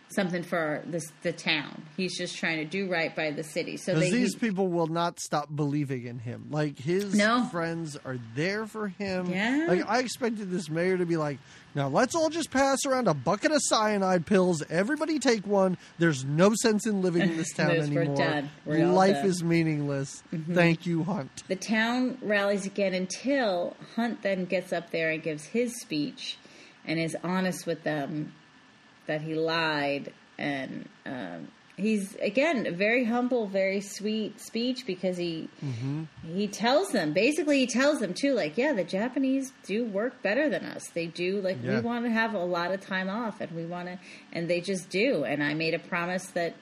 something 0.09 0.43
for 0.43 0.81
this 0.85 1.11
the 1.23 1.31
town. 1.33 1.83
He's 1.97 2.17
just 2.17 2.37
trying 2.37 2.57
to 2.57 2.65
do 2.65 2.89
right 2.89 3.15
by 3.15 3.31
the 3.31 3.43
city." 3.43 3.77
So 3.77 3.95
they 3.99 4.11
these 4.11 4.33
he- 4.33 4.39
people 4.39 4.67
will 4.67 4.87
not 4.87 5.19
stop 5.19 5.53
believing 5.55 6.05
in 6.05 6.19
him. 6.19 6.47
Like 6.51 6.77
his 6.77 7.13
No. 7.15 7.45
friends 7.51 7.97
are 8.05 8.17
there 8.35 8.65
for 8.67 8.87
him. 8.89 9.29
Yeah. 9.29 9.65
Like 9.67 9.83
I 9.89 9.99
expected 9.99 10.51
this 10.51 10.69
mayor 10.69 10.97
to 10.97 11.05
be 11.05 11.17
like, 11.17 11.39
now 11.73 11.87
let's 11.89 12.15
all 12.15 12.29
just 12.29 12.51
pass 12.51 12.85
around 12.85 13.07
a 13.07 13.13
bucket 13.13 13.51
of 13.51 13.59
cyanide 13.63 14.25
pills. 14.25 14.63
Everybody 14.69 15.19
take 15.19 15.45
one. 15.45 15.77
There's 15.97 16.23
no 16.23 16.53
sense 16.61 16.85
in 16.87 17.01
living 17.01 17.23
in 17.23 17.35
this 17.37 17.51
town 17.55 17.71
anymore. 17.71 18.15
done. 18.15 18.49
We're 18.65 18.85
all 18.87 18.93
Life. 18.93 19.17
Mm-hmm. 19.17 19.27
is 19.27 19.43
meaningless. 19.43 20.23
Thank 20.53 20.85
you, 20.85 21.03
Hunt. 21.03 21.43
the 21.47 21.55
town 21.55 22.17
rallies 22.21 22.65
again 22.65 22.93
until 22.93 23.75
Hunt 23.95 24.21
then 24.21 24.45
gets 24.45 24.71
up 24.71 24.91
there 24.91 25.09
and 25.11 25.21
gives 25.21 25.45
his 25.45 25.73
speech 25.81 26.37
and 26.85 26.99
is 26.99 27.17
honest 27.23 27.65
with 27.65 27.83
them 27.83 28.33
that 29.07 29.21
he 29.21 29.35
lied. 29.35 30.11
And 30.37 30.89
um, 31.05 31.47
he's 31.77 32.15
again 32.21 32.65
a 32.67 32.71
very 32.71 33.03
humble 33.03 33.47
very 33.47 33.81
sweet 33.81 34.39
speech 34.39 34.85
because 34.85 35.17
he 35.17 35.49
Mm-hmm. 35.63 36.03
he 36.33 36.47
tells 36.47 36.89
them 36.91 37.11
basically 37.13 37.59
he 37.59 37.67
tells 37.67 37.99
them 37.99 38.13
too 38.13 38.33
like 38.33 38.57
yeah 38.57 38.71
the 38.71 38.83
japanese 38.85 39.51
do 39.65 39.83
work 39.83 40.21
better 40.21 40.47
than 40.49 40.63
us. 40.65 40.87
They 40.93 41.05
do 41.07 41.41
like 41.41 41.57
we 41.61 41.79
want 41.79 42.05
to 42.05 42.11
have 42.11 42.33
a 42.33 42.39
lot 42.43 42.71
of 42.71 42.79
time 42.81 43.09
off 43.09 43.41
and 43.41 43.51
we 43.51 43.65
want 43.65 43.87
to 43.87 43.99
and 44.33 44.49
they 44.49 44.61
just 44.61 44.89
do. 44.89 45.23
And 45.25 45.43
i 45.43 45.53
made 45.53 45.73
a 45.73 45.79
promise 45.79 46.27
that 46.27 46.55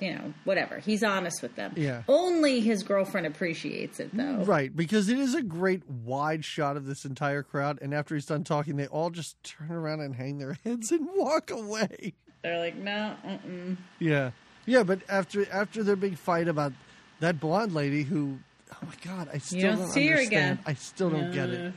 you 0.00 0.12
know 0.12 0.34
whatever 0.44 0.78
he's 0.78 1.02
honest 1.02 1.40
with 1.42 1.54
them 1.56 1.72
Yeah. 1.76 2.02
only 2.08 2.60
his 2.60 2.82
girlfriend 2.82 3.26
appreciates 3.26 4.00
it 4.00 4.10
though 4.16 4.42
Right, 4.44 4.74
because 4.74 5.08
it 5.08 5.18
is 5.18 5.34
a 5.34 5.42
great 5.42 5.88
wide 5.88 6.44
shot 6.44 6.76
of 6.76 6.86
this 6.86 7.04
entire 7.04 7.42
crowd, 7.42 7.78
and 7.80 7.94
after 7.94 8.14
he's 8.14 8.26
done 8.26 8.42
talking, 8.44 8.76
they 8.76 8.86
all 8.88 9.10
just 9.10 9.42
turn 9.44 9.70
around 9.70 10.00
and 10.00 10.14
hang 10.16 10.38
their 10.38 10.58
heads 10.64 10.90
and 10.90 11.08
walk 11.14 11.50
away. 11.50 12.14
they're 12.42 12.58
like 12.58 12.76
no 12.76 13.14
mm-mm. 13.24 13.76
Yeah, 14.00 14.30
yeah, 14.66 14.82
but 14.82 15.00
after 15.08 15.46
after 15.52 15.82
their 15.84 15.96
big 15.96 16.16
fight 16.18 16.48
about 16.48 16.72
that 17.20 17.38
blonde 17.38 17.72
lady 17.74 18.02
who, 18.02 18.38
oh 18.72 18.86
my 18.86 18.94
god, 19.04 19.28
I 19.32 19.38
still 19.38 19.60
don't 19.60 19.78
don't 19.78 19.88
see 19.90 20.08
her 20.08 20.16
again. 20.18 20.58
I 20.66 20.74
still 20.74 21.10
don't 21.10 21.32
get 21.32 21.50
it. 21.50 21.72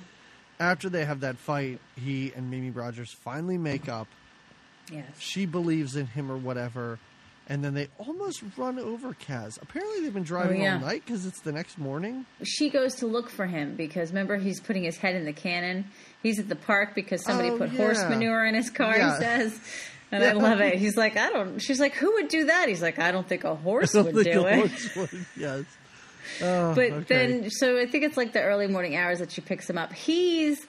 After 0.59 0.89
they 0.89 1.05
have 1.05 1.19
that 1.19 1.37
fight, 1.37 1.79
he 1.95 2.33
and 2.35 2.49
Mimi 2.49 2.71
Rogers 2.71 3.11
finally 3.11 3.59
make 3.59 3.87
up. 3.87 4.07
yes 4.91 5.05
She 5.19 5.45
believes 5.45 5.95
in 5.95 6.07
him 6.07 6.31
or 6.31 6.37
whatever, 6.37 6.97
and 7.47 7.63
then 7.63 7.73
they 7.73 7.87
almost 7.97 8.43
run 8.57 8.77
over 8.77 9.13
Kaz. 9.13 9.61
Apparently, 9.61 10.01
they've 10.01 10.13
been 10.13 10.23
oh, 10.23 10.25
driving 10.25 10.61
Oh, 10.61 10.65
yeah. 10.65 10.73
all 10.75 10.81
night 10.81 11.03
because 11.05 11.25
it's 11.25 11.39
the 11.41 11.51
next 11.51 11.77
morning. 11.77 12.25
She 12.43 12.69
goes 12.69 12.95
to 12.95 13.07
look 13.07 13.29
for 13.29 13.45
him 13.45 13.75
because 13.75 14.09
remember 14.09 14.37
he's 14.37 14.59
putting 14.59 14.83
his 14.83 14.97
head 14.97 15.15
in 15.15 15.25
the 15.25 15.33
cannon. 15.33 15.85
He's 16.23 16.39
at 16.39 16.49
the 16.49 16.55
park 16.55 16.93
because 16.95 17.23
somebody 17.23 17.49
Oh, 17.49 17.57
put 17.57 17.69
horse 17.69 18.01
manure 18.09 18.45
in 18.45 18.53
his 18.55 18.69
car. 18.69 18.97
Yeah. 18.97 19.15
He 19.17 19.21
says, 19.23 19.59
and 20.11 20.23
I 20.23 20.33
love 20.33 20.59
it. 20.61 20.75
He's 20.75 20.97
like, 20.97 21.15
I 21.17 21.29
don't. 21.29 21.59
She's 21.59 21.79
like, 21.79 21.93
who 21.93 22.11
would 22.13 22.27
do 22.27 22.45
that? 22.45 22.67
He's 22.69 22.81
like, 22.81 22.99
I 22.99 23.11
don't 23.11 23.27
think 23.27 23.43
a 23.43 23.55
horse 23.55 23.93
would 23.93 24.13
do 24.13 24.45
it. 24.45 24.55
horse 24.55 24.95
would, 24.95 25.25
yes. 25.37 25.63
Oh, 26.41 26.75
But 26.75 26.91
okay. 26.91 27.05
then, 27.07 27.49
so 27.49 27.77
I 27.79 27.85
think 27.85 28.03
it's 28.03 28.17
like 28.17 28.33
the 28.33 28.41
early 28.41 28.67
morning 28.67 28.95
hours 28.97 29.19
that 29.19 29.31
she 29.31 29.39
picks 29.41 29.69
him 29.69 29.77
up. 29.77 29.93
He's 29.93 30.65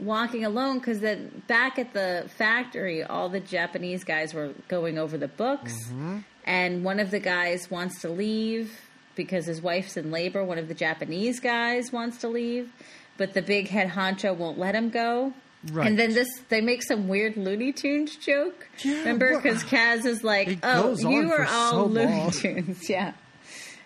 walking 0.00 0.44
alone 0.44 0.78
because 0.78 1.00
then 1.00 1.42
back 1.46 1.78
at 1.78 1.92
the 1.92 2.28
factory, 2.36 3.02
all 3.02 3.28
the 3.28 3.40
Japanese 3.40 4.04
guys 4.04 4.34
were 4.34 4.52
going 4.68 4.98
over 4.98 5.16
the 5.18 5.28
books, 5.28 5.72
Mm-hmm. 5.88 6.18
and 6.44 6.84
one 6.84 7.00
of 7.00 7.10
the 7.10 7.20
guys 7.20 7.70
wants 7.70 8.00
to 8.02 8.08
leave 8.08 8.80
because 9.14 9.46
his 9.46 9.60
wife's 9.60 9.96
in 9.96 10.10
labor. 10.10 10.44
One 10.44 10.58
of 10.58 10.68
the 10.68 10.74
Japanese 10.74 11.40
guys 11.40 11.92
wants 11.92 12.18
to 12.18 12.28
leave, 12.28 12.72
but 13.16 13.34
the 13.34 13.42
big 13.42 13.68
head 13.68 13.90
honcho 13.90 14.34
won't 14.36 14.58
let 14.58 14.74
him 14.74 14.90
go. 14.90 15.32
Right. 15.70 15.86
And 15.88 15.98
then 15.98 16.14
this, 16.14 16.28
they 16.48 16.62
make 16.62 16.82
some 16.82 17.06
weird 17.06 17.36
Looney 17.36 17.72
Tunes 17.72 18.16
joke. 18.16 18.66
Yeah, 18.82 19.00
Remember, 19.00 19.36
because 19.36 19.62
Kaz 19.64 20.06
is 20.06 20.24
like, 20.24 20.58
"Oh, 20.62 20.96
you 20.96 21.30
are 21.32 21.44
all 21.44 21.70
so 21.72 21.84
Looney 21.84 22.06
long." 22.16 22.30
Tunes," 22.30 22.88
yeah. 22.96 23.12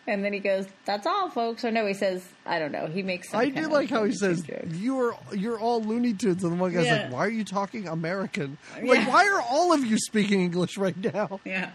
And 0.06 0.22
then 0.24 0.32
he 0.34 0.38
goes, 0.40 0.66
"That's 0.84 1.06
all, 1.06 1.30
folks." 1.30 1.64
Or 1.64 1.70
no, 1.70 1.86
he 1.86 1.94
says, 1.94 2.22
"I 2.44 2.58
don't 2.58 2.72
know." 2.72 2.86
He 2.86 3.02
makes. 3.02 3.30
Some 3.30 3.40
I 3.40 3.48
do 3.48 3.68
like 3.68 3.88
how 3.88 4.04
he 4.04 4.12
says 4.12 4.42
joke. 4.42 4.64
you're 4.72 5.16
you're 5.32 5.58
all 5.58 5.82
Looney 5.82 6.12
Tunes, 6.12 6.42
and 6.44 6.52
the 6.52 6.56
one 6.56 6.72
guy's 6.74 6.86
Yeah. 6.86 7.04
like, 7.04 7.12
"Why 7.12 7.20
are 7.26 7.30
you 7.30 7.44
talking 7.44 7.88
American? 7.88 8.58
Like, 8.74 8.84
Yeah. 9.00 9.08
why 9.08 9.26
are 9.28 9.40
all 9.40 9.72
of 9.72 9.84
you 9.84 9.96
speaking 9.98 10.40
English 10.42 10.76
right 10.76 10.96
now? 11.14 11.40
Yeah, 11.46 11.70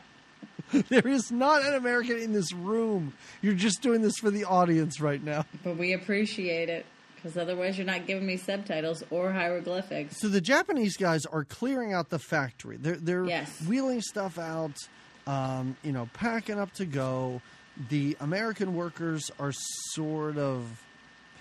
there 0.90 1.08
is 1.08 1.32
not 1.32 1.64
an 1.66 1.74
American 1.74 2.18
in 2.20 2.34
this 2.34 2.54
room. 2.54 3.14
You're 3.42 3.54
just 3.56 3.82
doing 3.82 4.02
this 4.04 4.18
for 4.18 4.30
the 4.30 4.46
audience 4.46 5.00
right 5.02 5.24
now." 5.24 5.46
but 5.64 5.78
we 5.78 5.94
appreciate 5.94 6.70
it 6.70 6.86
because 7.16 7.36
otherwise, 7.36 7.78
you're 7.80 7.88
not 7.88 8.06
giving 8.06 8.26
me 8.28 8.38
subtitles 8.38 9.04
or 9.10 9.32
hieroglyphics. 9.34 10.18
So 10.20 10.28
the 10.30 10.40
Japanese 10.40 10.96
guys 10.98 11.26
are 11.26 11.44
clearing 11.44 11.94
out 11.94 12.10
the 12.12 12.20
factory. 12.20 12.78
They're 12.78 12.96
they're 12.96 13.26
Yes. 13.26 13.60
wheeling 13.68 14.02
stuff 14.02 14.38
out, 14.38 14.78
um, 15.26 15.76
you 15.84 15.92
know, 15.92 16.08
packing 16.14 16.60
up 16.60 16.72
to 16.76 16.86
go. 16.86 17.42
The 17.88 18.18
American 18.20 18.76
workers 18.76 19.32
are 19.40 19.54
sort 19.54 20.38
of 20.38 20.84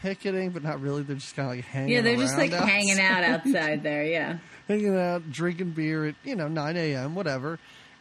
picketing, 0.01 0.51
but 0.51 0.63
not 0.63 0.81
really. 0.81 1.03
They're 1.03 1.17
just 1.17 1.35
kind 1.35 1.51
of 1.51 1.57
like 1.57 1.65
hanging. 1.65 1.95
Yeah, 1.95 2.01
they're 2.03 2.17
just 2.17 2.37
like 2.37 2.53
around 2.53 2.69
hanging 2.69 3.01
out 3.01 3.25
outside 3.25 3.83
there. 3.83 4.05
Yeah, 4.05 4.39
hanging 4.69 4.97
out, 4.97 5.31
drinking 5.31 5.73
beer 5.73 6.07
at 6.07 6.15
you 6.25 6.37
know 6.37 6.49
nine 6.49 6.77
a.m. 6.77 7.15
whatever. 7.15 7.59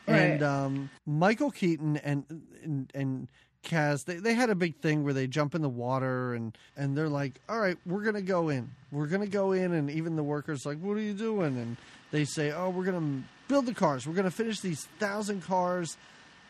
Right. 0.08 0.18
And 0.18 0.44
um, 0.44 0.90
Michael 1.06 1.52
Keaton 1.52 1.98
and 1.98 2.24
and 2.64 2.92
and 2.94 3.28
Kaz, 3.64 4.06
they 4.06 4.18
they 4.18 4.34
had 4.34 4.50
a 4.50 4.56
big 4.56 4.78
thing 4.78 5.04
where 5.04 5.14
they 5.14 5.28
jump 5.28 5.56
in 5.56 5.62
the 5.62 5.70
water 5.70 6.34
and 6.34 6.58
and 6.78 6.98
they're 6.98 7.10
like, 7.10 7.40
all 7.50 7.60
right, 7.60 7.78
we're 7.86 8.04
gonna 8.04 8.22
go 8.22 8.50
in, 8.50 8.70
we're 8.92 9.08
gonna 9.08 9.28
go 9.28 9.52
in, 9.52 9.74
and 9.74 9.90
even 9.90 10.16
the 10.16 10.24
workers 10.24 10.66
like, 10.66 10.80
what 10.80 10.96
are 10.96 11.02
you 11.02 11.14
doing? 11.14 11.58
And 11.58 11.78
they 12.12 12.24
say, 12.24 12.52
oh, 12.52 12.70
we're 12.70 12.86
gonna 12.86 13.24
build 13.48 13.66
the 13.66 13.74
cars, 13.74 14.08
we're 14.08 14.14
gonna 14.14 14.32
finish 14.32 14.60
these 14.62 14.86
thousand 15.00 15.42
cars. 15.44 15.98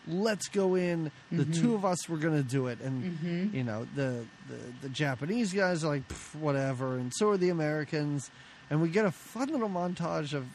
Let's 0.07 0.47
go 0.47 0.75
in. 0.75 1.11
The 1.31 1.43
Mm-hmm. 1.43 1.61
two 1.61 1.75
of 1.75 1.83
us, 1.85 2.07
we're 2.07 2.17
gonna 2.17 2.43
do 2.43 2.67
it. 2.67 2.79
And 2.81 3.51
you 3.53 3.63
know, 3.63 3.85
the, 3.95 4.23
the 4.49 4.57
the 4.83 4.89
Japanese 4.89 5.53
guys 5.53 5.83
are 5.83 5.87
like, 5.89 6.09
whatever, 6.39 6.95
and 6.97 7.11
so 7.15 7.29
are 7.29 7.37
the 7.37 7.49
Americans. 7.49 8.29
And 8.69 8.81
we 8.81 8.89
get 8.89 9.05
a 9.05 9.11
fun 9.11 9.49
little 9.49 9.69
montage 9.69 10.33
of 10.33 10.45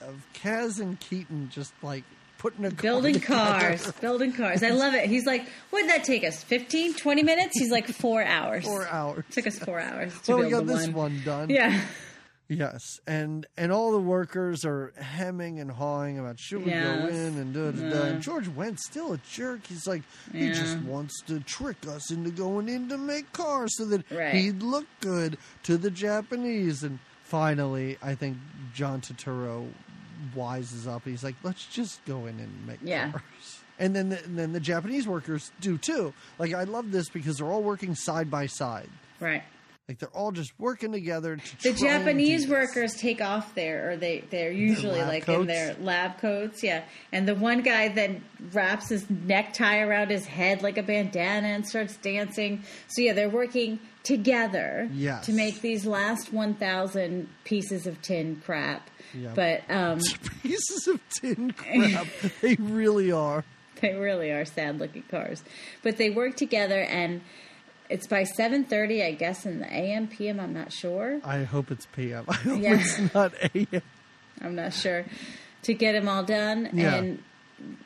of 0.00 0.26
Kaz 0.34 0.80
and 0.80 0.98
Keaton 1.00 1.48
just 1.52 1.72
like 1.82 2.04
putting 2.38 2.64
a 2.66 2.70
building 2.70 3.18
cars, 3.18 3.90
building 3.92 4.32
cars. 4.32 4.62
I 4.62 4.68
love 4.70 4.94
it. 4.94 5.08
He's 5.08 5.24
like, 5.26 5.48
"What 5.70 5.80
did 5.82 5.90
that 5.90 6.04
take 6.04 6.22
us? 6.22 6.42
15, 6.44 6.94
20 6.94 7.22
minutes?" 7.22 7.58
He's 7.58 7.70
like, 7.70 7.86
four 7.88 8.22
hours. 8.22 8.64
Four 8.64 8.86
hours. 8.88 9.24
It 9.28 9.32
Took 9.32 9.46
us 9.46 9.58
four 9.58 9.80
hours 9.80 10.12
to 10.24 10.34
Well, 10.34 10.44
we 10.44 10.50
got 10.50 10.66
the 10.66 10.74
this 10.74 10.88
one 10.88 11.22
done. 11.24 11.48
Yeah, 11.50 11.80
Yes, 12.48 13.00
and 13.08 13.44
and 13.56 13.72
all 13.72 13.90
the 13.90 13.98
workers 13.98 14.64
are 14.64 14.92
hemming 14.96 15.58
and 15.58 15.68
hawing 15.70 16.18
about 16.20 16.38
should 16.38 16.64
we 16.64 16.70
go 16.70 17.06
in 17.08 17.38
and 17.38 17.52
da 17.52 17.72
da 17.72 17.90
da. 17.90 18.02
And 18.04 18.22
George 18.22 18.46
Wendt's 18.48 18.86
still 18.86 19.12
a 19.14 19.18
jerk. 19.32 19.66
He's 19.66 19.86
like 19.86 20.02
he 20.32 20.50
just 20.50 20.78
wants 20.82 21.20
to 21.22 21.40
trick 21.40 21.76
us 21.88 22.12
into 22.12 22.30
going 22.30 22.68
in 22.68 22.88
to 22.90 22.98
make 22.98 23.32
cars 23.32 23.76
so 23.76 23.84
that 23.86 24.08
Right. 24.12 24.32
he'd 24.34 24.62
look 24.62 24.86
good 25.00 25.38
to 25.64 25.76
the 25.76 25.90
Japanese. 25.90 26.84
And 26.84 27.00
finally, 27.24 27.98
I 28.00 28.14
think 28.14 28.36
John 28.74 29.00
Turturro 29.00 29.68
wises 30.36 30.86
up. 30.86 31.02
He's 31.04 31.24
like, 31.24 31.34
let's 31.42 31.66
just 31.66 32.04
go 32.04 32.26
in 32.26 32.38
and 32.38 32.66
make 32.66 32.78
Yeah. 32.82 33.10
cars. 33.10 33.22
And 33.78 33.94
then 33.94 34.08
the, 34.08 34.22
and 34.24 34.38
then 34.38 34.52
the 34.52 34.60
Japanese 34.60 35.06
workers 35.06 35.50
do 35.60 35.76
too. 35.78 36.14
Like 36.38 36.54
I 36.54 36.62
love 36.64 36.92
this 36.92 37.08
because 37.08 37.38
they're 37.38 37.46
all 37.48 37.62
working 37.62 37.94
side 37.94 38.30
by 38.30 38.46
side. 38.46 38.88
right. 39.20 39.42
Like 39.88 40.00
they're 40.00 40.08
all 40.08 40.32
just 40.32 40.52
working 40.58 40.90
together 40.90 41.36
to 41.36 41.62
The 41.62 41.72
Japanese 41.72 42.42
this. 42.42 42.50
workers 42.50 42.94
take 42.96 43.20
off 43.20 43.54
their, 43.54 43.90
or 43.92 43.96
they 43.96 44.24
they're 44.30 44.50
usually 44.50 45.00
like 45.00 45.28
in 45.28 45.46
their 45.46 45.76
lab 45.80 46.18
coats, 46.18 46.64
yeah. 46.64 46.82
And 47.12 47.28
the 47.28 47.36
one 47.36 47.62
guy 47.62 47.86
then 47.88 48.24
wraps 48.52 48.88
his 48.88 49.08
necktie 49.08 49.78
around 49.78 50.10
his 50.10 50.26
head 50.26 50.60
like 50.62 50.76
a 50.76 50.82
bandana 50.82 51.46
and 51.46 51.64
starts 51.68 51.96
dancing. 51.98 52.64
So 52.88 53.00
yeah, 53.02 53.12
they're 53.12 53.28
working 53.30 53.78
together 54.02 54.88
Yes. 54.92 55.26
to 55.26 55.32
make 55.32 55.60
these 55.60 55.86
last 55.86 56.32
one 56.32 56.54
thousand 56.54 57.28
pieces 57.44 57.86
of 57.86 58.02
tin 58.02 58.42
crap. 58.44 58.90
Yeah. 59.14 59.32
But 59.36 59.62
um, 59.70 60.00
pieces 60.42 60.88
of 60.88 61.00
tin 61.10 61.52
crap. 61.52 62.08
they 62.42 62.56
really 62.56 63.12
are. 63.12 63.44
they 63.80 63.94
really 63.94 64.32
are 64.32 64.44
sad 64.44 64.80
looking 64.80 65.04
cars. 65.08 65.44
But 65.84 65.96
they 65.96 66.10
work 66.10 66.34
together 66.36 66.80
and. 66.80 67.20
It's 67.88 68.06
by 68.06 68.24
seven 68.24 68.64
thirty, 68.64 69.02
I 69.02 69.12
guess, 69.12 69.46
in 69.46 69.60
the 69.60 69.72
AM 69.72 70.08
PM. 70.08 70.40
I'm 70.40 70.52
not 70.52 70.72
sure. 70.72 71.20
I 71.24 71.44
hope 71.44 71.70
it's 71.70 71.86
PM. 71.86 72.24
I 72.28 72.34
hope 72.34 72.60
Yeah. 72.60 72.74
it's 72.80 73.14
not 73.14 73.32
AM. 73.54 73.82
I'm 74.42 74.54
not 74.54 74.72
sure, 74.74 75.04
to 75.62 75.74
get 75.74 75.92
them 75.92 76.08
all 76.08 76.22
done. 76.24 76.70
Yeah. 76.72 76.94
And 76.96 77.22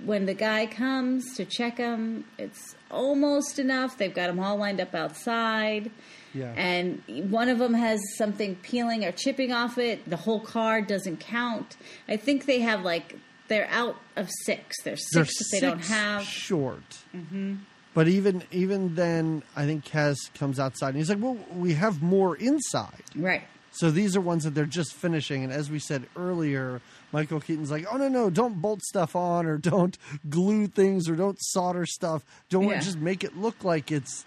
when 0.05 0.26
the 0.26 0.34
guy 0.34 0.66
comes 0.66 1.36
to 1.36 1.44
check 1.44 1.76
them, 1.76 2.24
it's 2.38 2.74
almost 2.90 3.59
enough. 3.61 3.96
They've 3.98 4.12
got 4.14 4.26
them 4.26 4.40
all 4.40 4.57
lined 4.57 4.80
up 4.80 4.94
outside. 4.94 5.90
Yeah. 6.34 6.53
And 6.57 7.03
one 7.30 7.48
of 7.48 7.59
them 7.59 7.74
has 7.74 8.01
something 8.16 8.57
peeling 8.57 9.05
or 9.05 9.12
chipping 9.12 9.53
off 9.53 9.78
it. 9.78 10.09
The 10.11 10.16
whole 10.16 10.40
car 10.40 10.80
doesn't 10.80 11.18
count. 11.20 11.76
I 12.09 12.16
think 12.16 12.46
they 12.46 12.61
have 12.61 12.82
like, 12.82 13.16
they're 13.48 13.68
out 13.70 13.96
of 14.16 14.28
six. 14.44 14.76
There's 14.82 15.05
They're 15.12 15.24
six 15.24 15.51
that 15.51 15.57
they 15.57 15.61
don't 15.61 15.84
have. 15.86 16.22
short. 16.24 16.98
Mm-hmm. 17.14 17.57
But 17.95 18.07
even 18.09 18.43
even 18.53 18.95
then, 18.95 19.43
I 19.57 19.64
think 19.66 19.84
Kaz 19.84 20.16
comes 20.34 20.61
outside 20.61 20.91
and 20.91 20.99
he's 20.99 21.09
like, 21.11 21.20
"Well, 21.20 21.36
we 21.55 21.74
have 21.74 22.01
more 22.03 22.36
inside." 22.36 23.03
Right. 23.16 23.43
So 23.72 23.91
these 23.91 24.16
are 24.16 24.20
ones 24.20 24.45
that 24.45 24.55
they're 24.55 24.64
just 24.66 24.95
finishing. 24.95 25.45
And 25.45 25.53
as 25.53 25.70
we 25.70 25.78
said 25.78 26.07
earlier, 26.16 26.80
Michael 27.12 27.41
Keaton's 27.41 27.70
like, 27.70 27.86
"Oh 27.91 27.97
no, 27.97 28.09
no, 28.09 28.30
don't 28.30 28.61
bolt 28.61 28.82
stuff 28.82 29.14
on, 29.16 29.47
or 29.47 29.59
don't 29.59 29.97
glue 30.28 30.66
things, 30.68 31.09
or 31.09 31.16
don't 31.16 31.36
solder 31.41 31.84
stuff. 31.86 32.24
Don't 32.49 32.68
Yeah. 32.68 32.80
just 32.80 32.99
make 32.99 33.24
it 33.24 33.36
look 33.36 33.64
like 33.64 33.91
it's 33.93 34.24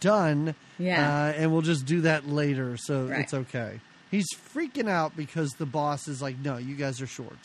done. 0.00 0.54
Yeah. 0.78 1.00
uh, 1.26 1.32
and 1.36 1.52
we'll 1.52 1.62
just 1.62 1.84
do 1.86 2.00
that 2.02 2.26
later, 2.28 2.76
so 2.76 3.06
Right. 3.06 3.20
it's 3.20 3.34
okay." 3.34 3.80
He's 4.10 4.26
freaking 4.54 4.90
out 4.90 5.16
because 5.16 5.52
the 5.52 5.64
boss 5.66 6.06
is 6.08 6.20
like, 6.20 6.38
"No, 6.38 6.56
you 6.58 6.74
guys 6.76 7.00
are 7.00 7.06
short." 7.06 7.36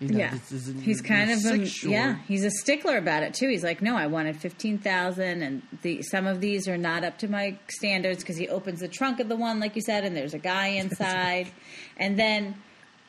You 0.00 0.08
know, 0.08 0.18
yeah, 0.18 0.30
this 0.30 0.50
isn't- 0.52 0.80
he's 0.82 1.02
kind 1.02 1.30
of 1.30 1.38
a, 1.44 1.58
yeah. 1.86 2.16
He's 2.26 2.42
a 2.42 2.50
stickler 2.50 2.96
about 2.96 3.22
it 3.22 3.34
too. 3.34 3.48
He's 3.50 3.62
like, 3.62 3.82
no, 3.82 3.96
I 3.96 4.06
wanted 4.06 4.36
fifteen 4.36 4.78
thousand, 4.78 5.42
and 5.42 5.60
the 5.82 6.00
some 6.02 6.26
of 6.26 6.40
these 6.40 6.66
are 6.68 6.78
not 6.78 7.04
up 7.04 7.18
to 7.18 7.28
my 7.28 7.58
standards 7.68 8.20
because 8.22 8.38
he 8.38 8.48
opens 8.48 8.80
the 8.80 8.88
trunk 8.88 9.20
of 9.20 9.28
the 9.28 9.36
one, 9.36 9.60
like 9.60 9.76
you 9.76 9.82
said, 9.82 10.04
and 10.04 10.16
there's 10.16 10.32
a 10.32 10.38
guy 10.38 10.68
inside, 10.84 11.50
and 11.98 12.18
then 12.18 12.54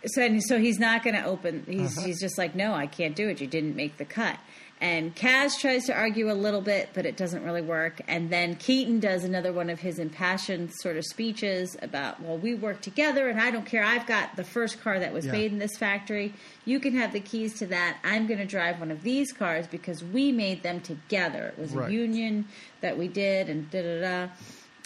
so 0.05 0.21
and 0.21 0.43
so 0.43 0.59
he's 0.59 0.79
not 0.79 1.01
going 1.03 1.15
to 1.15 1.23
open. 1.23 1.63
He's 1.67 1.97
Uh-huh. 1.97 2.07
he's 2.07 2.19
just 2.19 2.37
like, 2.37 2.55
no, 2.55 2.73
I 2.73 2.87
can't 2.87 3.15
do 3.15 3.29
it. 3.29 3.39
You 3.39 3.47
didn't 3.47 3.75
make 3.75 3.95
the 3.97 4.05
cut. 4.05 4.37
And 4.81 5.15
Kaz 5.15 5.59
tries 5.59 5.85
to 5.85 5.93
argue 5.95 6.31
a 6.31 6.33
little 6.33 6.59
bit, 6.59 6.89
but 6.95 7.05
it 7.05 7.15
doesn't 7.15 7.43
really 7.43 7.61
work. 7.61 8.01
And 8.07 8.31
then 8.31 8.55
Keaton 8.55 8.99
does 8.99 9.23
another 9.23 9.53
one 9.53 9.69
of 9.69 9.79
his 9.79 9.99
impassioned 9.99 10.73
sort 10.73 10.97
of 10.97 11.05
speeches 11.05 11.77
about, 11.83 12.19
well, 12.19 12.35
we 12.39 12.55
work 12.55 12.81
together, 12.81 13.29
and 13.29 13.39
I 13.39 13.51
don't 13.51 13.65
care. 13.67 13.83
I've 13.83 14.07
got 14.07 14.35
the 14.37 14.43
first 14.43 14.81
car 14.81 14.97
that 14.97 15.13
was 15.13 15.27
Yeah. 15.27 15.33
made 15.33 15.51
in 15.51 15.59
this 15.59 15.77
factory. 15.77 16.33
You 16.65 16.79
can 16.79 16.95
have 16.95 17.13
the 17.13 17.19
keys 17.19 17.53
to 17.59 17.67
that. 17.67 17.97
I'm 18.03 18.25
going 18.25 18.39
to 18.39 18.45
drive 18.45 18.79
one 18.79 18.89
of 18.89 19.03
these 19.03 19.31
cars 19.31 19.67
because 19.67 20.03
we 20.03 20.31
made 20.31 20.63
them 20.63 20.79
together. 20.81 21.53
It 21.55 21.61
was 21.61 21.73
Right. 21.73 21.89
a 21.89 21.93
union 21.93 22.45
that 22.81 22.97
we 22.97 23.07
did, 23.07 23.49
and 23.49 23.69
da 23.69 23.83
da 23.83 24.01
da. 24.01 24.27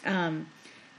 Um, 0.05 0.47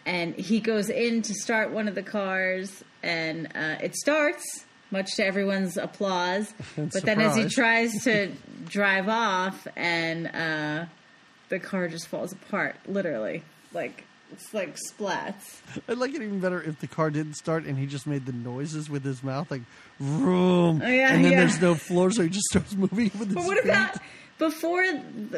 and 0.06 0.34
he 0.36 0.58
goes 0.58 0.88
in 0.88 1.20
to 1.20 1.34
start 1.34 1.70
one 1.70 1.86
of 1.86 1.94
the 1.94 2.02
cars, 2.02 2.82
and 3.02 3.48
uh, 3.54 3.76
it 3.82 3.94
starts, 3.94 4.64
much 4.90 5.14
to 5.16 5.24
everyone's 5.24 5.76
applause. 5.76 6.52
But 6.76 7.02
then 7.02 7.20
as 7.20 7.36
he 7.36 7.48
tries 7.48 7.92
to 8.04 8.30
drive 8.66 9.08
off, 9.08 9.66
and 9.76 10.26
uh, 10.28 10.86
the 11.48 11.58
car 11.58 11.88
just 11.88 12.08
falls 12.08 12.32
apart, 12.32 12.76
literally. 12.86 13.42
Like 13.72 14.04
It's 14.32 14.52
like 14.54 14.76
splats. 14.90 15.60
I'd 15.88 15.98
like 15.98 16.10
it 16.14 16.22
even 16.22 16.40
better 16.40 16.62
if 16.62 16.78
the 16.80 16.86
car 16.86 17.10
didn't 17.10 17.34
start 17.34 17.64
and 17.64 17.78
he 17.78 17.86
just 17.86 18.06
made 18.06 18.26
the 18.26 18.32
noises 18.32 18.88
with 18.90 19.04
his 19.04 19.22
mouth, 19.22 19.50
like 19.50 19.62
vroom, 20.00 20.82
Oh, 20.84 20.88
yeah, 20.88 21.12
and 21.12 21.24
then 21.24 21.32
yeah. 21.32 21.40
there's 21.40 21.60
no 21.60 21.74
floor, 21.74 22.10
so 22.10 22.22
he 22.22 22.28
just 22.28 22.46
starts 22.46 22.74
moving 22.74 23.10
with 23.18 23.28
his 23.28 23.34
But 23.34 23.44
what 23.44 23.58
feet. 23.58 23.70
about 23.70 23.96
before 24.38 24.84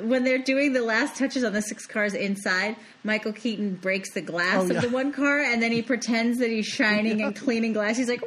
when 0.03 0.25
they're 0.25 0.39
doing 0.43 0.73
the 0.73 0.83
last 0.83 1.17
touches 1.17 1.45
on 1.45 1.53
the 1.53 1.63
six 1.63 1.87
cars 1.87 2.15
inside? 2.15 2.75
Michael 3.05 3.33
Keaton 3.33 3.75
breaks 3.77 4.13
the 4.13 4.21
glass 4.21 4.69
Oh, 4.71 4.75
of 4.77 4.83
the 4.83 4.89
one 4.89 5.13
car, 5.13 5.39
and 5.41 5.63
then 5.63 5.71
he 5.73 5.83
pretends 5.83 6.39
that 6.39 6.51
he's 6.51 6.67
shining 6.81 7.23
and 7.23 7.35
cleaning 7.37 7.73
glass. 7.73 7.97
He's 7.97 8.09
like, 8.09 8.21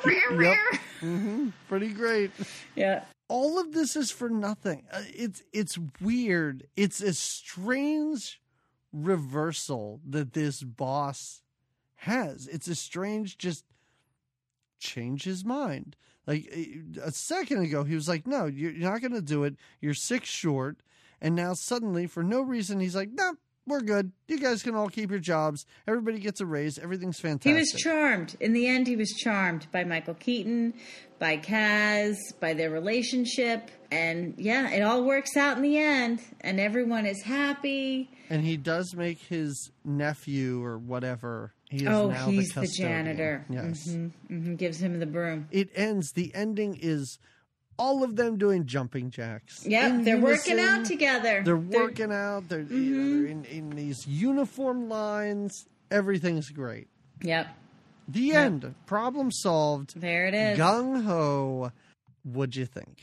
Yep. 0.40 0.56
hmm 1.00 1.48
Pretty 1.68 1.88
great. 1.88 2.30
yeah, 2.76 3.04
all 3.28 3.58
of 3.60 3.72
this 3.72 3.96
is 3.96 4.10
for 4.10 4.28
nothing. 4.28 4.84
Uh, 4.92 5.02
It's 5.14 5.42
it's 5.52 5.78
weird. 6.00 6.66
It's 6.76 7.00
a 7.00 7.12
strange 7.14 8.40
reversal 8.92 10.00
that 10.08 10.32
this 10.32 10.62
boss 10.62 11.42
has. 11.96 12.46
It's 12.48 12.68
a 12.68 12.74
strange 12.74 13.36
just 13.38 13.64
change 14.78 15.24
his 15.24 15.44
mind. 15.44 15.96
Like 16.26 16.48
uh, 16.56 17.02
a 17.02 17.12
second 17.12 17.62
ago, 17.64 17.84
he 17.84 17.94
was 17.94 18.08
like, 18.08 18.26
"No, 18.26 18.46
you're 18.46 18.72
you're 18.72 18.90
not 18.90 19.00
going 19.00 19.12
to 19.12 19.22
do 19.22 19.44
it. 19.44 19.56
You're 19.80 19.94
six 19.94 20.28
short." 20.28 20.78
And 21.20 21.34
now 21.34 21.54
suddenly, 21.54 22.06
for 22.06 22.22
no 22.22 22.40
reason, 22.42 22.80
he's 22.80 22.96
like, 22.96 23.10
"No, 23.10 23.34
we're 23.66 23.80
good. 23.80 24.12
You 24.28 24.38
guys 24.38 24.62
can 24.62 24.74
all 24.74 24.88
keep 24.88 25.10
your 25.10 25.18
jobs. 25.18 25.66
Everybody 25.86 26.18
gets 26.18 26.40
a 26.40 26.46
raise. 26.46 26.78
Everything's 26.78 27.20
fantastic." 27.20 27.52
he 27.52 27.58
was 27.58 27.72
charmed. 27.72 28.36
In 28.40 28.52
the 28.52 28.66
end, 28.66 28.86
he 28.86 28.96
was 28.96 29.10
charmed 29.10 29.66
by 29.72 29.84
Michael 29.84 30.14
Keaton, 30.14 30.74
by 31.18 31.36
Kaz, 31.38 32.16
by 32.40 32.54
their 32.54 32.70
relationship, 32.70 33.70
and 33.90 34.34
yeah, 34.36 34.70
it 34.70 34.82
all 34.82 35.04
works 35.04 35.36
out 35.36 35.56
in 35.56 35.62
the 35.62 35.78
end, 35.78 36.20
and 36.40 36.58
everyone 36.60 37.06
is 37.06 37.22
happy. 37.22 38.10
And 38.30 38.42
he 38.44 38.56
does 38.56 38.94
make 38.94 39.18
his 39.18 39.70
nephew 39.84 40.62
or 40.64 40.78
whatever. 40.78 41.52
He 41.70 41.84
is 41.84 41.88
oh, 41.88 42.08
now 42.08 42.26
he's 42.26 42.50
the, 42.50 42.62
the, 42.62 42.66
janitor. 42.68 43.44
Yes. 43.48 43.86
hmm 43.90 44.08
hmm 44.28 44.54
gives 44.54 44.78
him 44.80 44.98
the 45.00 45.06
broom. 45.06 45.48
It 45.50 45.70
ends. 45.74 46.12
The 46.12 46.34
ending 46.34 46.78
is 46.80 47.18
all 47.76 48.02
of 48.04 48.16
them 48.16 48.36
doing 48.36 48.66
jumping 48.66 49.10
jacks. 49.10 49.64
Yep, 49.66 50.04
they're 50.04 50.18
working 50.18 50.58
out 50.60 50.84
together. 50.84 51.42
They're 51.44 51.56
working 51.56 52.12
out. 52.12 52.48
They're, 52.48 52.60
you 52.62 52.96
know, 52.96 53.04
they're 53.26 53.34
mm-hmm. 53.34 53.44
in, 53.44 53.70
in 53.70 53.70
these 53.70 54.06
uniform 54.06 54.88
lines. 54.88 55.66
Everything's 55.90 56.50
great. 56.50 56.88
Yep, 57.22 57.48
The 58.08 58.32
end. 58.32 58.74
Problem 58.86 59.30
solved. 59.30 59.98
there 60.00 60.26
it 60.26 60.34
is. 60.34 60.58
Gung 60.58 61.04
ho. 61.04 61.72
What'd 62.24 62.56
you 62.56 62.66
think? 62.66 63.02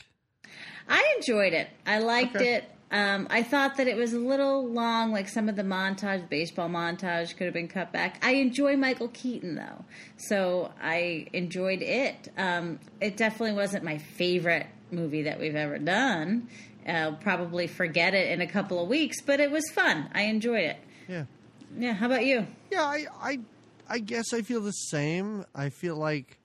I 0.88 1.14
enjoyed 1.16 1.52
it. 1.52 1.68
I 1.86 1.98
liked 2.00 2.36
Okay. 2.36 2.54
it. 2.54 2.64
Um, 2.92 3.26
I 3.30 3.42
thought 3.42 3.78
that 3.78 3.88
it 3.88 3.96
was 3.96 4.12
a 4.12 4.18
little 4.18 4.68
long, 4.68 5.12
like 5.12 5.26
some 5.26 5.48
of 5.48 5.56
the 5.56 5.62
montage, 5.62 6.28
baseball 6.28 6.68
montage 6.68 7.34
could 7.36 7.46
have 7.46 7.54
been 7.54 7.68
cut 7.68 7.90
back. 7.90 8.22
I 8.22 8.34
enjoy 8.34 8.76
Michael 8.76 9.08
Keaton 9.08 9.54
though, 9.54 9.84
so 10.18 10.72
I 10.80 11.26
enjoyed 11.32 11.80
it. 11.80 12.28
Um, 12.36 12.78
it 13.00 13.16
definitely 13.16 13.56
wasn't 13.56 13.82
my 13.82 13.96
favorite 13.96 14.66
movie 14.90 15.22
that 15.22 15.40
we've 15.40 15.56
ever 15.56 15.78
done. 15.78 16.48
I'll 16.86 17.14
probably 17.14 17.66
forget 17.66 18.12
it 18.12 18.30
in 18.30 18.42
a 18.42 18.46
couple 18.46 18.82
of 18.82 18.88
weeks, 18.88 19.22
but 19.22 19.40
it 19.40 19.50
was 19.50 19.64
fun. 19.70 20.10
I 20.12 20.24
enjoyed 20.24 20.64
it. 20.64 20.76
Yeah. 21.08 21.24
Yeah, 21.78 21.94
how 21.94 22.06
about 22.06 22.26
you? 22.26 22.46
Yeah, 22.70 22.82
I, 22.82 23.06
I, 23.22 23.38
I 23.88 23.98
guess 24.00 24.34
I 24.34 24.42
feel 24.42 24.60
the 24.60 24.72
same. 24.72 25.46
I 25.54 25.70
feel 25.70 25.96
like, 25.96 26.38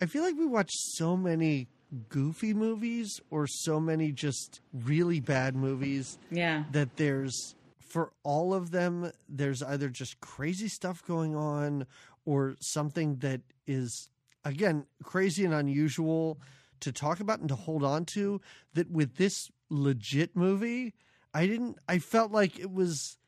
I 0.00 0.06
feel 0.06 0.22
like 0.22 0.36
we 0.38 0.46
watched 0.46 0.78
so 0.94 1.16
many 1.16 1.66
goofy 2.08 2.54
movies 2.54 3.20
or 3.30 3.46
so 3.46 3.80
many 3.80 4.12
just 4.12 4.60
really 4.72 5.20
bad 5.20 5.54
movies 5.56 6.18
Yeah, 6.30 6.64
that 6.72 6.96
there's 6.96 7.54
for 7.80 8.12
all 8.22 8.54
of 8.54 8.70
them 8.70 9.10
there's 9.28 9.62
either 9.62 9.88
just 9.88 10.20
crazy 10.20 10.68
stuff 10.68 11.04
going 11.04 11.34
on 11.34 11.86
or 12.24 12.54
something 12.60 13.16
that 13.16 13.40
is 13.66 14.10
again 14.44 14.86
crazy 15.02 15.44
and 15.44 15.52
unusual 15.52 16.38
to 16.80 16.92
talk 16.92 17.18
about 17.20 17.40
and 17.40 17.48
to 17.48 17.56
hold 17.56 17.82
on 17.82 18.04
to 18.04 18.40
that 18.74 18.90
with 18.90 19.16
this 19.16 19.50
legit 19.68 20.36
movie 20.36 20.94
i 21.34 21.46
didn't 21.46 21.76
i 21.88 21.98
felt 21.98 22.30
like 22.30 22.58
it 22.58 22.70
was 22.72 23.18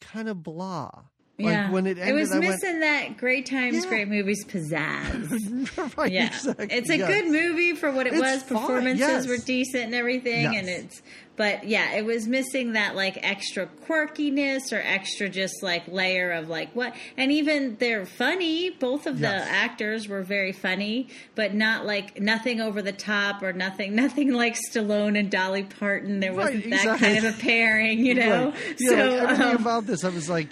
kind 0.00 0.28
of 0.28 0.42
blah 0.42 0.90
yeah. 1.38 1.64
like 1.64 1.72
when 1.72 1.86
it 1.86 1.98
ended 1.98 2.14
was 2.14 2.32
I 2.32 2.38
went, 2.38 2.50
missing 2.50 2.80
that 2.80 3.16
great 3.16 3.46
times, 3.46 3.84
Yeah. 3.84 3.88
great 3.90 4.08
movies 4.08 4.44
pizzazz. 4.44 5.96
right, 5.96 6.12
Yeah, 6.12 6.26
exactly, 6.26 6.66
it's 6.70 6.90
a 6.90 6.98
yes. 6.98 7.08
good 7.08 7.26
movie 7.30 7.74
for 7.74 7.90
what 7.92 8.06
it 8.06 8.12
It's 8.14 8.20
was. 8.22 8.42
fine, 8.42 8.58
Performances 8.60 9.00
yes. 9.00 9.26
were 9.28 9.36
decent 9.38 9.84
and 9.84 9.94
everything, 9.94 10.52
Yes. 10.52 10.54
and 10.56 10.68
it's. 10.68 11.02
But 11.36 11.68
yeah, 11.68 11.92
it 11.94 12.04
was 12.04 12.26
missing 12.26 12.72
that 12.72 12.96
like 12.96 13.16
extra 13.22 13.68
quirkiness 13.86 14.72
or 14.72 14.80
extra 14.84 15.28
just 15.28 15.62
like 15.62 15.86
layer 15.86 16.32
of 16.32 16.48
like 16.48 16.72
what. 16.74 16.96
And 17.16 17.30
even 17.30 17.76
they're 17.78 18.06
funny. 18.06 18.70
Both 18.70 19.06
of 19.06 19.20
the 19.20 19.28
actors 19.28 20.08
were 20.08 20.22
very 20.24 20.50
funny, 20.50 21.06
but 21.36 21.54
not 21.54 21.86
like 21.86 22.20
nothing 22.20 22.60
over 22.60 22.82
the 22.82 22.90
top 22.90 23.40
or 23.40 23.52
nothing. 23.52 23.94
Nothing 23.98 24.32
like 24.32 24.56
Stallone 24.72 25.16
and 25.16 25.30
Dolly 25.30 25.62
Parton. 25.62 26.18
There 26.18 26.34
wasn't 26.34 26.70
that 26.70 26.80
exactly. 26.80 27.06
kind 27.06 27.24
of 27.24 27.34
a 27.36 27.38
pairing, 27.40 28.04
you 28.04 28.14
know. 28.14 28.46
Right. 28.46 28.76
Yeah, 28.80 28.88
So. 28.88 28.94
like 28.96 29.22
everything 29.30 29.46
um, 29.54 29.56
about 29.62 29.86
this, 29.86 30.02
I 30.02 30.08
was 30.08 30.28
like, 30.28 30.48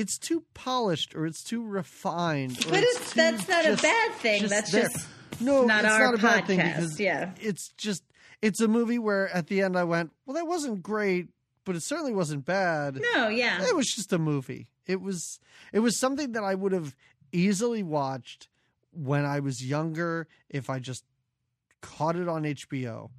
it's 0.00 0.18
too 0.18 0.42
polished 0.54 1.14
or 1.14 1.26
it's 1.26 1.42
too 1.42 1.62
refined. 1.62 2.56
But 2.68 2.82
it's 2.82 2.96
it's- 2.96 3.12
that's 3.14 3.48
not 3.48 3.66
a 3.66 3.76
bad 3.80 4.12
thing. 4.14 4.46
That's 4.48 4.72
there. 4.72 4.88
just 4.88 5.06
no, 5.40 5.64
not 5.64 5.84
it's 5.84 5.92
our 5.92 6.04
not 6.06 6.14
a 6.14 6.18
bad 6.18 6.46
thing 6.46 6.58
podcast, 6.58 6.74
because 6.76 7.00
yeah. 7.00 7.30
it's 7.40 7.68
just 7.76 8.02
it's 8.42 8.60
a 8.60 8.68
movie 8.68 8.98
where 8.98 9.28
at 9.28 9.46
the 9.48 9.60
end 9.62 9.76
I 9.76 9.84
went, 9.84 10.12
well, 10.24 10.34
that 10.34 10.46
wasn't 10.46 10.82
great, 10.82 11.28
but 11.64 11.76
it 11.76 11.82
certainly 11.82 12.12
wasn't 12.12 12.44
bad. 12.44 13.00
no, 13.14 13.28
yeah. 13.28 13.62
It 13.62 13.76
was 13.76 13.86
just 13.86 14.12
a 14.12 14.18
movie. 14.18 14.68
It 14.86 15.00
was 15.00 15.38
it 15.72 15.80
was 15.80 15.98
something 16.00 16.32
that 16.32 16.44
I 16.44 16.54
would 16.54 16.72
have 16.72 16.94
easily 17.32 17.82
watched 17.82 18.48
when 18.92 19.24
I 19.24 19.40
was 19.40 19.64
younger 19.64 20.26
if 20.48 20.68
I 20.68 20.78
just 20.78 21.04
caught 21.80 22.16
it 22.16 22.28
on 22.28 22.42
HBO. 22.42 23.10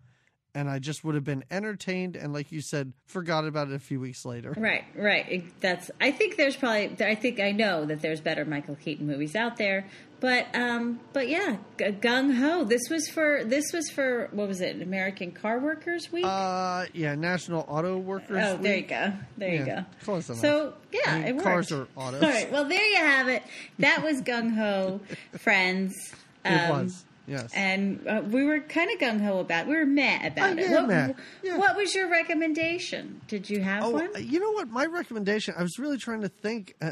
And 0.53 0.69
I 0.69 0.79
just 0.79 1.05
would 1.05 1.15
have 1.15 1.23
been 1.23 1.45
entertained 1.49 2.17
and 2.17 2.33
like 2.33 2.51
you 2.51 2.61
said, 2.61 2.91
forgot 3.05 3.45
about 3.45 3.69
it 3.69 3.73
a 3.73 3.79
few 3.79 4.01
weeks 4.01 4.25
later. 4.25 4.53
Right, 4.57 4.83
right. 4.95 5.45
That's. 5.61 5.89
I 6.01 6.11
think 6.11 6.35
there's 6.35 6.57
probably. 6.57 6.93
I 7.05 7.15
think 7.15 7.39
I 7.39 7.51
know 7.53 7.85
that 7.85 8.01
there's 8.01 8.19
better 8.19 8.43
Michael 8.43 8.75
Keaton 8.75 9.07
movies 9.07 9.33
out 9.33 9.55
there, 9.55 9.87
but 10.19 10.53
um, 10.53 10.99
but 11.13 11.29
yeah, 11.29 11.55
Gung 11.77 12.35
Ho. 12.37 12.65
This 12.65 12.81
was 12.89 13.07
for. 13.07 13.45
This 13.45 13.71
was 13.71 13.89
for 13.91 14.27
what 14.33 14.49
was 14.49 14.59
it? 14.59 14.81
American 14.81 15.31
Car 15.31 15.57
Workers 15.57 16.11
Week. 16.11 16.25
Uh, 16.25 16.83
yeah, 16.93 17.15
National 17.15 17.63
Auto 17.69 17.97
Workers. 17.97 18.43
oh, 18.45 18.57
there 18.57 18.75
you 18.75 18.81
go. 18.83 19.13
There 19.37 19.55
you 19.55 19.65
go. 19.65 19.85
close 20.03 20.27
enough. 20.27 20.41
So 20.41 20.73
yeah, 20.91 20.99
I 21.07 21.17
mean, 21.19 21.27
it 21.27 21.33
worked. 21.35 21.43
cars 21.45 21.71
are 21.71 21.87
autos. 21.95 22.21
All 22.23 22.29
right. 22.29 22.51
Well, 22.51 22.65
there 22.65 22.85
you 22.85 22.97
have 22.97 23.29
it. 23.29 23.41
That 23.79 24.03
was 24.03 24.21
Gung 24.21 24.53
Ho, 24.55 24.99
friends. 25.39 25.95
It 26.43 26.49
Um, 26.49 26.83
was. 26.83 27.05
Yes. 27.31 27.51
And 27.55 28.05
uh, 28.07 28.21
we 28.27 28.43
were 28.43 28.59
kind 28.59 28.91
of 28.91 28.99
gung 28.99 29.21
ho 29.21 29.39
about. 29.39 29.65
It. 29.65 29.69
We 29.69 29.77
were 29.77 29.85
mad 29.85 30.33
about 30.33 30.59
Oh, 30.59 30.61
it. 30.61 30.69
what, 30.71 30.87
meh. 30.87 31.13
Yeah. 31.41 31.57
what 31.57 31.77
was 31.77 31.95
your 31.95 32.09
recommendation? 32.09 33.21
Did 33.27 33.49
you 33.49 33.61
have 33.61 33.83
oh, 33.85 33.91
one? 33.91 34.09
you 34.19 34.39
know 34.39 34.51
what? 34.51 34.69
My 34.69 34.85
recommendation. 34.85 35.53
I 35.57 35.63
was 35.63 35.79
really 35.79 35.97
trying 35.97 36.21
to 36.21 36.29
think 36.29 36.75
uh, 36.81 36.91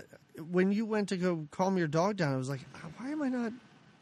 when 0.50 0.72
you 0.72 0.86
went 0.86 1.10
to 1.10 1.18
go 1.18 1.46
calm 1.52 1.78
your 1.78 1.88
dog 1.88 2.16
down. 2.16 2.34
I 2.34 2.38
was 2.38 2.50
like, 2.50 2.62
"Ah, 2.76 2.88
why 2.98 3.10
am 3.12 3.22
I 3.22 3.28
not 3.28 3.52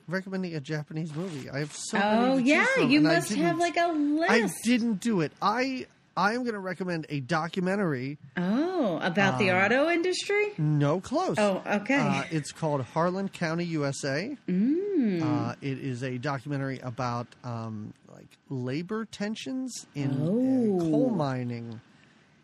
recommending 0.07 0.53
a 0.55 0.59
Japanese 0.59 1.13
movie? 1.15 1.49
I 1.49 1.59
have 1.59 1.73
so 1.73 1.97
many. 1.97 2.31
Oh 2.33 2.37
yeah, 2.37 2.79
you 2.79 3.01
must 3.01 3.33
have 3.33 3.57
like 3.57 3.77
a 3.77 3.87
list. 3.91 4.31
I 4.31 4.47
didn't 4.63 4.99
do 5.01 5.21
it. 5.21 5.31
I 5.41 5.87
I 6.17 6.33
am 6.33 6.41
going 6.41 6.53
to 6.55 6.59
recommend 6.59 7.05
a 7.09 7.19
documentary. 7.19 8.17
Oh, 8.35 8.97
about 9.03 9.37
the 9.37 9.51
Um, 9.51 9.63
auto 9.63 9.87
industry? 9.89 10.51
No 10.57 10.99
close. 10.99 11.35
Oh, 11.37 11.61
okay. 11.65 11.99
Uh, 11.99 12.23
it's 12.31 12.51
called 12.51 12.81
Harlan 12.81 13.29
County, 13.29 13.65
USA. 13.65 14.35
Mm. 14.49 15.21
Uh, 15.21 15.55
it 15.61 15.77
is 15.77 16.03
a 16.03 16.17
documentary 16.17 16.79
about 16.79 17.27
um, 17.43 17.93
like 18.11 18.27
labor 18.49 19.05
tensions 19.05 19.85
in 19.93 20.11
Oh. 20.21 20.79
coal 20.89 21.09
mining 21.11 21.79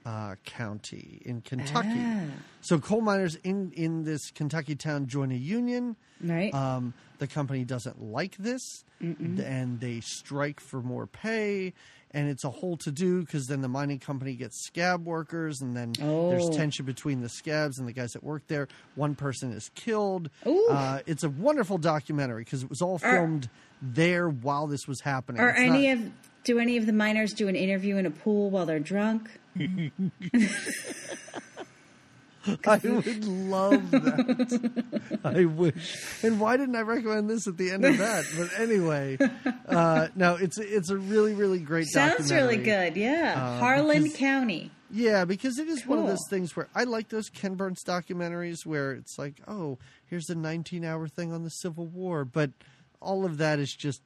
uh, 0.06 0.36
county 0.46 1.22
in 1.26 1.42
Kentucky. 1.42 1.88
Ah. 1.96 2.22
So 2.62 2.78
coal 2.78 3.02
miners 3.02 3.36
in 3.44 3.72
in 3.72 4.04
this 4.04 4.30
Kentucky 4.32 4.76
town 4.76 5.08
join 5.08 5.32
a 5.32 5.36
union. 5.36 5.96
Right. 6.22 6.54
Um, 6.54 6.94
the 7.20 7.28
company 7.28 7.64
doesn't 7.64 8.02
like 8.02 8.36
this, 8.38 8.84
and 9.00 9.80
they 9.80 10.02
strike 10.02 10.60
for 10.60 10.82
more 10.82 11.08
pay. 11.08 11.74
And 12.16 12.30
it's 12.30 12.44
a 12.44 12.50
whole 12.52 12.78
to 12.78 12.92
do 12.92 13.22
because 13.22 13.48
then 13.48 13.62
the 13.62 13.68
mining 13.68 13.98
company 13.98 14.36
gets 14.36 14.64
scab 14.64 15.04
workers, 15.06 15.62
and 15.62 15.76
then 15.76 15.94
there's 15.94 16.44
Oh. 16.46 16.52
tension 16.56 16.86
between 16.86 17.22
the 17.22 17.30
scabs 17.30 17.80
and 17.80 17.88
the 17.88 17.92
guys 17.94 18.14
that 18.14 18.24
work 18.24 18.44
there. 18.48 18.68
One 18.94 19.16
person 19.16 19.52
is 19.52 19.72
killed. 19.74 20.30
Uh, 20.46 21.00
it's 21.08 21.24
a 21.24 21.30
wonderful 21.30 21.80
documentary 21.80 22.44
because 22.44 22.62
it 22.64 22.70
was 22.70 22.84
all 22.84 23.00
Are- 23.04 23.16
filmed 23.16 23.50
there 23.82 24.30
while 24.30 24.68
this 24.68 24.88
was 24.88 25.02
happening. 25.02 25.42
Are 25.42 25.50
It's 25.50 25.60
any 25.60 25.88
not- 25.94 26.06
of 26.06 26.12
do 26.44 26.60
any 26.60 26.78
of 26.78 26.86
the 26.86 26.94
miners 26.94 27.34
do 27.34 27.48
an 27.48 27.56
interview 27.56 27.98
in 27.98 28.06
a 28.06 28.12
pool 28.12 28.50
while 28.52 28.66
they're 28.68 28.78
drunk? 28.80 29.30
I 32.66 32.80
would 32.84 33.26
love 33.26 33.92
that. 33.92 35.20
I 35.24 35.46
wish. 35.46 36.24
And 36.24 36.40
why 36.40 36.58
didn't 36.58 36.76
I 36.76 36.82
recommend 36.82 37.30
this 37.30 37.48
at 37.48 37.58
the 37.58 37.72
end 37.72 37.86
of 37.86 37.98
that? 37.98 38.26
But 38.38 38.50
anyway, 38.60 39.18
uh, 39.68 40.08
no, 40.16 40.36
it's 40.36 40.58
it's 40.58 40.90
a 40.90 40.98
really 40.98 41.34
really 41.34 41.60
great. 41.60 41.88
Sounds 41.88 42.32
really 42.32 42.58
good. 42.58 42.98
Yeah, 42.98 43.34
Uh, 43.38 43.60
Harlan 43.60 44.04
because- 44.04 44.18
County. 44.18 44.72
Yeah, 44.96 45.26
because 45.26 45.58
it 45.58 45.68
is 45.70 45.88
one 45.88 45.98
of 45.98 46.06
those 46.06 46.22
things 46.30 46.56
where 46.56 46.68
I 46.76 46.84
like 46.84 47.10
those 47.10 47.28
Ken 47.28 47.56
Burns 47.56 47.84
documentaries 47.84 48.64
where 48.64 48.92
it's 48.92 49.18
like, 49.18 49.42
oh, 49.48 49.80
here's 50.06 50.30
a 50.30 50.36
19 50.36 50.86
hour 50.86 51.08
thing 51.08 51.34
on 51.34 51.44
the 51.44 51.50
Civil 51.50 51.88
War, 51.88 52.24
but 52.26 52.52
all 53.02 53.26
of 53.26 53.38
that 53.40 53.58
is 53.58 53.74
just 53.74 54.04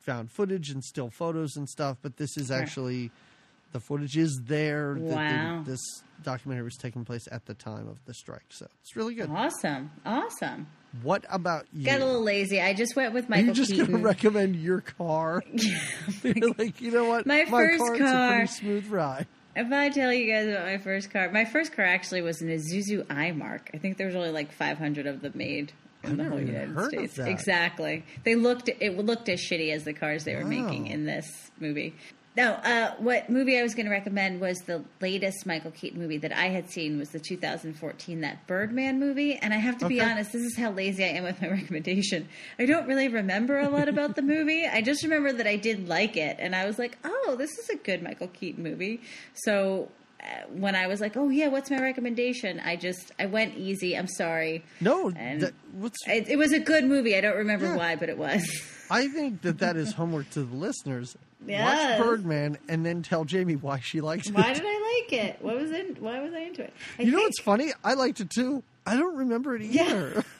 found 0.00 0.30
footage 0.30 0.70
and 0.70 0.82
still 0.82 1.10
photos 1.10 1.54
and 1.54 1.68
stuff. 1.68 1.98
But 2.00 2.16
this 2.16 2.38
is 2.38 2.48
Right. 2.48 2.60
The 3.72 3.80
footage 3.80 4.16
is 4.16 4.40
there. 4.44 4.94
that 4.94 5.00
they- 5.08 5.14
Wow. 5.14 5.62
this 5.66 5.80
documentary 6.22 6.64
was 6.64 6.76
taking 6.76 7.04
place 7.04 7.26
at 7.32 7.46
the 7.46 7.54
time 7.54 7.88
of 7.88 7.98
the 8.06 8.14
strike, 8.14 8.44
so 8.50 8.66
it's 8.80 8.94
really 8.96 9.14
good. 9.14 9.28
Awesome. 9.30 9.90
Awesome. 10.06 10.68
What 11.02 11.24
about 11.30 11.66
you? 11.72 11.86
Got 11.86 12.00
a 12.00 12.04
little 12.04 12.22
lazy. 12.22 12.60
I 12.60 12.74
just 12.74 12.94
went 12.94 13.12
with 13.14 13.24
Are 13.26 13.30
Michael 13.30 13.46
you 13.48 13.54
just 13.54 13.70
going 13.74 13.86
to 13.90 13.96
recommend 13.98 14.56
your 14.56 14.82
car? 14.82 15.42
You're 16.22 16.52
like, 16.58 16.80
you 16.80 16.90
know 16.90 17.06
what? 17.06 17.26
My 17.26 17.44
first 17.46 17.78
car, 17.98 18.26
a 18.26 18.28
pretty 18.36 18.46
smooth 18.46 18.86
ride. 18.88 19.26
If 19.56 19.70
I 19.72 19.88
tell 19.90 20.12
you 20.12 20.32
guys 20.32 20.48
about 20.48 20.64
my 20.66 20.78
first 20.78 21.10
car, 21.10 21.30
my 21.30 21.44
first 21.44 21.74
car 21.74 21.84
actually 21.84 22.22
was 22.22 22.40
an 22.40 22.48
Isuzu 22.48 23.04
iMark. 23.06 23.60
I 23.74 23.78
think 23.78 23.96
there 23.98 24.06
was 24.06 24.16
only 24.16 24.30
like 24.30 24.52
500 24.52 25.06
of 25.06 25.20
them 25.22 25.32
made 25.34 25.72
in 26.04 26.10
I've 26.12 26.16
the 26.18 26.24
whole 26.24 26.40
United 26.40 26.78
States. 26.86 27.18
Exactly. 27.18 28.04
They 28.24 28.34
looked 28.34 28.68
it 28.68 28.96
looked 28.98 29.28
as 29.28 29.40
shitty 29.40 29.72
as 29.72 29.84
the 29.84 29.92
cars 29.92 30.24
they 30.24 30.34
were 30.36 30.44
making 30.44 30.86
in 30.86 31.04
this 31.04 31.50
movie. 31.58 31.94
No, 32.34 32.52
uh, 32.52 32.94
what 32.96 33.28
movie 33.28 33.58
I 33.58 33.62
was 33.62 33.74
going 33.74 33.84
to 33.84 33.92
recommend 33.92 34.40
was 34.40 34.56
the 34.60 34.82
latest 35.02 35.44
Michael 35.44 35.70
Keaton 35.70 36.00
movie 36.00 36.16
that 36.16 36.32
I 36.32 36.46
had 36.46 36.70
seen 36.70 36.98
was 36.98 37.10
the 37.10 37.20
2014 37.20 38.22
that 38.22 38.46
Birdman 38.46 38.98
movie, 38.98 39.34
and 39.36 39.52
I 39.52 39.58
have 39.58 39.76
to 39.78 39.86
be 39.86 40.00
honest, 40.00 40.32
this 40.32 40.40
is 40.42 40.56
how 40.56 40.70
lazy 40.70 41.04
I 41.04 41.08
am 41.08 41.24
with 41.24 41.42
my 41.42 41.48
recommendation. 41.50 42.26
I 42.58 42.64
don't 42.64 42.86
really 42.88 43.08
remember 43.08 43.58
a 43.58 43.68
lot 43.68 43.88
about 43.88 44.16
the 44.16 44.22
movie. 44.22 44.66
I 44.66 44.80
just 44.80 45.02
remember 45.02 45.30
that 45.34 45.46
I 45.46 45.56
did 45.56 45.88
like 45.88 46.16
it, 46.16 46.36
and 46.38 46.56
I 46.56 46.64
was 46.64 46.78
like, 46.78 46.96
"Oh, 47.04 47.36
this 47.38 47.50
is 47.58 47.68
a 47.68 47.76
good 47.76 48.02
Michael 48.02 48.28
Keaton 48.28 48.62
movie." 48.62 49.02
So 49.34 49.90
uh, 50.22 50.26
when 50.54 50.74
I 50.74 50.86
was 50.86 51.02
like, 51.02 51.18
"Oh 51.18 51.28
yeah, 51.28 51.48
what's 51.48 51.70
my 51.70 51.82
recommendation?" 51.82 52.60
I 52.60 52.76
just 52.76 53.12
I 53.18 53.26
went 53.26 53.58
easy. 53.58 53.94
I'm 53.94 54.08
sorry. 54.08 54.64
No, 54.80 55.12
And- 55.14 55.42
that, 55.42 55.52
what's 55.72 55.98
It, 56.06 56.28
it 56.28 56.36
was 56.36 56.52
a 56.52 56.60
good 56.60 56.84
movie. 56.84 57.14
I 57.14 57.20
don't 57.20 57.36
remember 57.36 57.66
Yeah. 57.66 57.76
why, 57.76 57.96
but 57.96 58.08
it 58.08 58.16
was. 58.16 58.42
I 58.90 59.08
think 59.08 59.42
that 59.42 59.58
that 59.58 59.76
is 59.76 59.92
homework 59.92 60.30
to 60.30 60.42
the 60.44 60.56
listeners. 60.56 61.14
Yes. 61.46 61.98
Watch 61.98 62.06
Birdman 62.06 62.58
and 62.68 62.84
then 62.86 63.02
tell 63.02 63.24
Jamie 63.24 63.56
why 63.56 63.80
she 63.80 64.00
liked 64.00 64.28
it. 64.28 64.34
why 64.34 64.52
did 64.52 64.62
I 64.64 65.00
like 65.04 65.12
it? 65.12 65.38
What 65.42 65.56
was 65.56 65.70
in? 65.70 65.96
Why 66.00 66.20
was 66.20 66.32
I 66.32 66.40
into 66.40 66.62
it? 66.62 66.72
I 66.98 67.02
you 67.02 67.10
know 67.12 67.18
what's 67.22 67.40
funny? 67.40 67.72
I 67.84 67.94
liked 67.94 68.20
it 68.20 68.30
too. 68.30 68.62
I 68.86 68.96
don't 68.96 69.16
remember 69.16 69.54
it 69.56 69.62
Yeah. 69.62 69.82
either. 69.84 70.24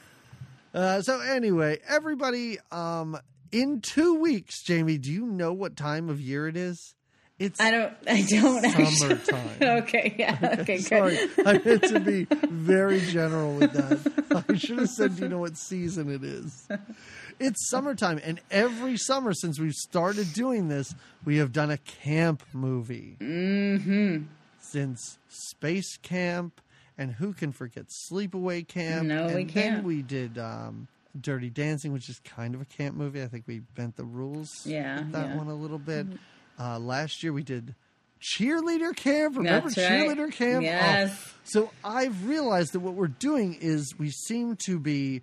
Uh, 0.74 1.02
so 1.02 1.20
anyway, 1.20 1.78
everybody, 1.86 2.56
um, 2.70 3.18
in 3.52 3.82
two 3.82 4.14
weeks, 4.14 4.62
Jamie, 4.62 4.96
do 4.96 5.12
you 5.12 5.26
know 5.26 5.52
what 5.52 5.76
time 5.76 6.08
of 6.08 6.18
year 6.18 6.48
it 6.48 6.56
is? 6.56 6.94
It's 7.38 7.60
I 7.60 7.70
don't. 7.70 7.92
I 8.08 8.22
don't 8.22 8.64
actually. 8.64 8.86
Summertime. 8.94 9.50
okay. 9.82 10.14
Yeah. 10.18 10.56
Okay. 10.60 10.78
Sorry, 10.78 11.16
Good. 11.36 11.46
I 11.46 11.52
meant 11.58 11.82
to 11.84 12.00
be 12.00 12.24
very 12.48 13.00
general 13.02 13.54
with 13.56 13.72
that. 13.74 14.44
I 14.48 14.56
should 14.56 14.78
have 14.78 14.88
said, 14.88 15.16
"Do 15.16 15.24
you 15.24 15.28
know 15.28 15.40
what 15.40 15.58
season 15.58 16.10
it 16.10 16.24
is?" 16.24 16.66
It's 17.42 17.68
summertime, 17.68 18.20
and 18.22 18.40
every 18.50 18.96
summer 18.96 19.32
since 19.34 19.58
we've 19.58 19.74
started 19.74 20.32
doing 20.32 20.68
this, 20.68 20.94
we 21.24 21.38
have 21.38 21.52
done 21.52 21.70
a 21.70 21.78
camp 21.78 22.42
movie. 22.52 23.16
Mm-hmm. 23.20 24.24
Since 24.60 25.18
Space 25.28 25.96
Camp, 25.98 26.60
and 26.96 27.12
who 27.12 27.32
can 27.32 27.52
forget 27.52 27.86
Sleepaway 28.10 28.66
Camp? 28.66 29.08
No, 29.08 29.26
and 29.26 29.34
we 29.34 29.44
can't. 29.44 29.84
we 29.84 30.02
did 30.02 30.38
um, 30.38 30.86
Dirty 31.20 31.50
Dancing, 31.50 31.92
which 31.92 32.08
is 32.08 32.20
kind 32.20 32.54
of 32.54 32.60
a 32.60 32.64
camp 32.64 32.96
movie. 32.96 33.22
I 33.22 33.26
think 33.26 33.44
we 33.46 33.60
bent 33.74 33.96
the 33.96 34.04
rules. 34.04 34.48
Yeah, 34.64 34.98
with 34.98 35.12
that 35.12 35.28
yeah. 35.30 35.36
one 35.36 35.48
a 35.48 35.54
little 35.54 35.78
bit. 35.78 36.06
Uh, 36.58 36.78
last 36.78 37.22
year 37.22 37.32
we 37.32 37.42
did 37.42 37.74
cheerleader 38.20 38.94
camp. 38.94 39.36
Remember 39.36 39.68
right. 39.68 39.76
cheerleader 39.76 40.32
camp? 40.32 40.58
Oh, 40.58 40.60
Yes. 40.60 41.34
so 41.44 41.70
I've 41.84 42.26
realized 42.28 42.72
that 42.72 42.80
what 42.80 42.94
we're 42.94 43.08
doing 43.08 43.58
is 43.60 43.94
we 43.98 44.10
seem 44.10 44.56
to 44.66 44.78
be, 44.78 45.22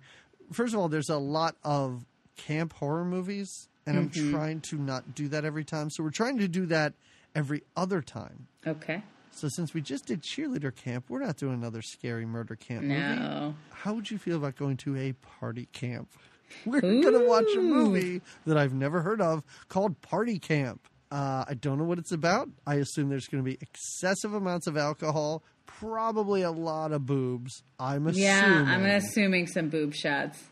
first 0.52 0.74
of 0.74 0.80
all, 0.80 0.88
there's 0.88 1.08
a 1.08 1.16
lot 1.16 1.56
of 1.64 2.04
camp 2.46 2.72
horror 2.74 3.04
movies, 3.04 3.68
and 3.86 3.98
I'm 3.98 4.10
trying 4.10 4.60
to 4.62 4.76
not 4.76 5.14
do 5.14 5.28
that 5.28 5.44
every 5.44 5.64
time. 5.64 5.90
So 5.90 6.02
we're 6.02 6.10
trying 6.10 6.38
to 6.38 6.48
do 6.48 6.66
that 6.66 6.94
every 7.34 7.62
other 7.76 8.00
time. 8.00 8.46
Okay. 8.66 9.02
So 9.32 9.48
since 9.48 9.72
we 9.72 9.80
just 9.80 10.06
did 10.06 10.22
cheerleader 10.22 10.74
camp, 10.74 11.06
we're 11.08 11.24
not 11.24 11.36
doing 11.36 11.54
another 11.54 11.82
scary 11.82 12.26
murder 12.26 12.56
camp 12.56 12.82
movie. 12.82 13.00
No. 13.00 13.54
How 13.70 13.94
would 13.94 14.10
you 14.10 14.18
feel 14.18 14.36
about 14.36 14.56
going 14.56 14.76
to 14.78 14.96
a 14.96 15.12
party 15.12 15.68
camp? 15.72 16.08
We're 16.66 16.80
going 16.80 17.12
to 17.12 17.26
watch 17.28 17.46
a 17.56 17.60
movie 17.60 18.22
that 18.44 18.58
I've 18.58 18.74
never 18.74 19.02
heard 19.02 19.20
of 19.20 19.44
called 19.68 20.00
Party 20.00 20.40
Camp. 20.40 20.80
Uh, 21.12 21.44
I 21.46 21.54
don't 21.54 21.78
know 21.78 21.84
what 21.84 21.98
it's 21.98 22.10
about. 22.10 22.48
I 22.66 22.74
assume 22.74 23.08
there's 23.08 23.28
going 23.28 23.44
to 23.44 23.48
be 23.48 23.56
excessive 23.60 24.34
amounts 24.34 24.66
of 24.66 24.76
alcohol, 24.76 25.44
probably 25.66 26.42
a 26.42 26.50
lot 26.50 26.90
of 26.90 27.06
boobs. 27.06 27.62
I'm 27.78 28.08
assuming. 28.08 28.24
Yeah, 28.24 28.64
I'm 28.66 28.84
assuming 28.84 29.46
some 29.46 29.68
boob 29.68 29.94
shots 29.94 30.42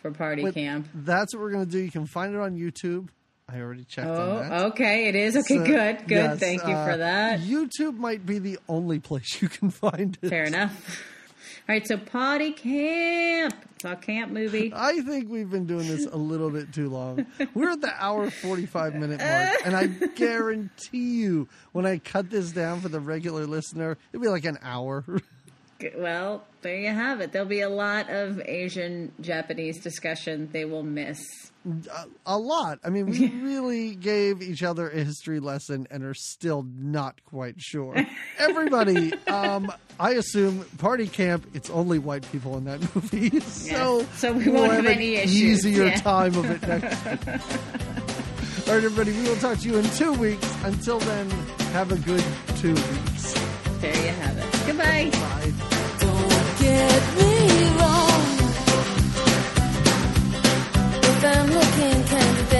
for 0.00 0.10
party 0.10 0.50
camp. 0.52 0.88
That's 0.94 1.34
what 1.34 1.42
we're 1.42 1.52
going 1.52 1.66
to 1.66 1.70
do. 1.70 1.78
You 1.78 1.90
can 1.90 2.06
find 2.06 2.34
it 2.34 2.40
on 2.40 2.56
YouTube. 2.56 3.08
I 3.48 3.60
already 3.60 3.84
checked 3.84 4.08
on 4.08 4.52
Oh, 4.52 4.66
okay. 4.68 5.08
It 5.08 5.16
is 5.16 5.36
okay. 5.36 5.56
So, 5.56 5.64
good. 5.64 5.98
Good. 6.06 6.10
yes, 6.10 6.38
Thank 6.38 6.62
you 6.62 6.74
uh, 6.74 6.86
for 6.86 6.96
that. 6.98 7.40
YouTube 7.40 7.96
might 7.96 8.24
be 8.24 8.38
the 8.38 8.58
only 8.68 9.00
place 9.00 9.42
you 9.42 9.48
can 9.48 9.70
find 9.70 10.16
it. 10.22 10.28
Fair 10.28 10.44
enough. 10.44 11.04
All 11.68 11.74
right. 11.74 11.86
So 11.86 11.96
party 11.96 12.52
camp. 12.52 13.54
It's 13.74 13.84
a 13.84 13.96
camp 13.96 14.30
movie. 14.32 14.72
I 14.76 15.00
think 15.00 15.30
we've 15.30 15.50
been 15.50 15.66
doing 15.66 15.88
this 15.88 16.06
a 16.06 16.16
little 16.16 16.50
bit 16.50 16.72
too 16.72 16.88
long. 16.90 17.26
We're 17.54 17.70
at 17.70 17.80
the 17.80 17.92
hour 17.98 18.30
45 18.30 18.94
minute 18.94 19.20
mark, 19.20 19.60
and 19.64 19.76
I 19.76 19.86
guarantee 19.86 21.20
you, 21.20 21.48
when 21.72 21.86
I 21.86 21.98
cut 21.98 22.30
this 22.30 22.52
down 22.52 22.80
for 22.80 22.88
the 22.88 23.00
regular 23.00 23.46
listener, 23.46 23.96
it'll 24.12 24.22
be 24.22 24.28
like 24.28 24.44
an 24.44 24.58
hour. 24.62 25.04
Well, 25.96 26.44
there 26.62 26.76
you 26.76 26.88
have 26.90 27.20
it. 27.20 27.32
There'll 27.32 27.48
be 27.48 27.60
a 27.62 27.68
lot 27.68 28.10
of 28.10 28.40
Asian 28.44 29.12
Japanese 29.20 29.80
discussion 29.80 30.48
they 30.52 30.64
will 30.64 30.82
miss. 30.82 31.20
a, 31.66 32.04
a 32.26 32.38
lot. 32.38 32.78
I 32.84 32.90
mean, 32.90 33.06
we 33.06 33.28
really 33.28 33.94
gave 33.94 34.42
each 34.42 34.62
other 34.62 34.88
a 34.88 35.02
history 35.04 35.40
lesson 35.40 35.86
and 35.90 36.02
are 36.04 36.14
still 36.14 36.62
not 36.76 37.22
quite 37.24 37.54
sure. 37.60 37.96
Everybody, 38.38 39.12
um, 39.26 39.72
I 39.98 40.12
assume 40.12 40.64
party 40.78 41.06
camp. 41.08 41.46
It's 41.54 41.70
only 41.70 41.98
white 41.98 42.30
people 42.32 42.56
in 42.58 42.64
that 42.64 42.80
movie, 42.94 43.40
so 43.40 44.06
So 44.16 44.32
we 44.32 44.48
we'll 44.48 44.62
won't 44.62 44.72
have 44.72 44.86
an 44.86 44.92
any 44.92 45.16
issues, 45.16 45.66
Easier 45.66 45.86
yeah. 45.86 46.00
time 46.00 46.34
of 46.36 46.50
it 46.50 46.62
next. 46.66 47.06
All 48.68 48.74
right, 48.76 48.84
everybody. 48.84 49.12
We 49.12 49.22
will 49.28 49.36
talk 49.36 49.58
to 49.58 49.68
you 49.68 49.78
in 49.78 49.84
two 49.90 50.12
weeks. 50.12 50.54
Until 50.64 50.98
then, 51.00 51.28
have 51.72 51.90
a 51.90 51.96
good 51.98 52.22
two 52.58 52.74
weeks. 52.74 53.34
There 53.80 53.94
you 53.96 54.12
have 54.12 54.36
it. 54.38 54.66
Goodbye. 54.66 55.10
Bye. 55.10 55.66
I'm 61.22 61.46
looking 61.50 62.04
kind 62.04 62.38
of 62.38 62.50
dazzled, 62.50 62.59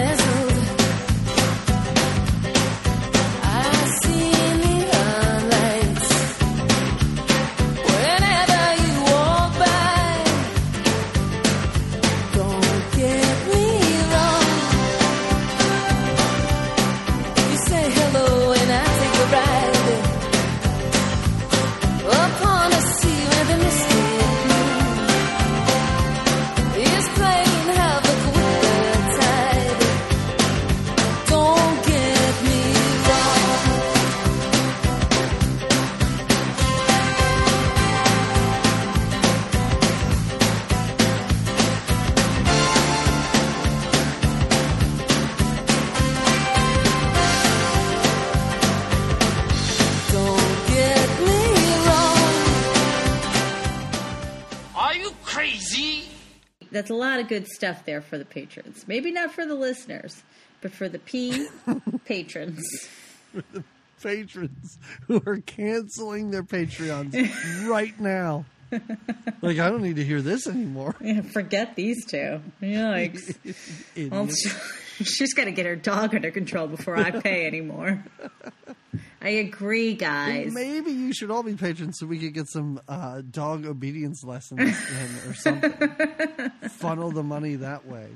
A 56.91 56.95
lot 56.95 57.21
of 57.21 57.29
good 57.29 57.47
stuff 57.47 57.85
there 57.85 58.01
for 58.01 58.19
the 58.19 58.25
patrons. 58.25 58.85
Maybe 58.89 59.12
not 59.12 59.33
for 59.33 59.47
the 59.47 59.55
listeners, 59.55 60.23
but 60.61 60.73
for 60.73 60.89
the 60.89 60.99
P 60.99 61.47
patrons. 62.05 62.61
the 63.33 63.62
Patrons 64.03 64.79
who 65.07 65.23
are 65.27 65.39
canceling 65.39 66.31
their 66.31 66.43
Patreons 66.43 67.15
right 67.69 67.99
now. 68.01 68.45
Like, 69.43 69.59
I 69.59 69.69
don't 69.69 69.83
need 69.83 69.97
to 69.97 70.05
hear 70.05 70.23
this 70.23 70.47
anymore. 70.47 70.95
Yeah, 71.01 71.21
forget 71.23 71.77
these 71.77 72.05
two. 72.07 72.41
Yikes. 72.62 73.37
Well, 74.11 74.29
she's 75.03 75.33
got 75.35 75.45
to 75.45 75.51
get 75.53 75.67
her 75.67 75.77
dog 75.77 76.15
under 76.15 76.31
control 76.31 76.67
before 76.67 76.97
I 76.97 77.11
pay 77.11 77.47
anymore. 77.47 78.05
I 79.22 79.28
agree, 79.30 79.94
guys. 79.94 80.52
Maybe 80.52 80.92
you 80.92 81.12
should 81.12 81.30
all 81.30 81.42
be 81.42 81.55
patrons 81.55 81.98
so 81.98 82.06
we 82.06 82.18
could 82.18 82.32
get 82.32 82.48
some 82.48 82.80
uh, 82.88 83.20
dog 83.30 83.66
obedience 83.66 84.24
lessons 84.24 84.60
in 84.60 85.30
or 85.30 85.34
something. 85.34 85.72
Funnel 86.70 87.10
the 87.10 87.22
money 87.22 87.56
that 87.56 87.86
way. 87.86 88.09